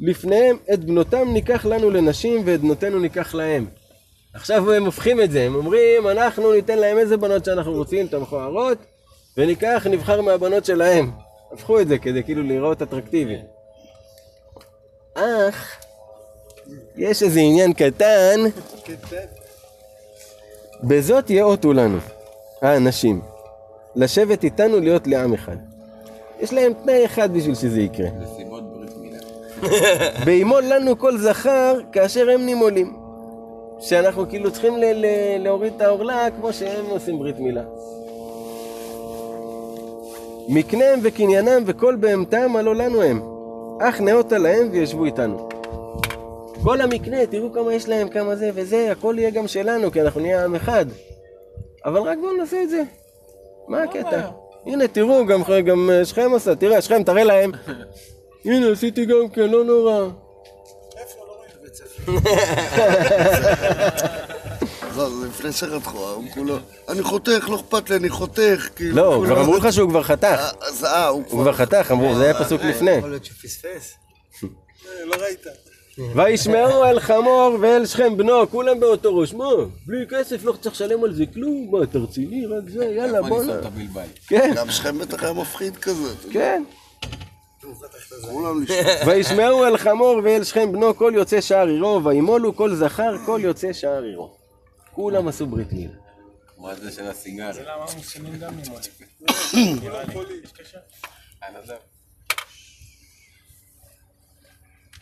לפניהם 0.00 0.56
את 0.74 0.84
בנותם 0.84 1.32
ניקח 1.32 1.66
לנו 1.66 1.90
לנשים 1.90 2.42
ואת 2.46 2.60
בנותינו 2.60 2.98
ניקח 2.98 3.34
להם. 3.34 3.66
עכשיו 4.34 4.72
הם 4.72 4.84
הופכים 4.84 5.20
את 5.20 5.30
זה, 5.30 5.42
הם 5.42 5.54
אומרים 5.54 6.08
אנחנו 6.08 6.52
ניתן 6.52 6.78
להם 6.78 6.98
איזה 6.98 7.16
בנות 7.16 7.44
שאנחנו 7.44 7.72
רוצים, 7.72 8.06
את 8.06 8.14
המכוערות, 8.14 8.78
וניקח, 9.36 9.86
נבחר 9.90 10.20
מהבנות 10.20 10.64
שלהם. 10.64 11.10
הפכו 11.52 11.80
את 11.80 11.88
זה 11.88 11.98
כדי 11.98 12.22
כאילו 12.22 12.42
לראות 12.42 12.82
אטרקטיבי. 12.82 13.38
אך, 15.14 15.76
יש 16.96 17.22
איזה 17.22 17.40
עניין 17.40 17.72
קטן, 17.72 18.40
בזאת 20.82 21.30
יאותו 21.30 21.72
לנו, 21.72 21.98
האנשים, 22.62 23.20
לשבת 23.96 24.44
איתנו 24.44 24.80
להיות 24.80 25.06
לעם 25.06 25.34
אחד. 25.34 25.56
יש 26.40 26.52
להם 26.52 26.72
תנאי 26.82 27.06
אחד 27.06 27.34
בשביל 27.34 27.54
שזה 27.54 27.80
יקרה. 27.80 28.08
נסיבות 28.10 28.72
ברית 28.72 28.96
מילה. 28.96 29.18
וימול 30.26 30.64
לנו 30.64 30.98
כל 30.98 31.18
זכר 31.18 31.78
כאשר 31.92 32.30
הם 32.30 32.46
נימולים. 32.46 32.96
שאנחנו 33.80 34.28
כאילו 34.28 34.52
צריכים 34.52 34.74
להוריד 35.38 35.72
את 35.76 35.80
העורלה 35.80 36.28
כמו 36.36 36.52
שהם 36.52 36.86
עושים 36.86 37.18
ברית 37.18 37.38
מילה. 37.38 37.62
מקניהם 40.48 41.00
וקניינם 41.02 41.62
וכל 41.66 41.96
בהמתם 42.00 42.56
הלא 42.56 42.76
לנו 42.76 43.02
הם. 43.02 43.22
אך 43.80 44.00
נאותה 44.00 44.38
להם 44.38 44.68
וישבו 44.72 45.04
איתנו. 45.04 45.48
כל 46.62 46.80
המקנה, 46.80 47.26
תראו 47.26 47.52
כמה 47.52 47.74
יש 47.74 47.88
להם, 47.88 48.08
כמה 48.08 48.36
זה 48.36 48.50
וזה, 48.54 48.92
הכל 48.92 49.14
יהיה 49.18 49.30
גם 49.30 49.48
שלנו, 49.48 49.92
כי 49.92 50.02
אנחנו 50.02 50.20
נהיה 50.20 50.44
עם 50.44 50.54
אחד. 50.54 50.86
אבל 51.84 52.00
רק 52.00 52.18
בואו 52.18 52.36
נעשה 52.36 52.62
את 52.62 52.70
זה. 52.70 52.82
מה 53.68 53.82
הקטע? 53.82 54.20
הנה, 54.66 54.88
תראו, 54.88 55.26
גם, 55.26 55.42
גם 55.64 55.90
אה, 55.90 56.04
שכם 56.04 56.34
עשה, 56.34 56.54
תראה, 56.54 56.82
שכם, 56.82 57.02
תראה 57.02 57.24
להם. 57.24 57.52
הנה, 58.44 58.70
עשיתי 58.70 59.04
גם 59.04 59.28
כן, 59.28 59.50
לא 59.50 59.64
נורא. 59.64 60.08
לא, 62.08 62.08
זה 64.94 65.26
לפני 65.26 65.52
שחתכו, 65.52 66.10
הוא 66.10 66.24
כולו, 66.34 66.56
אני 66.88 67.02
חותך, 67.02 67.48
לא 67.48 67.56
אכפת 67.56 67.90
לי, 67.90 67.96
אני 67.96 68.08
חותך, 68.08 68.68
כאילו... 68.76 68.96
לא, 68.96 69.22
כבר 69.26 69.40
אמרו 69.40 69.56
לך 69.56 69.72
שהוא 69.72 69.90
כבר 69.90 70.02
חתך. 70.02 70.24
אה, 70.24 70.50
אז 70.60 70.84
אה, 70.84 71.06
הוא 71.06 71.22
הוא 71.28 71.42
כבר 71.42 71.52
חתך, 71.52 71.88
אמרו, 71.90 72.14
זה 72.14 72.24
היה 72.24 72.44
פסוק 72.44 72.62
לפני. 72.62 72.90
יכול 72.90 73.10
להיות 73.10 73.24
שהוא 73.24 73.36
פספס. 73.42 73.94
לא 75.04 75.16
ראית. 75.16 75.46
וישמעו 76.14 76.84
אל 76.84 77.00
חמור 77.00 77.58
ואל 77.60 77.86
שכם 77.86 78.16
בנו, 78.16 78.50
כולם 78.50 78.80
באותו 78.80 79.16
ראש. 79.16 79.34
מה, 79.34 79.44
בלי 79.86 80.06
כסף 80.10 80.44
לא 80.44 80.52
צריך 80.60 80.74
לשלם 80.74 81.04
על 81.04 81.14
זה 81.14 81.24
כלום? 81.34 81.68
מה, 81.70 81.82
אתה 81.82 81.98
רציני? 81.98 82.46
רק 82.46 82.68
זה, 82.68 82.84
יאללה, 82.84 83.22
בוא'נה. 83.22 83.52
כן, 84.28 84.52
גם 84.56 84.70
שכם 84.70 84.98
בטח 84.98 85.22
היה 85.22 85.32
מפחיד 85.32 85.76
כזה. 85.76 86.14
כן. 86.32 86.62
וישמעו 89.06 89.66
אל 89.66 89.76
חמור 89.76 90.20
ואל 90.24 90.44
שכם 90.44 90.72
בנו 90.72 90.96
כל 90.96 91.12
יוצא 91.16 91.40
שער 91.40 91.66
עירו, 91.66 92.04
וימולו 92.04 92.56
כל 92.56 92.74
זכר 92.74 93.16
כל 93.26 93.40
יוצא 93.42 93.72
שער 93.72 94.02
עירו. 94.02 94.41
כולם 94.92 95.28
עשו 95.28 95.46
ברית 95.46 95.72
מילה. 95.72 95.94
מה 96.58 96.74
זה 96.74 96.92
של 96.92 97.06
הסיגר? 97.06 97.52
זה 97.52 97.62
למה 97.62 97.84
המוסלמים 97.92 98.38
גם. 98.38 98.54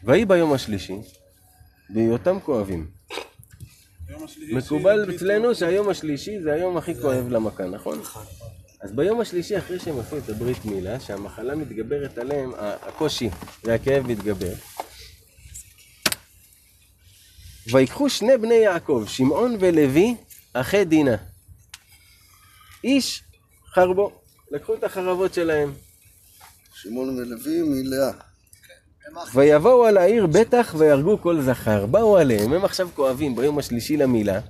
ויהי 0.04 0.24
ביום 0.24 0.52
השלישי, 0.52 0.96
בהיותם 1.90 2.40
כואבים. 2.40 2.90
יום 4.08 4.24
השלישי 4.24 4.54
מקובל 4.54 5.14
אצלנו 5.16 5.54
שהיום 5.54 5.88
השלישי 5.88 6.40
זה 6.42 6.52
היום 6.52 6.76
הכי 6.76 6.94
כואב 6.94 7.28
למכה, 7.28 7.66
נכון? 7.66 8.02
אז 8.80 8.92
ביום 8.92 9.20
השלישי 9.20 9.58
אחרי 9.58 9.78
שהם 9.78 9.98
עשו 9.98 10.18
את 10.18 10.28
הברית 10.28 10.64
מילה, 10.64 11.00
שהמחלה 11.00 11.54
מתגברת 11.54 12.18
עליהם, 12.18 12.52
הקושי 12.58 13.30
והכאב 13.64 14.06
מתגבר. 14.06 14.52
ויקחו 17.66 18.10
שני 18.10 18.38
בני 18.38 18.54
יעקב, 18.54 19.04
שמעון 19.08 19.56
ולוי, 19.60 20.16
אחי 20.52 20.84
דינה. 20.84 21.16
איש 22.84 23.22
חרבו, 23.74 24.12
לקחו 24.50 24.74
את 24.74 24.84
החרבות 24.84 25.34
שלהם. 25.34 25.72
שמעון 26.74 27.08
ולוי 27.08 27.62
מלאה. 27.62 28.10
ויבואו 29.34 29.86
על 29.86 29.96
העיר 29.96 30.26
בטח 30.26 30.74
ויהרגו 30.78 31.22
כל 31.22 31.40
זכר. 31.40 31.86
באו 31.86 32.16
עליהם, 32.16 32.52
הם 32.52 32.64
עכשיו 32.64 32.88
כואבים 32.94 33.36
ביום 33.36 33.58
השלישי 33.58 33.96
למילה. 33.96 34.40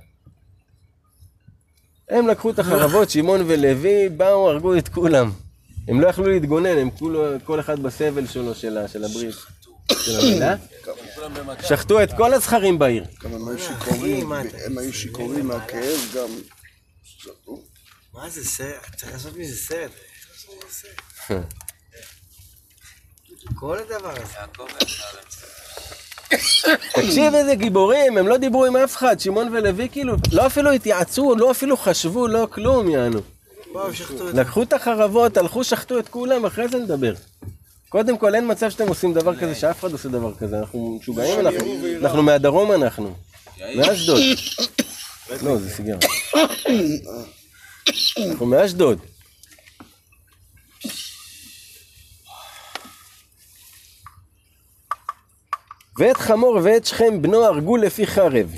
הם 2.09 2.27
לקחו 2.27 2.49
את 2.49 2.59
החרבות, 2.59 3.09
שמעון 3.09 3.41
ולוי, 3.47 4.09
באו, 4.09 4.49
הרגו 4.49 4.77
את 4.77 4.87
כולם. 4.87 5.31
הם 5.87 6.01
לא 6.01 6.07
יכלו 6.07 6.27
להתגונן, 6.27 6.77
הם 6.77 6.89
כולו, 6.91 7.23
כל 7.43 7.59
אחד 7.59 7.79
בסבל 7.79 8.27
שלו, 8.27 8.55
של, 8.55 8.77
של 8.87 9.03
הברית, 9.03 9.35
של 9.99 10.19
המילה. 10.19 10.55
שחטו 11.67 12.03
את 12.03 12.09
כל 12.17 12.33
הזכרים 12.33 12.79
בעיר. 12.79 13.05
גם 13.23 13.33
הם 13.33 13.47
היו 13.47 13.59
שיכורים, 13.59 14.31
הם 14.65 14.77
היו 14.77 14.93
שיכורים 14.93 15.47
מהכאב 15.47 15.99
גם. 16.15 16.29
מה 18.13 18.29
זה 18.29 18.45
סרט? 18.45 18.95
צריך 18.95 19.11
לעשות 19.11 19.37
מזה 19.37 19.55
סרט. 19.55 19.91
כל 23.55 23.77
הדבר 23.77 24.13
הזה. 24.21 24.33
תקשיב 26.93 27.33
איזה 27.35 27.55
גיבורים, 27.55 28.17
הם 28.17 28.27
לא 28.27 28.37
דיברו 28.37 28.65
עם 28.65 28.77
אף 28.77 28.95
אחד, 28.95 29.19
שמעון 29.19 29.55
ולוי 29.55 29.89
כאילו, 29.91 30.15
לא 30.31 30.47
אפילו 30.47 30.71
התייעצו, 30.71 31.35
לא 31.35 31.51
אפילו 31.51 31.77
חשבו, 31.77 32.27
לא 32.27 32.47
כלום, 32.51 32.89
יענו. 32.89 33.19
לקחו 34.33 34.63
את 34.63 34.73
החרבות, 34.73 35.37
הלכו, 35.37 35.63
שחטו 35.63 35.99
את 35.99 36.09
כולם, 36.09 36.45
אחרי 36.45 36.67
זה 36.67 36.77
נדבר. 36.77 37.13
קודם 37.91 38.17
כל, 38.17 38.35
אין 38.35 38.51
מצב 38.51 38.69
שאתם 38.69 38.87
עושים 38.87 39.13
דבר 39.13 39.35
כזה, 39.35 39.55
שאף 39.55 39.79
אחד 39.79 39.91
עושה 39.91 40.09
דבר 40.09 40.35
כזה. 40.35 40.59
אנחנו 40.59 40.97
משוגעים, 41.01 41.39
אנחנו, 41.39 41.73
אנחנו 42.01 42.23
מהדרום 42.23 42.71
אנחנו. 42.71 43.15
מאשדוד. 43.75 44.19
לא, 45.43 45.57
זה 45.57 45.69
סיגר. 45.69 45.97
אנחנו 48.29 48.45
מאשדוד. 48.45 48.99
ואת 55.99 56.17
חמור 56.17 56.59
ואת 56.63 56.85
שכם 56.85 57.21
בנו 57.21 57.43
הרגו 57.43 57.77
לפי 57.77 58.07
חרב. 58.07 58.51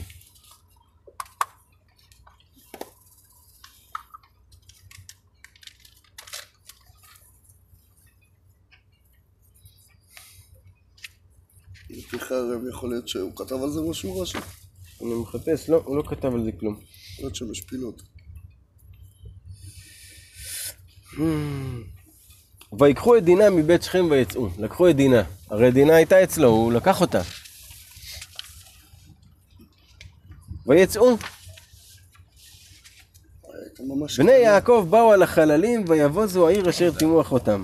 לפי 11.89 12.19
חרב 12.33 12.61
יכול 12.69 12.89
להיות 12.89 13.07
שהוא 13.07 13.31
כתב 13.35 13.55
על 13.63 13.69
זה 13.69 13.81
משהו 13.89 14.19
רש"י. 14.19 14.37
אני 15.01 15.13
מחפש, 15.13 15.69
לא, 15.69 15.81
הוא 15.85 15.97
לא 15.97 16.03
כתב 16.07 16.33
על 16.33 16.43
זה 16.43 16.51
כלום. 16.59 16.73
יכול 16.73 17.25
להיות 17.25 17.35
שהם 17.35 17.51
השפילו 17.51 17.87
אותו. 17.87 18.03
ויקחו 22.79 23.17
את 23.17 23.23
דינה 23.23 23.49
מבית 23.49 23.83
שכם 23.83 24.07
ויצאו. 24.11 24.49
לקחו 24.59 24.89
את 24.89 24.95
דינה. 24.95 25.23
הרי 25.49 25.71
דינה 25.71 25.95
הייתה 25.95 26.23
אצלו, 26.23 26.47
הוא 26.47 26.73
לקח 26.73 27.01
אותה. 27.01 27.21
ויצאו. 30.67 31.17
בני 34.17 34.31
יעקב 34.31 34.87
באו 34.89 35.11
על 35.11 35.23
החללים 35.23 35.85
ויבוזו 35.87 36.47
העיר 36.47 36.69
אשר 36.69 36.91
תימו 36.91 37.21
אחותם. 37.21 37.63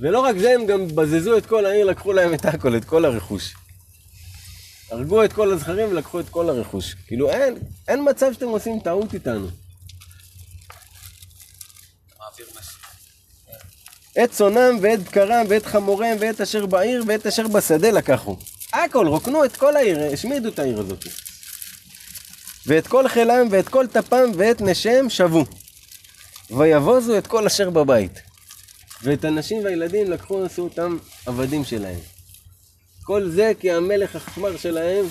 ולא 0.00 0.20
רק 0.20 0.36
זה, 0.38 0.54
הם 0.54 0.66
גם 0.66 0.88
בזזו 0.88 1.38
את 1.38 1.46
כל 1.46 1.66
העיר, 1.66 1.86
לקחו 1.86 2.12
להם 2.12 2.34
את 2.34 2.44
הכל, 2.44 2.76
את 2.76 2.84
כל 2.84 3.04
הרכוש. 3.04 3.54
הרגו 4.92 5.24
את 5.24 5.32
כל 5.32 5.52
הזכרים 5.52 5.88
ולקחו 5.90 6.20
את 6.20 6.28
כל 6.28 6.48
הרכוש. 6.48 6.94
כאילו 7.06 7.30
אין, 7.30 7.58
אין 7.88 8.08
מצב 8.10 8.32
שאתם 8.32 8.48
עושים 8.48 8.80
טעות 8.80 9.14
איתנו. 9.14 9.48
את 14.24 14.30
צונם 14.30 14.78
ואת 14.82 15.00
בקרם 15.00 15.46
ואת 15.48 15.66
חמוריהם 15.66 16.16
ואת 16.20 16.40
אשר 16.40 16.66
בעיר 16.66 17.04
ואת 17.06 17.26
אשר 17.26 17.48
בשדה 17.48 17.90
לקחו. 17.90 18.36
הכל, 18.72 19.06
רוקנו 19.06 19.44
את 19.44 19.56
כל 19.56 19.76
העיר, 19.76 19.98
השמידו 20.12 20.48
את 20.48 20.58
העיר 20.58 20.80
הזאת. 20.80 21.04
ואת 22.66 22.86
כל 22.86 23.08
חילם 23.08 23.48
ואת 23.50 23.68
כל 23.68 23.86
טפם 23.86 24.30
ואת 24.36 24.60
נשיהם 24.60 25.10
שבו. 25.10 25.44
ויבוזו 26.50 27.18
את 27.18 27.26
כל 27.26 27.46
אשר 27.46 27.70
בבית. 27.70 28.22
ואת 29.02 29.24
הנשים 29.24 29.64
והילדים 29.64 30.10
לקחו 30.10 30.44
עשו 30.44 30.62
אותם 30.62 30.98
עבדים 31.26 31.64
שלהם. 31.64 32.11
כל 33.12 33.28
זה 33.28 33.52
כי 33.60 33.70
המלך 33.72 34.16
החשמר 34.16 34.56
שלהם 34.56 35.04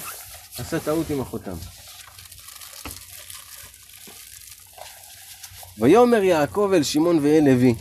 עשה 0.58 0.80
טעות 0.80 1.10
עם 1.10 1.22
אחותם. 1.22 1.52
ויאמר 5.80 6.24
יעקב 6.24 6.72
אל 6.76 6.84
שמעון 6.84 7.20
ואל 7.22 7.44
לוי 7.46 7.76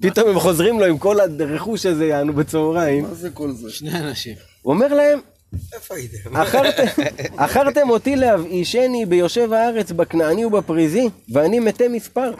פתאום 0.00 0.28
הם 0.30 0.40
חוזרים 0.40 0.80
לו 0.80 0.86
עם 0.86 0.98
כל 0.98 1.16
הרכוש 1.20 1.86
הזה, 1.86 2.06
יענו 2.06 2.32
בצהריים. 2.32 3.04
מה 3.04 3.14
זה 3.14 3.30
כל 3.30 3.52
זה? 3.52 3.70
שני 3.72 3.98
אנשים. 3.98 4.34
הוא 4.62 4.74
אומר 4.74 4.94
להם, 4.94 5.20
איפה 5.72 5.94
הייתם? 5.94 6.36
"אכרתם- 6.36 7.02
אכרתם 7.36 7.90
אותי 7.90 8.16
להבאישני 8.16 9.06
ביושב 9.06 9.52
הארץ 9.52 9.90
בכנעני 9.92 10.44
ובפריזי, 10.44 11.08
ואני 11.32 11.60
מתי 11.60 11.88
מספר. 11.88 12.30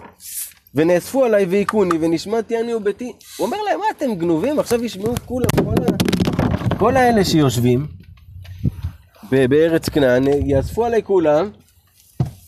ונאספו 0.76 1.24
עליי 1.24 1.44
והיכוני, 1.44 1.98
ונשמעתי 2.00 2.60
אני 2.60 2.74
וביתי. 2.74 3.12
הוא 3.36 3.46
אומר 3.46 3.62
להם, 3.62 3.78
מה 3.78 3.84
אתם 3.96 4.14
גנובים? 4.14 4.58
עכשיו 4.58 4.84
ישמעו 4.84 5.14
כולם, 5.26 5.46
כל, 5.64 5.82
ה... 5.84 5.93
כל 6.84 6.96
האלה 6.96 7.24
שיושבים 7.24 7.86
ב- 9.30 9.46
בארץ 9.46 9.88
כנען, 9.88 10.24
יאספו 10.46 10.84
עליי 10.84 11.02
כולם, 11.02 11.50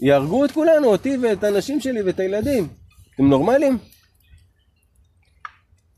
יהרגו 0.01 0.45
את 0.45 0.53
כולנו, 0.53 0.87
אותי 0.87 1.17
ואת 1.23 1.45
הנשים 1.45 1.81
שלי 1.81 2.03
ואת 2.03 2.21
הילדים. 2.21 2.69
אתם 3.15 3.29
נורמלים? 3.29 3.79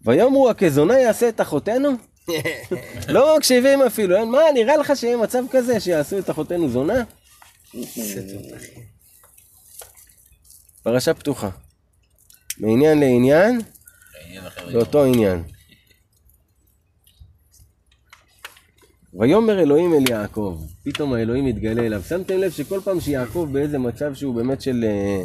ויאמרו 0.05 0.51
הכזונה 0.51 0.99
יעשה 0.99 1.29
את 1.29 1.41
אחותינו? 1.41 1.89
לא 3.15 3.37
מקשיבים 3.37 3.83
אפילו, 3.83 4.17
אין, 4.17 4.31
מה, 4.31 4.39
נראה 4.55 4.77
לך 4.77 4.93
שיהיה 4.97 5.17
מצב 5.17 5.43
כזה 5.51 5.81
שיעשו 5.81 6.19
את 6.19 6.31
אחותינו 6.31 6.69
זונה? 6.69 7.03
פרשה 10.83 11.15
פתוחה. 11.15 11.51
מעניין 12.59 13.01
לעניין. 13.01 13.61
באותו 14.73 15.05
עניין. 15.05 15.58
ויאמר 19.15 19.61
אלוהים 19.61 19.95
אל 19.95 20.11
יעקב, 20.11 20.61
פתאום 20.85 21.13
האלוהים 21.13 21.45
מתגלה 21.45 21.87
אליו. 21.87 22.03
שמתם 22.03 22.39
לב 22.39 22.51
שכל 22.51 22.81
פעם 22.85 23.01
שיעקב 23.01 23.49
באיזה 23.53 23.79
מצב 23.79 24.15
שהוא 24.15 24.35
באמת 24.35 24.61
של 24.61 24.85
אה, 24.85 25.25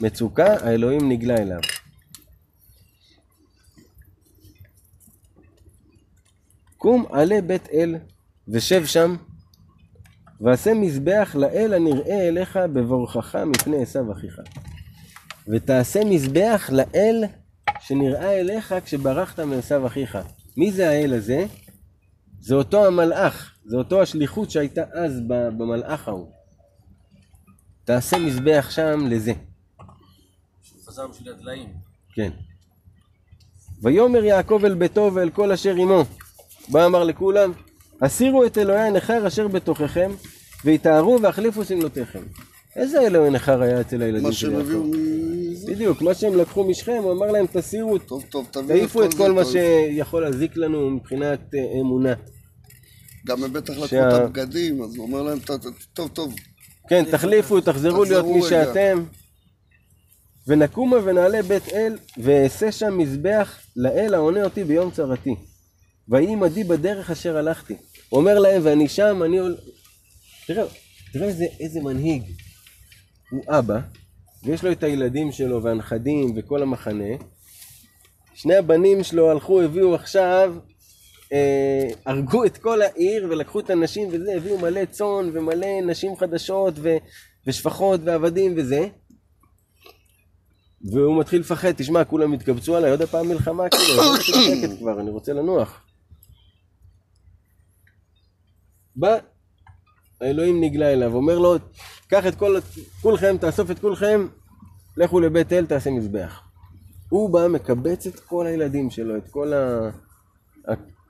מצוקה, 0.00 0.54
האלוהים 0.60 1.08
נגלה 1.08 1.36
אליו. 1.36 1.60
קום 6.76 7.06
עלה 7.10 7.40
בית 7.40 7.68
אל 7.72 7.96
ושב 8.48 8.86
שם 8.86 9.16
ועשה 10.40 10.74
מזבח 10.74 11.36
לאל 11.38 11.74
הנראה 11.74 12.28
אליך 12.28 12.56
בבורכך 12.56 13.36
מפני 13.36 13.82
עשיו 13.82 14.12
אחיך. 14.12 14.40
ותעשה 15.48 16.04
מזבח 16.04 16.70
לאל 16.72 17.24
שנראה 17.80 18.40
אליך 18.40 18.74
כשברחת 18.84 19.40
מעשיו 19.40 19.86
אחיך. 19.86 20.18
מי 20.56 20.72
זה 20.72 20.88
האל 20.88 21.14
הזה? 21.14 21.46
זה 22.40 22.54
אותו 22.54 22.86
המלאך, 22.86 23.54
זה 23.64 23.76
אותו 23.76 24.02
השליחות 24.02 24.50
שהייתה 24.50 24.82
אז 24.92 25.20
במלאך 25.28 26.08
ההוא. 26.08 26.32
תעשה 27.84 28.18
מזבח 28.18 28.68
שם 28.70 29.06
לזה. 29.06 29.32
שהוא 30.62 30.82
חזר 30.86 31.06
בשביל 31.06 31.32
הדליים. 31.32 31.72
כן. 32.14 32.30
ויאמר 33.82 34.24
יעקב 34.24 34.60
אל 34.64 34.74
ביתו 34.74 35.10
ואל 35.14 35.30
כל 35.30 35.52
אשר 35.52 35.74
עמו. 35.74 36.04
בא 36.68 36.86
אמר 36.86 37.04
לכולם, 37.04 37.52
הסירו 38.02 38.44
את 38.46 38.58
אלוהי 38.58 38.86
הנכר 38.86 39.26
אשר 39.26 39.48
בתוככם, 39.48 40.10
ויטהרו 40.64 41.22
והחליפו 41.22 41.64
שמלותיכם. 41.64 42.22
איזה 42.78 43.00
אלוהי 43.06 43.30
נכר 43.30 43.62
היה 43.62 43.80
אצל 43.80 44.02
הילדים 44.02 44.22
מה 44.22 44.32
של 44.32 44.38
שהם 44.50 44.60
הביאו 44.60 44.86
יעקב? 44.86 44.96
מזה. 45.50 45.72
בדיוק, 45.72 46.02
מה 46.02 46.14
שהם 46.14 46.36
לקחו 46.38 46.64
משכם, 46.64 47.00
הוא 47.02 47.12
אמר 47.12 47.26
להם 47.26 47.46
תסירו, 47.52 47.98
טוב, 47.98 48.24
טוב, 48.30 48.46
תעיפו 48.68 49.04
את 49.04 49.14
כל 49.14 49.32
מה 49.32 49.44
שיכול 49.44 50.22
להזיק 50.22 50.56
לנו 50.56 50.90
מבחינת 50.90 51.40
אה, 51.54 51.80
אמונה. 51.80 52.14
גם 53.26 53.44
הם 53.44 53.52
בטח 53.52 53.72
לקחו 53.78 53.84
את 53.84 54.12
הבגדים, 54.12 54.82
אז 54.82 54.96
הוא 54.96 55.06
אומר 55.06 55.22
להם, 55.22 55.38
"ת- 55.38 55.50
ת- 55.50 55.66
טוב, 55.92 56.08
טוב, 56.12 56.34
כן, 56.88 57.04
תחליפו, 57.10 57.60
תחזרו 57.60 58.04
להיות 58.04 58.26
מי. 58.26 58.42
שאתם. 58.42 59.04
ונקומה 60.46 60.96
ונעלה 61.04 61.42
בית 61.42 61.68
אל, 61.72 61.98
ואעשה 62.18 62.72
שם 62.72 62.98
מזבח 62.98 63.58
לאל 63.76 64.14
העונה 64.14 64.44
אותי 64.44 64.64
ביום 64.64 64.90
צרתי. 64.90 65.34
ויהי 66.08 66.32
עמדי 66.32 66.64
בדרך 66.64 67.10
אשר 67.10 67.36
הלכתי. 67.36 67.74
הוא 68.08 68.20
אומר 68.20 68.38
להם, 68.38 68.60
ואני 68.64 68.88
שם, 68.88 69.22
אני 69.24 69.38
עול... 69.38 69.56
תראה, 70.46 70.64
תראה 71.12 71.28
איזה, 71.28 71.44
איזה 71.60 71.80
מנהיג. 71.80 72.22
הוא 73.30 73.44
אבא, 73.48 73.78
ויש 74.44 74.64
לו 74.64 74.72
את 74.72 74.82
הילדים 74.82 75.32
שלו 75.32 75.62
והנכדים 75.62 76.34
וכל 76.36 76.62
המחנה. 76.62 77.14
שני 78.34 78.56
הבנים 78.56 79.02
שלו 79.02 79.30
הלכו, 79.30 79.62
הביאו 79.62 79.94
עכשיו, 79.94 80.54
אה, 81.32 81.88
הרגו 82.06 82.44
את 82.44 82.58
כל 82.58 82.82
העיר 82.82 83.26
ולקחו 83.30 83.60
את 83.60 83.70
הנשים 83.70 84.08
וזה, 84.12 84.34
הביאו 84.36 84.58
מלא 84.58 84.84
צאן 84.84 85.30
ומלא 85.32 85.80
נשים 85.86 86.16
חדשות 86.16 86.74
ו, 86.76 86.96
ושפחות 87.46 88.00
ועבדים 88.04 88.54
וזה. 88.56 88.88
והוא 90.92 91.20
מתחיל 91.20 91.40
לפחד, 91.40 91.72
תשמע, 91.72 92.04
כולם 92.04 92.32
התקבצו 92.32 92.76
עליי, 92.76 92.90
עוד 92.90 93.02
הפעם 93.02 93.28
מלחמה, 93.28 93.68
כאילו, 93.68 94.02
אני 94.02 94.10
רוצה 94.10 94.22
שקט 94.22 94.78
כבר, 94.78 95.00
אני 95.00 95.10
רוצה 95.10 95.32
לנוח. 95.32 95.82
בא, 98.96 99.16
האלוהים 100.20 100.60
נגלה 100.64 100.92
אליו, 100.92 101.14
אומר 101.14 101.38
לו, 101.38 101.56
קח 102.08 102.26
את 102.26 102.34
כל, 102.34 102.58
כולכם, 103.02 103.36
תאסוף 103.40 103.70
את 103.70 103.78
כולכם, 103.78 104.26
לכו 104.96 105.20
לבית 105.20 105.52
אל, 105.52 105.66
תעשה 105.66 105.90
מזבח. 105.90 106.42
הוא 107.08 107.30
בא, 107.30 107.48
מקבץ 107.48 108.06
את 108.06 108.20
כל 108.20 108.46
הילדים 108.46 108.90
שלו, 108.90 109.16
את 109.16 109.28
כל 109.28 109.52
ה... 109.52 109.90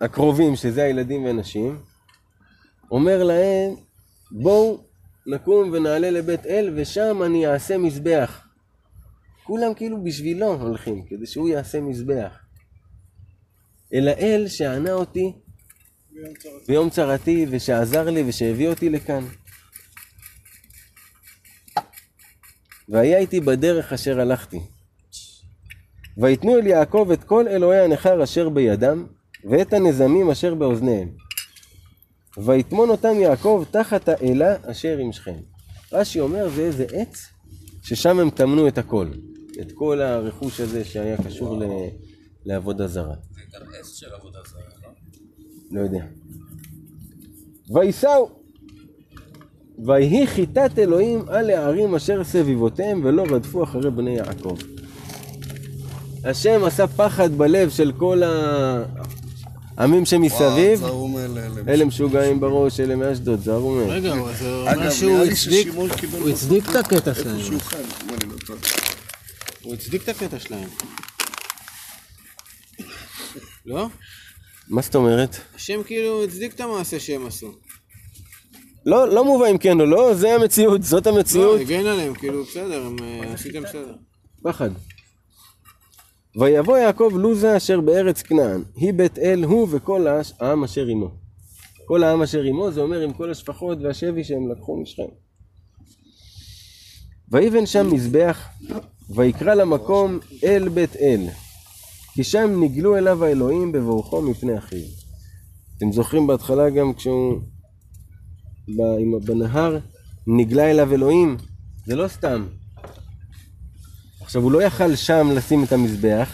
הקרובים, 0.00 0.56
שזה 0.56 0.82
הילדים 0.82 1.24
והנשים, 1.24 1.78
אומר 2.90 3.24
להם, 3.24 3.74
בואו 4.30 4.84
נקום 5.26 5.70
ונעלה 5.72 6.10
לבית 6.10 6.46
אל, 6.46 6.72
ושם 6.76 7.22
אני 7.22 7.46
אעשה 7.46 7.78
מזבח. 7.78 8.42
כולם 9.44 9.74
כאילו 9.74 10.04
בשבילו 10.04 10.54
הולכים, 10.54 11.06
כדי 11.06 11.26
שהוא 11.26 11.48
יעשה 11.48 11.80
מזבח. 11.80 12.38
אל 13.94 14.08
האל 14.08 14.48
שענה 14.48 14.92
אותי 14.92 15.32
ביום 16.68 16.90
צרתי. 16.90 17.46
ושעזר 17.50 18.10
לי 18.10 18.24
ושהביא 18.26 18.68
אותי 18.68 18.88
לכאן. 18.88 19.24
והיה 22.88 23.18
איתי 23.18 23.40
בדרך 23.40 23.92
אשר 23.92 24.20
הלכתי. 24.20 24.60
ויתנו 26.18 26.58
אל 26.58 26.66
יעקב 26.66 27.10
את 27.12 27.24
כל 27.24 27.48
אלוהי 27.48 27.80
הנכר 27.80 28.24
אשר 28.24 28.48
בידם, 28.48 29.06
ואת 29.50 29.72
הנזמים 29.72 30.30
אשר 30.30 30.54
באוזניהם. 30.54 31.08
ויטמון 32.44 32.90
אותם 32.90 33.14
יעקב 33.20 33.64
תחת 33.70 34.08
האלה 34.08 34.56
אשר 34.70 34.98
עם 34.98 35.12
שכם. 35.12 35.36
רש"י 35.92 36.20
אומר 36.20 36.48
זה 36.48 36.62
איזה 36.62 36.86
עץ 36.92 37.26
ששם 37.82 38.18
הם 38.18 38.30
טמנו 38.30 38.68
את 38.68 38.78
הכל. 38.78 39.08
את 39.60 39.72
כל 39.72 40.00
הרכוש 40.00 40.60
הזה 40.60 40.84
שהיה 40.84 41.16
קשור 41.16 41.58
ל... 41.58 41.64
לעבודה 42.44 42.86
זרה. 42.86 43.14
זה 43.34 43.40
גם 43.52 43.66
עץ 43.80 43.94
של 43.94 44.14
עבודה 44.14 44.38
זרה, 44.50 44.60
לא? 44.82 44.90
לא 45.70 45.80
יודע. 45.80 46.04
וייסעו. 47.70 48.47
ויהי 49.86 50.26
חיטת 50.26 50.78
אלוהים 50.78 51.24
על 51.28 51.50
הערים 51.50 51.94
אשר 51.94 52.24
סביבותיהם 52.24 53.00
ולא 53.04 53.24
רדפו 53.30 53.64
אחרי 53.64 53.90
בני 53.90 54.16
יעקב. 54.16 54.56
השם 56.24 56.64
עשה 56.64 56.86
פחד 56.86 57.34
בלב 57.34 57.70
של 57.70 57.92
כל 57.98 58.22
העמים 59.76 60.06
שמסביב. 60.06 60.84
אלה, 61.68 61.84
משוגעים 61.84 62.40
בראש, 62.40 62.80
אלה 62.80 62.96
מאשדוד, 62.96 63.40
זהרו 63.40 63.74
מהם. 63.74 63.88
רגע, 63.88 64.14
זה 64.38 64.50
אומר 64.50 64.90
שהוא 64.90 65.24
הצדיק, 65.24 65.68
הוא 66.20 66.28
הצדיק 66.28 66.70
את 66.70 66.76
הקטע 66.76 67.14
שלהם. 67.14 67.36
לא. 67.50 68.56
הוא 69.62 69.74
הצדיק 69.74 70.02
את 70.02 70.08
הקטע 70.08 70.38
שלהם. 70.38 70.68
לא? 73.66 73.88
מה 74.68 74.82
זאת 74.82 74.94
אומרת? 74.94 75.36
השם 75.56 75.82
כאילו 75.82 76.24
הצדיק 76.24 76.54
את 76.54 76.60
המעשה 76.60 77.00
שהם 77.00 77.26
עשו. 77.26 77.52
לא, 78.88 79.08
לא 79.08 79.24
מובא 79.24 79.46
אם 79.50 79.58
כן 79.58 79.80
או 79.80 79.86
לא, 79.86 80.14
זה 80.14 80.34
המציאות, 80.34 80.82
זאת 80.82 81.06
לא, 81.06 81.12
המציאות. 81.16 81.60
הגן 81.60 81.86
עליהם, 81.86 82.14
כאילו 82.14 82.44
בסדר, 82.44 82.86
הם 82.86 82.96
אה, 83.02 83.32
עשיתם 83.32 83.62
בסדר. 83.62 83.94
פחד. 84.42 84.70
ויבוא 86.40 86.78
יעקב 86.78 87.12
לוזה 87.14 87.56
אשר 87.56 87.80
בארץ 87.80 88.22
כנען, 88.22 88.62
היא 88.76 88.94
בית 88.94 89.18
אל 89.18 89.44
הוא 89.44 89.68
וכל 89.70 90.06
העם 90.40 90.64
אשר 90.64 90.86
עמו. 90.86 91.10
כל 91.84 92.04
העם 92.04 92.22
אשר 92.22 92.42
עמו 92.42 92.70
זה 92.70 92.80
אומר 92.80 93.00
עם 93.00 93.12
כל 93.12 93.30
השפחות 93.30 93.78
והשבי 93.82 94.24
שהם 94.24 94.50
לקחו 94.50 94.82
משכם. 94.82 95.08
ויבן 97.30 97.66
שם 97.66 97.92
מזבח, 97.92 98.48
ויקרא 99.10 99.54
למקום 99.54 100.18
אל 100.44 100.68
בית 100.68 100.96
אל, 100.96 101.26
כי 102.14 102.24
שם 102.24 102.62
נגלו 102.62 102.96
אליו 102.96 103.24
האלוהים 103.24 103.72
בבורכו 103.72 104.22
מפני 104.22 104.58
אחיו. 104.58 104.86
אתם 105.76 105.92
זוכרים 105.92 106.26
בהתחלה 106.26 106.70
גם 106.70 106.94
כשהוא 106.94 107.40
בנהר 109.24 109.78
נגלה 110.26 110.70
אליו 110.70 110.92
אלוהים? 110.92 111.36
זה 111.86 111.96
לא 111.96 112.08
סתם. 112.08 112.46
עכשיו, 114.20 114.42
הוא 114.42 114.52
לא 114.52 114.62
יכל 114.62 114.96
שם 114.96 115.30
לשים 115.34 115.64
את 115.64 115.72
המזבח, 115.72 116.32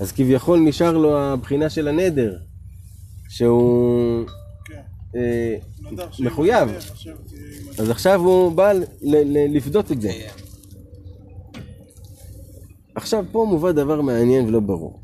אז 0.00 0.12
כביכול 0.12 0.58
נשאר 0.58 0.96
לו 0.96 1.18
הבחינה 1.18 1.70
של 1.70 1.88
הנדר, 1.88 2.36
שהוא 3.28 4.26
כן. 4.64 4.80
אה, 5.16 5.56
נדר 5.90 6.08
מחויב. 6.18 6.68
אז 7.78 7.90
עכשיו 7.90 8.20
הוא 8.20 8.52
בא 8.52 8.72
לפדות 9.48 9.92
את 9.92 10.00
זה. 10.00 10.12
עכשיו, 12.94 13.24
פה 13.32 13.46
מובא 13.50 13.72
דבר 13.72 14.00
מעניין 14.00 14.46
ולא 14.46 14.60
ברור. 14.60 15.00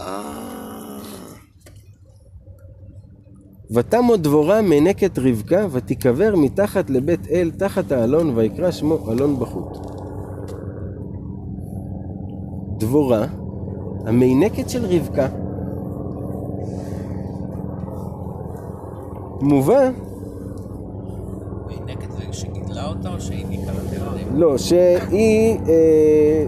ותמות 3.72 4.22
דבורה 4.22 4.62
מנקת 4.62 5.18
רבקה, 5.18 5.66
ותיקבר 5.70 6.36
מתחת 6.36 6.90
לבית 6.90 7.26
אל, 7.30 7.50
תחת 7.56 7.92
האלון, 7.92 8.32
ויקרא 8.34 8.70
שמו 8.70 9.12
אלון 9.12 9.36
בחוט. 9.38 9.78
דבורה, 12.78 13.26
המינקת 14.06 14.70
של 14.70 14.84
רבקה, 14.84 15.28
מובא, 19.40 19.90
נקט 21.86 22.10
זה 22.10 22.22
שגידלה 22.32 22.88
אותה 22.88 23.08
או 23.08 23.20
שהיא 23.20 23.46
ילדים? 23.50 24.26
לא, 24.34 24.58
שהיא 24.58 25.58
אה, 25.68 26.44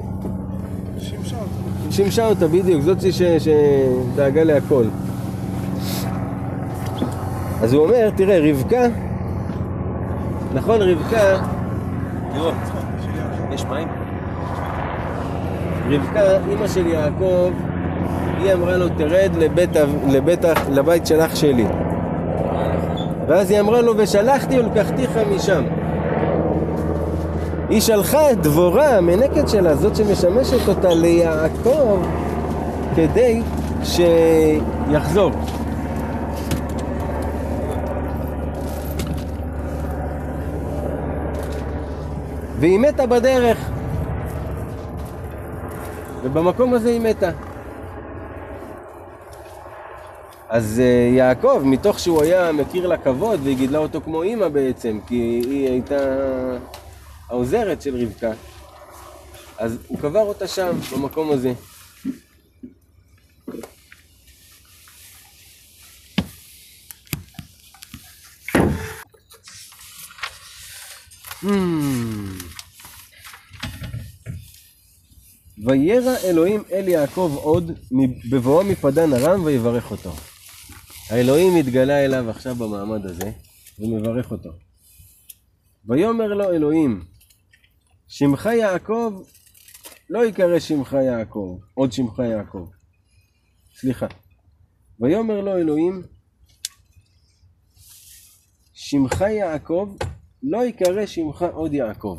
שימשה 0.99 1.37
אותו. 1.37 1.93
שימשה 1.93 2.29
אותה 2.29 2.49
בדיוק, 2.49 2.83
זאת 2.83 2.99
שדאגה 3.39 4.45
להכל. 4.45 4.85
אז 7.63 7.73
הוא 7.73 7.85
אומר, 7.85 8.11
תראה, 8.17 8.51
רבקה, 8.51 8.87
נכון, 10.55 10.83
רבקה, 10.83 11.37
תראו, 12.35 12.51
יש 13.53 13.65
מים? 13.65 13.89
רבקה, 15.91 16.21
אימא 16.51 16.69
של 16.69 16.87
יעקב, 16.87 17.51
היא 18.39 18.53
אמרה 18.53 18.77
לו, 18.77 18.89
תרד 18.89 19.31
לבית, 19.39 19.71
לבית, 20.09 20.45
לבית 20.71 21.07
של 21.07 21.21
אח 21.21 21.35
שלי. 21.35 21.67
ואז 23.29 23.51
היא 23.51 23.61
אמרה 23.61 23.81
לו, 23.81 23.93
ושלחתי 23.97 24.59
ולקחתיך 24.59 25.11
משם. 25.35 25.63
היא 27.69 27.81
שלחה 27.81 28.31
את 28.31 28.43
דבורה, 28.43 28.97
המנקת 28.97 29.49
שלה, 29.49 29.77
זאת 29.77 29.97
שמשמשת 29.97 30.69
אותה 30.69 30.95
ליעקב, 30.95 32.03
כדי 32.97 33.43
שיחזור. 33.83 35.31
והיא 42.63 42.79
מתה 42.79 43.07
בדרך. 43.07 43.59
ובמקום 46.23 46.75
הזה 46.75 46.89
היא 46.89 47.01
מתה. 47.01 47.31
אז 50.49 50.81
אה, 50.81 51.15
יעקב, 51.17 51.63
מתוך 51.65 51.99
שהוא 51.99 52.23
היה 52.23 52.53
מכיר 52.53 52.87
לה 52.87 52.99
כבוד, 52.99 53.41
והיא 53.43 53.57
גידלה 53.57 53.79
אותו 53.79 54.01
כמו 54.01 54.23
אימא 54.23 54.49
בעצם, 54.49 54.99
כי 55.07 55.15
היא 55.45 55.69
הייתה 55.69 55.99
העוזרת 57.29 57.83
של 57.83 57.97
רבקה, 57.97 58.31
אז 59.59 59.79
הוא 59.89 59.99
קבר 59.99 60.21
אותה 60.21 60.47
שם, 60.47 60.73
במקום 60.93 61.31
הזה. 61.31 61.53
וירא 75.67 76.17
אלוהים 76.25 76.63
אל 76.73 76.89
יעקב 76.89 77.33
עוד 77.43 77.71
בבואו 78.31 78.65
מפדן 78.65 79.13
ארם 79.13 79.45
ויברך 79.45 79.91
אותו. 79.91 80.13
האלוהים 81.11 81.57
התגלה 81.57 82.05
אליו 82.05 82.31
עכשיו 82.31 82.55
במעמד 82.55 83.07
הזה 83.07 83.33
ומברך 83.79 84.31
אותו. 84.31 84.51
ויאמר 85.89 86.27
לו 86.27 86.51
אלוהים, 86.51 87.05
שמך 88.09 88.49
יעקב 88.59 89.23
לא 90.11 90.27
יקרא 90.27 90.59
שמך 90.59 90.93
יעקב, 90.93 91.59
עוד 91.75 91.93
שמך 91.93 92.19
יעקב. 92.19 92.69
סליחה. 93.75 94.07
ויאמר 95.01 95.41
לו 95.41 95.57
אלוהים, 95.57 96.03
שמך 98.75 99.21
יעקב 99.21 99.97
לא 100.43 100.65
יקרא 100.65 101.07
שמך 101.07 101.45
עוד 101.53 101.75
יעקב. 101.75 102.19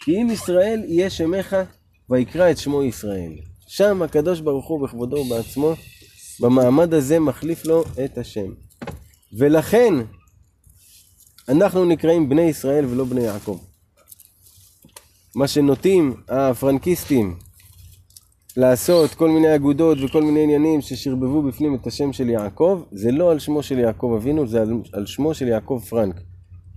כי 0.00 0.22
אם 0.22 0.30
ישראל 0.30 0.82
יהיה 0.88 1.10
שמך, 1.10 1.56
ויקרא 2.10 2.50
את 2.50 2.58
שמו 2.58 2.82
ישראל. 2.82 3.32
שם 3.66 4.02
הקדוש 4.02 4.40
ברוך 4.40 4.68
הוא 4.68 4.80
בכבודו 4.80 5.16
ובעצמו, 5.16 5.74
במעמד 6.40 6.94
הזה 6.94 7.20
מחליף 7.20 7.66
לו 7.66 7.84
את 8.04 8.18
השם. 8.18 8.52
ולכן 9.32 9.94
אנחנו 11.48 11.84
נקראים 11.84 12.28
בני 12.28 12.42
ישראל 12.42 12.84
ולא 12.86 13.04
בני 13.04 13.20
יעקב. 13.20 13.58
מה 15.34 15.48
שנוטים 15.48 16.14
הפרנקיסטים 16.28 17.36
לעשות 18.56 19.14
כל 19.14 19.30
מיני 19.30 19.54
אגודות 19.54 19.98
וכל 20.04 20.22
מיני 20.22 20.42
עניינים 20.42 20.80
ששרבבו 20.80 21.42
בפנים 21.42 21.74
את 21.74 21.86
השם 21.86 22.12
של 22.12 22.28
יעקב, 22.28 22.82
זה 22.92 23.12
לא 23.12 23.30
על 23.30 23.38
שמו 23.38 23.62
של 23.62 23.78
יעקב 23.78 24.14
אבינו, 24.16 24.46
זה 24.46 24.62
על, 24.62 24.72
על 24.92 25.06
שמו 25.06 25.34
של 25.34 25.48
יעקב 25.48 25.82
פרנק. 25.88 26.20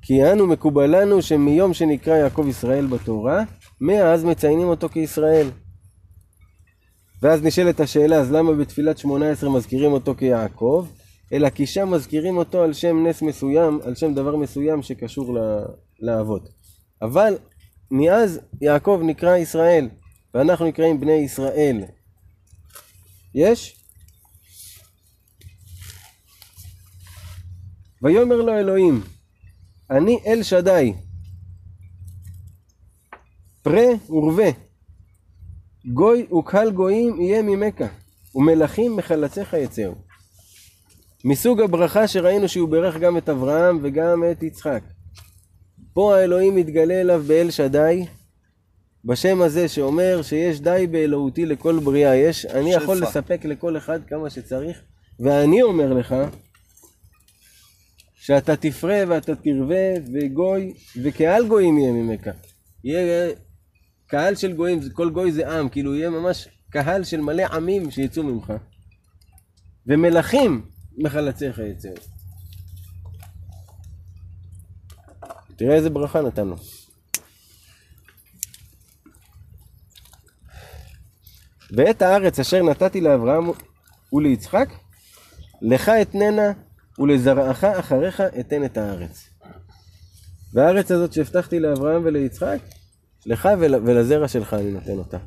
כי 0.06 0.32
אנו 0.32 0.48
מקובלנו 0.48 1.22
שמיום 1.22 1.74
שנקרא 1.74 2.16
יעקב 2.16 2.46
ישראל 2.48 2.86
בתורה, 2.86 3.44
מאז 3.82 4.24
מציינים 4.24 4.68
אותו 4.68 4.90
כישראל. 4.90 5.48
ואז 7.22 7.44
נשאלת 7.44 7.80
השאלה, 7.80 8.18
אז 8.18 8.32
למה 8.32 8.54
בתפילת 8.54 8.98
שמונה 8.98 9.32
עשרה 9.32 9.50
מזכירים 9.50 9.92
אותו 9.92 10.16
כיעקב? 10.16 10.88
אלא 11.34 11.50
כי 11.50 11.66
שם 11.66 11.92
מזכירים 11.92 12.38
אותו 12.38 12.64
על 12.64 12.74
שם 12.74 13.08
נס 13.08 13.22
מסוים, 13.22 13.80
על 13.84 13.96
שם 13.96 14.14
דבר 14.14 14.36
מסוים 14.36 14.82
שקשור 14.82 15.38
לאבות. 16.00 16.50
אבל 17.02 17.38
מאז 17.92 18.40
יעקב 18.62 19.02
נקרא 19.04 19.38
ישראל, 19.38 19.90
ואנחנו 20.34 20.66
נקראים 20.66 21.00
בני 21.00 21.12
ישראל. 21.12 21.84
יש? 23.36 23.80
ויאמר 28.02 28.42
לו 28.42 28.54
אלוהים, 28.54 29.02
אני 29.98 30.20
אל 30.26 30.44
שדי, 30.44 30.94
פרה 33.62 33.86
ורבה, 34.10 34.50
גוי 35.94 36.28
וקהל 36.40 36.72
גויים 36.72 37.22
יהיה 37.22 37.42
ממכה, 37.42 37.86
ומלכים 38.36 38.96
מחלציך 38.96 39.54
יצאו. 39.54 39.92
מסוג 41.26 41.62
הברכה 41.62 42.08
שראינו 42.08 42.48
שהוא 42.50 42.70
בירך 42.70 42.98
גם 42.98 43.18
את 43.18 43.30
אברהם 43.30 43.80
וגם 43.82 44.24
את 44.32 44.44
יצחק. 44.44 44.84
פה 45.94 46.18
האלוהים 46.18 46.56
מתגלה 46.56 47.02
אליו 47.02 47.24
באל 47.28 47.52
שדי, 47.52 48.06
בשם 49.06 49.42
הזה 49.42 49.68
שאומר 49.68 50.22
שיש 50.22 50.62
די 50.62 50.88
באלוהותי 50.92 51.46
לכל 51.46 51.80
בריאה, 51.80 52.16
יש, 52.16 52.46
אני 52.46 52.72
שפע. 52.72 52.84
יכול 52.84 52.98
לספק 52.98 53.46
לכל 53.46 53.78
אחד 53.78 54.00
כמה 54.08 54.30
שצריך, 54.30 54.82
ואני 55.20 55.62
אומר 55.62 55.94
לך, 55.94 56.16
שאתה 58.26 58.56
תפרה 58.56 59.04
ואתה 59.08 59.36
תרווה 59.36 59.94
וגוי, 60.14 60.74
וקהל 61.04 61.48
גויים 61.48 61.78
יהיה 61.78 61.92
ממך. 61.92 62.28
יהיה 62.84 63.34
קהל 64.08 64.36
של 64.36 64.54
גויים, 64.54 64.80
כל 64.94 65.10
גוי 65.10 65.32
זה 65.32 65.60
עם, 65.60 65.70
כאילו 65.70 65.96
יהיה 65.96 66.10
ממש 66.10 66.48
קהל 66.70 67.04
של 67.04 67.22
מלא 67.22 67.44
עמים 67.44 67.92
שיצאו 67.92 68.24
ממך. 68.24 68.54
ומלכים 69.88 70.70
מחלציך 70.98 71.60
יצאו. 71.60 71.92
תראה 75.56 75.76
איזה 75.76 75.90
ברכה 75.90 76.22
נתן 76.22 76.48
לו. 76.48 76.56
ואת 81.72 82.02
הארץ 82.02 82.40
אשר 82.40 82.64
נתתי 82.64 83.02
לאברהם 83.02 83.46
וליצחק, 84.14 84.70
לך 85.62 85.90
אתננה 85.90 86.52
ולזרעך 87.00 87.64
אחריך 87.64 88.22
אתן 88.40 88.66
את 88.66 88.78
הארץ. 88.78 89.30
והארץ 90.54 90.92
הזאת 90.92 91.14
שהבטחתי 91.14 91.60
לאברהם 91.60 92.02
וליצחק, 92.06 92.60
לך 93.26 93.50
ול, 93.60 93.76
ולזרע 93.76 94.28
שלך 94.28 94.54
אני 94.54 94.72
נותן 94.72 94.98
אותה. 94.98 95.18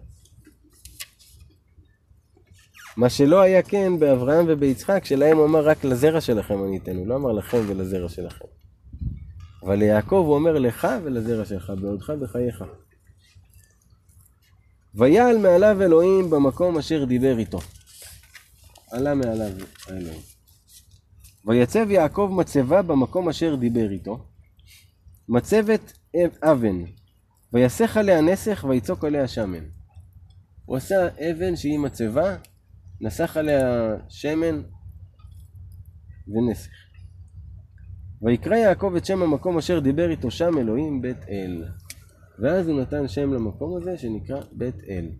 מה 2.96 3.08
שלא 3.08 3.40
היה 3.40 3.62
כן 3.62 3.98
באברהם 3.98 4.44
וביצחק, 4.48 5.04
שלהם 5.04 5.36
הוא 5.36 5.46
אמר 5.46 5.68
רק 5.68 5.84
לזרע 5.84 6.20
שלכם 6.20 6.64
אני 6.64 6.78
אתן, 6.78 6.96
הוא 6.96 7.06
לא 7.06 7.16
אמר 7.16 7.32
לכם 7.32 7.58
ולזרע 7.66 8.08
שלכם. 8.08 8.44
אבל 9.62 9.74
ליעקב 9.74 10.24
הוא 10.26 10.34
אומר 10.34 10.58
לך 10.58 10.88
ולזרע 11.04 11.44
שלך, 11.44 11.72
בעודך 11.80 12.10
בחייך. 12.10 12.64
ויעל 14.94 15.38
מעליו 15.38 15.82
אלוהים 15.82 16.30
במקום 16.30 16.78
אשר 16.78 17.04
דיבר 17.04 17.38
איתו. 17.38 17.58
עלה 18.90 19.14
מעליו 19.14 19.50
האלוהים. 19.88 20.35
ויצב 21.46 21.90
יעקב 21.90 22.30
מצבה 22.32 22.82
במקום 22.82 23.28
אשר 23.28 23.54
דיבר 23.54 23.90
איתו, 23.90 24.24
מצבת 25.28 25.92
אבן, 26.42 26.84
ויסך 27.52 27.96
עליה 27.96 28.20
נסך 28.20 28.64
ויצוק 28.68 29.04
עליה 29.04 29.28
שמן. 29.28 29.64
הוא 30.64 30.76
עשה 30.76 31.08
אבן 31.08 31.56
שהיא 31.56 31.78
מצבה, 31.78 32.36
נסח 33.00 33.36
עליה 33.36 33.94
שמן 34.08 34.62
ונסך. 36.28 36.70
ויקרא 38.22 38.56
יעקב 38.56 38.92
את 38.96 39.04
שם 39.04 39.22
המקום 39.22 39.58
אשר 39.58 39.80
דיבר 39.80 40.10
איתו 40.10 40.30
שם 40.30 40.58
אלוהים 40.58 41.02
בית 41.02 41.28
אל. 41.28 41.64
ואז 42.38 42.68
הוא 42.68 42.80
נתן 42.80 43.08
שם 43.08 43.32
למקום 43.32 43.76
הזה 43.76 43.98
שנקרא 43.98 44.40
בית 44.52 44.76
אל. 44.88 45.10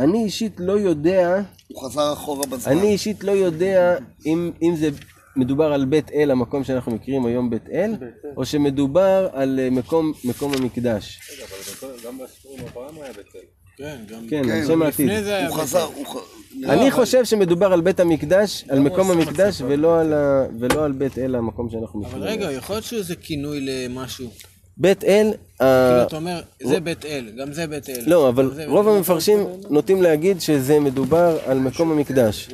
אני 0.00 0.24
אישית 0.24 0.52
לא 0.58 0.72
יודע... 0.72 1.42
הוא 1.68 1.82
חזר 1.82 2.12
אחורה 2.12 2.46
בזמן. 2.46 2.72
אני 2.72 2.88
אישית 2.88 3.24
לא 3.24 3.32
יודע 3.32 3.96
אם, 4.26 4.50
אם 4.62 4.76
זה 4.76 4.90
מדובר 5.36 5.72
על 5.72 5.84
בית 5.84 6.10
אל, 6.10 6.30
המקום 6.30 6.64
שאנחנו 6.64 6.92
מכירים 6.92 7.26
היום 7.26 7.50
בית 7.50 7.68
אל, 7.72 7.94
או 8.36 8.44
שמדובר 8.44 9.28
על 9.32 9.60
אה, 9.62 9.70
מקום, 9.70 10.12
מקום 10.24 10.52
המקדש. 10.54 11.20
רגע, 11.32 11.44
אבל 11.44 11.96
גם 12.06 12.18
בסיפורים 12.18 12.64
אברהם 12.72 12.94
היה 13.02 13.12
בית 13.12 13.26
אל. 13.34 13.40
כן, 13.76 13.96
גם 14.08 14.26
כן, 14.30 14.42
כן, 14.44 14.66
שם 14.66 14.82
העתיד. 14.82 15.06
לפני 15.06 15.22
זה 15.22 15.36
היה 15.36 15.48
הוא 15.48 15.56
בית 15.56 15.64
חזר, 15.64 15.88
אל. 15.98 16.04
הוא. 16.04 16.22
אני 16.64 16.90
חושב 16.90 17.24
שמדובר 17.24 17.72
על 17.72 17.80
בית 17.80 18.00
המקדש, 18.00 18.64
על 18.68 18.78
מקום 18.78 19.10
המקדש, 19.10 19.60
ולא 19.60 20.84
על 20.84 20.92
בית 20.92 21.18
אל, 21.18 21.34
המקום 21.34 21.70
שאנחנו 21.70 22.00
מכירים. 22.00 22.22
אבל 22.22 22.28
רגע, 22.28 22.52
יכול 22.52 22.76
להיות 22.76 22.84
שזה 22.84 23.16
כינוי 23.16 23.60
למשהו. 23.60 24.30
בית 24.80 25.04
אל, 25.04 25.30
ה- 25.60 25.88
כאילו 25.90 26.06
אתה 26.06 26.16
אומר, 26.16 26.40
זה 26.62 26.80
בית 26.80 27.04
אל, 27.04 27.30
גם 27.38 27.52
זה 27.52 27.66
בית 27.66 27.88
אל. 27.88 28.02
לא, 28.06 28.28
אבל 28.28 28.50
רוב. 28.66 28.88
המפרשים 28.88 29.38
נוטים 29.70 30.02
להגיד 30.02 30.40
שזה 30.40 30.80
מדובר 30.80 31.38
על 31.46 31.58
מקום 31.58 31.90
המקדש. 31.92 32.48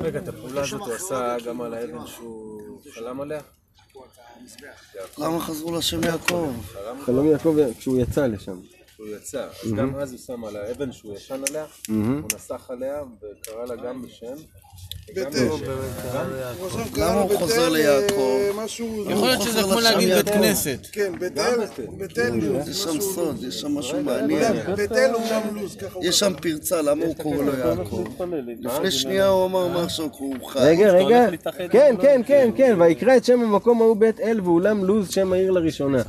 רגע, 0.00 0.18
את 0.18 0.28
הפעולה 0.28 0.60
הזאת 0.62 0.80
הוא 0.80 0.92
עשה 0.94 1.36
גם 1.46 1.60
על 1.60 1.74
האבן 1.74 2.06
שהוא 2.06 2.60
חלם 2.94 3.20
עליה? 3.20 3.40
למה 5.18 5.40
חזרו 5.40 5.76
לשם 5.78 6.04
יעקב? 6.04 6.50
חלום 7.06 7.26
יעקב 7.30 7.56
כשהוא 7.78 7.98
יצא 8.00 8.26
לשם. 8.26 8.56
שהוא 8.96 9.06
יצא, 9.16 9.46
אז 9.64 9.72
גם 9.72 9.94
אז 9.96 10.12
הוא 10.12 10.18
שם 10.26 10.44
על 10.44 10.56
האבן 10.56 10.92
שהוא 10.92 11.16
ישן 11.16 11.40
עליה, 11.48 11.64
הוא 11.88 11.96
נסח 12.34 12.70
עליה 12.70 13.02
וקרא 13.16 13.64
לה 13.66 13.76
גם 13.76 14.02
בשם. 14.02 14.34
וגם 15.16 15.30
בשם. 15.30 17.00
למה 17.02 17.20
הוא 17.20 17.38
חוזר 17.38 17.68
ליעקב? 17.68 18.38
יכול 19.10 19.28
להיות 19.28 19.42
שזה 19.42 19.62
כמו 19.62 19.80
להגיד 19.80 20.08
בית 20.14 20.28
כנסת. 20.28 20.78
כן, 20.92 21.12
בית 21.18 21.38
אל, 21.38 21.58
בית 21.98 22.18
אל 22.18 22.34
לוז. 22.34 22.68
יש 22.68 22.76
שם 22.76 23.00
סוד, 23.00 23.44
יש 23.44 23.60
שם 23.60 23.78
משהו 23.78 24.02
מעניין. 24.02 24.52
בית 24.76 24.92
אל 24.92 25.10
הוא 25.10 25.22
גם 25.32 25.56
לוז, 25.56 25.76
ככה 25.76 25.94
הוא 25.94 26.04
יש 26.04 26.18
שם 26.18 26.32
פרצה, 26.42 26.82
למה 26.82 27.04
הוא 27.04 27.14
קורא 27.14 27.36
לו 27.36 27.58
יעקב? 27.58 28.04
לפני 28.60 28.90
שנייה 28.90 29.28
הוא 29.28 29.46
אמר 29.46 29.84
משהו, 29.84 30.08
הוא 30.18 30.36
חי. 30.48 30.58
רגע, 30.58 30.92
רגע, 30.92 31.26
כן, 31.70 31.94
כן, 32.02 32.20
כן, 32.26 32.50
כן, 32.56 32.76
ויקרא 32.80 33.16
את 33.16 33.24
שם 33.24 33.40
המקום 33.40 33.80
ההוא 33.80 33.96
בית 33.96 34.20
אל 34.20 34.40
ואולם 34.44 34.84
לוז 34.84 35.10
שם 35.10 35.32
העיר 35.32 35.50
לראשונה. 35.50 36.02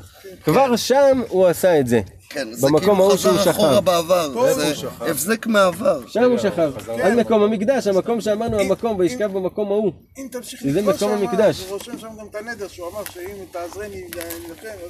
כבר 0.44 0.76
שם 0.76 1.22
הוא 1.30 1.48
עשה 1.48 1.80
את 1.80 1.88
זה. 1.88 2.02
כן, 2.34 2.54
זה 2.54 2.68
כאילו 2.80 3.10
חזר 3.10 3.52
אחורה. 3.52 3.82
בעבר, 3.82 4.54
זה 4.54 4.74
הבזק 5.00 5.48
מהעבר. 5.48 6.08
שם 6.08 6.24
הוא 6.24 6.38
שכב. 6.38 6.74
על 7.04 7.16
מקום 7.16 7.44
המקדש, 7.44 7.88
המקום 7.88 8.22
שאמרנו 8.22 8.60
המקום, 8.60 9.00
וישכב 9.00 9.32
במקום 9.34 9.68
ההוא. 9.72 9.94
אם 10.18 10.28
תמשיך 10.32 10.62
לקרוא 10.66 10.94
שם. 10.94 11.08
הוא 11.08 11.78
רושם 11.78 12.00
שם 12.00 12.08
גם 12.20 12.28
את 12.30 12.36
הנדר 12.36 12.68
שהוא 12.68 12.90
אמר 12.92 13.04
שאם 13.14 13.46
תעזרני 13.52 14.04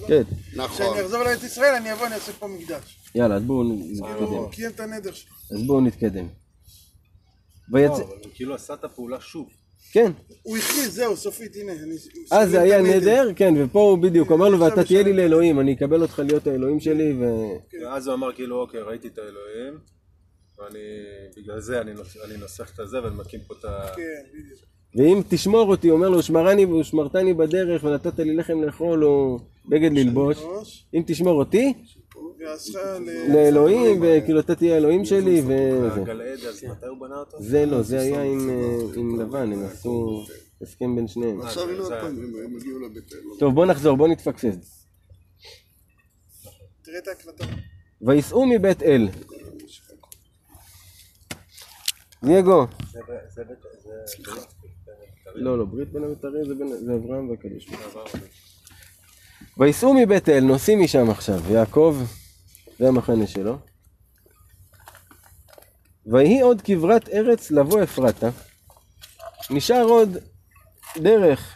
כן, 0.07 0.23
נכון. 0.55 0.76
כשאני 0.76 1.01
אחזור 1.01 1.23
לארץ 1.23 1.43
ישראל 1.43 1.73
אני 1.76 1.93
אבוא 1.93 2.07
אני 2.07 2.15
אעשה 2.15 2.31
פה 2.39 2.47
מקדש. 2.47 2.97
יאללה, 3.15 3.35
אז 3.35 3.43
בואו 3.43 3.63
נתקדם. 3.63 4.23
הוא 4.23 4.51
קיים 4.51 4.72
את 4.72 4.80
הנדר 4.80 5.11
שלו. 5.13 5.34
אז 5.57 5.68
בואו 5.68 5.81
נתקדם. 5.81 6.27
לא, 7.73 7.80
הוא 7.80 8.05
כאילו 8.34 8.55
עשה 8.55 8.73
את 8.73 8.84
הפעולה 8.84 9.22
שוב. 9.22 9.61
כן, 9.93 10.11
הוא 10.43 10.57
הכריז, 10.57 10.95
זהו, 10.95 11.18
סופית, 11.18 11.55
הנה. 11.55 11.72
אני 11.72 11.95
אז 12.31 12.49
זה 12.49 12.61
היה. 12.61 12.81
נדר, 12.81 13.30
כן, 13.35 13.53
ופה 13.57 13.80
הוא 13.80 13.97
בדיוק 13.97 14.31
אמר 14.31 14.49
לו, 14.49 14.59
ואתה 14.59 14.84
תהיה 14.84 15.03
לי 15.03 15.13
לאלוהים, 15.13 15.59
אני 15.59 15.73
אקבל 15.73 16.01
אותך 16.01 16.22
להיות 16.26 16.47
האלוהים 16.47 16.80
שלי, 16.80 17.13
ו... 17.13 17.23
ואז 17.84 18.07
הוא 18.07 18.13
אמר 18.15 18.34
כאילו, 18.34 18.61
אוקיי, 18.61 18.81
ראיתי 18.81 19.07
את 19.07 19.18
האלוהים, 19.18 19.73
ואני, 20.59 20.80
בגלל 21.38 21.59
זה 21.59 21.81
אני 21.81 21.93
נוס- 21.93 22.18
אני 22.26 22.38
נוסח 22.38 22.72
את 22.76 22.80
הזה 22.80 23.03
ואני 23.03 23.15
מקים 23.15 23.39
פה 23.47 23.53
את 23.59 23.65
ה... 23.65 23.88
כן, 23.95 24.01
בדיוק. 24.34 24.59
ואם 24.95 25.22
תשמור 25.30 25.69
אותי, 25.69 25.89
אומר 25.89 26.09
לו, 26.09 26.23
שמרני 26.23 26.65
ושמרתני 26.65 27.34
בדרך, 27.34 27.84
ונתת 27.84 28.19
לי 28.19 28.35
לחם 28.35 28.61
לאכול 28.61 29.05
או 29.05 29.39
בגד 29.69 29.91
ללבוש, 29.93 30.38
אם 30.93 31.03
תשמור 31.07 31.34
אותי. 31.39 31.73
לאלוהים, 33.34 33.97
וכאילו 34.01 34.39
אתה 34.39 34.55
תהיה 34.55 34.73
האלוהים 34.76 35.05
שלי, 35.05 35.41
וזה. 35.41 36.03
זה 37.39 37.65
לא, 37.65 37.81
זה 37.81 37.99
היה 37.99 38.23
עם, 38.23 38.49
אה, 38.49 38.55
עם 38.95 39.22
לבן, 39.22 39.53
הם 39.53 39.65
עשו 39.65 40.26
הסכם 40.61 40.95
בין 40.95 41.07
שניהם. 41.07 41.41
עכשיו 41.41 41.69
הנה 41.69 41.80
עוד 41.80 41.93
פעם, 41.93 42.05
הם 42.05 42.34
הם 42.45 42.55
הגיעו 42.57 42.80
לבית 42.80 43.13
אל. 43.13 43.19
טוב, 43.39 43.53
בוא 43.55 43.65
נחזור, 43.65 43.97
בוא 43.97 44.07
נתפקסס. 44.07 44.85
תראה 46.81 46.97
את 46.97 47.07
ההקלטה. 47.07 47.45
וייסעו 48.01 48.45
מבית 48.45 48.84
אל. 48.84 49.09
דייגו. 52.23 52.68
לא, 55.35 55.57
לא, 55.57 55.65
ברית 55.65 55.89
בין 55.93 56.03
המתרים 56.03 56.45
זה 56.47 56.55
בין- 56.55 56.85
זה 56.85 56.93
אברהם 56.95 57.30
והקדוש 57.30 57.69
ברוך 57.69 57.93
הוא. 57.95 58.19
וייסעו 59.57 59.93
מבית 59.93 60.30
אל, 60.30 60.39
נוסעים 60.43 60.81
משם 60.81 61.09
עכשיו, 61.09 61.39
יעקב 61.53 61.97
והמחנה 62.80 63.27
שלו. 63.27 63.57
ויהי 66.06 66.41
עוד 66.41 66.61
כברת 66.61 67.10
ארץ 67.10 67.52
לבוא 67.52 67.84
אפרתה. 67.84 68.30
נשאר 69.49 69.84
עוד 69.84 70.18
דרך. 70.98 71.56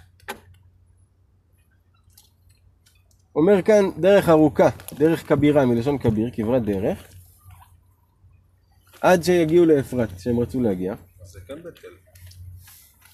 אומר 3.35 3.61
כאן 3.61 3.85
דרך 3.97 4.29
ארוכה, 4.29 4.69
דרך 4.93 5.27
כבירה, 5.27 5.65
מלשון 5.65 5.97
כביר, 5.97 6.29
כברת 6.33 6.65
דרך. 6.65 7.07
עד 9.01 9.23
שיגיעו 9.23 9.65
לאפרת, 9.65 10.19
שהם 10.19 10.39
רצו 10.39 10.61
להגיע. 10.61 10.93
אז 11.21 11.29
זה 11.29 11.39
כן 11.47 11.63
בית 11.63 11.85
אל. 11.85 11.89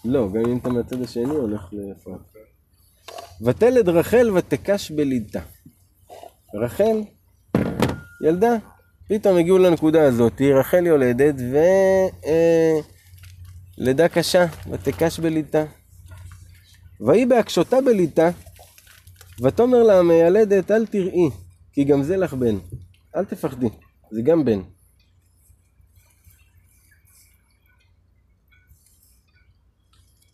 לא, 0.05 0.27
גם 0.33 0.49
אם 0.51 0.57
אתה 0.57 0.69
מהצד 0.69 1.01
השני 1.01 1.23
הולך 1.23 1.69
לאפרת. 1.71 2.21
ותלד 3.41 3.89
רחל 3.89 4.31
ותקש 4.31 4.91
בלידתה. 4.91 5.41
רחל 6.53 7.03
ילדה, 8.23 8.51
פתאום 9.07 9.37
הגיעו 9.37 9.57
לנקודה 9.57 10.03
הזאת, 10.03 10.41
רחל 10.41 10.85
יולדת 10.85 11.35
ו... 11.51 11.57
אה, 12.25 12.79
קשה, 14.07 14.45
ותקש 14.71 15.19
בלידתה. 15.19 15.63
ויהי 17.01 17.25
בהקשותה 17.25 17.81
בלידתה, 17.85 18.29
ותאמר 19.41 19.83
לה 19.83 19.99
המיילדת 19.99 20.71
אל 20.71 20.85
תראי, 20.85 21.29
כי 21.73 21.83
גם 21.83 22.03
זה 22.03 22.17
לך 22.17 22.33
בן. 22.33 22.55
אל 23.15 23.25
תפחדי, 23.25 23.69
זה 24.11 24.21
גם 24.21 24.45
בן. 24.45 24.59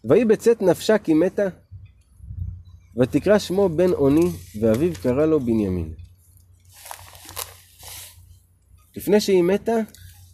ויהי 0.03 0.25
בצאת 0.25 0.61
נפשה 0.61 0.97
כי 0.97 1.13
מתה, 1.13 1.47
ותקרא 2.97 3.39
שמו 3.39 3.69
בן 3.69 3.91
אוני, 3.91 4.29
ואביו 4.61 4.93
קרא 5.01 5.25
לו 5.25 5.39
בנימין. 5.39 6.06
לפני 8.97 9.21
שהיא 9.21 9.43
מתה, 9.43 9.75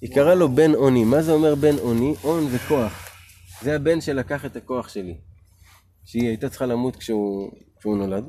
היא 0.02 0.16
קראה 0.16 0.36
לו 0.36 0.50
בן 0.50 0.74
אוני. 0.76 1.04
מה 1.04 1.22
זה 1.22 1.32
אומר 1.32 1.56
בן 1.56 1.78
אוני? 1.78 2.14
און 2.24 2.50
זה 2.50 2.60
כוח. 2.60 3.10
זה 3.62 3.76
הבן 3.76 4.02
שלקח 4.02 4.46
את 4.46 4.56
הכוח 4.56 4.90
שלי. 4.90 5.18
שהיא 6.06 6.28
הייתה 6.28 6.50
צריכה 6.50 6.66
למות 6.66 6.96
כשהוא, 6.96 7.52
כשהוא 7.80 7.98
נולד. 7.98 8.24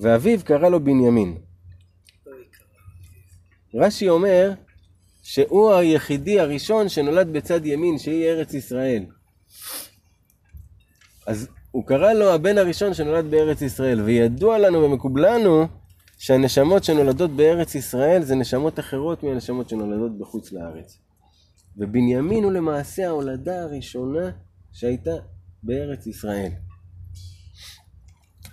ואביו 0.00 0.44
קרא 0.44 0.68
לו 0.68 0.84
בנימין. 0.84 1.38
רש"י 3.74 4.08
אומר 4.08 4.52
שהוא 5.22 5.72
היחידי 5.72 6.40
הראשון 6.40 6.88
שנולד 6.88 7.32
בצד 7.32 7.66
ימין, 7.66 7.98
שהיא 7.98 8.24
ארץ 8.24 8.54
ישראל. 8.54 9.04
אז 11.26 11.48
הוא 11.70 11.86
קרא 11.86 12.12
לו 12.12 12.32
הבן 12.32 12.58
הראשון 12.58 12.94
שנולד 12.94 13.30
בארץ 13.30 13.62
ישראל, 13.62 14.00
וידוע 14.00 14.58
לנו 14.58 14.82
ומקובל 14.82 15.34
לנו 15.34 15.81
שהנשמות 16.22 16.84
שנולדות 16.84 17.30
בארץ 17.30 17.74
ישראל 17.74 18.22
זה 18.22 18.34
נשמות 18.34 18.78
אחרות 18.78 19.22
מהנשמות 19.22 19.68
שנולדות 19.68 20.18
בחוץ 20.18 20.52
לארץ. 20.52 20.98
ובנימין 21.76 22.44
הוא 22.44 22.52
למעשה 22.52 23.06
ההולדה 23.06 23.62
הראשונה 23.62 24.30
שהייתה 24.72 25.10
בארץ 25.62 26.06
ישראל. 26.06 26.50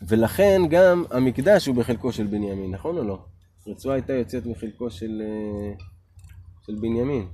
ולכן 0.07 0.61
גם 0.69 1.03
המקדש 1.11 1.65
הוא 1.65 1.75
בחלקו 1.75 2.11
של 2.11 2.27
בנימין, 2.27 2.71
נכון 2.71 2.97
או 2.97 3.03
לא? 3.03 3.19
רצועה 3.67 3.95
הייתה 3.95 4.13
יוצאת 4.13 4.45
מחלקו 4.45 4.89
של, 4.89 5.21
אה, 5.21 5.73
של 6.65 6.75
בנימין. 6.75 7.27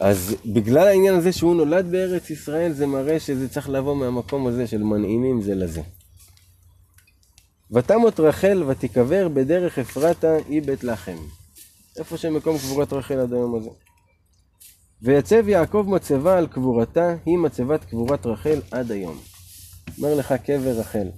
אז 0.00 0.36
בגלל 0.46 0.88
העניין 0.88 1.14
הזה 1.14 1.32
שהוא 1.32 1.54
נולד 1.54 1.90
בארץ 1.90 2.30
ישראל, 2.30 2.72
זה 2.72 2.86
מראה 2.86 3.20
שזה 3.20 3.48
צריך 3.48 3.68
לבוא 3.68 3.96
מהמקום 3.96 4.46
הזה 4.46 4.66
של 4.66 4.82
מנעימים 4.82 5.40
זה 5.40 5.54
לזה. 5.54 5.82
ותמות 7.72 8.20
רחל 8.20 8.62
ותיקבר 8.62 9.28
בדרך 9.28 9.78
אפרתה 9.78 10.36
היא 10.48 10.62
בית 10.62 10.84
לחם. 10.84 11.16
איפה 11.98 12.16
שמקום 12.16 12.58
קבורת 12.58 12.92
רחל 12.92 13.20
עד 13.20 13.32
היום 13.32 13.54
הזה. 13.54 13.70
ויצב 15.02 15.48
יעקב 15.48 15.84
מצבה 15.88 16.38
על 16.38 16.46
קבורתה, 16.46 17.14
היא 17.26 17.38
מצבת 17.38 17.84
קבורת 17.84 18.26
רחל 18.26 18.60
עד 18.70 18.90
היום. 18.90 19.20
אומר 19.98 20.14
לך 20.14 20.32
קבר 20.32 20.80
רחל. 20.80 21.08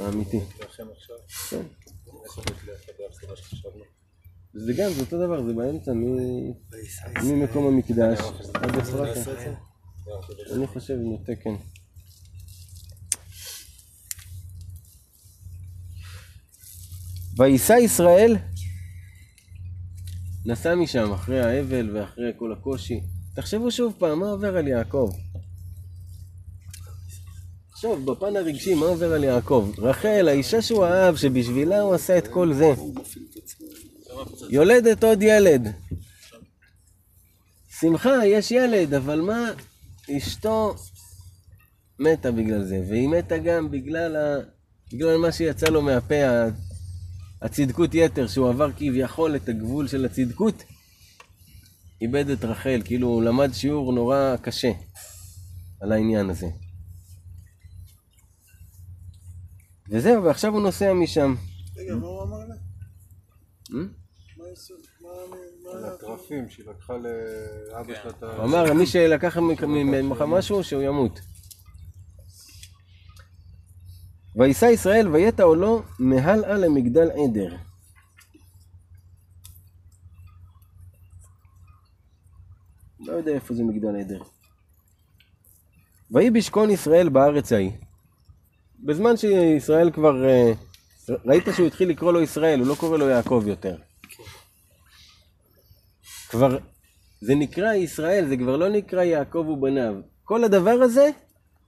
האמיתי. 0.00 0.40
כן. 1.50 1.62
שחשבנו? 3.36 3.84
זה 4.54 4.72
גם, 4.72 4.92
זה 4.92 5.00
אותו 5.00 5.18
דבר, 5.18 5.42
זה 5.46 5.52
באמצע, 5.52 5.92
ממקום 7.22 7.66
המקדש 7.66 8.18
עד 8.54 8.76
אפרתה. 8.78 9.20
אני 10.54 10.66
חושב, 10.66 10.94
נוטה 10.94 11.32
כן. 11.42 11.54
וייסע 17.36 17.78
ישראל, 17.78 18.36
נסע 20.46 20.74
משם 20.74 21.12
אחרי 21.12 21.40
האבל 21.40 21.96
ואחרי 21.96 22.32
כל 22.38 22.52
הקושי. 22.52 23.00
תחשבו 23.34 23.70
שוב 23.70 23.94
פעם, 23.98 24.20
מה 24.20 24.30
עובר 24.30 24.56
על 24.56 24.68
יעקב? 24.68 25.10
עכשיו, 27.72 28.04
בפן 28.04 28.36
הרגשי, 28.36 28.74
מה 28.74 28.86
עובר 28.86 29.12
על 29.12 29.24
יעקב? 29.24 29.72
רחל, 29.78 30.28
האישה 30.28 30.62
שהוא 30.62 30.84
אהב, 30.84 31.16
שבשבילה 31.16 31.80
הוא 31.80 31.94
עשה 31.94 32.18
את 32.18 32.28
כל 32.28 32.54
זה. 32.54 32.74
יולדת 34.50 35.04
עוד 35.04 35.22
ילד. 35.22 35.68
שמחה, 37.80 38.26
יש 38.26 38.50
ילד, 38.50 38.94
אבל 38.94 39.20
מה, 39.20 39.50
אשתו 40.16 40.74
מתה 41.98 42.30
בגלל 42.30 42.64
זה, 42.64 42.82
והיא 42.88 43.08
מתה 43.08 43.38
גם 43.38 43.70
בגלל, 43.70 44.16
ה... 44.16 44.36
בגלל 44.92 45.16
מה 45.16 45.32
שיצא 45.32 45.66
לו 45.66 45.82
מהפה, 45.82 46.14
הצדקות 47.42 47.94
יתר, 47.94 48.26
שהוא 48.26 48.48
עבר 48.48 48.72
כביכול 48.72 49.36
את 49.36 49.48
הגבול 49.48 49.88
של 49.88 50.04
הצדקות, 50.04 50.64
איבד 52.00 52.30
את 52.30 52.44
רחל, 52.44 52.82
כאילו 52.84 53.08
הוא 53.08 53.22
למד 53.22 53.52
שיעור 53.52 53.92
נורא 53.92 54.36
קשה 54.42 54.72
על 55.80 55.92
העניין 55.92 56.30
הזה. 56.30 56.46
וזהו, 59.90 60.24
ועכשיו 60.24 60.52
הוא 60.52 60.62
נוסע 60.62 60.92
משם. 60.92 61.34
רגע, 61.76 61.94
מה 61.94 62.06
הוא 62.06 62.22
אמר 62.22 62.38
לה? 62.38 62.54
מה 63.70 64.48
יעשו? 64.48 64.74
מה... 65.00 65.08
מה... 65.30 65.36
על 65.72 65.84
הטרפים 65.84 66.48
שהיא 66.48 66.66
לקחה 66.66 66.92
לאבא 66.96 67.94
שלה 68.02 68.10
את 68.10 68.22
ה... 68.22 68.36
הוא 68.36 68.44
אמר, 68.44 68.72
מי 68.74 68.86
שלקח 68.86 69.36
ממך 69.36 70.24
משהו, 70.28 70.64
שהוא 70.64 70.82
ימות. 70.82 71.20
וישא 74.36 74.64
ישראל 74.64 75.08
ויטע 75.08 75.42
עולו 75.42 75.82
מהלאה 75.98 76.58
למגדל 76.58 77.10
עדר. 77.10 77.56
לא 83.00 83.12
יודע 83.12 83.32
איפה 83.32 83.54
זה 83.54 83.62
מגדל 83.64 83.96
עדר. 83.96 84.22
ויהי 86.10 86.30
בשכון 86.30 86.70
ישראל 86.70 87.08
בארץ 87.08 87.52
ההיא. 87.52 87.72
בזמן 88.84 89.16
שישראל 89.16 89.90
כבר... 89.90 90.24
אה, 90.24 90.52
ראית 91.26 91.44
שהוא 91.56 91.66
התחיל 91.66 91.88
לקרוא 91.88 92.12
לו 92.12 92.20
ישראל, 92.20 92.60
הוא 92.60 92.68
לא 92.68 92.74
קורא 92.74 92.98
לו 92.98 93.08
יעקב 93.08 93.44
יותר. 93.46 93.76
כבר 96.28 96.58
זה 97.20 97.34
נקרא 97.34 97.74
ישראל, 97.74 98.28
זה 98.28 98.36
כבר 98.36 98.56
לא 98.56 98.68
נקרא 98.68 99.02
יעקב 99.02 99.46
ובניו. 99.48 99.94
כל 100.24 100.44
הדבר 100.44 100.70
הזה 100.70 101.10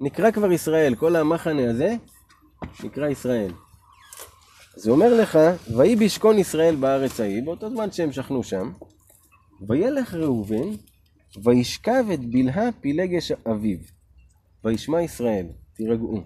נקרא 0.00 0.30
כבר 0.30 0.52
ישראל, 0.52 0.94
כל 0.94 1.16
המחנה 1.16 1.70
הזה 1.70 1.96
נקרא 2.84 3.08
ישראל. 3.08 3.52
הוא 4.84 4.92
אומר 4.92 5.14
לך, 5.14 5.38
ויהי 5.76 5.96
בישכון 5.96 6.38
ישראל 6.38 6.76
בארץ 6.76 7.20
ההיא, 7.20 7.42
באותו 7.42 7.70
זמן 7.70 7.92
שהם 7.92 8.12
שכנו 8.12 8.42
שם, 8.42 8.72
וילך 9.68 10.14
ראובן, 10.14 10.70
וישכב 11.44 12.04
את 12.14 12.20
בלהה 12.20 12.68
פילגש 12.80 13.32
אביו, 13.32 13.78
וישמע 14.64 15.02
ישראל, 15.02 15.46
תירגעו. 15.74 16.22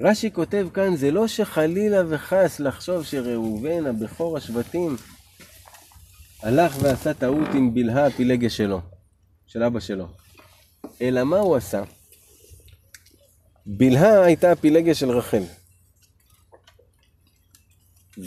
רש"י 0.00 0.30
כותב 0.32 0.68
כאן, 0.74 0.96
זה 0.96 1.10
לא 1.10 1.28
שחלילה 1.28 2.02
וחס 2.08 2.60
לחשוב 2.60 3.04
שראובן, 3.04 3.86
הבכור 3.86 4.36
השבטים, 4.36 4.96
הלך 6.42 6.76
ועשה 6.82 7.14
טעות 7.14 7.48
עם 7.54 7.74
בלהה 7.74 8.06
הפילגש 8.06 8.56
שלו, 8.56 8.80
של 9.46 9.62
אבא 9.62 9.80
שלו. 9.80 10.08
אלא 11.00 11.24
מה 11.24 11.38
הוא 11.38 11.56
עשה? 11.56 11.82
בלהה 13.66 14.24
הייתה 14.24 14.52
הפילגש 14.52 15.00
של 15.00 15.10
רחל. 15.10 15.42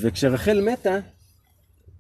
וכשרחל 0.02 0.62
מתה, 0.62 0.98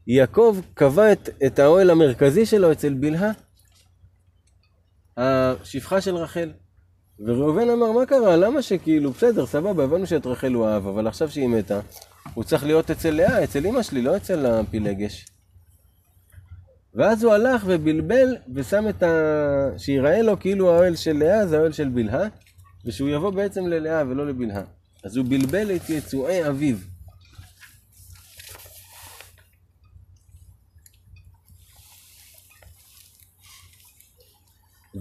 יעקב 0.08 0.58
קבע 0.74 1.12
את, 1.12 1.30
את 1.46 1.60
האוהל 1.60 1.90
המרכזי 1.90 2.46
שלו 2.46 2.72
אצל 2.72 2.94
בלהה, 2.94 3.32
השפחה 5.18 6.02
של 6.02 6.16
רחל. 6.16 6.52
וראובן 7.20 7.70
אמר, 7.70 7.92
מה 7.92 8.06
קרה? 8.06 8.36
למה 8.36 8.62
שכאילו, 8.62 9.12
בסדר, 9.12 9.46
סבבה, 9.46 9.84
הבנו 9.84 10.08
שאת 10.08 10.26
רחל 10.26 10.54
הוא 10.54 10.68
אהב, 10.68 10.88
אבל 10.88 11.08
עכשיו 11.08 11.30
שהיא 11.30 11.48
מתה, 11.48 11.80
הוא 12.34 12.44
צריך 12.44 12.64
להיות 12.64 12.92
אצל 12.92 13.10
לאה, 13.10 13.44
אצל 13.44 13.66
אמא 13.66 13.84
שלי, 13.84 14.02
לא 14.02 14.18
אצל 14.18 14.46
הפילגש. 14.46 15.26
ואז 16.94 17.24
הוא 17.24 17.34
הלך 17.34 17.64
ובלבל 17.66 18.36
ושם 18.56 18.90
את 18.90 19.04
ה... 19.04 19.10
שיראה 19.78 20.22
לו 20.22 20.40
כאילו 20.40 20.74
האוהל 20.74 20.96
של 20.96 21.18
לאה 21.18 21.48
זה 21.48 21.58
האוהל 21.58 21.72
של 21.72 21.90
בלהה, 21.90 22.28
ושהוא 22.86 23.10
יבוא 23.10 23.32
בעצם 23.32 23.68
ללאה 23.68 24.02
ולא 24.08 24.28
לבלהה. 24.28 24.64
אז 25.04 25.18
הוא 25.18 25.26
בלבל 25.30 25.76
את 25.76 25.90
יצואי 25.90 26.48
אביו. 26.50 26.78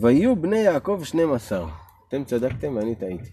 ויהיו 0.00 0.36
בני 0.36 0.58
יעקב 0.58 1.00
12. 1.04 1.70
אתם 2.08 2.24
צדקתם 2.24 2.76
ואני 2.76 2.94
טעיתי. 2.94 3.30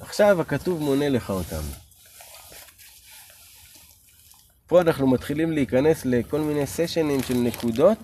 עכשיו 0.00 0.40
הכתוב 0.40 0.80
מונה 0.80 1.08
לך 1.08 1.30
אותם. 1.30 1.62
פה 4.66 4.80
אנחנו 4.80 5.06
מתחילים 5.06 5.52
להיכנס 5.52 6.04
לכל 6.04 6.40
מיני 6.40 6.66
סשנים 6.66 7.22
של 7.22 7.34
נקודות 7.34 7.98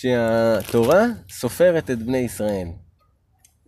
שהתורה 0.00 1.04
סופרת 1.30 1.90
את 1.90 1.98
בני 2.02 2.18
ישראל. 2.18 2.68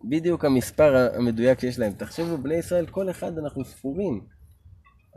בדיוק 0.05 0.45
המספר 0.45 1.11
המדויק 1.15 1.61
שיש 1.61 1.79
להם. 1.79 1.93
תחשבו, 1.93 2.39
בני 2.39 2.55
ישראל, 2.55 2.87
כל 2.87 3.11
אחד 3.11 3.39
אנחנו 3.39 3.65
ספורים. 3.65 4.21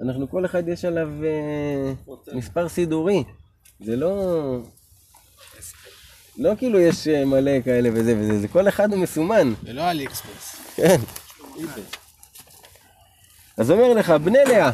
אנחנו, 0.05 0.29
כל 0.29 0.45
אחד 0.45 0.67
יש 0.67 0.85
עליו 0.85 1.09
אה, 1.23 1.93
מספר 2.33 2.69
סידורי. 2.69 3.23
זה 3.79 3.95
לא... 3.95 4.57
לא 6.38 6.53
כאילו 6.57 6.79
יש 6.79 7.07
אה, 7.07 7.25
מלא 7.25 7.61
כאלה 7.61 7.89
וזה 7.93 8.15
וזה, 8.17 8.39
זה 8.39 8.47
כל 8.47 8.67
אחד 8.67 8.91
הוא 8.91 8.99
מסומן. 8.99 9.53
זה 9.63 9.73
לא 9.73 9.89
עלי 9.89 10.05
אקספרס. 10.05 10.55
כן. 10.75 10.97
אז 13.57 13.71
אומר 13.71 13.93
לך, 13.93 14.09
בני 14.09 14.39
לאה, 14.47 14.71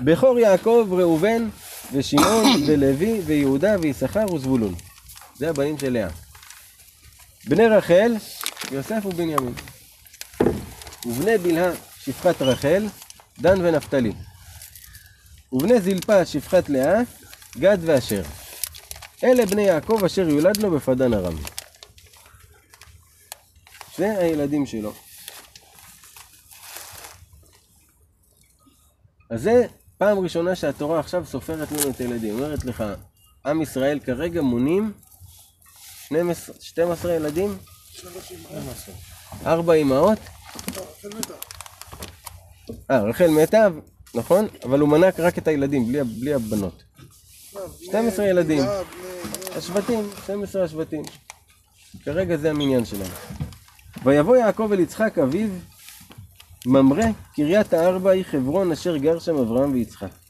בכור 0.00 0.38
יעקב, 0.38 0.88
ראובן, 0.90 1.48
ושמעון, 1.92 2.46
ולוי, 2.66 3.20
ויהודה, 3.20 3.76
ויששכר, 3.80 4.34
וזבולון. 4.34 4.74
זה 5.36 5.50
הבנים 5.50 5.78
של 5.78 5.92
לאה. 5.92 6.08
בני 7.48 7.66
רחל, 7.66 8.12
יוסף 8.70 9.06
ובנימין. 9.06 9.54
ובני 11.06 11.38
בלהה, 11.38 11.72
שפחת 11.98 12.42
רחל, 12.42 12.86
דן 13.38 13.66
ונפתלי. 13.66 14.12
ובני 15.52 15.80
זלפה, 15.80 16.24
שפחת 16.24 16.68
לאה, 16.68 17.00
גד 17.58 17.78
ואשר. 17.80 18.22
אלה 19.24 19.46
בני 19.46 19.62
יעקב 19.62 20.04
אשר 20.04 20.28
יולד 20.28 20.56
לו 20.56 20.70
בפדן 20.70 21.14
ארם. 21.14 21.36
זה 23.96 24.18
הילדים 24.18 24.66
שלו. 24.66 24.92
אז 29.30 29.42
זה 29.42 29.66
פעם 29.98 30.18
ראשונה 30.18 30.56
שהתורה 30.56 31.00
עכשיו 31.00 31.26
סופרת 31.26 31.72
לנו 31.72 31.90
את 31.90 32.00
הילדים. 32.00 32.34
אומרת 32.34 32.64
לך, 32.64 32.84
עם 33.46 33.62
ישראל 33.62 34.00
כרגע 34.00 34.42
מונים 34.42 34.92
12, 36.14 36.54
12 36.60 37.12
ילדים? 37.12 37.56
ארבע 39.46 39.74
אמהות? 39.74 40.18
אה, 42.90 43.02
רחל 43.02 43.26
מתה, 43.26 43.68
נכון? 44.14 44.46
אבל 44.64 44.80
הוא 44.80 44.88
מנה 44.88 45.06
רק 45.18 45.38
את 45.38 45.48
הילדים, 45.48 45.86
בלי, 45.86 46.04
בלי 46.04 46.34
הבנות. 46.34 46.82
12 47.82 48.26
ילדים. 48.26 48.64
השבטים, 49.56 50.10
12 50.24 50.64
השבטים. 50.64 51.02
כרגע 52.04 52.36
זה 52.36 52.50
המניין 52.50 52.84
שלהם. 52.84 53.10
ויבוא 54.04 54.36
יעקב 54.36 54.70
אל 54.72 54.80
יצחק 54.80 55.18
אביו, 55.18 55.48
ממרא, 56.66 57.06
קריית 57.34 57.72
הארבע 57.72 58.10
היא 58.10 58.24
חברון 58.24 58.72
אשר 58.72 58.96
גר 58.96 59.18
שם 59.18 59.36
אברהם 59.36 59.72
ויצחק. 59.72 60.23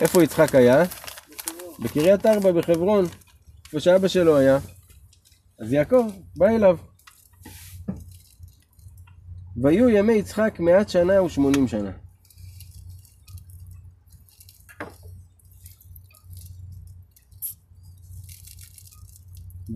איפה 0.00 0.22
יצחק 0.22 0.54
היה? 0.54 0.84
בקריית 1.82 2.26
ארבע 2.26 2.52
בחברון, 2.52 3.04
איפה 3.64 3.80
שאבא 3.80 4.08
שלו 4.08 4.36
היה. 4.36 4.58
אז 5.60 5.72
יעקב 5.72 6.06
בא 6.36 6.46
אליו. 6.46 6.76
ויהיו 9.62 9.88
ימי 9.88 10.12
יצחק 10.12 10.60
מעט 10.60 10.88
שנה 10.88 11.22
ושמונים 11.22 11.68
שנה. 11.68 11.90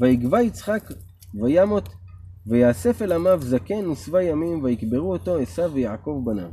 ויגבה 0.00 0.42
יצחק 0.42 0.84
וימות 1.42 1.88
ויאסף 2.46 3.02
אל 3.02 3.12
עמיו 3.12 3.42
זקן 3.42 3.88
ושבע 3.88 4.22
ימים 4.22 4.64
ויקברו 4.64 5.12
אותו 5.12 5.38
עשיו 5.38 5.72
ויעקב 5.72 6.22
בניו. 6.24 6.50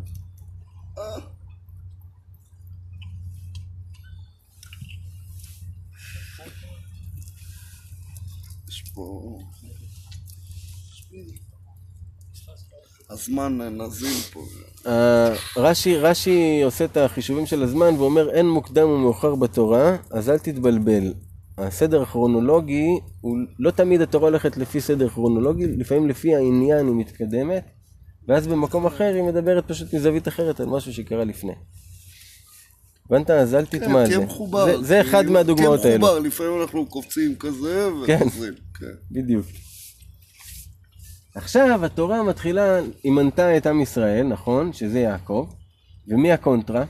הזמן 13.09 13.57
נזיל 13.81 14.21
פה. 14.33 14.39
אה, 14.87 15.33
רש"י, 15.57 15.95
רש"י 15.95 16.61
עושה 16.63 16.85
את 16.85 16.97
החישובים 16.97 17.45
של 17.45 17.63
הזמן 17.63 17.93
ואומר 17.97 18.29
אין 18.29 18.49
מוקדם 18.49 18.89
ומאוחר 18.89 19.35
בתורה, 19.35 19.95
אז 20.11 20.29
אל 20.29 20.37
תתבלבל. 20.37 21.13
הסדר 21.57 22.01
הכרונולוגי, 22.01 22.99
הוא 23.21 23.37
לא 23.59 23.71
תמיד 23.71 24.01
התורה 24.01 24.27
הולכת 24.29 24.57
לפי 24.57 24.81
סדר 24.81 25.09
כרונולוגי, 25.09 25.67
לפעמים 25.67 26.09
לפי 26.09 26.35
העניין 26.35 26.87
היא 26.87 26.95
מתקדמת, 26.95 27.63
ואז 28.27 28.47
במקום 28.47 28.85
אחר 28.85 29.11
היא 29.15 29.23
מדברת 29.23 29.67
פשוט 29.67 29.93
מזווית 29.93 30.27
אחרת 30.27 30.59
על 30.59 30.65
משהו 30.65 30.93
שקרה 30.93 31.23
לפני. 31.23 31.53
הבנת? 33.09 33.29
אז 33.29 33.55
אל 33.55 33.65
תתמעלה. 33.65 34.07
תטמע 34.09 34.23
את 34.73 34.79
זה. 34.79 34.83
זה 34.83 35.01
אחד 35.01 35.17
כאילו, 35.17 35.33
מהדוגמאות 35.33 35.85
האלו. 35.85 35.93
כן 35.93 36.01
מחובר, 36.01 36.19
לפעמים 36.19 36.61
אנחנו 36.61 36.85
קופצים 36.85 37.35
כזה 37.35 37.87
וחוזרים. 37.93 38.53
כן. 38.53 38.59
כן, 38.79 38.85
בדיוק. 39.11 39.45
עכשיו 41.35 41.85
התורה 41.85 42.23
מתחילה, 42.23 42.79
היא 43.03 43.11
מנתה 43.11 43.57
את 43.57 43.67
עם 43.67 43.81
ישראל, 43.81 44.27
נכון? 44.27 44.73
שזה 44.73 44.99
יעקב. 44.99 45.49
ומי 46.07 46.31
הקונטרה? 46.31 46.85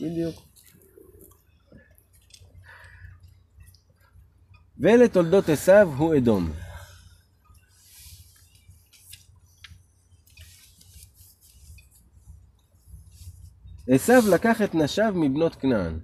בדיוק. 0.00 0.36
ואלה 4.78 5.08
תולדות 5.08 5.48
עשיו 5.48 5.88
הוא 5.96 6.16
אדום. 6.16 6.50
עשיו 13.92 14.22
לקח 14.30 14.62
את 14.62 14.74
נשיו 14.74 15.12
מבנות 15.16 15.54
כנען, 15.54 15.98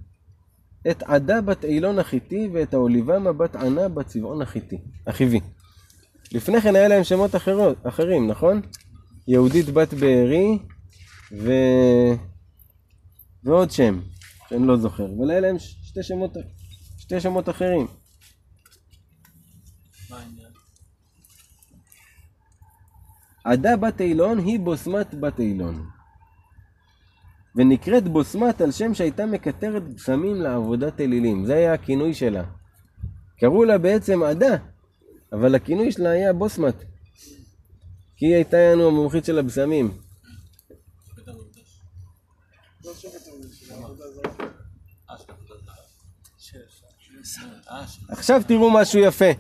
את 0.91 1.03
עדה 1.03 1.41
בת 1.41 1.65
אילון 1.65 1.99
החיתי 1.99 2.49
ואת 2.53 2.75
האוליבמה 2.75 3.33
בת 3.33 3.57
ענה 3.57 3.89
בת 3.89 4.07
צבעון 4.07 4.43
החיתי, 4.43 4.79
החיבי. 5.07 5.41
לפני 6.33 6.61
כן 6.61 6.77
היה 6.77 6.89
להם 6.89 7.05
שמות 7.05 7.37
אחרות, 7.37 7.87
אחרים, 7.87 8.29
נכון? 8.29 8.61
יהודית 9.29 9.67
בת 9.67 9.95
בארי 9.95 10.59
ו... 11.33 11.53
ועוד 13.45 13.71
שם, 13.71 14.01
שאני 14.49 14.67
לא 14.67 14.77
זוכר, 14.77 15.07
אבל 15.19 15.31
היה 15.31 15.41
להם 15.41 15.59
שתי 15.59 16.03
שמות, 16.03 16.31
שתי 16.99 17.21
שמות 17.21 17.49
אחרים. 17.49 17.87
עדה 23.45 23.77
בת 23.77 24.01
אילון 24.01 24.39
היא 24.39 24.61
בוסמת 24.61 25.15
בת 25.15 25.41
אילון. 25.41 25.96
ונקראת 27.57 28.09
בוסמת 28.09 28.61
על 28.61 28.73
שם 28.73 28.95
שהייתה 28.95 29.27
מקטרת 29.27 29.95
בשמים 29.95 30.43
לעבודת 30.43 31.01
אלילים. 31.01 31.47
זה 31.47 31.55
היה 31.55 31.73
הכינוי 31.73 32.15
שלה. 32.15 32.45
קראו 33.41 33.65
לה 33.65 33.79
בעצם 33.79 34.23
עדה, 34.23 34.57
אבל 35.33 35.55
הכינוי 35.55 35.93
שלה 35.93 36.11
היה 36.11 36.33
בוסמת. 36.33 36.75
כי 38.17 38.27
היא 38.27 38.35
הייתה 38.35 38.57
לנו 38.57 38.87
המומחית 38.89 39.25
של 39.25 39.39
הבשמים. 39.39 39.99
עכשיו 48.09 48.43
תראו 48.49 48.71
משהו 48.71 49.01
יפה. 49.01 49.31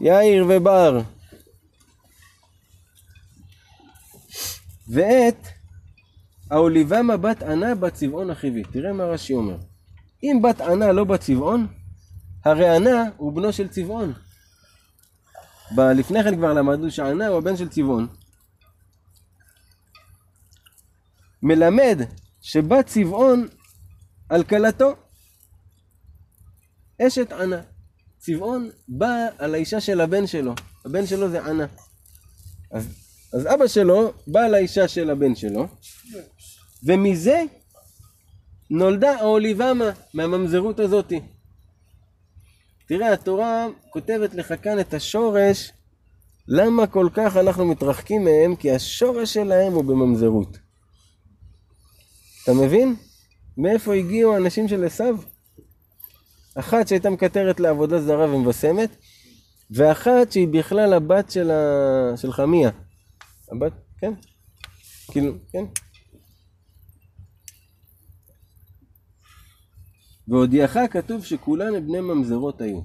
יאיר 0.00 0.46
ובר. 0.48 1.00
ואת 4.88 5.46
האוליבמה 6.54 7.16
בת 7.16 7.42
ענה 7.42 7.74
בצבעון 7.74 8.30
החיבי. 8.30 8.62
תראה 8.72 8.92
מה 8.92 9.04
רש"י 9.04 9.34
אומר. 9.34 9.56
אם 10.22 10.40
בת 10.42 10.60
ענה 10.60 10.92
לא 10.92 11.04
בצבעון, 11.04 11.66
הרי 12.44 12.68
ענה 12.76 13.04
הוא 13.16 13.32
בנו 13.32 13.52
של 13.52 13.68
צבעון. 13.68 14.12
ב- 15.76 15.80
לפני 15.80 16.22
כן 16.22 16.36
כבר 16.36 16.52
למדנו 16.52 16.90
שענה 16.90 17.26
הוא 17.26 17.38
הבן 17.38 17.56
של 17.56 17.68
צבעון. 17.68 18.06
מלמד 21.42 21.98
שבת 22.40 22.86
צבעון 22.86 23.48
על 24.28 24.44
כלתו. 24.44 24.94
אשת 27.02 27.32
ענה. 27.32 27.60
צבעון 28.18 28.70
בא 28.88 29.26
על 29.38 29.54
האישה 29.54 29.80
של 29.80 30.00
הבן 30.00 30.26
שלו. 30.26 30.54
הבן 30.84 31.06
שלו 31.06 31.30
זה 31.30 31.44
ענה. 31.44 31.66
אז, 32.70 32.88
אז 33.34 33.46
אבא 33.54 33.66
שלו 33.66 34.12
בא 34.26 34.40
על 34.40 34.54
האישה 34.54 34.88
של 34.88 35.10
הבן 35.10 35.34
שלו, 35.34 35.68
ומזה 36.84 37.42
נולדה 38.70 39.16
האוליבמה, 39.16 39.90
מהממזרות 40.14 40.80
הזאתי. 40.80 41.20
תראה, 42.88 43.12
התורה 43.12 43.66
כותבת 43.90 44.34
לך 44.34 44.54
כאן 44.62 44.80
את 44.80 44.94
השורש, 44.94 45.72
למה 46.48 46.86
כל 46.86 47.08
כך 47.14 47.36
אנחנו 47.36 47.64
מתרחקים 47.64 48.24
מהם? 48.24 48.56
כי 48.56 48.70
השורש 48.70 49.34
שלהם 49.34 49.72
הוא 49.72 49.84
בממזרות. 49.84 50.58
אתה 52.42 52.52
מבין? 52.52 52.96
מאיפה 53.58 53.94
הגיעו 53.94 54.34
האנשים 54.34 54.68
של 54.68 54.84
עשיו? 54.84 55.16
אחת 56.54 56.88
שהייתה 56.88 57.10
מקטרת 57.10 57.60
לעבודה 57.60 58.00
זרה 58.00 58.34
ומבשמת, 58.34 58.96
ואחת 59.70 60.32
שהיא 60.32 60.48
בכלל 60.48 60.92
הבת 60.92 61.30
של, 61.30 61.50
ה... 61.50 62.16
של 62.16 62.32
חמיה. 62.32 62.70
הבת, 63.52 63.72
כן? 63.98 64.12
כאילו, 65.10 65.32
כן? 65.52 65.64
והודיעך 70.28 70.76
כתוב 70.90 71.24
שכולן 71.24 71.86
בני 71.86 72.00
ממזרות 72.00 72.60
היו. 72.60 72.80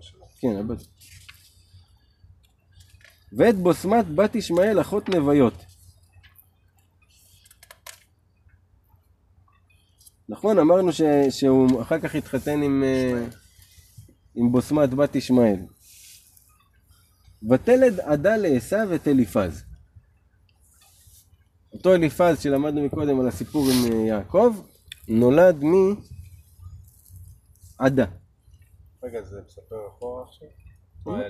שלו. 0.00 0.26
כן, 0.40 0.56
הבת. 0.60 0.78
ואת 3.32 3.54
בוסמת 3.54 4.06
בת 4.14 4.34
ישמעאל 4.34 4.80
אחות 4.80 5.08
נוויות. 5.08 5.54
נכון, 10.28 10.58
אמרנו 10.58 10.92
ש, 10.92 11.00
שהוא 11.30 11.82
אחר 11.82 12.00
כך 12.00 12.14
התחתן 12.14 12.62
עם, 12.62 12.84
אה, 12.84 13.26
עם 14.34 14.52
בוסמת 14.52 14.90
בת 14.90 15.16
ישמעאל. 15.16 15.60
ותלד 17.50 18.00
עדה 18.00 18.36
לעשו 18.36 18.94
את 18.94 19.08
אליפז. 19.08 19.64
אותו 21.76 21.94
אליפז 21.94 22.40
שלמדנו 22.42 22.84
מקודם 22.84 23.20
על 23.20 23.28
הסיפור 23.28 23.66
עם 23.70 23.92
אה, 23.92 24.06
יעקב, 24.06 24.56
נולד 25.08 25.62
מעדה. 27.80 28.04
רגע, 29.02 29.22
זה 29.22 29.36
מספר 29.46 29.76
אחורה 29.88 30.24
עכשיו? 30.24 30.48
היה 31.06 31.28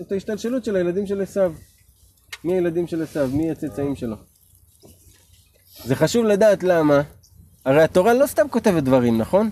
את, 0.00 0.12
ההשתלשלות 0.12 0.64
של 0.64 0.76
הילדים 0.76 1.06
של 1.06 1.20
עשיו. 1.20 1.54
מי 2.44 2.54
הילדים 2.54 2.86
של 2.86 3.02
עשיו? 3.02 3.28
מי 3.32 3.50
הצאצאים 3.50 3.96
שלו? 3.96 4.16
זה 5.84 5.96
חשוב 5.96 6.24
לדעת 6.24 6.62
למה. 6.62 7.02
הרי 7.64 7.82
התורה 7.82 8.14
לא 8.14 8.26
סתם 8.26 8.48
כותבת 8.48 8.82
דברים, 8.82 9.18
נכון? 9.18 9.50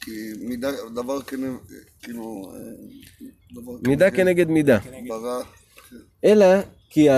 כי 0.00 0.10
מידה, 0.40 0.68
דבר 0.94 1.22
כנגד, 1.22 1.56
כאילו, 2.02 2.52
אה, 2.54 2.58
דבר 3.54 3.72
מידה 3.88 4.10
כנגד 4.10 4.48
מידה. 4.48 4.78
אלא 6.24 6.46
כי 6.90 7.10
ה... 7.10 7.14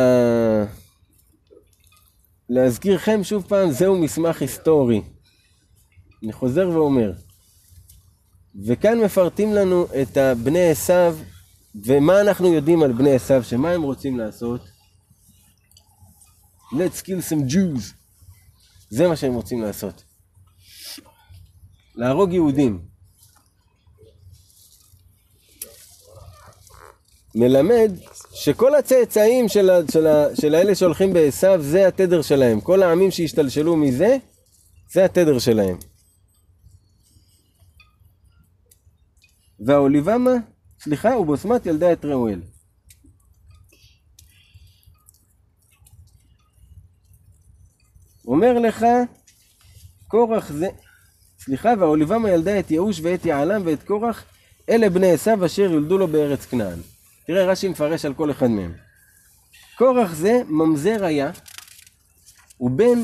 להזכירכם 2.55 3.25
שוב 3.25 3.45
פעם, 3.49 3.71
זהו 3.71 3.99
מסמך 3.99 4.43
היסטורי. 4.43 5.03
אני 6.23 6.33
חוזר 6.33 6.69
ואומר. 6.69 7.13
וכאן 8.67 8.99
מפרטים 8.99 9.53
לנו 9.53 9.87
את 10.03 10.19
בני 10.45 10.71
עשיו, 10.71 11.17
ומה 11.75 12.21
אנחנו 12.21 12.53
יודעים 12.55 12.83
על 12.83 12.93
בני 12.93 13.15
עשיו, 13.15 13.45
שמה 13.45 13.71
הם 13.71 13.83
רוצים 13.83 14.19
לעשות? 14.19 14.61
Let's 16.73 17.03
kill 17.03 17.31
some 17.31 17.53
Jews. 17.53 17.83
זה 18.91 19.09
מה 19.09 19.17
שהם 19.17 19.35
רוצים 19.35 19.63
לעשות. 19.63 20.05
להרוג 21.95 22.33
יהודים. 22.33 22.83
מלמד 27.35 27.93
שכל 28.35 28.75
הצאצאים 28.75 29.49
של, 29.49 29.71
ה, 29.71 29.79
של, 29.93 30.07
ה, 30.07 30.37
של 30.37 30.55
האלה 30.55 30.75
שהולכים 30.75 31.13
בעשיו 31.13 31.63
זה 31.63 31.89
התדר 31.89 32.23
שלהם. 32.23 32.61
כל 32.61 32.83
העמים 32.83 33.11
שהשתלשלו 33.11 33.77
מזה, 33.77 34.17
זה 34.93 35.05
התדר 35.05 35.39
שלהם. 35.39 35.77
והאוליבמה, 39.67 40.31
סליחה, 40.81 41.17
ובוסמת 41.17 41.67
ילדה 41.67 41.93
את 41.93 42.05
ראואל. 42.05 42.41
אומר 48.27 48.59
לך, 48.59 48.87
קורח 50.09 50.53
זה, 50.53 50.69
סליחה, 51.39 51.71
והאוליבמה 51.81 52.31
ילדה 52.31 52.59
את 52.59 52.71
יאוש 52.71 53.01
ואת 53.03 53.27
יעלם 53.27 53.63
ואת 53.65 53.83
קורח, 53.83 54.25
אלה 54.69 54.91
בני 54.91 55.13
עשיו 55.13 55.47
אשר 55.47 55.63
יולדו 55.63 55.99
לו 55.99 56.09
בארץ 56.09 56.47
כנען. 56.47 56.79
תראה, 57.27 57.47
רש"י 57.47 57.69
מפרש 57.69 58.05
על 58.05 58.15
כל 58.15 58.31
אחד 58.31 58.47
מהם. 58.47 58.73
קורח 59.77 60.13
זה 60.13 60.43
ממזר 60.49 61.05
היה, 61.05 61.31
ובן 62.61 62.99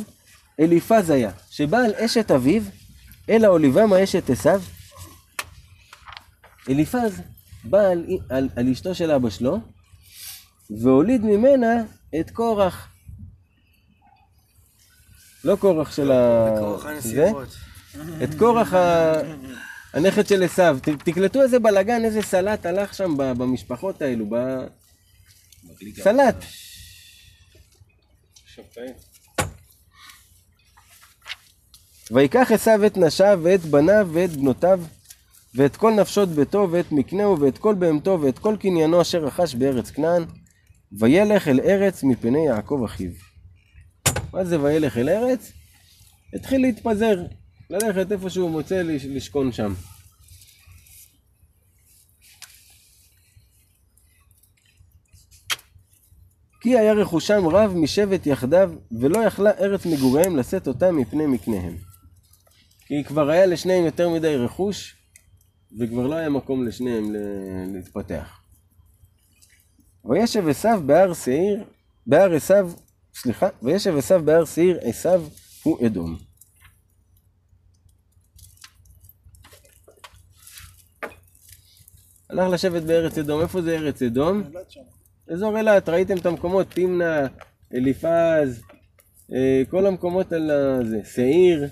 אליפז 0.60 1.10
היה, 1.10 1.30
שבא 1.50 1.78
על 1.78 1.94
אשת 1.94 2.30
אביו, 2.30 2.62
אל 3.28 3.44
האוליבמה 3.44 4.04
אשת 4.04 4.30
עשיו. 4.30 4.62
אליפז 6.68 7.22
בא 7.64 7.80
על, 7.80 8.04
על, 8.28 8.48
על 8.56 8.68
אשתו 8.72 8.94
של 8.94 9.10
אבא 9.10 9.30
שלו, 9.30 9.58
והוליד 10.82 11.24
ממנה 11.24 11.82
את 12.20 12.30
קורח. 12.30 12.88
לא 15.44 15.56
קורח 15.56 15.92
של 15.96 16.12
ה... 16.12 16.48
זה. 16.98 17.30
את 18.22 18.34
קורח 18.38 18.74
ה... 18.74 19.12
הנכד 19.98 20.26
של 20.26 20.42
עשיו. 20.42 20.78
ת- 20.82 20.88
תקלטו 21.04 21.42
איזה 21.42 21.58
בלאגן, 21.58 22.04
איזה 22.04 22.22
סלט 22.22 22.66
הלך 22.66 22.94
שם 22.94 23.14
במשפחות 23.16 24.02
האלו, 24.02 24.26
ב... 24.30 24.34
סלט. 26.02 26.44
ויקח 32.10 32.52
עשיו 32.52 32.86
את 32.86 32.96
נשיו 32.96 33.40
ואת 33.42 33.60
בניו 33.60 34.08
ואת 34.12 34.30
בנותיו 34.30 34.80
ואת 35.54 35.76
כל 35.76 35.92
נפשות 35.92 36.28
ביתו 36.28 36.68
ואת 36.70 36.92
מקנהו 36.92 37.40
ואת 37.40 37.58
כל 37.58 37.74
בהמתו 37.74 38.18
ואת 38.22 38.38
כל 38.38 38.56
קניינו 38.60 39.02
אשר 39.02 39.24
רכש 39.24 39.54
בארץ 39.54 39.90
כנען 39.90 40.24
וילך 40.98 41.48
אל 41.48 41.60
ארץ 41.60 42.02
מפני 42.02 42.46
יעקב 42.46 42.82
אחיו. 42.84 43.10
מה 44.32 44.44
זה 44.44 44.60
וילך 44.60 44.96
אל 44.98 45.08
ארץ? 45.08 45.52
התחיל 46.34 46.60
להתפזר, 46.60 47.16
ללכת 47.70 48.12
איפה 48.12 48.30
שהוא 48.30 48.50
מוצא 48.50 48.82
לש- 48.82 49.04
לשכון 49.04 49.52
שם. 49.52 49.74
כי 56.60 56.78
היה 56.78 56.92
רכושם 56.92 57.46
רב 57.46 57.72
משבט 57.76 58.26
יחדיו, 58.26 58.72
ולא 59.00 59.18
יכלה 59.18 59.50
ארץ 59.50 59.86
מגוריהם 59.86 60.36
לשאת 60.36 60.68
אותם 60.68 60.96
מפני 60.96 61.26
מקניהם. 61.26 61.76
כי 62.86 63.04
כבר 63.04 63.30
היה 63.30 63.46
לשניהם 63.46 63.84
יותר 63.84 64.08
מדי 64.08 64.36
רכוש, 64.36 64.96
וכבר 65.80 66.06
לא 66.06 66.14
היה 66.14 66.28
מקום 66.28 66.66
לשניהם 66.66 67.14
להתפתח. 67.74 68.40
וישב 70.04 70.48
עשיו 70.48 70.82
בהר 70.86 71.14
שעיר, 71.14 71.64
בהר 72.06 72.34
עשיו, 72.34 72.70
סליחה, 73.14 73.48
וישב 73.62 73.96
עשיו 73.96 74.22
בהר 74.24 74.44
שעיר, 74.44 74.78
עשיו 74.82 75.24
הוא 75.62 75.86
אדום. 75.86 76.27
הלך 82.30 82.52
לשבת 82.52 82.82
בארץ 82.82 83.18
אדום, 83.18 83.40
איפה 83.40 83.62
זה 83.62 83.76
ארץ 83.76 84.02
אדום? 84.02 84.42
אזור 85.32 85.58
אילת, 85.58 85.88
ראיתם 85.88 86.16
את 86.16 86.26
המקומות, 86.26 86.70
תמנע, 86.70 87.26
אליפז, 87.74 88.62
אה, 89.32 89.62
כל 89.70 89.86
המקומות 89.86 90.32
על 90.32 90.50
הזה, 90.50 91.00
שעיר, 91.14 91.68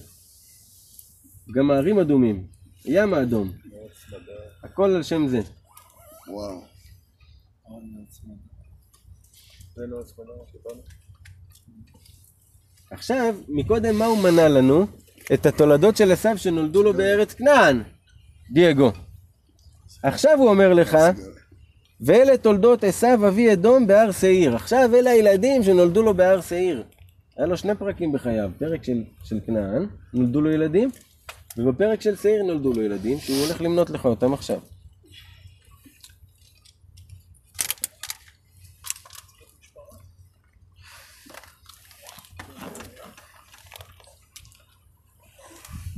גם 1.55 1.71
הערים 1.71 1.99
אדומים, 1.99 2.47
ים 2.85 3.15
האדום, 3.15 3.53
הכל 4.63 4.91
על 4.91 5.03
שם 5.03 5.29
זה. 5.29 5.41
וואו. 6.29 6.61
עכשיו, 12.91 13.35
מקודם 13.49 13.99
מה 13.99 14.05
הוא 14.05 14.19
מנה 14.19 14.49
לנו? 14.49 14.87
את 15.35 15.47
התולדות 15.47 15.97
של 15.97 16.13
עשיו 16.13 16.39
שנולדו 16.39 16.83
לו 16.83 16.93
בארץ 16.93 17.35
כנען, 17.35 17.83
דייגו. 18.51 18.93
עכשיו 20.07 20.39
הוא 20.39 20.49
אומר 20.49 20.75
לך, 20.75 20.99
ואלה 22.01 22.37
תולדות 22.37 22.85
עשיו 22.85 23.29
אבי 23.29 23.53
אדום 23.53 23.87
בהר 23.87 24.13
שעיר. 24.13 24.55
עכשיו 24.55 24.91
אלה 24.95 25.11
הילדים 25.11 25.63
שנולדו 25.63 26.03
לו 26.03 26.15
בהר 26.15 26.41
שעיר. 26.41 26.85
היה 27.37 27.47
לו 27.47 27.57
שני 27.57 27.75
פרקים 27.75 28.13
בחייו, 28.13 28.51
פרק 28.59 28.85
של, 28.85 29.03
של 29.25 29.41
כנען, 29.47 29.87
נולדו 30.15 30.41
לו 30.41 30.51
ילדים, 30.51 30.91
ובפרק 31.57 32.01
של 32.01 32.17
שעיר 32.17 32.43
נולדו 32.43 32.73
לו 32.73 32.83
ילדים, 32.83 33.19
שהוא 33.19 33.37
הולך 33.37 33.63
למנות 33.63 33.91
לך 33.91 34.05
אותם 34.05 34.33
עכשיו. 34.33 34.61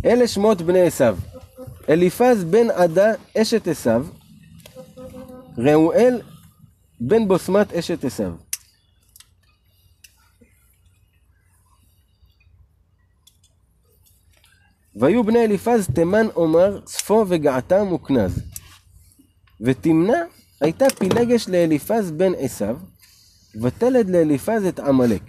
אלה 0.04 0.28
שמות 0.28 0.62
בני 0.62 0.80
עשיו. 0.80 1.18
אליפז 1.88 2.44
בן 2.44 2.70
עדה 2.70 3.12
אשת 3.38 3.68
עשיו, 3.68 4.06
ראואל 5.58 6.20
בן 7.00 7.28
בוסמת 7.28 7.72
אשת 7.72 8.04
עשיו. 8.04 8.32
והיו 14.96 15.24
בני 15.24 15.44
אליפז 15.44 15.88
תימן 15.94 16.26
עומר, 16.34 16.80
צפו 16.84 17.24
וגעתם 17.28 17.92
וכנז. 17.92 18.42
ותמנע 19.60 20.22
הייתה 20.60 20.84
פילגש 20.98 21.48
לאליפז 21.48 22.10
בן 22.10 22.32
עשיו, 22.38 22.76
ותלד 23.62 24.10
לאליפז 24.10 24.64
את 24.68 24.80
עמלק. 24.80 25.22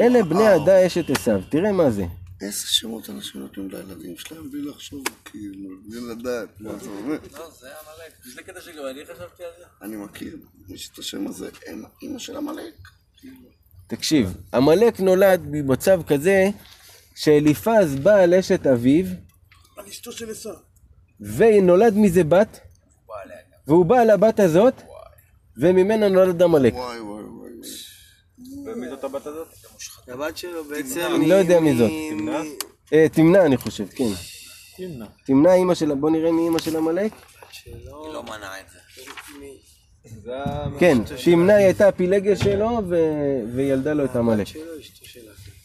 אלה 0.00 0.22
בני 0.22 0.46
עדה 0.46 0.86
אשת 0.86 1.10
עשיו. 1.10 1.40
תראה 1.48 1.72
מה 1.72 1.90
זה. 1.90 2.06
איזה 2.40 2.66
שמות 2.66 3.10
אנשים 3.10 3.40
נותנים 3.40 3.70
לילדים 3.70 4.16
שלהם 4.16 4.50
בלי 4.50 4.62
לחשוב, 4.62 5.04
כאילו, 5.24 5.70
בלי 5.88 6.00
לדעת 6.00 6.60
מה 6.60 6.78
זה 6.78 6.90
אומר. 6.90 7.18
לא, 7.32 7.50
זה 7.60 7.68
עמלק. 7.68 8.34
זה 8.34 8.42
קטע 8.42 8.60
שגם 8.60 8.86
אני 8.90 9.04
חשבתי 9.04 9.44
על 9.44 9.50
זה. 9.58 9.64
אני 9.82 9.96
מכיר, 9.96 10.36
יש 10.68 10.90
את 10.92 10.98
השם 10.98 11.26
הזה, 11.26 11.48
הם 11.66 11.84
אימא 12.02 12.18
של 12.18 12.36
עמלק. 12.36 12.74
תקשיב, 13.86 14.34
עמלק 14.54 15.00
נולד 15.00 15.40
במצב 15.50 16.00
כזה 16.06 16.50
שאליפז 17.14 17.94
בא 18.02 18.14
על 18.16 18.34
אשת 18.34 18.66
אביו 18.66 19.06
על 19.76 19.86
אשתו 19.86 20.12
של 20.12 20.30
עשו. 20.30 20.50
ונולד 21.20 21.94
מזה 21.96 22.24
בת 22.24 22.60
והוא 23.66 23.86
בא 23.86 23.96
על 24.00 24.10
הבת 24.10 24.40
הזאת 24.40 24.74
וממנה 25.56 26.08
נולד 26.08 26.42
עמלק. 26.42 26.74
וואי 26.74 27.00
וואי 27.00 27.24
וואי. 27.24 27.50
ומי 28.66 28.88
זאת 28.88 29.04
הבת 29.04 29.26
הזאת? 29.26 29.48
הבת 30.08 30.36
שלו 30.36 30.64
בעצם... 30.64 31.12
אני 31.14 31.28
לא 31.28 31.34
יודע 31.34 31.60
מי 31.60 31.76
זאת. 31.76 31.90
תמנע? 32.10 32.42
אה, 32.92 33.06
תמנע 33.12 33.46
אני 33.46 33.56
חושב, 33.56 33.86
כן. 33.88 34.04
תמנע. 34.76 35.06
תמנע 35.26 35.54
אימא 35.54 35.74
של... 35.74 35.94
בוא 35.94 36.10
נראה 36.10 36.32
מי 36.32 36.42
אימא 36.42 36.58
של 36.58 36.76
עמלק. 36.76 37.12
היא 37.64 37.74
לא 38.12 38.22
מנעה 38.22 38.60
את 38.60 38.66
זה. 38.72 38.78
כן, 40.78 40.98
תמנע 41.24 41.54
היא 41.54 41.64
הייתה 41.64 41.88
הפילגש 41.88 42.38
שלו 42.38 42.80
ו- 42.88 43.40
וילדה 43.54 43.92
לו 43.92 44.04
את 44.04 44.16
עמלק. 44.16 44.46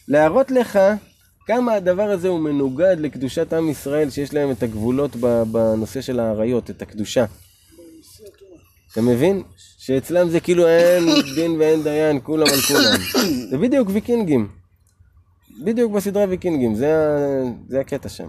להראות 0.08 0.50
לך 0.50 0.78
כמה 1.46 1.72
הדבר 1.74 2.02
הזה 2.02 2.28
הוא 2.28 2.40
מנוגד 2.40 2.96
לקדושת 2.98 3.52
עם 3.52 3.70
ישראל, 3.70 4.10
שיש 4.10 4.34
להם 4.34 4.50
את 4.50 4.62
הגבולות 4.62 5.16
בנושא 5.52 6.00
של 6.00 6.20
האריות, 6.20 6.70
את 6.70 6.82
הקדושה. 6.82 7.24
אתה 8.92 9.00
מבין? 9.02 9.42
שאצלם 9.86 10.28
זה 10.28 10.40
כאילו 10.40 10.68
אין 10.68 11.04
דין 11.36 11.60
ואין 11.60 11.82
דיין, 11.82 12.20
כולם 12.22 12.46
על 12.46 12.60
כולם. 12.60 13.20
זה 13.50 13.58
בדיוק 13.58 13.88
ויקינגים. 13.92 14.48
בדיוק 15.64 15.92
בסדרה 15.92 16.24
ויקינגים, 16.28 16.74
זה, 16.74 16.94
זה 17.68 17.80
הקטע 17.80 18.08
שם. 18.08 18.28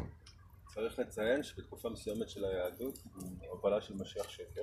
צריך 0.75 0.99
לציין 0.99 1.43
שבתקופה 1.43 1.89
מסוימת 1.89 2.29
של 2.29 2.45
היהדות, 2.45 2.99
הובלה 3.49 3.81
של 3.81 3.93
משיח 3.93 4.29
שקר, 4.29 4.61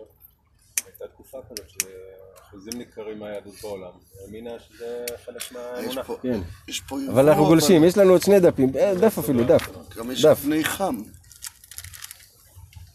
הייתה 0.87 1.05
תקופה 1.09 1.39
כזאת 1.51 1.71
שאחוזים 1.71 2.73
ניכרים 2.79 3.19
מהיהדות 3.19 3.55
בעולם, 3.63 3.93
האמינה 4.21 4.51
שזה 4.59 5.05
חלק 5.25 5.53
מהאמונה. 5.53 6.03
כן. 6.23 6.41
יש 6.69 6.81
פה 6.81 7.01
יבוא, 7.01 7.13
אבל 7.13 7.29
אנחנו 7.29 7.45
גולשים, 7.45 7.85
יש 7.85 7.97
לנו 7.97 8.11
עוד 8.11 8.23
שני 8.23 8.41
דפים, 8.41 8.73
אה, 8.77 8.95
דף 8.95 9.19
אפילו, 9.19 9.45
דף. 9.45 9.69
גם 9.97 10.11
יש. 10.11 10.25
בני 10.25 10.65
חם. 10.65 10.97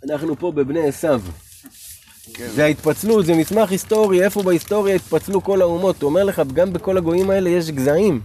אנחנו 0.04 0.36
פה 0.36 0.52
בבני 0.52 0.88
עשיו. 0.88 1.22
כן. 2.34 2.50
זה 2.50 2.66
ההתפצלות, 2.66 3.26
זה 3.26 3.34
מסמך 3.34 3.72
היסטורי, 3.72 4.24
איפה 4.24 4.44
בהיסטוריה 4.44 4.96
התפצלו 4.96 5.44
כל 5.44 5.62
האומות. 5.62 6.02
הוא 6.02 6.10
אומר 6.10 6.24
לך, 6.24 6.42
גם 6.54 6.74
בכל 6.74 6.98
הגויים 6.98 7.30
האלה 7.30 7.50
יש 7.50 7.72
גזעים. 7.72 8.22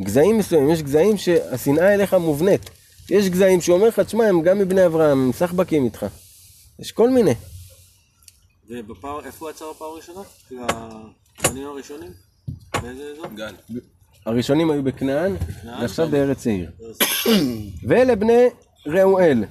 גזעים 0.00 0.38
מסוימים, 0.38 0.70
יש 0.70 0.82
גזעים 0.82 1.16
שהשנאה 1.16 1.94
אליך 1.94 2.14
מובנית. 2.14 2.70
יש 3.10 3.28
גזעים 3.28 3.60
שהוא 3.60 3.76
אומר 3.76 3.88
לך, 3.88 4.00
תשמע, 4.00 4.24
הם 4.24 4.42
גם 4.42 4.58
מבני 4.58 4.86
אברהם, 4.86 5.22
הם 5.22 5.32
סחבקים 5.32 5.84
איתך. 5.84 6.06
יש 6.78 6.92
כל 6.92 7.10
מיני. 7.10 7.34
ובפעם, 8.68 9.16
איפה 9.24 9.44
הוא 9.44 9.50
עצר 9.50 9.72
בפעם 9.72 9.88
הראשונה? 9.88 10.20
כאילו, 10.48 10.66
הבנים 11.38 11.66
הראשונים? 11.66 12.10
באיזה 12.82 13.02
אזור? 13.12 13.26
גל. 13.34 13.54
הראשונים 14.26 14.70
היו 14.70 14.82
בכנען, 14.82 15.36
ועכשיו 15.64 16.08
בארץ 16.08 16.46
העיר. 16.46 16.70
ואלה 17.88 18.16
בני 18.16 18.46
ראואל, 18.86 19.44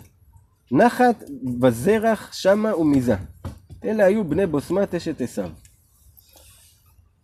נחת 0.71 1.23
וזרח 1.61 2.33
שמה 2.33 2.77
ומיזה. 2.77 3.15
אלה 3.83 4.05
היו 4.05 4.23
בני 4.23 4.47
בוסמת 4.47 4.95
אשת 4.95 5.21
עשיו. 5.21 5.49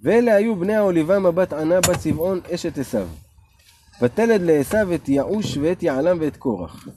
ואלה 0.02 0.36
היו 0.36 0.56
בני 0.56 0.76
האוליבמה 0.76 1.32
בת 1.32 1.54
ענה 1.54 1.82
בת 1.82 2.00
צבעון 2.00 2.42
אשת 2.54 2.78
עשיו. 2.78 3.08
ותלד 4.02 4.42
לעשיו 4.42 4.94
את 4.94 5.10
יעוש 5.10 5.58
ואת 5.58 5.84
יעלם 5.84 6.18
ואת 6.22 6.38
קורח. 6.38 6.88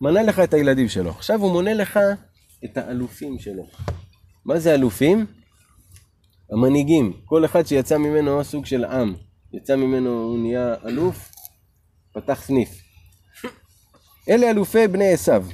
מנה 0.00 0.22
לך 0.22 0.38
את 0.38 0.54
הילדים 0.54 0.88
שלו. 0.88 1.10
עכשיו 1.10 1.40
הוא 1.40 1.52
מונה 1.52 1.74
לך 1.74 1.98
את 2.64 2.76
האלופים 2.76 3.38
שלו. 3.38 3.66
מה 4.44 4.58
זה 4.58 4.74
אלופים? 4.74 5.26
המנהיגים, 6.52 7.12
כל 7.24 7.44
אחד 7.44 7.66
שיצא 7.66 7.98
ממנו 7.98 8.44
סוג 8.44 8.66
של 8.66 8.84
עם, 8.84 9.14
יצא 9.52 9.76
ממנו, 9.76 10.10
הוא 10.10 10.38
נהיה 10.38 10.74
אלוף, 10.86 11.30
פתח 12.12 12.42
סניף. 12.42 12.81
אלה 14.28 14.50
אלופי 14.50 14.88
בני 14.88 15.12
עשיו. 15.12 15.46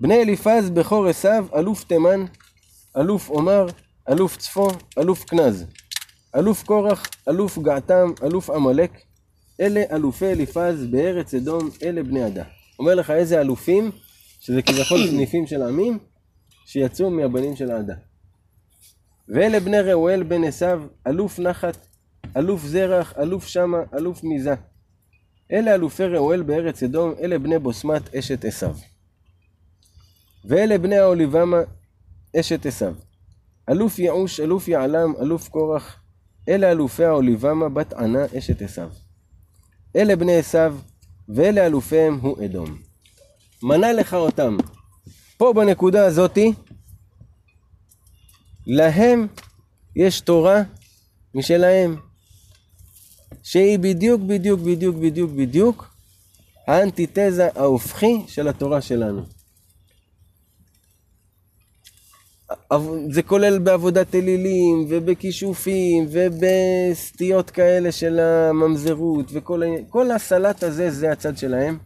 בני 0.00 0.22
אליפז 0.22 0.70
בכור 0.70 1.06
עשיו, 1.06 1.46
אלוף 1.54 1.84
תימן, 1.84 2.24
אלוף 2.96 3.28
עומר, 3.28 3.66
אלוף 4.08 4.36
צפו, 4.36 4.68
אלוף 4.98 5.24
כנז. 5.24 5.64
אלוף 6.36 6.62
קורח, 6.62 7.06
אלוף 7.28 7.58
געתם, 7.58 8.12
אלוף 8.22 8.50
עמלק. 8.50 8.90
אלה 9.60 9.82
אלופי 9.92 10.26
אליפז 10.26 10.86
בארץ 10.90 11.34
אדום, 11.34 11.70
אלה 11.82 12.02
בני 12.02 12.22
עדה. 12.22 12.44
אומר 12.78 12.94
לך 12.94 13.10
איזה 13.10 13.40
אלופים, 13.40 13.90
שזה 14.40 14.62
כביכול 14.62 14.98
סניפים 15.10 15.46
של 15.46 15.62
עמים, 15.62 15.98
שיצאו 16.66 17.10
מהבנים 17.10 17.56
של 17.56 17.70
העדה. 17.70 17.94
ואלה 19.28 19.60
בני 19.60 19.80
ראואל 19.80 20.22
בן 20.22 20.44
עשיו, 20.44 20.82
אלוף 21.06 21.38
נחת, 21.38 21.86
אלוף 22.36 22.64
זרח, 22.64 23.14
אלוף 23.18 23.46
שמה, 23.46 23.78
אלוף 23.94 24.24
מיזה. 24.24 24.54
אלה 25.52 25.74
אלופי 25.74 26.04
ראואל 26.04 26.42
בארץ 26.42 26.82
אדום, 26.82 27.14
אלה 27.20 27.38
בני 27.38 27.58
בוסמת 27.58 28.14
אשת 28.14 28.44
עשיו. 28.44 28.76
ואלה 30.44 30.78
בני 30.78 30.98
האוליבמה 30.98 31.56
אשת 32.40 32.66
עשיו. 32.66 32.94
אלוף 33.70 33.98
יעוש, 33.98 34.40
אלוף 34.40 34.68
יעלם, 34.68 35.12
אלוף 35.20 35.48
קורח, 35.48 36.00
אלה 36.48 36.70
אלופי 36.70 37.04
האוליבמה 37.04 37.68
בת 37.68 37.92
ענה 37.92 38.24
אשת 38.38 38.62
עשיו. 38.62 38.90
אלה 39.96 40.16
בני 40.16 40.36
עשיו, 40.36 40.76
ואלה 41.28 41.66
אלופיהם 41.66 42.18
הוא 42.20 42.44
אדום. 42.44 42.78
מנה 43.62 43.92
לך 43.92 44.14
אותם. 44.14 44.56
פה 45.36 45.52
בנקודה 45.52 46.06
הזאתי, 46.06 46.52
להם 48.66 49.26
יש 49.96 50.20
תורה 50.20 50.62
משלהם, 51.34 51.96
שהיא 53.46 53.78
בדיוק 53.78 54.20
בדיוק 54.20 54.60
בדיוק 54.60 54.96
בדיוק 54.96 55.30
בדיוק 55.30 55.90
האנטיתזה 56.66 57.48
ההופכי 57.54 58.22
של 58.28 58.48
התורה 58.48 58.80
שלנו. 58.80 59.22
זה 63.10 63.22
כולל 63.22 63.58
בעבודת 63.58 64.14
אלילים 64.14 64.86
ובכישופים 64.88 66.06
ובסטיות 66.10 67.50
כאלה 67.50 67.92
של 67.92 68.20
הממזרות 68.20 69.26
וכל 69.32 70.10
הסלט 70.10 70.62
הזה 70.62 70.90
זה 70.90 71.12
הצד 71.12 71.38
שלהם 71.38 71.78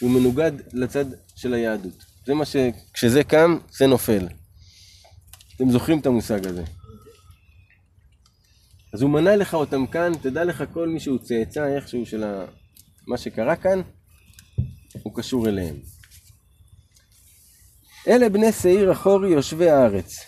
הוא 0.00 0.10
מנוגד 0.10 0.52
לצד 0.72 1.04
של 1.36 1.54
היהדות. 1.54 2.04
זה 2.26 2.34
מה 2.34 2.44
ש... 2.44 2.56
כשזה 2.92 3.24
קם 3.24 3.58
זה 3.76 3.86
נופל. 3.86 4.28
אתם 5.56 5.70
זוכרים 5.70 5.98
את 5.98 6.06
המושג 6.06 6.46
הזה. 6.46 6.62
אז 8.92 9.02
הוא 9.02 9.10
מנה 9.10 9.36
לך 9.36 9.54
אותם 9.54 9.86
כאן, 9.86 10.12
תדע 10.22 10.44
לך 10.44 10.64
כל 10.72 10.88
מי 10.88 11.00
שהוא 11.00 11.18
צאצא 11.18 11.76
איכשהו 11.76 12.06
של 12.06 12.24
ה... 12.24 12.44
מה 13.06 13.18
שקרה 13.18 13.56
כאן, 13.56 13.80
הוא 15.02 15.14
קשור 15.16 15.48
אליהם. 15.48 15.76
אלה 18.08 18.28
בני 18.28 18.52
שעיר 18.52 18.92
אחורי 18.92 19.30
יושבי 19.30 19.70
הארץ. 19.70 20.20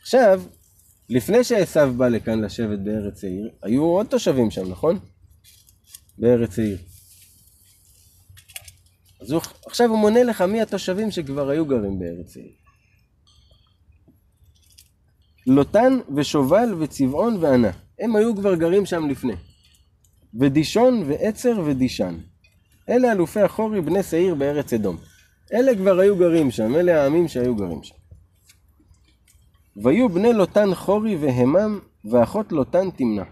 עכשיו, 0.00 0.42
לפני 1.08 1.44
שעשו 1.44 1.92
בא 1.96 2.08
לכאן 2.08 2.40
לשבת 2.40 2.78
בארץ 2.78 3.20
שעיר, 3.20 3.50
היו 3.62 3.82
עוד 3.82 4.06
תושבים 4.06 4.50
שם, 4.50 4.70
נכון? 4.70 4.98
בארץ 6.18 6.56
שעיר. 6.56 6.78
אז 9.20 9.30
הוא, 9.30 9.42
עכשיו 9.66 9.88
הוא 9.88 9.98
מונה 9.98 10.22
לך 10.22 10.40
מי 10.40 10.62
התושבים 10.62 11.10
שכבר 11.10 11.48
היו 11.48 11.66
גרים 11.66 11.98
בארץ 11.98 12.32
שעיר. 12.32 12.59
לוטן 15.46 15.98
ושובל 16.16 16.74
וצבעון 16.78 17.36
וענה. 17.40 17.70
הם 18.00 18.16
היו 18.16 18.36
כבר 18.36 18.54
גרים 18.54 18.86
שם 18.86 19.08
לפני. 19.08 19.34
ודישון 20.40 21.02
ועצר 21.06 21.62
ודישן. 21.64 22.14
אלה 22.88 23.12
אלופי 23.12 23.40
החורי 23.40 23.80
בני 23.80 24.02
שעיר 24.02 24.34
בארץ 24.34 24.72
אדום. 24.72 24.96
אלה 25.52 25.74
כבר 25.76 25.98
היו 25.98 26.16
גרים 26.16 26.50
שם, 26.50 26.74
אלה 26.74 27.02
העמים 27.02 27.28
שהיו 27.28 27.54
גרים 27.54 27.82
שם. 27.82 27.94
ויהיו 29.76 30.08
בני 30.08 30.32
לוטן 30.32 30.74
חורי 30.74 31.16
והמם, 31.16 31.78
ואחות 32.04 32.52
לוטן 32.52 32.90
תמנע. 32.90 33.24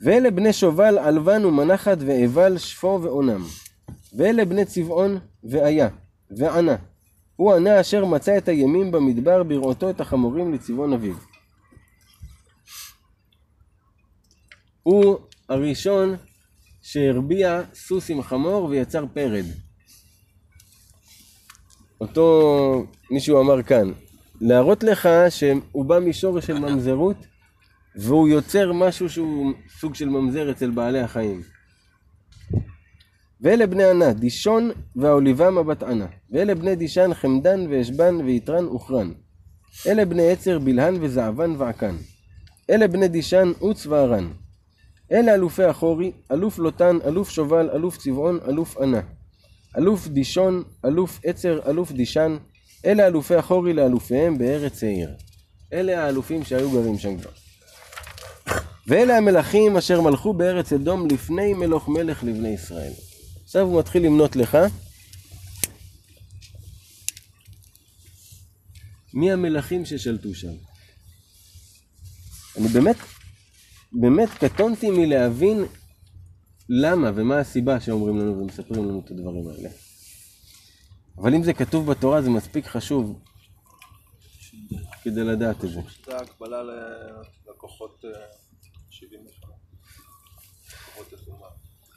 ואלה 0.00 0.30
בני 0.30 0.52
שובל 0.52 0.98
עלבן 0.98 1.44
ומנחת 1.44 1.98
ואבל 2.00 2.58
שפו 2.58 3.00
ואונם. 3.02 3.44
ואלה 4.16 4.44
בני 4.44 4.64
צבעון 4.64 5.18
ואיה 5.44 5.88
וענה. 6.30 6.76
הוא 7.36 7.54
ענה 7.54 7.80
אשר 7.80 8.04
מצא 8.04 8.38
את 8.38 8.48
הימים 8.48 8.90
במדבר 8.90 9.42
בראותו 9.42 9.90
את 9.90 10.00
החמורים 10.00 10.54
לצבעון 10.54 10.92
אביו. 10.92 11.14
הוא 14.82 15.18
הראשון 15.48 16.16
שהרביע 16.82 17.62
סוס 17.74 18.10
עם 18.10 18.22
חמור 18.22 18.64
ויצר 18.64 19.04
פרד. 19.14 19.44
אותו 22.00 22.86
מישהו 23.10 23.40
אמר 23.40 23.62
כאן, 23.62 23.92
להראות 24.40 24.82
לך 24.82 25.08
שהוא 25.28 25.84
בא 25.84 25.98
משורש 25.98 26.46
של 26.46 26.58
ממזרות 26.58 27.16
והוא 27.98 28.28
יוצר 28.28 28.72
משהו 28.72 29.08
שהוא 29.08 29.52
סוג 29.80 29.94
של 29.94 30.08
ממזר 30.08 30.50
אצל 30.50 30.70
בעלי 30.70 31.00
החיים. 31.00 31.42
ואלה 33.40 33.66
בני 33.66 33.84
ענה, 33.84 34.12
דישון 34.12 34.70
והאוליבמה 34.96 35.62
בת 35.62 35.82
ענה. 35.82 36.06
ואלה 36.30 36.54
בני 36.54 36.76
דישן, 36.76 37.14
חמדן 37.14 37.66
ואשבן 37.70 38.14
ויתרן 38.14 38.66
וכרן. 38.66 39.12
אלה 39.86 40.04
בני 40.04 40.30
עצר, 40.30 40.58
בלהן 40.58 40.96
וזעבן 41.00 41.54
ועקן. 41.58 41.96
אלה 42.70 42.88
בני 42.88 43.08
דישן, 43.08 43.52
עוץ 43.58 43.86
והרן. 43.86 44.28
אלה 45.12 45.34
אלופי 45.34 45.64
החורי, 45.64 46.12
אלוף 46.32 46.58
לוטן, 46.58 46.98
אלוף 47.06 47.30
שובל, 47.30 47.70
אלוף 47.70 47.98
צבעון, 47.98 48.38
אלוף 48.48 48.76
ענה. 48.76 49.00
אלוף 49.78 50.08
דישון, 50.08 50.62
אלוף 50.84 51.20
עצר, 51.24 51.60
אלוף 51.70 51.92
דישן. 51.92 52.36
אלה 52.84 53.06
אלופי 53.06 53.34
החורי 53.34 53.72
לאלופיהם 53.72 54.38
בארץ 54.38 54.82
העיר. 54.82 55.10
אלה 55.72 56.04
האלופים 56.04 56.44
שהיו 56.44 56.70
גרים 56.70 56.98
שם 56.98 57.18
כבר. 57.18 57.47
ואלה 58.88 59.16
המלכים 59.16 59.76
אשר 59.76 60.00
מלכו 60.00 60.32
בארץ 60.32 60.72
אדום 60.72 61.06
לפני 61.06 61.54
מלוך 61.54 61.88
מלך 61.88 62.24
לבני 62.24 62.48
ישראל. 62.48 62.92
עכשיו 63.44 63.62
הוא 63.62 63.78
מתחיל 63.78 64.06
למנות 64.06 64.36
לך 64.36 64.58
מי 69.14 69.32
המלכים 69.32 69.84
ששלטו 69.84 70.34
שם. 70.34 70.52
אני 72.56 72.68
באמת, 72.68 72.96
באמת 73.92 74.28
קטונתי 74.28 74.90
מלהבין 74.90 75.64
למה 76.68 77.10
ומה 77.14 77.38
הסיבה 77.38 77.80
שאומרים 77.80 78.18
לנו 78.18 78.38
ומספרים 78.38 78.84
לנו 78.84 79.02
את 79.04 79.10
הדברים 79.10 79.48
האלה. 79.48 79.68
אבל 81.18 81.34
אם 81.34 81.42
זה 81.42 81.52
כתוב 81.52 81.90
בתורה 81.90 82.22
זה 82.22 82.30
מספיק 82.30 82.66
חשוב 82.66 83.22
כדי 85.02 85.24
לדעת 85.24 85.64
את 85.64 85.70
זה. 85.70 85.80
זה 86.06 86.16
הקבלה 86.16 86.62
לכוחות 87.50 88.04
70 88.98 89.20
לשנה. 89.26 89.52
כוחות 90.84 91.12
התאומה, 91.12 91.46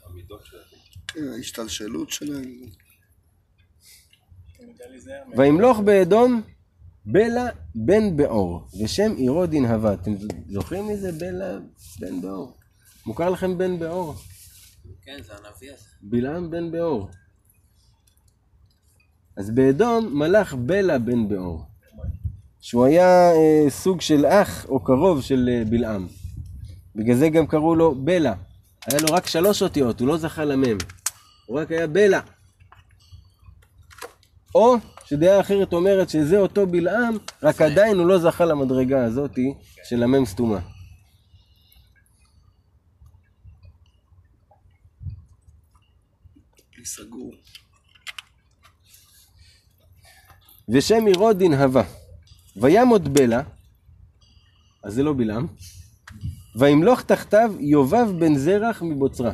המידות 0.05 0.45
שלהם. 0.45 0.63
כן, 1.07 1.27
ההשתלשלות 1.35 2.09
שלהם. 2.09 2.61
וימלוך 5.37 5.79
באדום 5.79 6.41
בלה 7.05 7.49
בן 7.75 8.17
באור, 8.17 8.67
ושם 8.83 9.11
עירו 9.17 9.45
דנהבה. 9.45 9.93
אתם 9.93 10.11
זוכרים 10.49 10.87
מי 10.87 10.97
זה 10.97 11.11
בלה 11.11 11.59
בן 11.99 12.21
באור? 12.21 12.57
מוכר 13.05 13.29
לכם 13.29 13.57
בן 13.57 13.79
באור? 13.79 14.15
כן, 15.01 15.17
זה 15.23 15.33
הנביא 15.33 15.73
הזה. 15.73 15.85
בלעם 16.01 16.51
בן 16.51 16.71
באור. 16.71 17.09
אז 19.37 19.51
באדום 19.51 20.19
מלך 20.19 20.53
בלה 20.53 20.99
בן 20.99 21.27
באור, 21.27 21.65
שהוא 22.59 22.85
היה 22.85 23.31
אה, 23.31 23.69
סוג 23.69 24.01
של 24.01 24.25
אח 24.25 24.65
או 24.65 24.83
קרוב 24.83 25.21
של 25.21 25.49
אה, 25.51 25.65
בלעם. 25.65 26.07
בגלל 26.95 27.15
זה 27.15 27.29
גם 27.29 27.47
קראו 27.47 27.75
לו 27.75 27.95
בלה. 27.95 28.33
היה 28.85 29.01
לו 29.01 29.13
רק 29.13 29.27
שלוש 29.27 29.61
אותיות, 29.61 29.99
הוא 29.99 30.07
לא 30.07 30.17
זכה 30.17 30.45
למם. 30.45 30.77
הוא 31.45 31.59
רק 31.59 31.71
היה 31.71 31.87
בלה. 31.87 32.19
או 34.55 34.75
שדעה 35.05 35.39
אחרת 35.39 35.73
אומרת 35.73 36.09
שזה 36.09 36.37
אותו 36.37 36.67
בלעם, 36.67 37.17
רק 37.43 37.61
עדיין 37.61 37.97
הוא 37.97 38.07
לא 38.07 38.19
זכה 38.19 38.45
למדרגה 38.45 39.05
הזאתי 39.05 39.53
של 39.83 40.03
המם 40.03 40.25
סתומה. 40.25 40.59
סגור. 46.83 47.31
ושם 50.69 51.05
עירו 51.05 51.33
דנהבה. 51.33 51.83
וימות 52.55 53.01
בלה, 53.07 53.41
אז 54.83 54.93
זה 54.93 55.03
לא 55.03 55.13
בלעם, 55.17 55.47
וימלוך 56.55 57.01
תחתיו 57.01 57.53
יובב 57.59 58.07
בן 58.19 58.35
זרח 58.35 58.81
מבוצרה. 58.81 59.33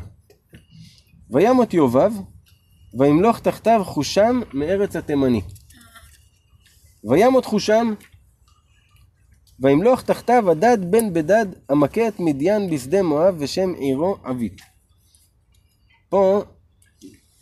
וימות 1.29 1.73
יובב, 1.73 2.11
וימלוך 2.99 3.39
תחתיו 3.39 3.81
חושם 3.85 4.41
מארץ 4.53 4.95
התימני. 4.95 5.41
וימות 7.09 7.45
חושם, 7.45 7.93
וימלוך 9.59 10.01
תחתיו 10.01 10.51
הדד 10.51 10.77
בן 10.91 11.13
בדד 11.13 11.45
המכה 11.69 12.07
את 12.07 12.19
מדיין 12.19 12.69
בשדה 12.69 13.03
מואב 13.03 13.35
ושם 13.39 13.73
עירו 13.73 14.17
עבית. 14.23 14.61
פה 16.09 16.43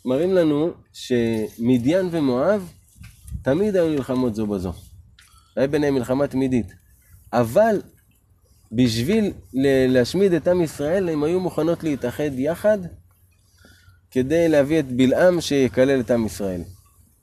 מראים 0.04 0.34
לנו 0.34 0.70
שמדיין 0.92 2.08
ומואב 2.10 2.72
תמיד 3.42 3.76
היו 3.76 3.88
נלחמות 3.88 4.34
זו 4.34 4.46
בזו. 4.46 4.72
היה 5.56 5.66
ביניהם 5.66 5.94
מלחמה 5.94 6.26
תמידית. 6.26 6.72
אבל 7.32 7.82
בשביל 8.72 9.32
להשמיד 9.88 10.32
את 10.32 10.48
עם 10.48 10.62
ישראל, 10.62 11.08
הם 11.08 11.24
היו 11.24 11.40
מוכנות 11.40 11.84
להתאחד 11.84 12.30
יחד 12.38 12.78
כדי 14.10 14.48
להביא 14.48 14.78
את 14.78 14.92
בלעם 14.92 15.40
שיקלל 15.40 16.00
את 16.00 16.10
עם 16.10 16.26
ישראל. 16.26 16.62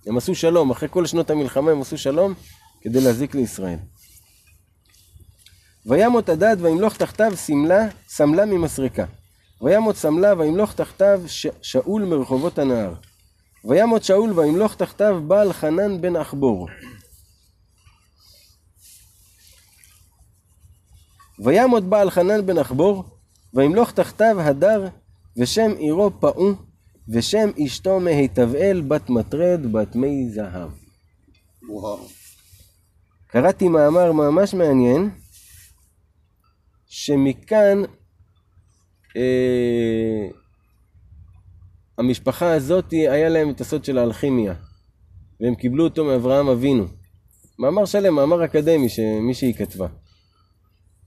הם 0.08 0.18
עשו 0.18 0.36
שלום, 0.36 0.72
אחרי 0.72 0.90
כל 0.92 1.06
שנות 1.06 1.30
המלחמה 1.30 1.72
הם 1.72 1.82
עשו 1.82 1.98
שלום 1.98 2.34
כדי 2.82 3.02
להזיק 3.02 3.36
לישראל. 3.36 3.78
וימות 5.86 6.30
הדד 6.30 6.58
וימלוך 6.60 6.98
תחתיו 6.98 7.38
שמלה, 7.38 7.88
שמלה 8.10 8.46
ממסרקה. 8.46 9.06
וימות 9.62 9.96
סמלה 9.96 10.34
וימלוך 10.38 10.74
תחתיו 10.74 11.22
ש- 11.28 11.48
שאול 11.62 12.06
מרחובות 12.06 12.60
הנהר. 12.60 12.94
וימות 13.66 14.04
שאול 14.04 14.40
וימלוך 14.40 14.76
תחתיו 14.76 15.22
בעל 15.28 15.54
חנן 15.54 16.02
בן 16.02 16.16
עכבור. 16.16 16.68
וימות 21.40 21.84
בעל 21.84 22.10
חנן 22.10 22.46
בן 22.46 22.58
עכבור, 22.58 23.04
וימלוך 23.54 23.92
תחתיו 23.92 24.42
הדר, 24.42 24.88
ושם 25.38 25.72
עירו 25.78 26.12
פאו, 26.20 26.54
ושם 27.10 27.50
אשתו 27.66 28.00
מהיטבאל 28.00 28.82
בת 28.88 29.10
מטרד 29.10 29.72
בת 29.72 29.96
מי 29.96 30.30
זהב. 30.30 30.70
וואו. 31.70 32.08
קראתי 33.28 33.68
מאמר 33.68 34.12
ממש 34.12 34.54
מעניין, 34.54 35.10
שמכאן 36.88 37.82
אה, 39.18 40.28
המשפחה 41.98 42.54
הזאת 42.54 42.92
היה 42.92 43.30
להם 43.30 43.50
את 43.50 43.62
הסוד 43.62 43.86
של 43.86 43.98
האלכימיה, 43.98 44.54
והם 45.42 45.56
קיבלו 45.56 45.84
אותו 45.84 46.06
מאברהם 46.06 46.48
אבינו. 46.48 46.86
מאמר 47.60 47.86
שלם, 47.86 48.16
מאמר 48.16 48.46
אקדמי 48.46 48.90
שמישהי 48.90 49.54
כתבה. 49.54 49.88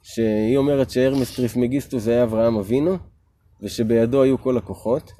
שהיא 0.09 0.57
אומרת 0.57 0.91
שהרמס 0.91 1.37
טריסמגיסטוס 1.37 2.09
היה 2.09 2.23
אברהם 2.23 2.57
אבינו, 2.57 2.99
ושבידו 3.63 4.23
היו 4.23 4.39
כל 4.39 4.57
הכוחות. 4.57 5.13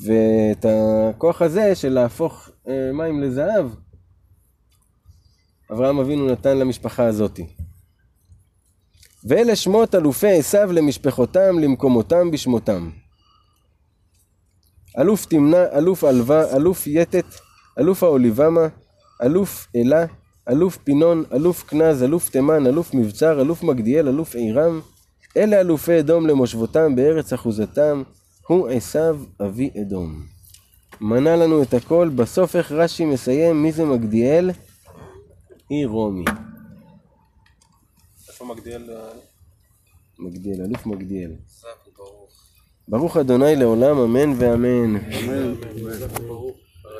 ואת 0.00 0.64
הכוח 0.68 1.42
הזה 1.42 1.74
של 1.74 1.88
להפוך 1.88 2.50
אה, 2.68 2.90
מים 2.92 3.22
לזהב, 3.22 3.66
אברהם 5.72 5.98
אבינו 5.98 6.26
נתן 6.26 6.58
למשפחה 6.58 7.04
הזאתי. 7.04 7.46
ואלה 9.24 9.56
שמות 9.56 9.94
אלופי 9.94 10.38
עשיו 10.38 10.72
למשפחותם, 10.72 11.58
למקומותם 11.58 12.30
בשמותם. 12.30 12.90
אלוף 14.98 15.26
תמנע, 15.26 15.64
אלוף 15.78 16.04
עלווה, 16.04 16.56
אלוף 16.56 16.86
יתת, 16.86 17.26
אלוף 17.78 18.02
האוליבמה, 18.02 18.68
אלוף 19.22 19.68
אלה, 19.76 20.06
אלוף 20.50 20.76
פינון, 20.76 21.24
אלוף 21.32 21.62
כנז, 21.62 22.02
אלוף 22.02 22.28
תימן, 22.28 22.66
אלוף 22.66 22.94
מבצר, 22.94 23.40
אלוף 23.40 23.62
מגדיאל, 23.62 24.08
אלוף 24.08 24.34
עירם. 24.34 24.80
אלה 25.36 25.60
אלופי 25.60 25.98
אדום 25.98 26.26
למושבותם 26.26 26.96
בארץ 26.96 27.32
אחוזתם, 27.32 28.02
הוא 28.46 28.68
עשיו 28.68 29.18
אבי 29.42 29.70
אדום. 29.82 30.22
מנה 31.00 31.36
לנו 31.36 31.62
את 31.62 31.74
הכל, 31.74 32.10
בסוף 32.16 32.56
איך 32.56 32.72
רש"י 32.72 33.04
מסיים, 33.04 33.62
מי 33.62 33.72
זה 33.72 33.84
מגדיאל? 33.84 34.50
היא 35.68 35.86
רומי. 35.86 36.24
איפה 38.28 38.44
מגדיל... 38.44 38.90
אה, 38.90 39.10
מגדיאל, 40.18 40.60
אלוף 40.62 40.86
מגדיאל. 40.86 41.30
ברוך 42.88 43.16
אדוני 43.16 43.56
לעולם, 43.56 43.98
אמן 43.98 44.32
ואמן. 44.38 44.96
אמן. 44.96 45.54
ברוך. 46.26 46.67